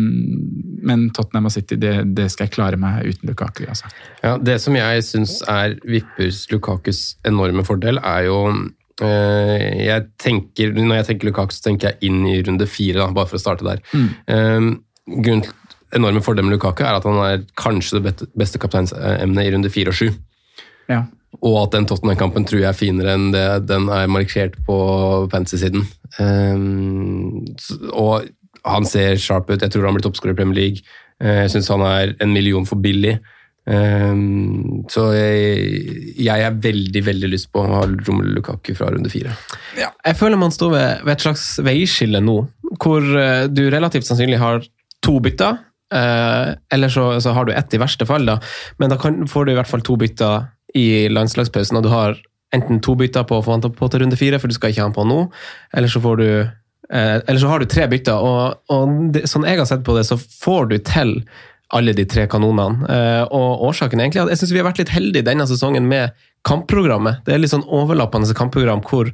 Men 0.87 1.07
Tottenham 1.15 1.49
og 1.49 1.53
City, 1.55 1.77
det, 1.79 1.93
det 2.17 2.27
skal 2.33 2.47
jeg 2.47 2.55
klare 2.57 2.79
meg 2.81 3.05
uten 3.07 3.31
Lukaku. 3.31 3.63
altså. 3.69 3.89
Ja, 4.23 4.35
det 4.41 4.59
som 4.63 4.77
jeg 4.77 5.05
syns 5.07 5.39
er 5.49 5.77
Vippers 5.87 6.43
Lukakus 6.51 7.01
enorme 7.27 7.65
fordel, 7.67 8.01
er 8.01 8.27
jo 8.27 8.39
eh, 9.05 9.85
jeg 9.85 10.07
tenker, 10.21 10.73
Når 10.77 11.01
jeg 11.01 11.09
tenker 11.11 11.31
Lukaku, 11.31 11.55
så 11.55 11.69
tenker 11.69 11.91
jeg 11.91 12.11
inn 12.11 12.25
i 12.29 12.39
runde 12.45 12.67
fire, 12.69 12.99
da, 13.03 13.11
bare 13.15 13.29
for 13.29 13.39
å 13.39 13.43
starte 13.43 13.67
der. 13.67 13.83
Eh, 13.93 14.71
grunnen 15.11 15.45
til 15.47 15.57
enorme 15.97 16.21
fordel 16.23 16.47
med 16.47 16.55
Lukaku 16.55 16.85
er 16.85 16.97
at 16.97 17.07
han 17.07 17.17
er 17.23 17.47
kanskje 17.59 17.99
det 17.99 18.13
beste 18.39 18.59
kapteinsemnet 18.61 19.47
i 19.47 19.55
runde 19.55 19.71
fire 19.73 19.91
og 19.91 19.97
sju. 19.97 20.11
Ja. 20.91 21.05
Og 21.39 21.57
at 21.63 21.75
den 21.75 21.87
Tottenham-kampen 21.87 22.45
tror 22.47 22.61
jeg 22.61 22.69
er 22.69 22.77
finere 22.77 23.15
enn 23.15 23.31
det 23.33 23.45
den 23.69 23.87
er 23.91 24.11
markert 24.11 24.57
på 24.67 24.77
fantasy-siden. 25.31 25.85
Um, 26.19 27.43
og 27.91 28.27
han 28.67 28.85
ser 28.85 29.15
sharp 29.21 29.49
ut. 29.49 29.61
Jeg 29.61 29.73
tror 29.73 29.87
han 29.87 29.97
blir 29.97 30.05
toppskårer 30.05 30.35
i 30.35 30.39
Premier 30.41 30.59
League. 30.59 30.83
Eh, 31.21 31.43
Jeg 31.45 31.53
syns 31.55 31.71
han 31.73 31.85
er 31.85 32.15
en 32.21 32.33
million 32.33 32.67
for 32.67 32.81
billig. 32.81 33.19
Um, 33.61 34.81
så 34.89 35.03
jeg, 35.13 36.15
jeg 36.17 36.43
er 36.47 36.55
veldig, 36.63 37.03
veldig 37.05 37.27
lyst 37.29 37.51
på 37.53 37.61
å 37.61 37.67
ha 37.69 37.81
Romelu 37.85 38.31
Lukaku 38.39 38.71
fra 38.73 38.89
runde 38.89 39.11
fire. 39.13 39.35
Jeg 39.77 40.17
føler 40.17 40.39
man 40.41 40.53
står 40.53 40.71
ved, 40.73 41.03
ved 41.05 41.13
et 41.13 41.25
slags 41.27 41.43
veiskille 41.61 42.23
nå, 42.25 42.39
hvor 42.81 43.05
eh, 43.21 43.45
du 43.53 43.67
relativt 43.69 44.09
sannsynlig 44.09 44.41
har 44.41 44.65
to 45.05 45.19
bytter. 45.21 45.61
Eh, 45.93 46.55
eller 46.73 46.89
så, 46.89 47.05
så 47.21 47.35
har 47.37 47.45
du 47.45 47.53
ett 47.53 47.77
i 47.77 47.81
verste 47.81 48.07
fall, 48.09 48.25
da. 48.25 48.39
Men 48.81 48.93
da 48.93 48.97
kan, 49.01 49.21
får 49.29 49.45
du 49.45 49.53
i 49.53 49.59
hvert 49.59 49.69
fall 49.69 49.85
to 49.85 49.97
bytter 50.01 50.49
i 50.77 50.87
landslagspausen, 51.13 51.77
og 51.77 51.85
du 51.85 51.91
har 51.93 52.17
enten 52.55 52.81
to 52.83 52.95
bytter 52.99 53.27
på 53.29 53.37
å 53.37 53.45
få 53.45 53.55
han 53.55 53.63
på 53.63 53.91
til 53.91 54.03
runde 54.03 54.17
fire, 54.19 54.39
for 54.41 54.49
du 54.49 54.57
skal 54.57 54.73
ikke 54.73 54.81
ha 54.81 54.89
han 54.89 54.97
på 54.97 55.05
nå, 55.07 55.21
eller 55.77 55.91
så 55.91 56.01
får 56.03 56.17
du 56.19 56.27
eller 56.89 57.39
så 57.39 57.47
har 57.47 57.61
du 57.61 57.69
tre 57.69 57.85
bytter, 57.91 58.19
og, 58.19 58.57
og 58.73 58.97
det, 59.15 59.27
sånn 59.29 59.45
jeg 59.47 59.61
har 59.61 59.69
sett 59.69 59.85
på 59.87 59.95
det, 59.95 60.05
så 60.09 60.17
får 60.17 60.71
du 60.71 60.77
til 60.83 61.13
alle 61.71 61.93
de 61.95 62.05
tre 62.09 62.25
kanonene. 62.31 62.87
Eh, 62.91 63.23
og 63.31 63.63
årsaken 63.69 63.99
er 63.99 64.07
egentlig 64.07 64.23
at 64.25 64.33
jeg 64.33 64.41
syns 64.41 64.53
vi 64.53 64.61
har 64.61 64.67
vært 64.67 64.81
litt 64.81 64.93
heldige 64.93 65.27
denne 65.27 65.47
sesongen 65.47 65.87
med 65.87 66.15
kampprogrammet. 66.47 67.21
Det 67.25 67.35
er 67.35 67.41
litt 67.41 67.53
sånn 67.53 67.67
overlappende 67.69 68.35
kampprogram 68.37 68.81
hvor 68.87 69.11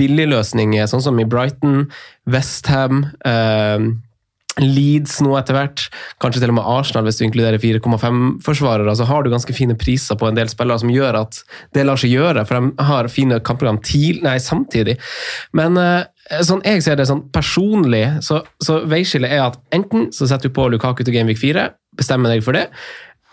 billigløsninger, 0.00 0.88
sånn 0.90 1.04
som 1.04 1.20
i 1.20 1.28
Brighton, 1.28 1.84
Westham 2.30 3.04
eh, 3.28 3.90
Leeds 4.60 5.18
nå 5.24 5.34
etter 5.38 5.56
hvert, 5.56 5.86
kanskje 6.22 6.42
til 6.42 6.52
og 6.52 6.58
med 6.58 6.68
Arsenal 6.68 7.06
hvis 7.08 7.20
du 7.20 7.24
inkluderer 7.26 7.60
4,5-forsvarere, 7.62 8.94
så 8.98 9.08
har 9.08 9.24
du 9.24 9.32
ganske 9.32 9.56
fine 9.56 9.76
priser 9.80 10.18
på 10.20 10.28
en 10.28 10.38
del 10.38 10.50
spillere 10.52 10.82
som 10.82 10.92
gjør 10.92 11.20
at 11.22 11.42
det 11.76 11.86
lar 11.88 12.00
seg 12.00 12.14
gjøre, 12.14 12.44
for 12.48 12.60
de 12.60 12.88
har 12.90 13.10
fine 13.12 13.40
kampprogram 13.46 13.80
til, 13.86 14.22
nei, 14.26 14.36
samtidig. 14.42 14.98
Men 15.56 15.78
eh, 15.80 16.42
sånn 16.46 16.64
jeg 16.66 16.84
ser 16.86 17.00
det 17.00 17.08
sånn 17.10 17.26
personlig, 17.34 18.04
så, 18.26 18.42
så 18.62 18.82
veiskillet 18.90 19.32
er 19.32 19.46
at 19.48 19.60
enten 19.74 20.10
så 20.14 20.28
setter 20.30 20.50
du 20.50 20.56
på 20.56 20.68
Lukaku 20.72 21.04
til 21.04 21.16
Gameweek 21.16 21.40
4, 21.40 21.70
bestemmer 22.00 22.32
deg 22.32 22.44
for 22.46 22.56
det, 22.56 22.68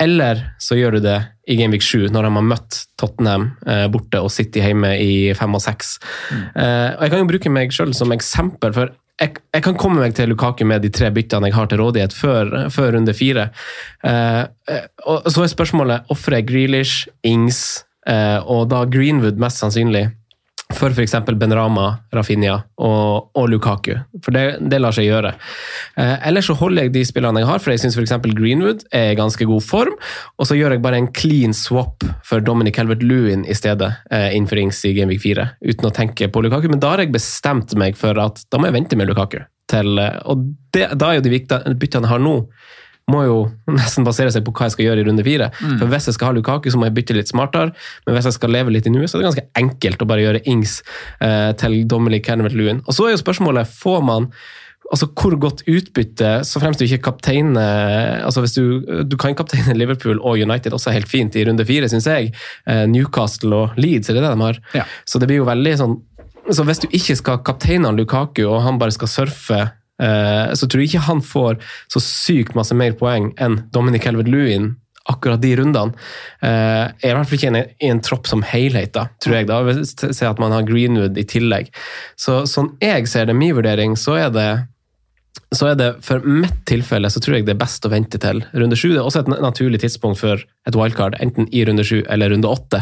eller 0.01 0.43
så 0.61 0.77
gjør 0.77 0.97
du 0.97 1.07
det 1.07 1.17
i 1.49 1.57
Gameweek 1.57 1.81
7, 1.81 2.11
når 2.13 2.27
de 2.27 2.31
har 2.35 2.45
møtt 2.45 2.79
Tottenham 3.01 3.49
eh, 3.65 3.87
borte 3.89 4.21
og 4.21 4.29
City 4.33 4.61
hjemme 4.61 4.91
i 5.01 5.33
5 5.37 5.57
og 5.57 5.63
6. 5.63 5.93
Eh, 6.35 6.89
og 6.93 7.01
jeg 7.01 7.13
kan 7.13 7.23
jo 7.23 7.29
bruke 7.31 7.53
meg 7.53 7.73
sjøl 7.73 7.95
som 7.97 8.13
eksempel, 8.13 8.75
for 8.75 8.93
jeg, 9.17 9.39
jeg 9.55 9.65
kan 9.65 9.77
komme 9.79 10.03
meg 10.03 10.13
til 10.17 10.29
Lukaku 10.31 10.63
med 10.69 10.83
de 10.85 10.91
tre 10.93 11.09
byttene 11.13 11.49
jeg 11.49 11.57
har 11.57 11.69
til 11.71 11.81
rådighet 11.81 12.13
før, 12.13 12.53
før 12.73 12.93
runde 12.97 13.15
fire. 13.17 13.49
Eh, 14.05 14.43
eh, 14.69 14.85
og 15.09 15.29
så 15.33 15.45
er 15.45 15.53
spørsmålet 15.53 16.13
ofrer 16.13 16.39
jeg 16.39 16.49
Grealish, 16.51 17.07
Ings 17.25 17.61
eh, 18.09 18.37
og 18.45 18.69
da 18.73 18.83
Greenwood 18.85 19.41
mest 19.41 19.63
sannsynlig 19.63 20.07
for 20.75 20.91
f.eks. 20.91 21.15
Benrama, 21.39 21.87
Rafinha 22.13 22.57
og, 22.83 23.29
og 23.37 23.47
Lukaku. 23.49 23.95
For 24.23 24.35
det, 24.35 24.59
det 24.69 24.79
lar 24.81 24.95
seg 24.95 25.07
gjøre. 25.07 25.31
Eh, 25.99 26.15
ellers 26.27 26.49
så 26.49 26.57
holder 26.59 26.87
jeg 26.87 26.93
de 26.97 27.03
spillene 27.07 27.41
jeg 27.41 27.49
har, 27.49 27.61
for 27.63 27.73
jeg 27.73 27.83
syns 27.83 27.97
f.eks. 27.97 28.15
Greenwood 28.37 28.83
er 28.95 29.13
i 29.13 29.17
ganske 29.17 29.47
god 29.47 29.63
form. 29.65 29.95
Og 30.37 30.49
så 30.49 30.57
gjør 30.59 30.75
jeg 30.75 30.83
bare 30.83 30.99
en 31.01 31.09
clean 31.15 31.55
swap 31.55 32.05
for 32.27 32.43
Dominic 32.43 32.79
Helvert-Lewin 32.81 33.45
i 33.47 33.57
stedet, 33.57 33.93
eh, 34.11 34.29
innenfor 34.35 34.61
Ings 34.61 34.83
i 34.87 34.93
Gameweek 34.97 35.23
4, 35.23 35.47
uten 35.71 35.89
å 35.89 35.93
tenke 35.95 36.29
på 36.31 36.43
Lukaku. 36.43 36.69
Men 36.71 36.83
da 36.83 36.93
har 36.93 37.05
jeg 37.05 37.15
bestemt 37.15 37.77
meg 37.79 37.97
for 37.99 38.19
at 38.21 38.43
da 38.51 38.59
må 38.59 38.69
jeg 38.69 38.77
vente 38.81 38.99
med 38.99 39.09
Lukaku. 39.09 39.39
Til, 39.71 39.97
eh, 40.03 40.19
og 40.27 40.49
det, 40.75 40.91
da 40.99 41.13
er 41.13 41.21
jo 41.21 41.29
de 41.29 41.39
byttene 41.39 42.05
jeg 42.05 42.11
har 42.11 42.23
nå, 42.23 42.41
må 43.11 43.23
jo 43.23 43.37
nesten 43.71 44.05
basere 44.07 44.31
seg 44.35 44.43
på 44.43 44.51
hva 44.51 44.67
jeg 44.67 44.75
skal 44.75 44.87
gjøre 44.89 45.03
i 45.03 45.07
runde 45.07 45.23
fire. 45.23 45.49
Mm. 45.61 45.79
For 45.79 45.91
Hvis 45.91 46.09
jeg 46.09 46.17
skal 46.17 46.31
ha 46.31 46.35
Lukaku, 46.35 46.69
så 46.73 46.79
må 46.79 46.89
jeg 46.89 46.97
bytte 46.97 47.15
litt 47.15 47.31
smartere. 47.31 47.71
Men 48.05 48.17
hvis 48.17 48.27
jeg 48.27 48.35
skal 48.35 48.51
leve 48.51 48.73
litt 48.75 48.89
i 48.89 48.93
nuet, 48.93 49.07
så 49.07 49.17
er 49.17 49.23
det 49.23 49.29
ganske 49.29 49.47
enkelt 49.63 50.03
å 50.03 50.09
bare 50.09 50.25
gjøre 50.25 50.43
Ings 50.51 50.81
eh, 51.23 51.51
til 51.61 51.79
Dominic 51.87 52.27
Calvert-Lewin. 52.27 52.83
Og 52.85 52.97
så 52.97 53.07
er 53.07 53.15
jo 53.15 53.21
spørsmålet 53.23 53.71
får 53.79 54.01
man 54.07 54.31
altså 54.91 55.09
hvor 55.19 55.33
godt 55.39 55.65
utbytte, 55.67 56.29
så 56.47 56.61
fremst 56.63 56.79
du 56.79 56.85
ikke 56.85 57.09
kapteine 57.09 57.63
altså 58.23 58.39
hvis 58.43 58.53
du, 58.55 58.85
du 59.03 59.17
kan 59.19 59.35
kapteine 59.35 59.75
Liverpool 59.81 60.21
og 60.21 60.39
United 60.39 60.75
også 60.75 60.93
helt 60.95 61.09
fint 61.11 61.35
i 61.35 61.43
runde 61.47 61.65
fire, 61.67 61.89
syns 61.91 62.07
jeg. 62.07 62.33
Eh, 62.67 62.85
Newcastle 62.91 63.63
og 63.63 63.79
Leeds, 63.79 64.09
er 64.09 64.19
det 64.19 64.23
det 64.23 64.35
de 64.35 64.45
har? 64.45 64.61
Ja. 64.81 64.85
Så 65.07 65.19
det 65.19 65.31
blir 65.31 65.43
jo 65.43 65.49
veldig 65.49 65.75
sånn 65.79 65.97
så 66.47 66.63
Hvis 66.63 66.79
du 66.79 66.85
ikke 66.95 67.15
skal 67.19 67.41
kapteine 67.43 67.89
Lukaku, 67.91 68.45
og 68.47 68.61
han 68.63 68.77
bare 68.79 68.93
skal 68.95 69.09
surfe 69.11 69.57
så 70.53 70.67
tror 70.69 70.81
jeg 70.83 70.91
ikke 70.91 71.05
han 71.07 71.21
får 71.25 71.57
så 71.89 72.01
sykt 72.03 72.53
masse 72.55 72.75
mer 72.77 72.93
poeng 72.99 73.31
enn 73.41 73.63
Dominic 73.73 74.05
Helvet-Lewin 74.05 74.75
akkurat 75.07 75.39
de 75.41 75.53
rundene. 75.55 75.93
Uh, 76.43 76.91
er 76.99 77.13
i 77.13 77.15
hvert 77.15 77.29
fall 77.29 77.37
ikke 77.37 77.47
en, 77.53 77.59
i 77.79 77.87
en 77.93 78.01
tropp 78.03 78.27
som 78.27 78.41
helhet, 78.43 78.91
da, 78.93 79.05
tror 79.23 79.37
jeg. 79.37 79.47
da, 79.47 79.61
Hvis- 79.63 79.93
Se 80.17 80.27
at 80.27 80.37
man 80.43 80.51
har 80.51 80.63
Greenwood 80.67 81.17
i 81.17 81.23
tillegg. 81.23 81.69
Så 82.19 82.41
Sånn 82.45 82.73
jeg 82.83 83.07
ser 83.07 83.25
det, 83.29 83.35
min 83.39 83.55
vurdering, 83.55 83.95
så 83.95 84.17
er 84.25 84.29
det 84.35 84.49
så 85.53 85.69
er 85.71 85.75
det 85.79 86.03
for 86.03 86.19
mitt 86.27 86.65
tilfelle 86.67 87.07
så 87.07 87.21
tror 87.23 87.37
jeg 87.37 87.45
det 87.47 87.53
er 87.53 87.59
best 87.61 87.85
å 87.87 87.91
vente 87.93 88.19
til 88.19 88.41
runde 88.57 88.75
sju. 88.75 88.89
Det 88.91 88.97
er 88.99 89.05
også 89.07 89.21
et 89.21 89.29
naturlig 89.39 89.79
tidspunkt 89.79 90.19
for 90.19 90.41
et 90.67 90.75
wildcard, 90.75 91.15
enten 91.23 91.47
i 91.55 91.61
runde 91.63 91.85
sju 91.87 92.01
eller 92.09 92.33
runde 92.33 92.49
åtte. 92.51 92.81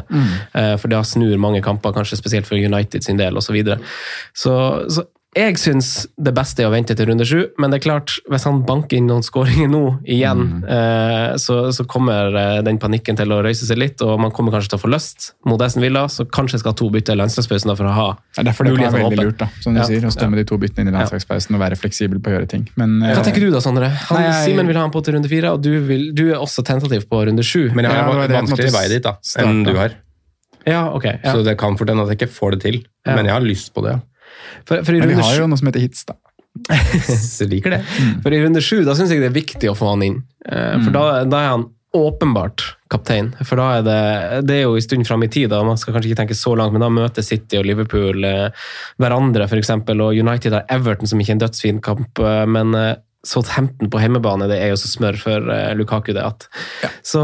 Eh, 0.56 0.74
For 0.82 0.88
da 0.90 1.04
snur 1.06 1.38
mange 1.38 1.62
kamper, 1.62 1.94
kanskje 1.94 2.18
spesielt 2.18 2.48
for 2.50 2.56
United 2.58 3.04
sin 3.06 3.18
del 3.22 3.38
osv. 3.38 3.52
Så, 3.52 3.54
videre. 3.54 3.78
så 4.34 4.56
Så 4.90 5.06
jeg 5.36 5.58
syns 5.60 5.90
det 6.16 6.32
beste 6.36 6.64
er 6.64 6.70
å 6.70 6.72
vente 6.72 6.96
til 6.96 7.10
runde 7.10 7.26
sju, 7.28 7.40
men 7.60 7.72
det 7.72 7.82
er 7.82 7.84
klart, 7.84 8.14
hvis 8.32 8.46
han 8.48 8.62
banker 8.68 8.96
inn 8.96 9.10
noen 9.10 9.26
skåringer 9.26 9.68
nå 9.68 9.82
igjen, 10.08 10.46
eh, 10.64 11.36
så, 11.42 11.58
så 11.76 11.84
kommer 11.92 12.32
eh, 12.40 12.60
den 12.64 12.80
panikken 12.80 13.20
til 13.20 13.34
å 13.36 13.42
røyse 13.44 13.68
seg 13.68 13.82
litt, 13.82 14.04
og 14.06 14.16
man 14.24 14.32
kommer 14.36 14.56
kanskje 14.56 14.72
til 14.74 14.80
å 14.80 14.84
få 14.86 14.92
lyst 14.94 15.34
mot 15.50 15.60
vil 15.60 15.84
Villa, 15.84 16.06
så 16.12 16.24
kanskje 16.24 16.62
skal 16.62 16.72
ha 16.72 16.80
to 16.80 16.88
bytter 16.94 17.18
i 17.18 17.20
landslagspausen 17.20 17.74
for 17.76 17.90
å 17.90 17.96
ha 17.98 18.08
er 18.40 18.48
derfor 18.48 18.70
det 18.70 18.78
kan 18.78 18.96
være 18.96 19.10
veldig 19.10 19.28
lurt, 19.28 19.42
da, 19.44 19.50
som 19.60 19.76
du 19.76 19.82
Ja. 19.82 19.90
sier, 19.90 20.08
å 20.08 20.14
stemme 20.14 20.40
de 20.40 20.48
to 20.48 20.58
byttene 20.62 20.88
inn 20.88 20.94
i 20.94 20.96
landslagspausen 20.96 21.60
og 21.60 21.64
være 21.66 21.80
fleksibel 21.80 22.24
på 22.24 22.32
å 22.32 22.38
gjøre 22.38 22.50
ting. 22.56 22.66
Men, 22.80 22.98
Hva 23.04 23.20
eh, 23.20 23.24
tenker 23.28 23.44
du 23.44 23.52
da, 23.52 23.60
Sondre? 23.64 23.92
Han, 24.08 24.22
Nei, 24.22 24.32
Simen 24.48 24.72
vil 24.72 24.80
ha 24.80 24.88
han 24.88 24.96
på 24.96 25.04
til 25.04 25.20
runde 25.20 25.32
fire, 25.32 25.52
og 25.52 25.62
du, 25.68 25.74
vil, 25.84 26.10
du 26.16 26.30
er 26.30 26.40
også 26.40 26.64
tentativ 26.64 27.10
på 27.12 27.26
runde 27.28 27.44
sju. 27.44 27.70
Men 27.76 27.90
jeg 27.90 27.92
har 27.92 28.08
ja, 28.08 28.24
en 28.24 28.32
det 28.32 28.40
vanskeligere 28.40 28.76
vei 28.80 28.88
dit 28.96 29.04
da, 29.04 29.18
enn 29.44 29.64
du 29.68 29.76
har. 29.76 30.00
Ja, 30.66 30.88
ok. 30.96 31.06
Ja. 31.12 31.32
Så 31.36 31.44
det 31.46 31.60
kan 31.62 31.76
fort 31.78 31.92
hende 31.92 32.08
at 32.08 32.16
jeg 32.16 32.24
ikke 32.24 32.34
får 32.34 32.56
det 32.56 32.62
til. 32.64 32.84
Ja. 33.06 33.14
Men 33.20 33.28
jeg 33.28 33.36
har 33.36 33.44
lyst 33.46 33.74
på 33.76 33.84
det. 33.86 34.00
For, 34.66 34.82
for, 34.86 34.96
i 34.96 35.02
men 35.04 35.14
vi 35.14 35.22
har 35.22 35.38
jo 35.40 35.48
noe 35.52 35.60
som 35.62 35.70
heter 35.70 35.84
hits, 35.86 36.06
da. 36.10 36.18
Så 36.66 37.44
jeg 37.44 37.52
liker 37.52 37.74
det. 37.76 37.82
for 38.24 38.34
i 38.34 38.42
runde 38.44 38.62
sju, 38.64 38.84
da 38.88 38.96
syns 38.96 39.12
jeg 39.12 39.20
det 39.24 39.28
er 39.32 39.36
viktig 39.36 39.70
å 39.72 39.76
få 39.78 39.92
han 39.92 40.06
inn. 40.06 40.22
Eh, 40.48 40.78
For 40.86 40.96
da, 40.96 41.08
da 41.28 41.42
er 41.42 41.50
han 41.52 41.66
åpenbart 41.96 42.64
kaptein. 42.92 43.30
For 43.48 43.60
da 43.60 43.66
er 43.78 43.84
det 43.86 44.48
Det 44.48 44.56
er 44.58 44.64
jo 44.66 44.76
en 44.76 44.84
stund 44.84 45.08
fram 45.08 45.24
i 45.24 45.30
tid, 45.32 45.50
da. 45.52 45.62
man 45.64 45.78
skal 45.80 45.96
kanskje 45.96 46.12
ikke 46.12 46.22
tenke 46.24 46.38
så 46.38 46.56
langt, 46.60 46.76
men 46.76 46.84
da 46.84 46.90
møter 46.92 47.24
City 47.26 47.60
og 47.60 47.68
Liverpool 47.68 48.24
eh, 48.28 48.68
hverandre, 49.02 49.48
f.eks. 49.48 49.72
Og 49.96 50.20
United 50.20 50.56
har 50.58 50.66
Everton, 50.70 51.08
som 51.08 51.20
ikke 51.20 51.36
er 51.36 51.40
en 51.40 51.44
dødsfin 51.46 51.82
kamp, 51.84 52.20
eh, 52.20 52.46
men 52.52 52.76
eh, 52.80 52.96
Southampton 53.26 53.90
på 53.90 54.00
hjemmebane, 54.04 54.48
det 54.52 54.60
er 54.62 54.74
jo 54.74 54.80
så 54.80 54.92
smør 54.92 55.18
for 55.20 55.52
eh, 55.52 55.74
Lukaku, 55.78 56.14
det 56.14 56.24
at 56.24 56.48
Så 57.04 57.24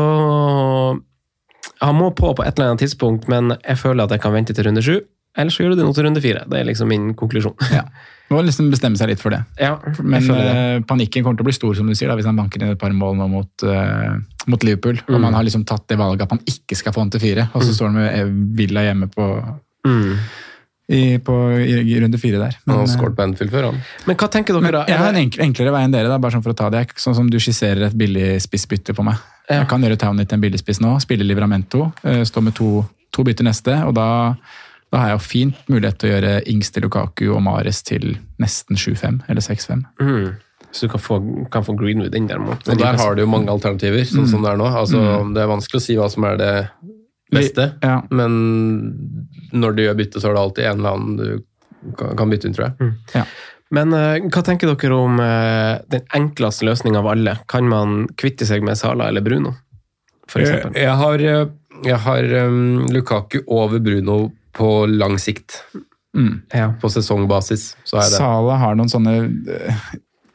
han 1.82 1.98
må 1.98 2.12
på 2.14 2.34
på 2.38 2.44
et 2.46 2.58
eller 2.58 2.72
annet 2.72 2.84
tidspunkt, 2.86 3.28
men 3.32 3.56
jeg 3.62 3.78
føler 3.82 4.06
at 4.06 4.16
jeg 4.16 4.22
kan 4.24 4.34
vente 4.34 4.54
til 4.54 4.68
runde 4.68 4.84
sju. 4.86 5.00
Eller 5.38 5.52
så 5.54 5.64
gjør 5.64 5.72
du 5.76 5.80
det 5.80 5.86
nå 5.88 5.94
til 5.96 6.04
runde 6.08 6.22
fire. 6.24 6.42
Det 6.50 6.60
er 6.60 6.66
liksom 6.68 6.90
min 6.92 7.14
konklusjon. 7.16 7.56
Ja. 7.72 7.86
Må 8.32 8.40
liksom 8.48 8.70
bestemme 8.72 8.96
seg 9.00 9.10
litt 9.12 9.20
for 9.20 9.32
det. 9.36 9.42
Ja, 9.60 9.74
Men 10.00 10.24
det. 10.28 10.36
eh, 10.40 10.80
panikken 10.88 11.24
kommer 11.24 11.36
til 11.40 11.44
å 11.44 11.50
bli 11.50 11.56
stor, 11.56 11.74
som 11.76 11.88
du 11.88 11.96
sier, 11.96 12.08
da, 12.08 12.16
hvis 12.16 12.28
han 12.30 12.38
banker 12.40 12.62
inn 12.64 12.72
et 12.72 12.80
par 12.80 12.92
mål 12.96 13.18
nå 13.20 13.26
mot, 13.28 13.66
uh, 13.68 14.16
mot 14.48 14.64
Liverpool. 14.64 15.02
Og 15.08 15.16
Mm. 15.18 15.22
man 15.26 15.34
har 15.36 15.44
liksom 15.44 15.66
tatt 15.68 15.84
det 15.92 15.98
valget 16.00 16.22
at 16.24 16.32
man 16.32 16.40
ikke 16.48 16.78
skal 16.80 16.94
få 16.96 17.02
han 17.04 17.10
til 17.12 17.20
fire, 17.20 17.50
og 17.54 17.62
så 17.64 17.74
står 17.76 17.92
han 17.92 17.96
med 18.00 18.14
eh, 18.20 18.32
Villa 18.56 18.86
hjemme 18.88 19.10
på, 19.12 19.28
Mm. 19.88 20.16
i, 20.92 21.18
på, 21.20 21.36
i, 21.60 21.76
i 21.92 22.00
runde 22.04 22.18
fire 22.20 22.40
der. 22.40 22.56
Han 22.68 22.78
har 22.82 22.88
skåret 22.92 23.16
på 23.16 23.24
Anfield 23.24 23.52
før, 23.52 23.70
han. 23.72 23.82
Men 24.08 24.16
hva 24.20 24.28
tenker 24.32 24.54
dere, 24.56 24.62
men 24.64 24.74
da? 24.76 24.86
jeg 24.88 24.98
har 25.00 25.10
en 25.12 25.20
enkel, 25.26 25.44
enklere 25.48 25.72
vei 25.76 25.84
enn 25.88 25.92
dere, 25.96 26.08
da, 26.12 26.18
bare 26.24 26.32
sånn 26.36 26.44
for 26.44 26.52
å 26.56 26.58
ta 26.60 26.70
det. 26.70 26.86
Sånn 27.00 27.16
som 27.16 27.30
du 27.32 27.38
skisserer 27.40 27.88
et 27.88 27.96
billig 27.98 28.40
spissbytte 28.44 28.96
på 28.96 29.04
meg. 29.08 29.20
Ja. 29.50 29.62
Jeg 29.62 29.68
kan 29.72 29.84
gjøre 29.84 30.00
Townit 30.00 30.30
til 30.32 30.40
en 30.40 30.44
billigspiss 30.48 30.80
nå, 30.84 30.96
spille 31.04 31.28
Livramento, 31.28 31.90
stå 32.04 32.44
med 32.44 32.56
to, 32.56 32.86
to 33.12 33.24
bytter 33.28 33.44
neste, 33.44 33.76
og 33.88 33.96
da, 33.96 34.36
da 34.92 34.98
har 35.00 35.08
jeg 35.12 35.18
jo 35.20 35.26
fint 35.26 35.56
mulighet 35.72 35.98
til 36.02 36.10
å 36.10 36.14
gjøre 36.16 36.32
Ings 36.52 36.72
til 36.76 36.84
Lukaku 36.84 37.26
og 37.36 37.42
Mares 37.46 37.82
til 37.88 38.18
nesten 38.44 38.76
7-5 38.76 39.22
eller 39.32 39.42
6-5. 39.46 39.86
Mm. 40.02 40.32
Så 40.72 40.88
du 40.88 40.92
kan 40.94 41.00
få, 41.04 41.20
kan 41.52 41.64
få 41.68 41.76
Greenwood 41.80 42.16
inn 42.16 42.28
der. 42.28 42.40
mot- 42.40 42.68
Og 42.68 42.78
der 42.80 42.98
har 43.00 43.16
du 43.16 43.22
jo 43.24 43.28
mange 43.28 43.50
alternativer, 43.52 44.04
sånn 44.08 44.28
som 44.28 44.42
det 44.44 44.52
er 44.54 44.58
nå. 44.60 44.68
Altså, 44.68 45.00
Det 45.34 45.42
er 45.44 45.48
vanskelig 45.52 45.80
å 45.82 45.84
si 45.84 45.96
hva 46.00 46.10
som 46.12 46.24
er 46.28 46.38
det 46.38 46.52
beste, 47.32 47.74
Ja. 47.84 48.02
men 48.12 49.18
når 49.54 49.76
du 49.76 49.82
gjør 49.84 49.98
bytte, 50.00 50.20
så 50.22 50.30
er 50.30 50.34
det 50.36 50.42
alltid 50.44 50.66
en 50.66 50.80
eller 50.80 50.94
annen 50.96 51.18
du 51.18 51.44
kan, 51.98 52.30
bytte 52.30 52.46
inn, 52.48 52.54
tror 52.54 52.68
jeg. 52.78 52.94
Ja. 53.16 53.24
Men 53.72 53.94
eh, 53.94 54.20
hva 54.28 54.44
tenker 54.44 54.68
dere 54.76 54.96
om 55.00 55.20
eh, 55.24 55.80
den 55.90 56.02
enkleste 56.14 56.66
løsninga 56.68 57.00
av 57.00 57.08
alle? 57.08 57.38
Kan 57.48 57.68
man 57.72 58.08
kvitte 58.20 58.46
seg 58.46 58.64
med 58.64 58.78
Sala 58.78 59.08
eller 59.08 59.22
Bruno, 59.24 59.56
for 60.28 60.42
Jeg, 60.44 60.74
jeg 60.76 60.96
har, 61.00 61.20
eh, 61.20 61.46
jeg 61.84 61.98
har 62.04 62.24
um, 62.48 62.86
Lukaku 62.92 63.40
over 63.48 63.80
Bruno 63.80 64.32
på 64.56 64.86
lang 64.90 65.18
sikt. 65.22 65.62
Mm. 66.18 66.42
Ja. 66.54 66.74
På 66.82 66.90
sesongbasis, 66.92 67.76
så 67.84 68.02
er 68.02 68.08
det. 68.10 68.18
Sala 68.20 68.58
har 68.60 68.76
noen 68.76 68.90
sånne 68.92 69.14
eh, 69.48 69.84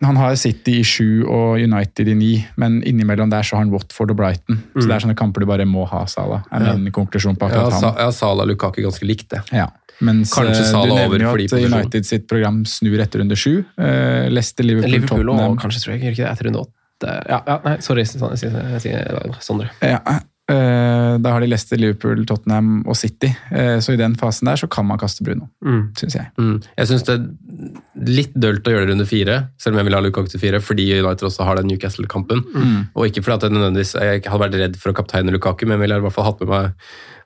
Han 0.04 0.16
har 0.16 0.36
City 0.40 0.78
i 0.80 0.84
sju 0.84 1.24
og 1.24 1.60
United 1.60 2.08
i 2.08 2.14
ni, 2.16 2.30
men 2.60 2.78
innimellom 2.84 3.30
der 3.32 3.44
så 3.44 3.56
har 3.56 3.64
han 3.64 3.72
Watford 3.72 4.12
og 4.12 4.18
Brighton. 4.20 4.60
Så 4.74 4.84
det 4.84 4.94
er 4.96 5.04
sånne 5.06 5.16
kamper 5.16 5.44
du 5.44 5.48
bare 5.48 5.66
må 5.68 5.86
ha 5.88 6.04
Sala, 6.08 6.42
er 6.52 6.76
min 6.76 6.92
konklusjon 6.92 7.36
på 7.36 7.48
akkurat 7.48 7.72
ja, 7.72 7.80
han. 7.80 7.88
Ja, 7.88 7.90
Sala 7.96 8.16
Salah 8.20 8.44
og 8.44 8.52
Lukaku 8.52 8.82
ganske 8.84 9.08
likt, 9.08 9.30
det. 9.32 9.42
Ja. 9.56 9.70
Mens 10.04 10.34
Kanskje 10.36 10.66
Sala 10.68 10.92
du 10.92 10.98
nevner 10.98 11.24
jo 11.24 11.32
at. 11.32 11.56
United 11.56 12.08
sitt 12.08 12.26
program 12.28 12.64
snur 12.68 13.00
etter 13.00 13.22
runde 13.22 13.36
sju. 13.40 13.62
Uh, 13.80 14.28
Leicester, 14.32 14.68
Liverpool, 14.68 14.92
Liverpool 14.98 15.32
og 15.32 15.60
kanskje, 15.62 15.86
tror 15.86 15.96
jeg, 15.96 16.04
gjør 16.04 16.16
ikke 16.16 16.24
det 16.24 16.32
etter 16.34 16.50
runde 16.50 16.64
åtte? 16.66 17.16
Ja, 17.28 17.40
ja, 17.40 17.58
nei, 17.64 17.76
sorry, 17.84 18.04
Sondre. 19.44 19.72
Ja, 19.80 20.00
eh, 20.00 20.20
da 20.48 21.32
har 21.32 21.40
de 21.42 21.48
Leicester, 21.50 21.76
Liverpool, 21.80 22.20
Tottenham 22.28 22.84
og 22.86 22.94
City. 22.96 23.32
Eh, 23.50 23.78
så 23.82 23.94
i 23.94 23.98
den 23.98 24.14
fasen 24.14 24.46
der 24.46 24.60
så 24.60 24.68
kan 24.70 24.86
man 24.86 24.98
kaste 24.98 25.24
Bruno, 25.26 25.48
Mm. 25.64 25.88
syns 25.98 26.14
jeg. 26.14 26.28
Mm. 26.38 26.62
Jeg 26.78 26.86
syns 26.86 27.02
det 27.08 27.16
er 27.16 28.04
litt 28.06 28.34
dølt 28.38 28.62
å 28.68 28.70
gjøre 28.70 28.86
det 28.86 28.92
runde 28.94 29.06
fire, 29.10 29.48
selv 29.58 29.74
om 29.74 29.78
jeg 29.82 29.88
vil 29.88 29.94
ha 29.98 30.00
Lukaku 30.04 30.28
til 30.30 30.40
fire, 30.40 30.60
fordi 30.62 30.86
United 31.00 31.26
også 31.26 31.44
har 31.48 31.56
den 31.56 31.66
Newcastle-kampen. 31.66 32.44
Mm. 32.54 32.88
Og 32.94 33.08
ikke 33.08 33.24
fordi 33.24 33.34
at 33.40 33.42
jeg 33.48 33.56
nødvendigvis 33.56 33.94
jeg 33.98 34.22
hadde 34.22 34.44
vært 34.44 34.60
redd 34.60 34.76
for 34.78 34.92
å 34.92 34.96
kapteine 35.02 35.32
Lukaku, 35.34 35.66
men 35.66 35.78
jeg 35.80 35.86
ville 35.88 35.98
i 35.98 36.06
hvert 36.06 36.12
fall 36.14 36.28
hatt 36.30 36.40
med 36.40 36.48
meg 36.48 36.72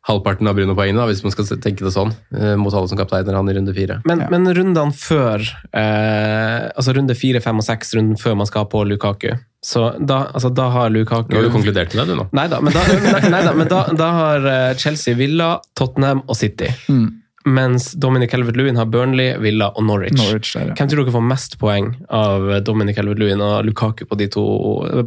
halvparten 0.09 0.49
av 0.49 0.55
Bruno-poengene, 0.57 1.05
hvis 1.11 1.23
man 1.23 1.33
skal 1.35 1.45
tenke 1.61 1.85
det 1.85 1.93
sånn, 1.93 2.15
eh, 2.35 2.55
mot 2.57 2.73
alle 2.75 2.89
som 2.89 2.99
kapteiner 2.99 3.37
han 3.37 3.49
i 3.53 3.55
runde 3.59 3.75
fire. 3.77 4.01
Men, 4.09 4.21
Ja. 4.21 4.29
men 4.33 4.47
rundene 4.57 4.95
før, 4.97 5.45
eh, 5.77 6.71
altså 6.77 6.95
runde 6.97 7.15
fire, 7.17 7.41
fem 7.41 7.59
og 7.61 7.65
seks, 7.67 7.93
runden 7.95 8.17
før 8.17 8.37
man 8.41 8.47
skal 8.47 8.65
ha 8.65 8.71
på 8.73 8.85
Lukaku, 8.89 9.35
så 9.63 9.91
da, 10.01 10.31
altså, 10.33 10.49
da 10.55 10.71
har 10.71 10.89
Lukaku 10.89 11.29
Nå 11.35 11.37
har 11.37 11.43
du 11.51 11.51
konkludert 11.51 11.95
med 11.95 12.07
det, 12.07 12.15
du 12.17 12.23
nå. 12.23 12.29
Nei 12.33 12.47
da, 12.49 12.61
men, 12.65 12.73
da, 12.73 12.81
nei, 12.97 13.29
neida, 13.29 13.55
men 13.55 13.69
da, 13.69 13.83
da 13.93 14.11
har 14.17 14.47
eh, 14.47 14.75
Chelsea 14.75 15.15
Villa, 15.15 15.61
Tottenham 15.77 16.23
og 16.27 16.37
City. 16.37 16.73
Mm. 16.89 17.20
Mens 17.49 17.93
Dominic 17.97 18.31
Calvert-Lewin 18.35 18.77
har 18.77 18.89
Burnley, 18.93 19.33
Villa 19.41 19.71
og 19.73 19.87
Norwich. 19.89 20.13
Norwich 20.19 20.51
der, 20.53 20.67
ja. 20.69 20.75
Hvem 20.77 20.91
tror 20.93 21.07
dere 21.07 21.15
får 21.15 21.23
mest 21.25 21.57
poeng 21.61 21.87
av 22.13 22.45
Dominic 22.67 22.99
Calvert-Lewin 22.99 23.41
og 23.41 23.65
Lukaku 23.65 24.05
på 24.11 24.19
de, 24.21 24.27
to, 24.35 24.45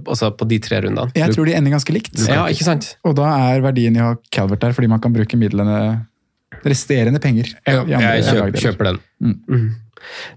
altså 0.02 0.32
på 0.34 0.48
de 0.50 0.58
tre 0.64 0.82
rundene? 0.82 1.14
Jeg 1.18 1.36
tror 1.36 1.46
de 1.46 1.54
ender 1.60 1.76
ganske 1.76 1.94
likt. 1.94 2.18
Ja, 2.26 2.48
ikke 2.50 2.66
sant? 2.66 2.96
Og 3.06 3.14
da 3.20 3.30
er 3.52 3.62
verdien 3.66 4.00
i 4.00 4.02
å 4.02 4.14
ha 4.14 4.18
Calvert 4.34 4.66
der, 4.66 4.74
fordi 4.74 4.90
man 4.90 5.04
kan 5.04 5.14
bruke 5.14 5.38
midlene 5.38 5.78
Resterende 6.64 7.20
penger. 7.20 7.50
Ja, 7.68 7.82
jeg 7.90 8.24
kjøper, 8.30 8.60
kjøper 8.62 8.92
den. 8.92 9.00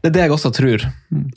Det 0.03 0.11
er 0.11 0.15
det 0.15 0.25
jeg 0.25 0.33
også 0.35 0.51
tror. 0.55 0.85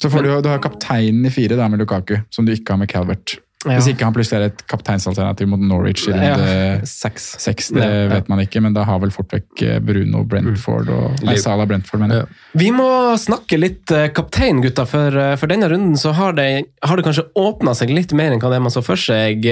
Så 0.01 0.09
får 0.11 0.25
du, 0.25 0.29
du 0.45 0.49
har 0.49 0.61
kapteinen 0.63 1.27
i 1.27 1.31
fire 1.33 1.57
der 1.59 1.69
med 1.71 1.81
Lukaku, 1.83 2.15
som 2.33 2.47
du 2.47 2.53
ikke 2.55 2.73
har 2.73 2.81
med 2.81 2.89
Calvert. 2.91 3.37
Ja. 3.67 3.73
Hvis 3.75 3.89
ikke 3.91 4.05
han 4.07 4.13
plutselig 4.15 4.37
er 4.39 4.45
et 4.53 4.61
kapteinsalternativ 4.71 5.49
mot 5.51 5.59
Norwich 5.59 6.05
i 6.07 6.13
runde 6.13 6.27
Ja, 6.29 6.77
seks. 6.87 7.25
seks, 7.43 7.67
det 7.75 7.83
Ja, 7.83 7.89
ja. 8.05 8.07
vet 8.13 8.29
man 8.31 8.39
ikke, 8.39 8.61
men 8.63 8.71
da 8.77 8.85
har 8.87 9.01
vel 9.03 9.11
fort 9.11 9.33
vekk 9.35 9.63
eh, 9.67 9.79
Bruno 9.83 10.21
Brentford 10.23 10.87
og 10.95 11.19
Nei, 11.27 11.35
Sala 11.35 11.65
Brentford, 11.67 11.99
mener 12.05 12.21
jeg. 12.21 12.37
Vi 12.61 12.69
må 12.71 12.87
snakke 13.19 13.59
litt 13.59 13.91
eh, 13.91 14.07
kaptein, 14.15 14.61
gutta, 14.63 14.85
for, 14.87 15.11
eh, 15.11 15.35
for 15.35 15.51
denne 15.51 15.67
runden 15.67 15.99
så 15.99 16.13
har 16.15 16.37
det, 16.39 16.47
har 16.87 16.95
det 16.95 17.03
kanskje 17.09 17.27
åpna 17.35 17.75
seg 17.75 17.91
litt 17.91 18.15
mer 18.15 18.31
enn 18.31 18.39
hva 18.39 18.53
det 18.55 18.61
man 18.63 18.71
så 18.71 18.79
for 18.85 18.95
seg. 18.95 19.43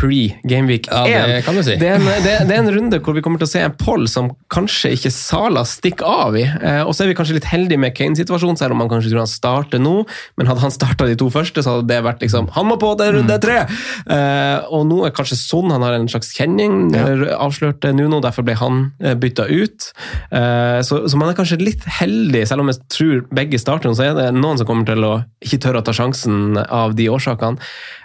Eh, 0.00 0.40
pre-Gameweek 0.40 0.88
1. 0.88 1.10
Ja, 1.10 1.26
det 1.28 1.42
kan 1.46 1.56
du 1.56 1.62
si. 1.64 1.76
Det 1.80 1.88
er, 1.88 1.98
en, 2.00 2.08
det, 2.24 2.34
det 2.48 2.56
er 2.56 2.62
en 2.62 2.72
runde 2.74 3.00
hvor 3.04 3.16
vi 3.16 3.22
kommer 3.24 3.40
til 3.40 3.48
å 3.48 3.52
se 3.52 3.62
en 3.64 3.74
poll 3.78 4.06
som 4.10 4.32
kanskje 4.52 4.94
ikke 4.96 5.12
Sala 5.14 5.64
stikker 5.68 6.08
av 6.08 6.38
i. 6.38 6.44
Eh, 6.46 6.82
og 6.84 6.94
så 6.94 7.04
er 7.04 7.12
vi 7.12 7.16
kanskje 7.18 7.36
litt 7.38 7.48
heldige 7.50 7.80
med 7.80 7.94
Kane-situasjonen, 7.96 8.58
selv 8.60 8.74
om 8.74 8.82
man 8.82 8.90
kanskje 8.90 9.12
tror 9.12 9.24
han 9.24 9.30
starter 9.30 9.82
nå. 9.82 9.96
Men 10.40 10.50
hadde 10.50 10.64
han 10.64 10.74
starta 10.74 11.08
de 11.08 11.16
to 11.20 11.30
første, 11.32 11.62
så 11.62 11.76
hadde 11.76 11.88
det 11.90 12.00
vært 12.06 12.24
liksom 12.24 12.50
Han 12.56 12.68
må 12.70 12.78
på 12.80 12.92
til 13.00 13.14
runde 13.18 13.38
tre! 13.42 13.62
Eh, 14.10 14.70
og 14.72 14.86
nå 14.88 15.02
er 15.06 15.14
kanskje 15.16 15.38
sånn 15.38 15.72
han 15.74 15.84
har 15.84 15.96
en 15.96 16.08
slags 16.10 16.32
kjenning, 16.36 16.90
ja. 16.94 17.06
avslørte 17.38 17.92
Nuno, 17.96 18.20
derfor 18.24 18.46
ble 18.46 18.56
han 18.60 18.82
eh, 19.02 19.16
bytta 19.18 19.46
ut. 19.50 19.90
Eh, 20.34 20.80
så, 20.86 21.02
så 21.10 21.20
man 21.20 21.30
er 21.30 21.38
kanskje 21.38 21.60
litt 21.60 21.86
heldig, 22.00 22.44
selv 22.48 22.64
om 22.64 22.72
jeg 22.72 22.80
tror 22.92 23.24
begge 23.34 23.60
starter, 23.60 23.92
så 23.96 24.10
er 24.10 24.16
det 24.18 24.28
noen 24.36 24.60
som 24.60 24.68
kommer 24.68 24.88
til 24.88 25.06
å 25.06 25.14
ikke 25.44 25.60
tørre 25.64 25.82
å 25.82 25.86
ta 25.86 25.94
sjansen 25.96 26.58
av 26.66 26.96
de 26.98 27.08
årsakene. 27.12 27.60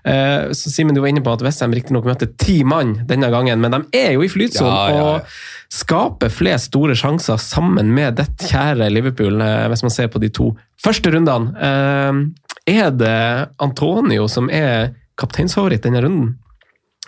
Eh, 0.05 0.51
så 0.53 0.69
Simen, 0.69 0.95
du 0.95 1.01
var 1.01 1.09
inne 1.09 1.23
på 1.25 1.33
at 1.33 1.43
Westham 1.45 1.73
riktignok 1.85 2.07
møtte 2.09 2.31
ti 2.41 2.63
mann 2.67 2.97
denne 3.07 3.29
gangen, 3.33 3.61
men 3.61 3.77
de 3.77 3.99
er 4.01 4.15
jo 4.17 4.25
i 4.25 4.31
flytsonen 4.31 4.73
Ja, 4.73 4.95
ja, 4.95 5.03
og 5.05 5.75
skaper 5.75 6.31
flest 6.33 6.71
store 6.71 6.95
sjanser 6.97 7.37
sammen 7.41 7.91
med 7.93 8.17
dette 8.19 8.49
kjære 8.49 8.89
Liverpool, 8.93 9.41
eh, 9.41 9.67
hvis 9.71 9.85
man 9.85 9.93
ser 9.93 10.09
på 10.09 10.21
de 10.23 10.31
to 10.33 10.53
første 10.81 11.13
rundene. 11.13 11.53
Eh, 11.59 12.41
Er 12.65 12.89
det 12.89 13.49
Antonio 13.61 14.27
som 14.27 14.49
er 14.49 14.95
kapteinsfavoritt 15.21 15.83
denne 15.85 16.01
runden? 16.01 16.31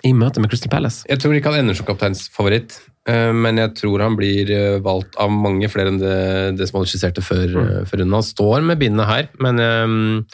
I 0.05 0.11
møte 0.13 0.39
med 0.39 0.51
Crystal 0.51 0.69
Palace? 0.69 1.01
Jeg 1.09 1.17
tror 1.17 1.33
ikke 1.33 1.49
han 1.49 1.63
ender 1.63 1.73
som 1.73 1.87
kapteinsfavoritt, 1.87 2.75
eh, 3.09 3.31
men 3.33 3.57
jeg 3.57 3.73
tror 3.79 4.03
han 4.05 4.15
blir 4.15 4.77
valgt 4.85 5.17
av 5.17 5.31
mange 5.33 5.65
flere 5.73 5.89
enn 5.89 5.97
det, 5.97 6.59
det 6.59 6.69
som 6.69 6.77
han 6.77 6.85
skisserte 6.85 7.25
før, 7.25 7.47
mm. 7.47 7.89
før 7.89 8.03
runden. 8.03 8.13
Han 8.19 8.29
står 8.29 8.61
med 8.69 8.77
bindet 8.77 9.09
her, 9.09 9.31
men 9.41 10.25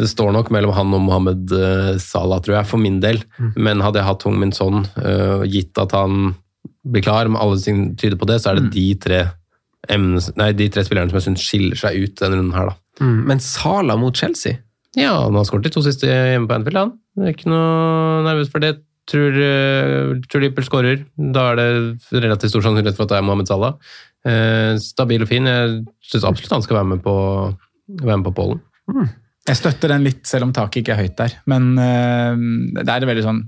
det 0.00 0.08
står 0.10 0.32
nok 0.34 0.50
mellom 0.54 0.74
han 0.74 0.94
og 0.96 1.02
Mohammed 1.06 1.52
eh, 1.54 1.90
Salah, 2.02 2.40
tror 2.42 2.58
jeg, 2.58 2.68
for 2.70 2.82
min 2.82 2.98
del. 3.02 3.20
Men 3.54 3.82
hadde 3.84 4.00
jeg 4.00 4.08
hatt 4.08 4.26
Hung 4.26 4.40
Min 4.40 4.54
Son, 4.54 4.82
uh, 4.98 5.44
gitt 5.46 5.78
at 5.78 5.94
han 5.94 6.34
blir 6.84 7.04
klar, 7.04 7.30
med 7.30 7.40
alle 7.40 7.60
ting 7.62 7.92
tyder 8.00 8.18
på 8.20 8.28
det, 8.28 8.40
så 8.42 8.50
er 8.50 8.60
det 8.60 8.72
de 8.74 8.88
tre 9.00 9.20
emnes, 9.92 10.30
nei, 10.40 10.50
de 10.56 10.66
tre 10.72 10.84
spillerne 10.84 11.12
som 11.12 11.20
jeg 11.20 11.26
syns 11.28 11.44
skiller 11.44 11.78
seg 11.78 12.00
ut 12.00 12.16
denne 12.20 12.40
runden 12.40 12.56
her, 12.56 12.72
da. 12.72 13.06
Men 13.30 13.42
Salah 13.42 13.98
mot 14.00 14.16
Chelsea? 14.16 14.58
Ja, 14.96 15.14
han 15.24 15.36
har 15.38 15.46
skåret 15.48 15.66
de 15.66 15.72
to 15.74 15.82
siste 15.84 16.08
hjemme 16.08 16.48
på 16.50 16.58
Anfield, 16.58 16.80
han. 16.80 16.92
Er 17.20 17.32
ikke 17.34 17.50
noe 17.50 18.24
nervøs 18.26 18.50
for 18.52 18.64
det. 18.64 18.76
Tror, 19.10 19.36
uh, 19.36 20.14
tror 20.32 20.40
Liverpool 20.40 20.66
skårer. 20.66 21.02
Da 21.34 21.50
er 21.52 21.60
det 21.60 21.68
relativt 22.24 22.54
stor 22.54 22.64
sannsynlighet 22.64 22.96
for 22.96 23.06
at 23.06 23.14
det 23.14 23.18
er 23.20 23.26
Mohammed 23.26 23.50
Salah. 23.50 23.74
Eh, 24.24 24.78
stabil 24.80 25.24
og 25.24 25.28
fin. 25.28 25.44
Jeg 25.48 25.82
syns 26.08 26.24
absolutt 26.24 26.56
han 26.56 26.64
skal 26.64 26.78
være 26.80 26.90
med 26.94 27.02
på, 27.04 27.14
være 28.00 28.20
med 28.20 28.26
på 28.30 28.36
pollen. 28.38 28.62
Jeg 29.48 29.60
støtter 29.60 29.92
den 29.92 30.04
litt, 30.06 30.22
selv 30.28 30.46
om 30.48 30.52
taket 30.56 30.82
ikke 30.82 30.94
er 30.96 31.02
høyt 31.04 31.16
der. 31.20 31.34
Men 31.50 31.74
uh, 31.76 32.36
det 32.80 32.88
er 32.88 32.96
et 33.02 33.10
veldig 33.10 33.24
sånn 33.26 33.42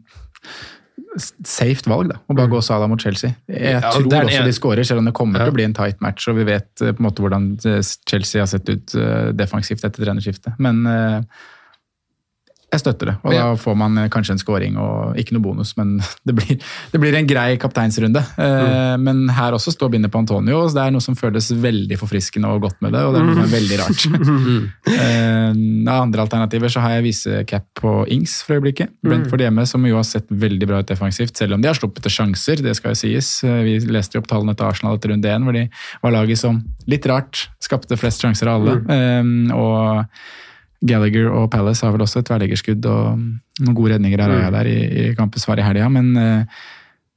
safe 1.46 1.88
valg, 1.88 2.10
da. 2.12 2.18
Å 2.28 2.36
bare 2.36 2.50
gå 2.52 2.60
Salah 2.64 2.88
mot 2.90 3.00
Chelsea. 3.00 3.32
Jeg 3.48 3.78
Ja, 3.78 3.90
tror 3.92 4.04
også 4.20 4.44
de 4.44 4.52
skårer, 4.52 4.84
selv 4.84 5.00
om 5.00 5.08
det 5.08 5.14
kommer 5.16 5.40
Ja. 5.40 5.46
til 5.46 5.54
å 5.54 5.56
bli 5.56 5.64
en 5.64 5.74
tight 5.76 6.00
match. 6.04 6.28
Og 6.28 6.36
vi 6.36 6.44
vet 6.44 6.68
uh, 6.82 6.92
på 6.92 7.00
en 7.00 7.06
måte 7.08 7.24
hvordan 7.24 7.50
eh, 7.64 7.80
Chelsea 8.08 8.42
har 8.42 8.46
sett 8.50 8.68
ut 8.68 8.94
uh, 8.96 9.32
defensivt 9.32 9.84
etter 9.84 10.04
trenerskiftet. 10.04 10.58
Men 10.58 10.84
eh, 10.86 11.20
jeg 12.76 12.84
støtter 12.84 13.10
det. 13.10 13.14
Og 13.24 13.32
Ja. 13.34 13.42
da 13.50 13.56
får 13.60 13.76
man 13.80 13.98
eh, 13.98 14.08
kanskje 14.12 14.36
en 14.36 14.42
scoring 14.42 14.76
og 14.80 15.16
ikke 15.20 15.34
noe 15.36 15.42
bonus, 15.48 15.74
men 15.80 15.96
det 16.28 16.34
blir, 16.36 16.60
det 16.92 17.00
blir 17.02 17.16
en 17.18 17.26
grei 17.28 17.56
kapteinsrunde. 17.60 18.22
Eh, 18.38 18.96
Men 19.02 19.26
her 19.36 19.52
også 19.56 19.72
står 19.74 19.90
bindet 19.96 20.12
på 20.14 20.18
Antonio, 20.22 20.62
så 20.68 20.74
det 20.78 20.84
er 20.86 20.94
noe 20.94 21.04
som 21.04 21.16
føles 21.18 21.50
veldig 21.52 21.98
forfriskende 22.00 22.48
og 22.52 22.62
godt 22.68 22.80
med 22.84 22.92
det, 22.96 23.02
og 23.04 23.14
det 23.14 23.20
er 23.20 23.26
noe 23.26 23.36
som 23.40 23.46
er 23.48 23.54
veldig 23.56 23.80
rart. 23.82 24.06
Eh, 24.96 25.52
Av 25.86 26.02
andre 26.02 26.22
alternativer 26.24 26.70
så 26.72 26.80
har 26.82 26.96
jeg 26.96 27.04
visecap 27.06 27.66
på 27.78 27.92
Ings 28.12 28.40
for 28.46 28.56
øyeblikket. 28.58 28.90
Brentford 29.04 29.42
hjemme, 29.44 29.64
som 29.68 29.84
jo 29.86 29.96
har 29.98 30.06
sett 30.06 30.26
veldig 30.30 30.66
bra 30.68 30.80
ut 30.82 30.88
defensivt, 30.90 31.36
selv 31.38 31.54
om 31.56 31.62
de 31.62 31.68
har 31.70 31.78
sluppet 31.78 32.02
til 32.06 32.14
sjanser, 32.16 32.62
det 32.64 32.74
skal 32.78 32.94
jo 32.94 33.00
sies. 33.02 33.28
Vi 33.44 33.76
leste 33.92 34.16
jo 34.18 34.22
opp 34.24 34.28
tallene 34.30 34.54
til 34.58 34.66
Arsenal 34.68 34.98
etter 34.98 35.12
runde 35.14 35.30
én, 35.30 35.46
hvor 35.46 35.56
de 35.56 35.66
var 36.02 36.14
laget 36.16 36.40
som 36.42 36.58
litt 36.90 37.06
rart 37.10 37.46
skapte 37.62 37.98
flest 38.00 38.22
sjanser 38.24 38.50
av 38.50 38.60
alle. 38.62 38.76
Eh, 38.90 39.54
og 39.56 40.06
Gallagher 40.88 41.28
og 41.32 41.50
Palace 41.52 41.84
har 41.86 41.94
vel 41.94 42.04
også 42.06 42.22
et 42.22 42.30
tverrleggerskudd 42.30 42.88
og 42.90 43.20
noen 43.62 43.76
gode 43.76 43.94
redninger 43.94 44.22
av 44.22 44.32
Raja 44.32 44.50
der 44.58 44.70
i, 44.70 44.80
i 44.86 45.04
kampens 45.18 45.46
svar 45.46 45.60
i 45.60 45.64
helga, 45.64 45.88
men 45.92 46.10
eh, 46.20 46.64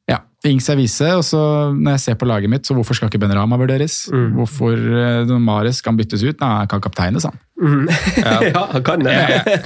ja, 0.09 0.21
Ings 0.49 0.69
er 0.71 0.79
vise, 0.79 1.07
og 1.13 1.21
så 1.27 1.39
når 1.75 1.97
jeg 1.97 2.03
ser 2.05 2.17
på 2.21 2.27
laget 2.29 2.49
mitt, 2.51 2.65
så 2.65 2.73
hvorfor 2.73 2.97
skal 2.97 3.11
ikke 3.11 3.19
Ben 3.21 3.33
Rama 3.35 3.59
vurderes? 3.59 4.01
Hvorfor 4.09 4.73
uh, 4.73 5.33
Mares 5.43 5.83
kan 5.85 5.99
byttes 5.99 6.23
ut? 6.23 6.39
Nei, 6.41 6.49
han 6.63 6.69
kan 6.71 6.81
kapteines, 6.81 7.27
han. 7.27 7.37
Ja, 8.23 8.63
han 8.71 8.85
kan 8.87 9.03
det. 9.03 9.13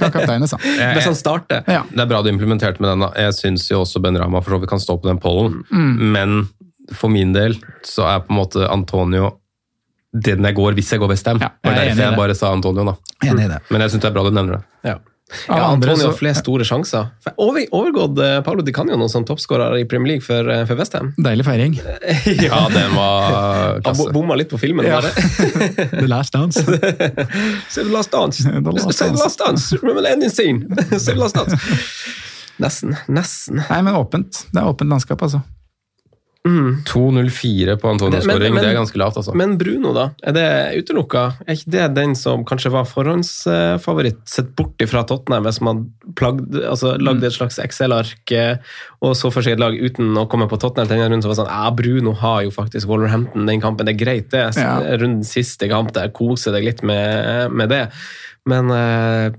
Kan 0.00 0.12
kapteines, 0.12 0.52
han. 0.52 0.66
Hvis 0.98 1.08
han 1.08 1.16
starter. 1.16 1.62
Ja. 1.70 1.84
Det 1.88 2.02
er 2.04 2.10
bra 2.10 2.20
du 2.26 2.28
implementerte 2.32 2.82
med 2.82 2.90
den. 2.90 3.06
da. 3.06 3.12
Jeg 3.22 3.38
syns 3.38 3.68
jo 3.70 3.84
også 3.84 4.02
Ben 4.04 4.18
Rama 4.20 4.42
for 4.42 4.56
så 4.56 4.60
vidt 4.60 4.72
kan 4.74 4.82
stå 4.82 4.98
på 4.98 5.08
den 5.08 5.22
pollen, 5.22 5.62
men 6.12 6.44
for 6.92 7.08
min 7.08 7.32
del 7.32 7.56
så 7.86 8.10
er 8.10 8.26
på 8.26 8.34
en 8.34 8.42
måte 8.42 8.68
Antonio 8.68 9.30
den 10.14 10.44
jeg 10.46 10.54
går 10.54 10.72
hvis 10.78 10.92
jeg 10.94 11.00
går 11.02 11.10
Westham. 11.10 11.40
Ja, 11.42 11.48
det 11.58 11.70
var 11.70 11.74
jeg 11.74 11.80
er 11.80 11.88
derfor 11.94 12.02
jeg 12.04 12.10
det. 12.14 12.18
bare 12.22 12.34
sa 12.38 12.52
Antonio, 12.54 12.84
da. 12.86 12.94
Enig 13.26 13.44
i 13.48 13.50
det. 13.50 13.58
Men 13.70 13.80
jeg 13.82 13.90
syns 13.90 14.02
det 14.04 14.10
er 14.12 14.14
bra 14.14 14.22
du 14.28 14.30
nevner 14.36 14.60
det. 14.60 14.64
Ja. 14.92 14.98
Ja, 15.48 15.70
Antonio 15.72 16.04
har 16.10 16.12
flest 16.14 16.42
store 16.44 16.62
sjanser. 16.68 17.06
For 17.24 17.32
Over, 17.40 17.64
overgått 17.74 18.18
eh, 18.22 18.34
Paolo 18.46 18.62
Di 18.62 18.70
Canio 18.76 18.94
nå 19.00 19.08
som 19.10 19.24
toppskårer 19.26 19.78
i 19.80 19.86
Premier 19.88 20.12
League 20.12 20.22
for, 20.22 20.46
eh, 20.52 20.66
for 20.68 20.76
Westham. 20.78 21.14
Deilig 21.18 21.46
feiring. 21.48 21.74
Ja, 22.44 22.60
den 22.70 22.92
var 22.94 23.80
klasse. 23.82 23.88
Han 23.88 23.96
bo- 23.98 24.12
bomma 24.20 24.36
litt 24.38 24.50
på 24.52 24.60
filmen. 24.60 24.86
Ja. 24.86 25.00
The 26.02 26.06
last 26.06 26.32
dance. 26.36 26.60
Say 26.62 27.82
the 27.82 27.90
last 27.90 28.12
dance. 28.12 28.44
The 28.44 28.60
last 28.70 28.92
Say 28.98 29.08
the 29.10 29.18
last 29.18 29.38
dance. 29.40 29.72
Remember 29.82 30.02
the 30.04 30.12
ending 30.12 30.30
scene. 30.30 30.62
Say 31.00 31.14
the 31.14 31.18
last 31.24 31.34
dance. 31.34 31.56
Nesten. 32.60 32.94
Nesten. 33.08 33.64
Nei, 33.66 33.80
men 33.82 33.96
åpent. 33.98 34.44
Det 34.52 34.60
er 34.60 34.68
åpent 34.70 34.92
landskap, 34.92 35.22
altså. 35.26 35.40
2-0-4 36.44 37.78
på 37.80 37.88
Antonio-skåring, 37.88 38.58
det 38.58 38.66
er 38.68 38.74
ganske 38.76 38.98
lavt, 39.00 39.16
altså. 39.16 39.32
Men 39.32 39.54
Bruno, 39.56 39.94
da? 39.96 40.10
Er 40.28 40.34
det 40.36 40.48
utelukka? 40.82 41.22
Er 41.46 41.56
ikke 41.56 41.72
det 41.72 41.86
den 41.96 42.12
som 42.20 42.42
kanskje 42.44 42.72
var 42.74 42.84
forhåndsfavoritt, 42.90 44.18
sett 44.28 44.50
bort 44.58 44.84
ifra 44.84 45.06
Tottenham, 45.08 45.48
hvis 45.48 45.62
man 45.64 45.86
plagd, 46.20 46.58
altså, 46.60 46.98
lagde 47.00 47.30
et 47.30 47.36
slags 47.36 47.56
Excel-ark 47.64 48.34
eh, 48.36 48.74
og 49.00 49.16
så 49.16 49.32
for 49.32 49.46
seg 49.46 49.56
et 49.56 49.62
lag 49.62 49.72
uten 49.72 50.12
å 50.20 50.26
komme 50.28 50.50
på 50.50 50.60
Tottenham 50.60 50.90
til 50.90 50.98
denne 50.98 51.08
runden, 51.08 51.24
så 51.24 51.32
var 51.32 51.38
det 51.38 51.42
sånn 51.46 51.54
ja, 51.54 51.72
Bruno 51.80 52.12
har 52.20 52.44
jo 52.44 52.52
faktisk 52.52 52.92
Wolverhampton 52.92 53.48
den 53.48 53.64
kampen, 53.64 53.88
det 53.88 53.96
er 53.96 54.02
greit, 54.04 54.28
det. 54.34 54.44
Ja. 54.60 54.76
Rundens 55.00 55.32
siste 55.32 55.70
kamp 55.72 55.94
der, 55.96 56.12
kose 56.12 56.52
deg 56.52 56.68
litt 56.68 56.84
med, 56.84 57.56
med 57.56 57.72
det. 57.72 57.86
Men 58.44 58.68
eh, 58.68 59.32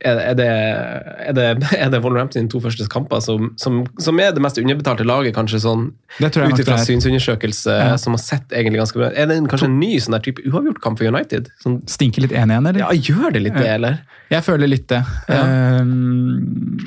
er, 0.00 0.34
det, 0.34 0.46
er, 0.46 1.32
det, 1.36 1.44
er 1.78 1.90
det 1.92 2.00
Wolverhampton 2.02 2.48
to 2.50 2.58
første 2.60 2.86
kamper 2.90 3.20
som, 3.22 3.52
som, 3.60 3.82
som 4.02 4.18
er 4.20 4.32
det 4.34 4.42
mest 4.42 4.58
underbetalte 4.58 5.04
laget, 5.06 5.34
kanskje 5.36 5.60
sånn 5.62 5.84
ut 6.18 6.38
ifra 6.58 6.74
er. 6.78 6.84
synsundersøkelse, 6.88 7.76
Ja. 7.78 7.94
som 8.00 8.12
har 8.16 8.22
sett 8.22 8.50
egentlig 8.52 8.80
ganske 8.82 8.98
bra 8.98 9.12
Er 9.14 9.26
det 9.30 9.36
en, 9.38 9.46
kanskje 9.50 9.68
en 9.70 9.78
ny 9.80 9.92
sånn 10.02 10.16
der 10.18 10.24
type 10.26 10.42
uavgjort-kamp 10.50 10.98
for 10.98 11.06
United? 11.08 11.48
Sånn, 11.62 11.80
Stinker 11.90 12.22
litt 12.26 12.34
1-1, 12.34 12.56
eller? 12.68 12.80
ja, 12.82 12.90
gjør 12.92 13.32
det 13.36 13.42
litt 13.46 13.56
det, 13.58 13.70
eller? 13.78 14.00
Jeg 14.34 14.42
føler 14.46 14.70
litt 14.70 14.88
det. 14.90 15.02
Ehm, 15.30 16.78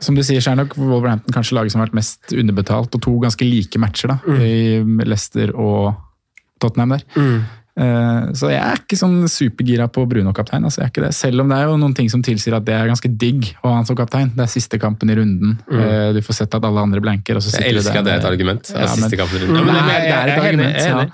som 0.00 0.14
du 0.14 0.22
sier, 0.22 0.38
så 0.44 0.52
er 0.52 0.60
nok 0.60 0.76
Wolverhampton 0.78 1.34
kanskje 1.34 1.56
laget 1.58 1.74
som 1.74 1.80
har 1.82 1.88
vært 1.88 1.98
mest 1.98 2.34
underbetalt, 2.36 2.94
og 2.94 3.02
to 3.02 3.16
ganske 3.24 3.42
like 3.46 3.80
matcher 3.82 4.12
da, 4.14 4.18
i 4.38 4.78
Leicester 5.04 5.50
og 5.58 5.96
Tottenham 6.62 6.94
der. 6.94 7.02
Eh, 7.18 7.56
så 7.78 8.48
jeg 8.50 8.58
er 8.58 8.80
ikke 8.80 8.98
sånn 8.98 9.20
supergira 9.30 9.86
på 9.92 10.02
Bruno-kaptein. 10.10 10.64
altså 10.66 10.80
jeg 10.82 10.88
er 10.88 10.92
ikke 10.92 11.04
det. 11.06 11.12
Selv 11.14 11.44
om 11.44 11.52
det 11.52 11.58
er 11.58 11.68
jo 11.68 11.76
noen 11.78 11.94
ting 11.94 12.08
som 12.10 12.24
tilsier 12.26 12.56
at 12.58 12.66
det 12.66 12.74
er 12.74 12.90
ganske 12.90 13.10
digg 13.20 13.52
å 13.62 13.70
ha 13.70 13.76
han 13.76 13.86
som 13.86 13.98
kaptein. 13.98 14.32
Det 14.34 14.44
er 14.44 14.50
siste 14.50 14.80
kampen 14.82 15.12
i 15.12 15.18
runden. 15.18 15.58
Mm. 15.68 16.14
du 16.16 16.20
får 16.24 16.40
sett 16.40 16.56
at 16.58 16.64
alle 16.64 16.82
andre 16.82 17.02
blanker. 17.04 17.38
Jeg 17.38 17.70
elsker 17.70 18.00
at 18.00 18.08
det 18.08 18.14
er 18.16 18.22
et 18.22 18.28
argument. 18.28 18.72
Ja, 18.74 18.88
men- 18.88 19.04
siste 19.04 19.20
kampen 19.20 19.38
i 19.38 19.46
runden. 19.46 19.66
Nei, 19.68 20.00
det 20.02 20.12
er, 20.16 20.32
et 20.32 20.42
argument, 20.42 20.76
ja. 20.82 21.06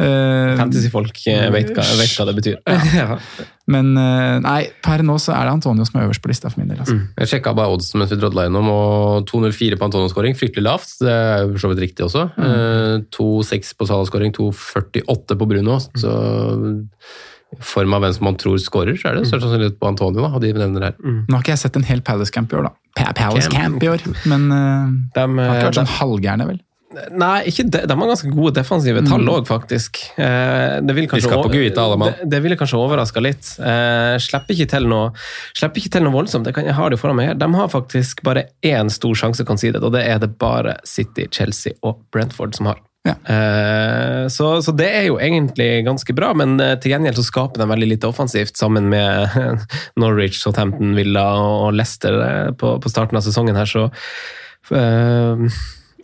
Eh, 0.00 0.56
Fantasyfolk 0.58 1.22
eh, 1.30 1.46
vet, 1.54 1.72
vet 1.76 2.18
hva 2.18 2.26
det 2.30 2.36
betyr. 2.40 2.60
Ja. 2.96 3.18
Men 3.70 3.92
eh, 4.00 4.36
nei, 4.42 4.60
per 4.84 5.04
nå 5.06 5.16
så 5.22 5.34
er 5.36 5.46
det 5.46 5.54
Antonio 5.58 5.86
som 5.86 6.00
er 6.00 6.08
øverst 6.08 6.22
på 6.24 6.32
lista 6.32 6.50
for 6.50 6.62
min 6.62 6.72
del. 6.72 6.82
altså. 6.82 6.98
Jeg 7.20 7.32
sjekka 7.34 7.54
bare 7.56 7.72
oddsen 7.76 8.02
mens 8.02 8.12
vi 8.12 8.18
drodla 8.20 8.46
gjennom, 8.46 8.70
og 8.72 9.30
2,04 9.30 9.78
på 9.80 9.88
Antonio-skåring. 9.88 10.38
Fryktelig 10.38 10.66
lavt. 10.66 10.94
Det 11.00 11.10
er 11.14 11.46
for 11.48 11.64
så 11.64 11.72
vidt 11.72 11.84
riktig 11.86 12.06
også. 12.06 12.26
Eh, 12.34 12.94
2,6 13.16 13.74
på 13.78 13.90
Salah-skåring, 13.90 14.34
2,48 14.36 15.38
på 15.40 15.50
Bruno. 15.50 15.78
Så 15.98 16.14
i 17.50 17.58
form 17.66 17.96
av 17.96 18.04
hvem 18.04 18.12
som 18.14 18.28
man 18.28 18.36
tror 18.38 18.58
skårer, 18.62 18.94
så 18.98 19.10
er 19.10 19.18
det 19.18 19.26
størst 19.26 19.42
sannsynlighet 19.42 19.78
på 19.80 19.88
Antonio. 19.90 20.22
da, 20.22 20.30
og 20.38 20.42
de 20.42 20.52
nevner 20.54 20.90
her. 20.90 20.98
Nå 21.02 21.34
har 21.34 21.42
ikke 21.42 21.56
jeg 21.56 21.64
sett 21.64 21.78
en 21.80 21.86
hel 21.88 22.02
Palace 22.06 22.34
Camp 22.34 22.52
i 22.52 22.58
år, 22.60 22.68
da. 22.68 22.74
Pa 22.98 23.14
Palace 23.16 23.50
Camp. 23.50 23.80
Camp 23.80 23.86
i 23.86 23.90
år, 23.90 24.04
men 24.30 24.50
uh, 24.54 24.90
De, 25.16 25.24
har 25.26 25.56
ikke 25.56 25.70
vært 25.70 25.78
de, 25.78 25.82
sånn 25.82 25.94
halvgærne, 25.98 26.46
vel? 26.52 26.60
Nei, 26.90 27.36
ikke 27.50 27.64
de, 27.70 27.82
de 27.86 27.96
har 28.00 28.10
ganske 28.10 28.32
gode 28.34 28.54
defensive 28.58 29.02
tall 29.06 29.28
òg, 29.30 29.46
faktisk. 29.48 30.00
Eh, 30.20 30.80
det 30.82 30.96
vil 30.96 31.08
kanskje 31.10 32.18
det 32.30 32.42
ville 32.42 32.58
kanskje 32.58 32.80
overraska 32.80 33.22
litt. 33.22 33.52
Eh, 33.62 34.16
slipper 34.22 34.56
ikke 34.56 34.70
til 34.74 34.90
noe 34.90 35.10
slipper 35.54 35.82
ikke 35.82 35.94
til 35.96 36.06
noe 36.06 36.16
voldsomt. 36.16 36.48
Det 36.48 36.54
kan, 36.56 36.66
jeg 36.66 36.76
har 36.78 36.92
det 36.92 37.00
foran 37.00 37.18
meg 37.20 37.32
her. 37.32 37.40
De 37.40 37.50
har 37.54 37.72
faktisk 37.72 38.24
bare 38.26 38.48
én 38.66 38.90
stor 38.92 39.18
sjanse 39.18 39.46
conceded, 39.46 39.82
og 39.84 39.94
det 39.96 40.04
er 40.08 40.22
det 40.22 40.34
bare 40.40 40.78
City, 40.88 41.28
Chelsea 41.30 41.78
og 41.86 42.02
Brentford 42.14 42.58
som 42.58 42.72
har. 42.72 42.80
Ja. 43.06 43.14
Eh, 43.24 44.26
så, 44.28 44.50
så 44.62 44.72
det 44.76 44.90
er 44.92 45.06
jo 45.08 45.16
egentlig 45.22 45.86
ganske 45.86 46.12
bra, 46.16 46.34
men 46.36 46.58
eh, 46.60 46.76
til 46.82 46.92
gjengjeld 46.92 47.16
så 47.16 47.24
skaper 47.24 47.62
de 47.62 47.68
veldig 47.70 47.88
lite 47.94 48.10
offensivt 48.10 48.60
sammen 48.60 48.90
med 48.92 49.30
Norwich, 50.00 50.42
Southampton, 50.42 50.92
Villa 50.98 51.24
og 51.40 51.70
Leicester 51.78 52.20
eh, 52.26 52.50
på, 52.60 52.76
på 52.82 52.92
starten 52.92 53.16
av 53.16 53.24
sesongen 53.24 53.56
her, 53.56 53.70
så 53.70 53.86
eh, 54.76 55.46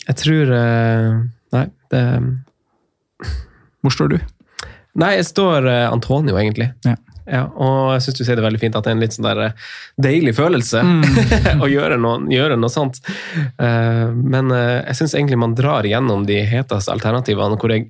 jeg 0.06 0.20
tror 0.22 0.52
eh, 0.56 1.10
Nei, 1.56 1.66
det 1.92 2.02
Hvor 3.82 3.94
står 3.94 4.14
du? 4.14 4.16
Nei, 4.96 5.16
jeg 5.18 5.28
står 5.28 5.68
eh, 5.68 5.84
Antonio, 5.90 6.38
egentlig. 6.40 6.70
Ja. 6.86 6.96
Ja, 7.26 7.42
og 7.58 7.96
jeg 7.96 8.04
syns 8.04 8.18
du 8.20 8.22
sier 8.22 8.38
det 8.38 8.44
veldig 8.44 8.60
fint 8.62 8.76
at 8.78 8.86
det 8.86 8.92
er 8.92 8.96
en 8.96 9.02
litt 9.02 9.16
sånn 9.16 9.26
der 9.26 9.40
eh, 9.48 9.64
deilig 9.98 10.36
følelse 10.38 10.82
å 11.64 11.68
gjøre 11.70 11.98
noe, 11.98 12.20
gjøre 12.30 12.58
noe 12.58 12.70
sånt. 12.70 13.00
Eh, 13.34 14.06
men 14.14 14.52
eh, 14.54 14.84
jeg 14.84 15.00
syns 15.00 15.16
egentlig 15.18 15.40
man 15.42 15.56
drar 15.58 15.88
gjennom 15.88 16.22
de 16.28 16.38
heteste 16.46 16.94
alternativene 16.94 17.58
hvor 17.58 17.74
jeg 17.74 17.88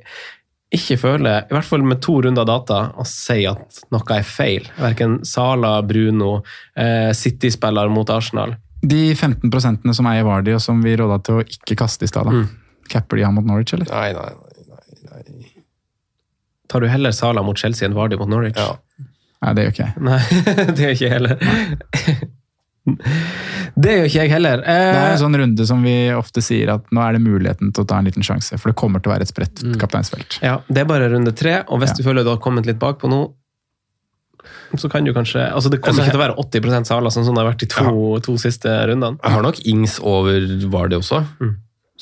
ikke 0.76 0.96
føler, 0.98 1.44
i 1.46 1.54
hvert 1.54 1.68
fall 1.68 1.84
med 1.86 2.00
to 2.02 2.16
runder 2.24 2.46
data, 2.48 2.80
å 2.98 3.04
si 3.06 3.44
at 3.46 3.84
noe 3.94 4.16
er 4.16 4.24
feil. 4.26 4.64
Verken 4.80 5.20
Sala, 5.28 5.76
Bruno, 5.86 6.40
eh, 6.74 7.12
City-spiller 7.14 7.92
mot 7.92 8.10
Arsenal. 8.10 8.56
De 8.82 9.14
15 9.16 9.50
prosentene 9.50 9.94
som 9.94 10.06
eier 10.10 10.24
Vardy, 10.26 10.52
og 10.54 10.60
som 10.62 10.82
vi 10.84 10.96
råda 10.96 11.18
til 11.24 11.40
å 11.40 11.44
ikke 11.46 11.76
kaste 11.80 12.04
i 12.04 12.10
stad. 12.10 12.28
Capper 12.92 13.16
de 13.16 13.24
han 13.26 13.34
mot 13.34 13.44
Norwich, 13.46 13.72
eller? 13.74 13.86
Nei, 13.90 14.12
nei, 14.12 14.30
nei. 14.30 15.10
nei, 15.10 15.22
nei. 15.40 15.52
Tar 16.68 16.80
du 16.82 16.88
heller 16.90 17.10
Sala 17.14 17.42
mot 17.46 17.58
Chelsea 17.58 17.86
enn 17.88 17.94
Vardy 17.96 18.16
mot 18.20 18.28
Norwich? 18.30 18.58
Ja. 18.58 18.76
Nei, 19.42 19.52
det 19.54 19.64
gjør 19.66 19.72
ikke 19.74 19.86
jeg. 19.86 20.02
Nei, 20.06 20.20
det 20.76 20.82
gjør 20.82 20.94
ikke 20.96 21.06
jeg 21.06 21.14
heller. 21.16 21.36
Det 23.76 23.90
gjør 23.92 24.04
ikke 24.06 24.20
jeg 24.22 24.30
heller. 24.30 24.60
Det 24.62 24.72
er 24.72 24.94
Eh, 24.94 25.06
en 25.12 25.18
sånn 25.20 25.34
runde 25.36 25.64
som 25.66 25.80
vi 25.84 25.94
ofte 26.14 26.40
sier 26.44 26.70
at 26.76 26.84
nå 26.94 27.02
er 27.02 27.16
det 27.16 27.20
muligheten 27.24 27.72
til 27.74 27.82
å 27.82 27.88
ta 27.90 27.98
en 27.98 28.06
liten 28.08 28.22
sjanse, 28.24 28.56
for 28.62 28.70
det 28.70 28.76
kommer 28.78 29.02
til 29.02 29.10
å 29.10 29.14
være 29.16 29.26
et 29.26 29.32
spredt 29.32 29.60
kapteinsfelt. 29.80 30.38
Ja, 30.40 30.60
det 30.70 30.84
er 30.84 30.88
bare 30.88 31.08
runde 31.12 31.32
tre, 31.36 31.58
og 31.66 31.82
hvis 31.82 31.90
Ja. 31.92 31.96
du 31.98 32.02
føler 32.06 32.24
du 32.24 32.30
har 32.30 32.38
kommet 32.38 32.64
litt 32.64 32.78
bakpå 32.78 33.10
nå, 33.10 33.18
så 34.76 34.90
kan 34.92 35.06
du 35.06 35.12
kanskje 35.14 35.44
Altså, 35.46 35.70
det 35.72 35.80
kommer 35.80 36.02
Altså, 36.02 36.06
ikke 36.06 36.14
til 36.16 36.20
å 36.20 36.24
være 36.24 36.38
80 36.42 36.88
Sala, 36.90 37.12
sånn 37.14 37.26
som 37.28 37.36
det 37.36 37.44
har 37.44 37.50
vært 37.52 37.62
de 37.62 37.68
to, 37.70 37.92
to 38.26 38.36
siste 38.42 38.72
rundene. 38.90 39.20
Jeg 39.22 39.36
har 39.36 39.44
nok 39.46 39.60
Ings 39.72 39.98
over 40.02 40.46
Vardy 40.72 40.98
også, 40.98 41.22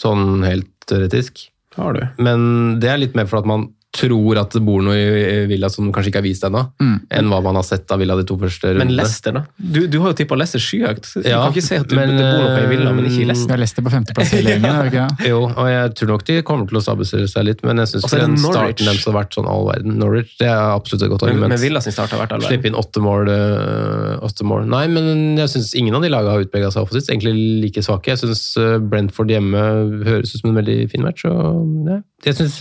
sånn 0.00 0.44
helt 0.46 0.70
teoretisk. 0.88 1.48
Har 1.74 1.96
du. 1.96 2.04
Men 2.22 2.78
det 2.82 2.90
er 2.92 3.00
litt 3.02 3.16
mer 3.18 3.26
for 3.26 3.40
at 3.42 3.48
man 3.50 3.68
tror 3.94 4.38
at 4.40 4.50
det 4.56 4.60
bor 4.66 4.82
noe 4.82 4.94
i 4.98 5.44
Villa 5.50 5.68
som 5.70 5.86
kanskje 5.94 6.10
ikke 6.10 6.20
er 6.22 6.26
vist 6.26 6.42
ennå, 6.48 6.64
enn 6.82 7.28
hva 7.30 7.38
man 7.44 7.54
har 7.60 7.64
sett 7.66 7.90
av 7.94 8.00
Villa 8.02 8.16
de 8.18 8.24
to 8.26 8.34
første 8.40 8.72
rundene. 8.72 8.88
Men. 8.90 8.96
Leicester, 8.98 9.32
da? 9.36 9.42
Du, 9.56 9.80
du 9.90 9.98
har 10.02 10.10
jo 10.12 10.16
tippa 10.18 10.36
Leicester 10.38 10.62
skyhøyt. 10.62 11.06
Du 11.14 11.28
Ja, 11.28 11.40
kan 11.44 11.54
ikke 11.54 11.62
si 11.66 11.78
at 11.78 11.86
du, 11.90 11.94
men, 11.98 12.12
det 12.18 12.24
bor 12.26 12.42
noe 12.48 12.64
i 12.64 12.70
Villa, 12.72 12.92
men 12.96 13.06
ikke 13.08 13.22
i 13.22 13.28
Leicester. 13.30 13.52
Det 13.52 13.56
har 13.56 13.62
Leicester 13.62 13.86
på 13.86 13.92
femteplass 13.94 14.32
hele 14.34 14.54
gjengen, 14.56 14.66
er 14.70 14.88
det 14.88 14.92
ikke 14.92 15.06
det? 15.22 15.28
Jo, 15.32 15.40
og 15.48 15.68
jeg 15.70 15.94
tror 16.00 16.10
nok 16.14 16.24
de 16.28 16.38
kommer 16.50 16.70
til 16.70 16.80
å 16.80 16.84
stabilisere 16.84 17.30
seg 17.30 17.46
litt, 17.48 17.62
men 17.66 17.82
jeg 17.84 17.92
syns 17.94 18.08
er 18.18 18.34
starten 18.44 18.90
deres 18.90 19.06
har 19.08 19.16
vært 19.20 19.38
sånn 19.38 19.48
all 19.50 19.68
verden. 19.70 19.96
Norwich 20.02 20.34
det 20.42 20.50
er 20.50 20.62
absolutt 20.74 21.06
et 21.06 21.12
godt 21.14 21.24
Men, 21.26 21.34
argument. 21.36 21.54
men 21.54 21.62
Villa 21.64 21.84
sin 21.84 21.94
start 21.96 22.14
har 22.16 22.24
vært 22.24 22.34
all 22.36 22.44
Slippe 22.44 22.66
verden. 22.66 22.74
inn 22.74 22.80
åtte 22.82 23.04
mål, 23.04 23.30
øh, 23.30 24.26
åtte 24.26 24.48
mål. 24.50 24.66
Nei, 24.74 24.84
men 24.90 25.38
jeg 25.38 25.52
syns 25.54 25.70
ingen 25.78 25.94
av 25.98 26.02
de 26.04 26.10
lagene 26.12 26.34
har 26.34 26.44
utprega 26.44 26.70
seg 26.74 26.82
offensivt. 26.86 27.10
Egentlig 27.14 27.34
like 27.64 27.84
svake. 27.86 28.10
Jeg 28.14 28.22
syns 28.24 28.44
Brentford 28.90 29.30
hjemme 29.30 29.62
høres 30.06 30.34
ut 30.34 30.40
som 30.42 30.50
en 30.52 30.58
veldig 30.60 30.78
fin 30.92 31.04
match. 31.06 31.24
Og, 31.30 31.62
ja. 31.88 32.00
Jeg 32.24 32.38
syns 32.40 32.58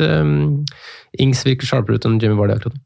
Ings 1.21 1.43
virker 1.45 1.69
sharpere 1.69 1.99
ut 1.99 2.07
enn 2.09 2.19
Jimmy 2.21 2.37
Vardy 2.39 2.57
akkurat 2.57 2.77
nå. 2.77 2.83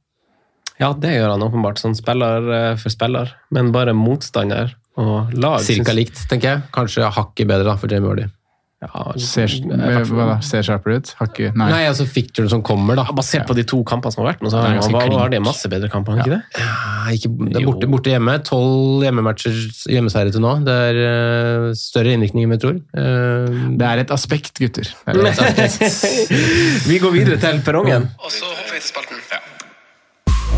Ja, 0.78 0.91
det 0.93 1.15
gjør 1.15 1.32
han 1.34 1.41
åpenbart, 1.41 1.80
sånn 1.82 1.95
spiller 1.97 2.49
eh, 2.53 2.73
for 2.78 2.93
spiller, 2.93 3.32
men 3.53 3.71
bare 3.73 3.95
motstander 3.97 4.75
og 4.97 5.34
lag. 5.34 5.61
Cirka 5.65 5.95
likt, 5.95 6.19
tenker 6.30 6.51
jeg. 6.51 6.65
Kanskje 6.75 7.09
hakket 7.13 7.49
bedre 7.49 7.71
da, 7.71 7.78
for 7.82 7.89
Jamie 7.89 8.09
Vardy. 8.09 8.28
Ja, 8.78 9.13
Ser? 9.17 9.49
Ser 10.45 10.61
sharpere 10.61 10.99
ut? 10.99 11.09
Har 11.17 11.32
Nei. 11.57 11.69
Nei, 11.71 11.80
altså 11.89 12.05
ficturen 12.05 12.49
som 12.51 12.61
kommer, 12.61 12.93
da. 12.99 13.07
Ja, 13.09 13.15
Basert 13.17 13.47
på 13.49 13.55
de 13.57 13.63
to 13.65 13.80
kampene 13.88 14.13
som 14.13 14.21
har 14.21 14.36
vært 14.36 14.43
Men 14.45 14.51
så 14.53 14.59
Det 14.61 14.67
har 14.67 14.75
ganske 14.78 15.15
var 15.17 15.32
det 15.34 15.39
masse 15.41 15.71
bedre 15.71 15.89
kamper, 15.89 16.19
ikke 16.21 16.36
det? 16.36 16.41
Ja, 16.61 17.15
ikke, 17.15 17.32
det 17.47 17.57
er 17.57 17.65
borte, 17.65 17.89
borte 17.89 18.13
hjemme. 18.13 18.36
Tolv 18.45 19.01
hjemmematcher, 19.07 19.57
hjemmeseiere 19.89 20.36
til 20.36 20.45
nå. 20.45 20.53
Det 20.67 20.78
er 20.91 21.01
uh, 21.01 21.71
større 21.80 22.13
innvirkning 22.13 22.45
enn 22.45 22.53
vi 22.53 22.59
tror. 22.61 22.78
Uh, 22.93 23.73
Det 23.82 23.89
er 23.89 24.03
et 24.05 24.13
aspekt, 24.13 24.53
gutter. 24.61 24.93
Er 25.09 25.23
et 25.25 25.41
aspekt. 25.65 26.86
Vi 26.86 27.01
går 27.01 27.17
videre 27.17 27.41
til 27.41 27.63
perrongen. 27.65 28.11
Og 28.21 28.30
så 28.30 28.45
hopper 28.45 28.78
vi 28.78 28.84
til 28.84 28.91
spalten. 28.93 29.25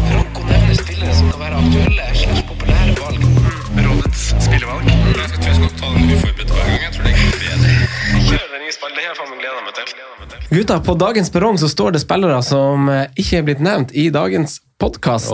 Franco 0.10 0.44
nevner 0.44 0.76
spillere 0.76 1.16
som 1.16 1.32
kan 1.32 1.46
være 1.46 1.64
aktuelle 1.64 2.12
slags 2.20 2.44
populære 2.52 3.00
valg. 3.00 3.24
Rådets 3.80 4.28
spillevalg. 4.44 4.92
Jeg 4.92 5.32
skal 5.32 5.48
jeg 5.48 5.56
skal 5.62 5.76
ta 5.80 5.96
den 5.96 6.16
uforberedt 6.18 6.56
hver 6.58 6.79
Gutta, 10.50 10.80
på 10.82 10.94
dagens 10.98 11.30
perrong 11.34 11.58
så 11.62 11.70
står 11.70 11.92
det 11.96 12.02
spillere 12.04 12.42
som 12.46 12.90
eh, 12.90 13.06
ikke 13.22 13.38
er 13.38 13.44
blitt 13.48 13.62
nevnt 13.64 13.92
i 13.94 14.10
dagens 14.14 14.60
podkast. 14.82 15.30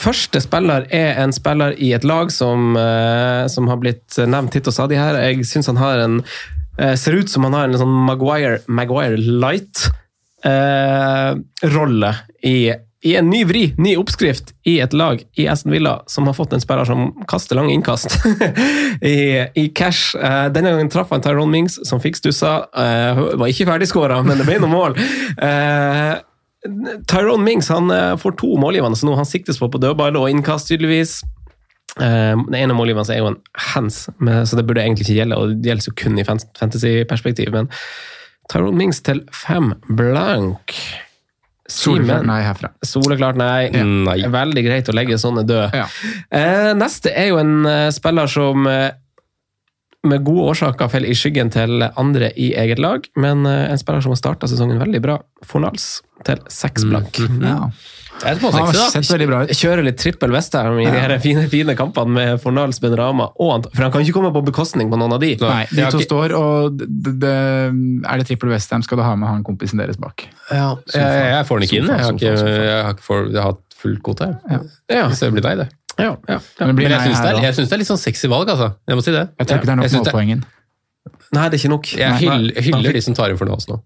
Første 0.00 0.40
spiller 0.40 0.86
er 0.94 1.18
en 1.20 1.32
spiller 1.36 1.74
i 1.76 1.92
et 1.92 2.04
lag 2.08 2.30
som, 2.32 2.76
eh, 2.80 3.46
som 3.52 3.68
har 3.68 3.76
blitt 3.82 4.16
nevnt 4.18 4.52
titt 4.54 4.66
og 4.70 4.74
stadig 4.74 4.96
her. 4.96 5.14
Jeg 5.28 5.44
syns 5.46 5.66
han 5.68 5.76
har 5.82 5.98
en 6.00 6.24
eh, 6.78 6.94
Ser 6.96 7.12
ut 7.20 7.30
som 7.30 7.44
han 7.44 7.54
har 7.56 7.64
en 7.68 7.78
sånn 7.80 7.96
Maguire, 8.08 8.58
Maguire 8.66 9.16
Light-rolle 9.20 10.52
i, 12.42 12.72
i 13.04 13.16
en 13.16 13.28
ny 13.30 13.44
vri, 13.44 13.74
ny 13.78 13.92
oppskrift, 14.00 14.54
i 14.64 14.78
et 14.80 14.94
lag 14.96 15.20
i 15.36 15.46
Aston 15.50 15.74
Villa 15.74 15.98
som 16.10 16.26
har 16.26 16.36
fått 16.36 16.54
en 16.56 16.62
spiller 16.62 16.88
som 16.88 17.10
kaster 17.28 17.58
lange 17.58 17.74
innkast 17.74 18.16
i, 19.04 19.44
i 19.54 19.66
cash. 19.76 20.16
Uh, 20.16 20.48
denne 20.52 20.72
gangen 20.72 20.90
traff 20.92 21.12
han 21.12 21.24
Tyrone 21.24 21.52
Mings, 21.52 21.78
som 21.88 22.00
fikk 22.02 22.18
stussa. 22.18 22.56
Uh, 22.72 23.36
var 23.36 23.52
ikke 23.52 23.68
ferdigskåra, 23.68 24.22
men 24.26 24.40
det 24.40 24.48
ble 24.48 24.58
noe 24.64 24.72
mål. 24.72 24.98
Uh, 25.36 26.16
Tyrone 27.06 27.44
Mings 27.46 27.68
han 27.70 27.92
får 28.18 28.38
to 28.40 28.56
målgivende, 28.58 28.98
så 28.98 29.06
nå 29.06 29.14
han 29.20 29.28
siktes 29.28 29.60
på 29.60 29.68
på 29.70 29.78
dødball 29.82 30.16
og 30.18 30.32
innkast, 30.32 30.72
tydeligvis. 30.72 31.20
Den 31.96 32.56
ene 32.58 32.74
målgiveren 32.74 33.12
er 33.12 33.20
jo 33.20 33.28
en 33.30 33.38
hands, 33.70 34.00
så 34.18 34.58
det 34.58 34.64
burde 34.66 34.82
egentlig 34.82 35.06
ikke 35.06 35.20
gjelde. 35.20 35.38
og 35.38 35.54
Det 35.62 35.70
gjelder 35.70 35.86
jo 35.86 35.94
kun 36.02 36.18
i 36.18 36.26
fantasy-perspektiv. 36.26 37.54
Men 37.54 37.70
Tyrone 38.50 38.82
Mings 38.82 38.98
til 39.06 39.22
fem 39.30 39.76
blank. 39.86 40.74
Soleklart 41.72 42.26
nei 42.28 42.42
herfra. 42.46 42.70
Soleklart 42.86 43.38
nei. 43.40 43.70
Nei. 43.74 44.20
Veldig 44.30 44.62
greit 44.66 44.90
å 44.90 44.94
legge 44.94 45.18
sånne 45.18 45.42
døde. 45.46 45.70
Ja. 45.74 45.88
Eh, 46.30 46.70
neste 46.78 47.10
er 47.10 47.32
jo 47.32 47.40
en 47.42 47.66
eh, 47.66 47.88
spiller 47.94 48.30
som 48.30 48.68
eh, 48.70 48.94
med 50.06 50.24
gode 50.26 50.52
årsaker 50.52 50.90
faller 50.92 51.10
i 51.10 51.18
skyggen 51.18 51.50
til 51.54 51.82
andre 51.88 52.30
i 52.38 52.52
eget 52.58 52.80
lag, 52.82 53.06
men 53.18 53.46
eh, 53.50 53.66
en 53.72 53.80
spiller 53.80 54.04
som 54.04 54.14
har 54.14 54.20
starta 54.20 54.50
sesongen 54.50 54.80
veldig 54.82 55.02
bra. 55.02 55.18
Fornals 55.46 55.88
til 56.26 56.42
seks 56.52 56.86
blank. 56.86 57.18
Ja. 57.42 57.70
Det 58.16 58.30
er 58.30 58.38
Han 58.40 58.52
har 58.54 58.72
da. 58.72 58.84
sett 58.90 59.10
veldig 59.12 59.26
bra 59.28 59.38
ut. 59.44 59.50
Kjører 59.52 59.84
litt 59.84 59.98
trippel 60.00 60.32
Westham 60.32 60.78
i 60.80 60.86
de 60.88 61.00
her 61.02 61.12
fine, 61.20 61.42
fine 61.52 61.74
kampene 61.76 62.14
med 62.16 62.40
Fornal, 62.40 62.72
Benrama 62.80 63.26
og 63.36 63.50
Ant 63.54 63.66
For 63.74 63.82
han 63.84 63.92
kan 63.92 64.00
ikke 64.06 64.14
komme 64.16 64.30
på 64.32 64.42
bekostning 64.46 64.88
på 64.92 64.96
noen 65.00 65.12
av 65.12 65.20
de. 65.20 65.34
Nei, 65.42 65.66
de 65.70 65.84
to 65.90 66.00
ikke- 66.00 66.06
står, 66.08 66.34
og 66.38 66.78
det, 66.80 67.12
det, 67.20 67.34
er 68.08 68.22
det 68.22 68.26
trippel 68.30 68.50
Westham, 68.54 68.82
skal 68.82 68.98
du 68.98 69.04
ha 69.04 69.14
med 69.16 69.28
han 69.28 69.44
kompisen 69.44 69.78
deres 69.82 69.98
bak. 70.00 70.24
Ja, 70.50 70.76
jeg, 70.94 71.02
jeg 71.02 71.46
får 71.50 71.60
den 71.60 71.68
ikke 71.68 71.80
inn. 71.82 71.90
Jeg 71.92 72.04
har 72.06 72.12
ikke, 72.12 72.34
jeg 72.66 72.84
har 72.84 72.94
ikke 72.96 73.06
for, 73.10 73.26
jeg 73.28 73.42
har 73.42 73.50
hatt 73.52 73.76
full 73.76 73.98
kvote. 74.00 74.30
her. 74.48 74.60
Ja, 74.88 75.08
Så 75.12 75.28
det 75.28 75.32
blir 75.36 75.44
deg, 75.44 75.58
det. 75.64 75.68
ja, 75.98 76.04
ja, 76.28 76.36
ja. 76.36 76.38
Men 76.60 76.68
det 76.72 76.76
blir 76.80 76.88
Men 76.88 76.96
jeg 76.96 77.10
syns 77.12 77.20
det, 77.20 77.34
jeg 77.42 77.56
det 77.68 77.72
er 77.72 77.82
litt 77.84 77.90
sånn 77.92 78.00
sexy 78.00 78.28
valg, 78.32 78.48
altså. 78.48 78.72
Jeg 78.88 78.96
må 78.96 79.04
si 79.04 79.12
det. 79.12 79.28
Jeg 79.38 79.46
tror 79.46 79.58
ikke 79.60 79.66
det 79.66 79.74
er 79.76 79.76
nok 79.82 79.90
Jeg 79.90 80.00
målpoengen. 80.00 80.44
Nei, 81.36 81.48
det 81.50 81.54
er 81.58 81.60
ikke 81.60 81.70
nok. 81.74 81.86
Jeg 81.98 82.12
hyller, 82.22 82.62
hyller 82.62 82.92
de 82.96 83.00
som 83.04 83.14
tar 83.14 83.30
inn 83.30 83.38
for 83.38 83.46
Nås 83.50 83.68
nå. 83.68 83.80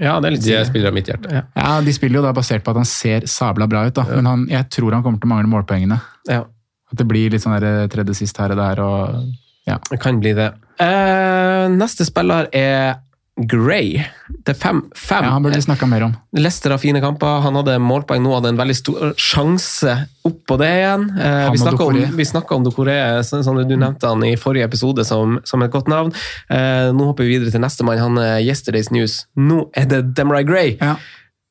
Ja, 0.00 0.16
det 0.18 0.26
er 0.26 0.34
litt 0.34 0.42
De 0.42 0.56
spiller 0.66 0.90
av 0.90 0.96
mitt 0.96 1.08
hjerte. 1.10 1.44
Ja, 1.54 1.76
De 1.84 1.92
spiller 1.94 2.18
jo 2.18 2.24
da 2.24 2.32
basert 2.34 2.64
på 2.66 2.72
at 2.74 2.80
han 2.80 2.88
ser 2.88 3.28
sabla 3.30 3.68
bra 3.70 3.84
ut, 3.86 3.94
da. 3.94 4.04
men 4.10 4.26
han, 4.26 4.44
jeg 4.50 4.66
tror 4.74 4.96
han 4.96 5.04
kommer 5.04 5.22
til 5.22 5.30
å 5.30 5.34
mangle 5.34 5.50
målpoengene. 5.52 6.00
Ja, 6.30 6.42
At 6.90 6.98
det 6.98 7.06
blir 7.10 7.30
litt 7.30 7.44
sånn 7.44 7.54
der 7.62 7.86
tredje 7.92 8.16
sist 8.18 8.38
her 8.42 8.54
og 8.56 8.58
der. 8.58 8.82
og 8.82 9.68
ja. 9.70 9.78
det 9.90 10.00
kan 10.02 10.18
bli 10.20 10.34
det. 10.36 10.50
Eh, 10.82 11.66
neste 11.72 12.06
spiller 12.08 12.50
er 12.52 12.98
Gray. 13.36 14.04
Det 14.46 14.54
fem. 14.54 14.82
fem. 14.94 15.24
ja, 15.24 15.30
Han 15.30 15.42
burde 15.42 15.56
vi 15.56 15.62
snakka 15.62 15.86
mer 15.86 16.02
om. 16.06 16.12
Leicester 16.36 16.70
har 16.70 16.78
fine 16.78 17.00
kamper. 17.02 17.40
Han 17.42 17.56
hadde 17.58 17.80
målpoeng 17.82 18.22
nå, 18.22 18.30
hadde 18.36 18.52
en 18.52 18.60
veldig 18.60 18.76
stor 18.78 19.14
sjanse 19.18 19.96
opp 20.24 20.36
på 20.46 20.58
det 20.60 20.70
igjen. 20.76 21.08
Eh, 21.18 21.48
vi 21.50 21.58
snakka 21.58 21.88
om, 21.88 21.98
vi 22.14 22.26
om 22.58 22.68
Doucouré, 22.68 22.98
som 23.26 23.42
sånn 23.42 23.58
du 23.66 23.74
nevnte 23.74 24.06
han 24.06 24.22
i 24.22 24.36
forrige 24.38 24.68
episode 24.70 25.02
som, 25.08 25.40
som 25.44 25.66
et 25.66 25.74
godt 25.74 25.90
navn. 25.90 26.14
Eh, 26.46 26.92
nå 26.94 27.10
hopper 27.10 27.26
vi 27.26 27.34
videre 27.34 27.50
til 27.50 27.64
nestemann. 27.64 27.98
Han 27.98 28.22
er 28.22 28.38
Yesterday's 28.44 28.92
News. 28.94 29.24
Nå 29.34 29.66
er 29.74 29.90
det 29.90 30.04
Demarai 30.14 30.46
Gray. 30.46 30.76
Ja. 30.78 30.94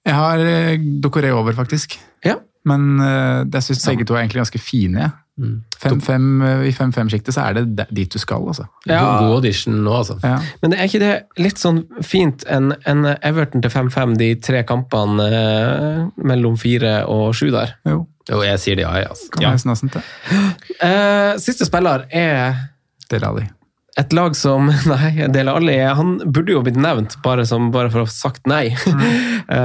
Jeg 0.07 0.19
har 0.19 0.47
eh, 0.47 0.79
Doucouré 1.03 1.35
over, 1.35 1.55
faktisk. 1.57 1.99
Ja. 2.23 2.39
Men 2.63 2.95
eh, 3.03 3.43
jeg 3.43 3.67
syns 3.67 3.83
begge 3.91 4.07
to 4.07 4.15
er 4.15 4.23
egentlig 4.23 4.45
ganske 4.45 4.63
fine. 4.63 5.11
Jeg. 5.39 5.63
Fem, 5.81 6.01
fem, 6.05 6.25
eh, 6.45 6.67
I 6.69 6.71
5-5-sjiktet 6.77 7.33
så 7.33 7.47
er 7.49 7.57
det 7.57 7.87
dit 7.89 8.11
du 8.13 8.19
skal, 8.21 8.43
altså. 8.51 8.67
Ja. 8.85 8.99
God 9.23 9.39
audition 9.39 9.79
nå, 9.83 9.95
altså. 10.03 10.19
Ja. 10.23 10.35
Men 10.61 10.75
er 10.77 10.85
ikke 10.85 11.01
det 11.01 11.13
litt 11.41 11.57
sånn 11.61 11.83
fint 12.05 12.45
en, 12.53 12.75
en 12.85 13.05
Everton 13.15 13.63
til 13.65 13.73
5-5, 13.73 14.13
de 14.19 14.29
tre 14.45 14.61
kampene 14.69 15.25
eh, 15.33 16.03
mellom 16.23 16.55
fire 16.61 16.99
og 17.09 17.31
sju 17.37 17.49
der? 17.55 17.73
Jo, 17.89 18.03
Jo, 18.29 18.37
jeg 18.45 18.59
sier 18.63 18.77
det, 18.79 18.85
ja. 18.85 19.09
Altså. 19.09 19.27
kan 19.33 19.43
Ja. 19.43 19.55
nesten 19.67 19.89
til. 19.91 20.05
Eh, 20.79 21.33
siste 21.43 21.65
spiller 21.67 22.05
er 22.13 22.53
Del 23.11 23.25
Ali. 23.27 23.49
et 23.99 24.13
lag 24.13 24.33
som 24.35 24.69
Nei, 24.93 25.27
Del 25.29 25.49
Alli 25.51 25.75
Han 25.85 26.15
burde 26.33 26.53
jo 26.55 26.61
blitt 26.63 26.77
nevnt, 26.79 27.17
bare, 27.25 27.43
som, 27.45 27.67
bare 27.73 27.91
for 27.91 28.05
å 28.05 28.07
ha 28.07 28.13
sagt 28.13 28.45
nei. 28.47 28.69
Eh, 29.43 29.57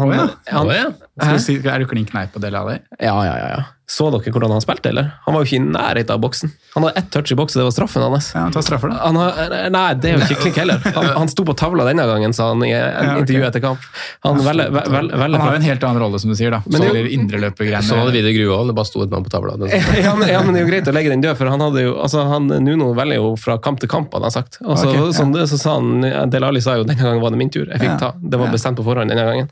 han, 0.00 0.08
oh, 0.08 0.14
ja. 0.16 0.22
han, 0.48 0.66
oh, 0.66 0.72
ja. 0.72 0.86
Skal 1.18 1.34
du 1.34 1.42
si, 1.42 1.58
er 1.66 1.78
du 1.82 1.86
klink 1.90 2.14
nei 2.14 2.26
på 2.32 2.40
Dele 2.42 2.58
Alli? 2.62 2.78
ja, 3.00 3.16
ja, 3.26 3.34
ja, 3.38 3.48
ja. 3.58 3.64
Så 3.88 4.10
dere 4.12 4.20
hvordan 4.34 4.50
han 4.52 4.60
spilte, 4.60 4.90
eller? 4.90 5.06
Han 5.24 5.32
var 5.32 5.40
jo 5.40 5.48
ikke 5.48 5.56
i 5.56 5.64
nærheten 5.72 6.12
av 6.12 6.18
boksen. 6.20 6.50
Han 6.74 6.84
hadde 6.84 6.98
ett 7.00 7.06
touch 7.14 7.30
i 7.32 7.36
boksen, 7.40 7.56
det 7.62 7.64
var 7.64 7.72
straffen 7.72 8.02
hans. 8.04 8.26
Ja, 8.36 8.42
ta 8.52 8.60
straffer, 8.60 8.90
da. 8.92 8.98
Han 9.00 9.16
har, 9.16 9.38
nei, 9.72 9.84
det 9.96 10.10
er 10.10 10.18
jo 10.18 10.26
ikke 10.26 10.42
klink 10.42 10.58
heller. 10.60 10.82
Han, 10.92 11.06
han 11.22 11.30
sto 11.32 11.46
på 11.48 11.54
tavla 11.56 11.86
denne 11.88 12.04
gangen, 12.04 12.34
sa 12.36 12.50
han 12.50 12.60
i 12.66 12.68
en 12.68 12.82
Ja, 12.84 12.90
okay. 13.14 13.22
intervju 13.22 13.46
etter 13.48 13.62
kamp. 13.64 13.86
Han 14.28 14.42
velger, 14.44 14.68
vel, 14.76 15.08
vel, 15.08 15.38
Han 15.38 15.40
har 15.40 15.56
jo 15.56 15.60
en 15.62 15.64
helt 15.70 15.86
annen 15.88 16.02
rolle, 16.04 16.20
som 16.20 16.28
du 16.28 16.36
sier. 16.36 16.52
da. 16.52 16.60
Men 16.68 16.82
Så 16.84 16.92
det- 16.98 17.06
indreløpergreiene. 17.16 17.88
Sånn 17.88 18.02
hadde 18.04 18.12
Vidar 18.18 18.36
Gruvold, 18.36 18.68
det 18.68 18.76
bare 18.82 18.90
sto 18.92 19.06
et 19.06 19.16
mann 19.16 19.24
på 19.24 19.32
tavla. 19.32 19.56
Ja, 20.04 20.12
men, 20.20 20.28
ja, 20.34 20.44
men 20.44 20.52
det 20.52 20.60
er 20.60 20.66
jo 20.66 20.70
greit 20.74 20.92
å 20.92 20.96
legge 20.98 21.14
den 21.16 21.24
død, 21.24 21.40
for 21.40 21.48
han 21.48 21.64
hadde 21.64 21.86
jo, 21.88 21.96
altså 22.04 22.28
han, 22.28 22.52
Nuno 22.68 22.92
velger 22.98 23.22
jo 23.22 23.32
fra 23.40 23.56
kamp 23.56 23.80
til 23.80 23.88
kamp, 23.88 24.12
hadde 24.12 24.28
han 24.28 24.36
sagt. 24.36 24.60
Og 24.68 24.76
så, 24.76 24.92
okay, 24.92 25.00
ja. 25.00 25.12
sånn, 25.16 25.32
så 25.48 25.56
sa 25.64 25.78
han, 25.80 26.04
Del 26.28 26.44
Ali 26.44 26.60
sa 26.60 26.76
jo 26.76 26.84
denne 26.84 27.00
gangen 27.00 27.24
var 27.24 27.32
det 27.32 27.40
min 27.40 27.48
tur, 27.56 27.64
jeg 27.64 27.80
fikk 27.80 27.94
Ja. 27.94 27.96
ta. 28.04 28.12
Det 28.20 28.36
var 28.44 28.52
bestemt 28.52 28.76
på 28.76 28.84
forhånd 28.84 29.08
denne 29.08 29.24
gangen. 29.32 29.48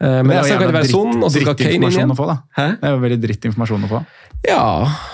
Eh, 0.00 0.22
Men, 0.22 0.28
det 0.30 0.52
er 0.54 0.60
jo 0.62 0.70
være 0.70 0.86
sånn, 0.86 1.20
drittinformasjon 1.26 2.12
å 2.14 2.16
få, 2.18 2.26
da. 2.30 2.36
Hæ? 2.54 2.66
Det 2.78 2.86
er 2.86 2.92
jo 2.94 3.00
veldig 3.02 3.20
drittinformasjon 3.24 3.86
å 3.88 3.90
få. 3.90 4.00
Ja, 4.46 4.62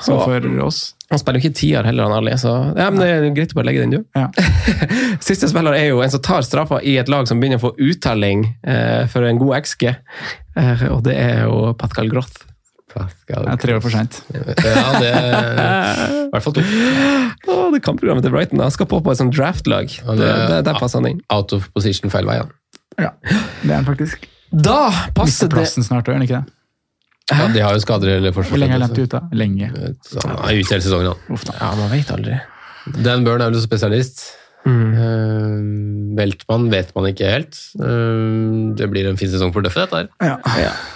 Så 0.05 0.19
for 0.20 0.44
oss. 0.66 0.81
han 1.09 1.19
spiller 1.19 1.40
jo 1.40 1.48
ikke 1.48 1.56
tier 1.56 1.86
heller, 1.89 2.05
han 2.05 2.12
Ali, 2.19 2.35
så 2.36 2.51
ja, 2.77 2.90
men 2.93 3.01
det 3.01 3.06
er 3.09 3.28
greit 3.32 3.55
å 3.55 3.56
bare 3.56 3.70
legge 3.70 3.81
den 3.86 3.94
du. 3.94 4.01
Ja. 4.15 4.27
Siste 5.24 5.48
spiller 5.48 5.73
er 5.78 5.86
jo 5.89 6.02
en 6.05 6.12
som 6.12 6.20
tar 6.20 6.44
straffa 6.44 6.82
i 6.85 6.98
et 7.01 7.09
lag 7.09 7.24
som 7.31 7.40
begynner 7.40 7.56
å 7.56 7.65
få 7.65 7.70
uttelling 7.81 8.44
eh, 8.69 9.06
for 9.09 9.24
en 9.24 9.40
god 9.40 9.62
XG, 9.65 9.86
eh, 9.94 10.85
og 10.93 11.01
det 11.09 11.16
er 11.16 11.47
jo 11.47 11.73
Pascal 11.81 12.12
Groth. 12.12 12.44
Pascal. 12.93 13.48
Det 13.48 13.55
er 13.56 13.62
tre 13.65 13.74
år 13.74 13.81
for 13.82 13.90
seint. 13.97 14.20
Ja, 14.31 14.85
det 15.02 15.09
I 15.15 16.28
hvert 16.31 16.44
fall 16.44 16.55
to. 16.55 16.62
Oh, 17.51 17.65
det 17.73 17.81
kampprogrammet 17.82 18.23
til 18.28 18.31
Brighton, 18.36 18.61
han 18.62 18.70
skal 18.70 18.86
på 18.93 19.01
på 19.02 19.11
et 19.11 19.19
sånt 19.19 19.35
draftlag. 19.35 19.97
Han 20.05 20.20
Det, 20.20 20.28
er- 20.28 20.62
der 20.69 20.77
passer 20.78 21.01
han 21.01 21.09
inn. 21.15 21.24
Out 21.32 21.56
of 21.56 21.66
position 21.74 22.12
feil 22.12 22.28
vei, 22.28 22.36
ja. 22.43 22.47
Ja, 23.01 23.11
det 23.65 23.70
er 23.73 23.81
han 23.81 23.89
faktisk. 23.89 24.28
Da 24.55 25.11
passer 25.17 25.49
det 25.51 25.57
plassen 25.57 25.87
snart, 25.87 26.07
gjør 26.07 26.19
han 26.21 26.27
ikke 26.27 26.41
det? 26.43 26.55
ja. 27.33 27.47
De 27.55 27.61
har 27.65 27.73
jo 27.75 27.81
skader 27.81 28.19
eller 28.19 28.35
Hvor 28.37 28.45
lenge 28.61 28.77
er. 28.77 28.83
Lempty 28.83 29.07
ute? 29.09 29.21
Lenge. 29.33 29.71
Han 29.73 30.35
er 30.37 30.59
ute 30.61 30.75
hele 30.77 30.85
sesongen, 30.85 31.15
han. 31.15 31.39
Da. 31.49 31.55
Ja, 31.61 31.71
man 31.79 31.91
vet 31.91 32.11
aldri. 32.15 32.39
Dan 33.05 33.25
Burn 33.25 33.41
er 33.41 33.51
vel 33.51 33.63
spesialist. 33.65 34.27
Eh, 34.65 35.57
Veltmann 36.16 36.70
vet 36.73 36.93
man 36.97 37.09
ikke 37.11 37.28
helt. 37.28 37.59
Eh, 37.77 38.73
det 38.78 38.89
blir 38.93 39.09
en 39.11 39.19
fin 39.20 39.31
sesong 39.31 39.53
for 39.55 39.65
Duffy, 39.65 39.82
dette 39.82 40.05
her. 40.05 40.09
Ja. 40.24 40.36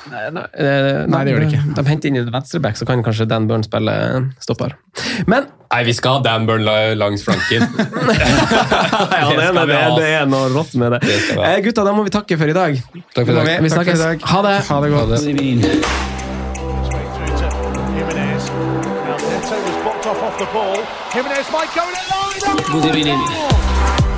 Nei, 0.08 0.22
nei, 0.32 0.46
nei, 0.56 1.06
Nei, 1.12 1.22
det 1.26 1.34
gjør 1.34 1.44
det 1.44 1.50
ikke. 1.52 1.62
De 1.76 1.86
henter 1.90 2.10
inn 2.10 2.20
en 2.22 2.32
venstreback, 2.32 2.78
så 2.80 2.88
kan 2.88 3.04
kanskje 3.04 3.28
Dan 3.28 3.48
Burn 3.50 3.66
spille 3.66 3.94
stopper. 4.44 4.76
Men 5.28 5.50
Nei, 5.68 5.82
vi 5.84 5.92
skal 5.92 6.16
ha 6.16 6.24
Dan 6.24 6.46
Burn 6.48 6.64
langs 6.96 7.26
flanken. 7.26 7.60
ja, 7.68 9.26
det, 9.28 9.50
skal 9.50 9.66
det, 9.68 9.80
det 9.98 10.12
er 10.16 10.30
noe 10.30 10.48
rått 10.54 10.72
med 10.80 10.96
det. 10.96 11.02
Det 11.04 11.18
vi 11.26 11.36
ha. 11.36 11.50
Eh, 11.52 11.58
gutta, 11.66 11.84
da 11.84 11.92
må 11.96 12.06
vi 12.08 12.14
takke 12.14 12.40
for 12.40 12.48
i 12.48 12.56
dag. 12.56 12.78
Takk 13.12 13.26
for 13.26 13.34
i 13.34 13.40
dag. 13.42 13.50
Vi 13.50 13.52
Takk 13.52 13.66
for 13.68 13.74
snakkes. 13.76 13.98
i 13.98 14.06
dag. 14.06 14.30
Ha 14.32 14.46
det. 14.48 14.60
Ha 14.70 14.80
det 14.86 14.94
godt. 14.96 15.18
Straight 15.26 16.17
the 20.38 20.46
ball. 20.52 20.76
Jimenez 21.10 21.50
might 21.50 21.68
go 21.74 21.82
in 21.88 21.94
line. 21.94 22.38
Moderne 22.70 24.17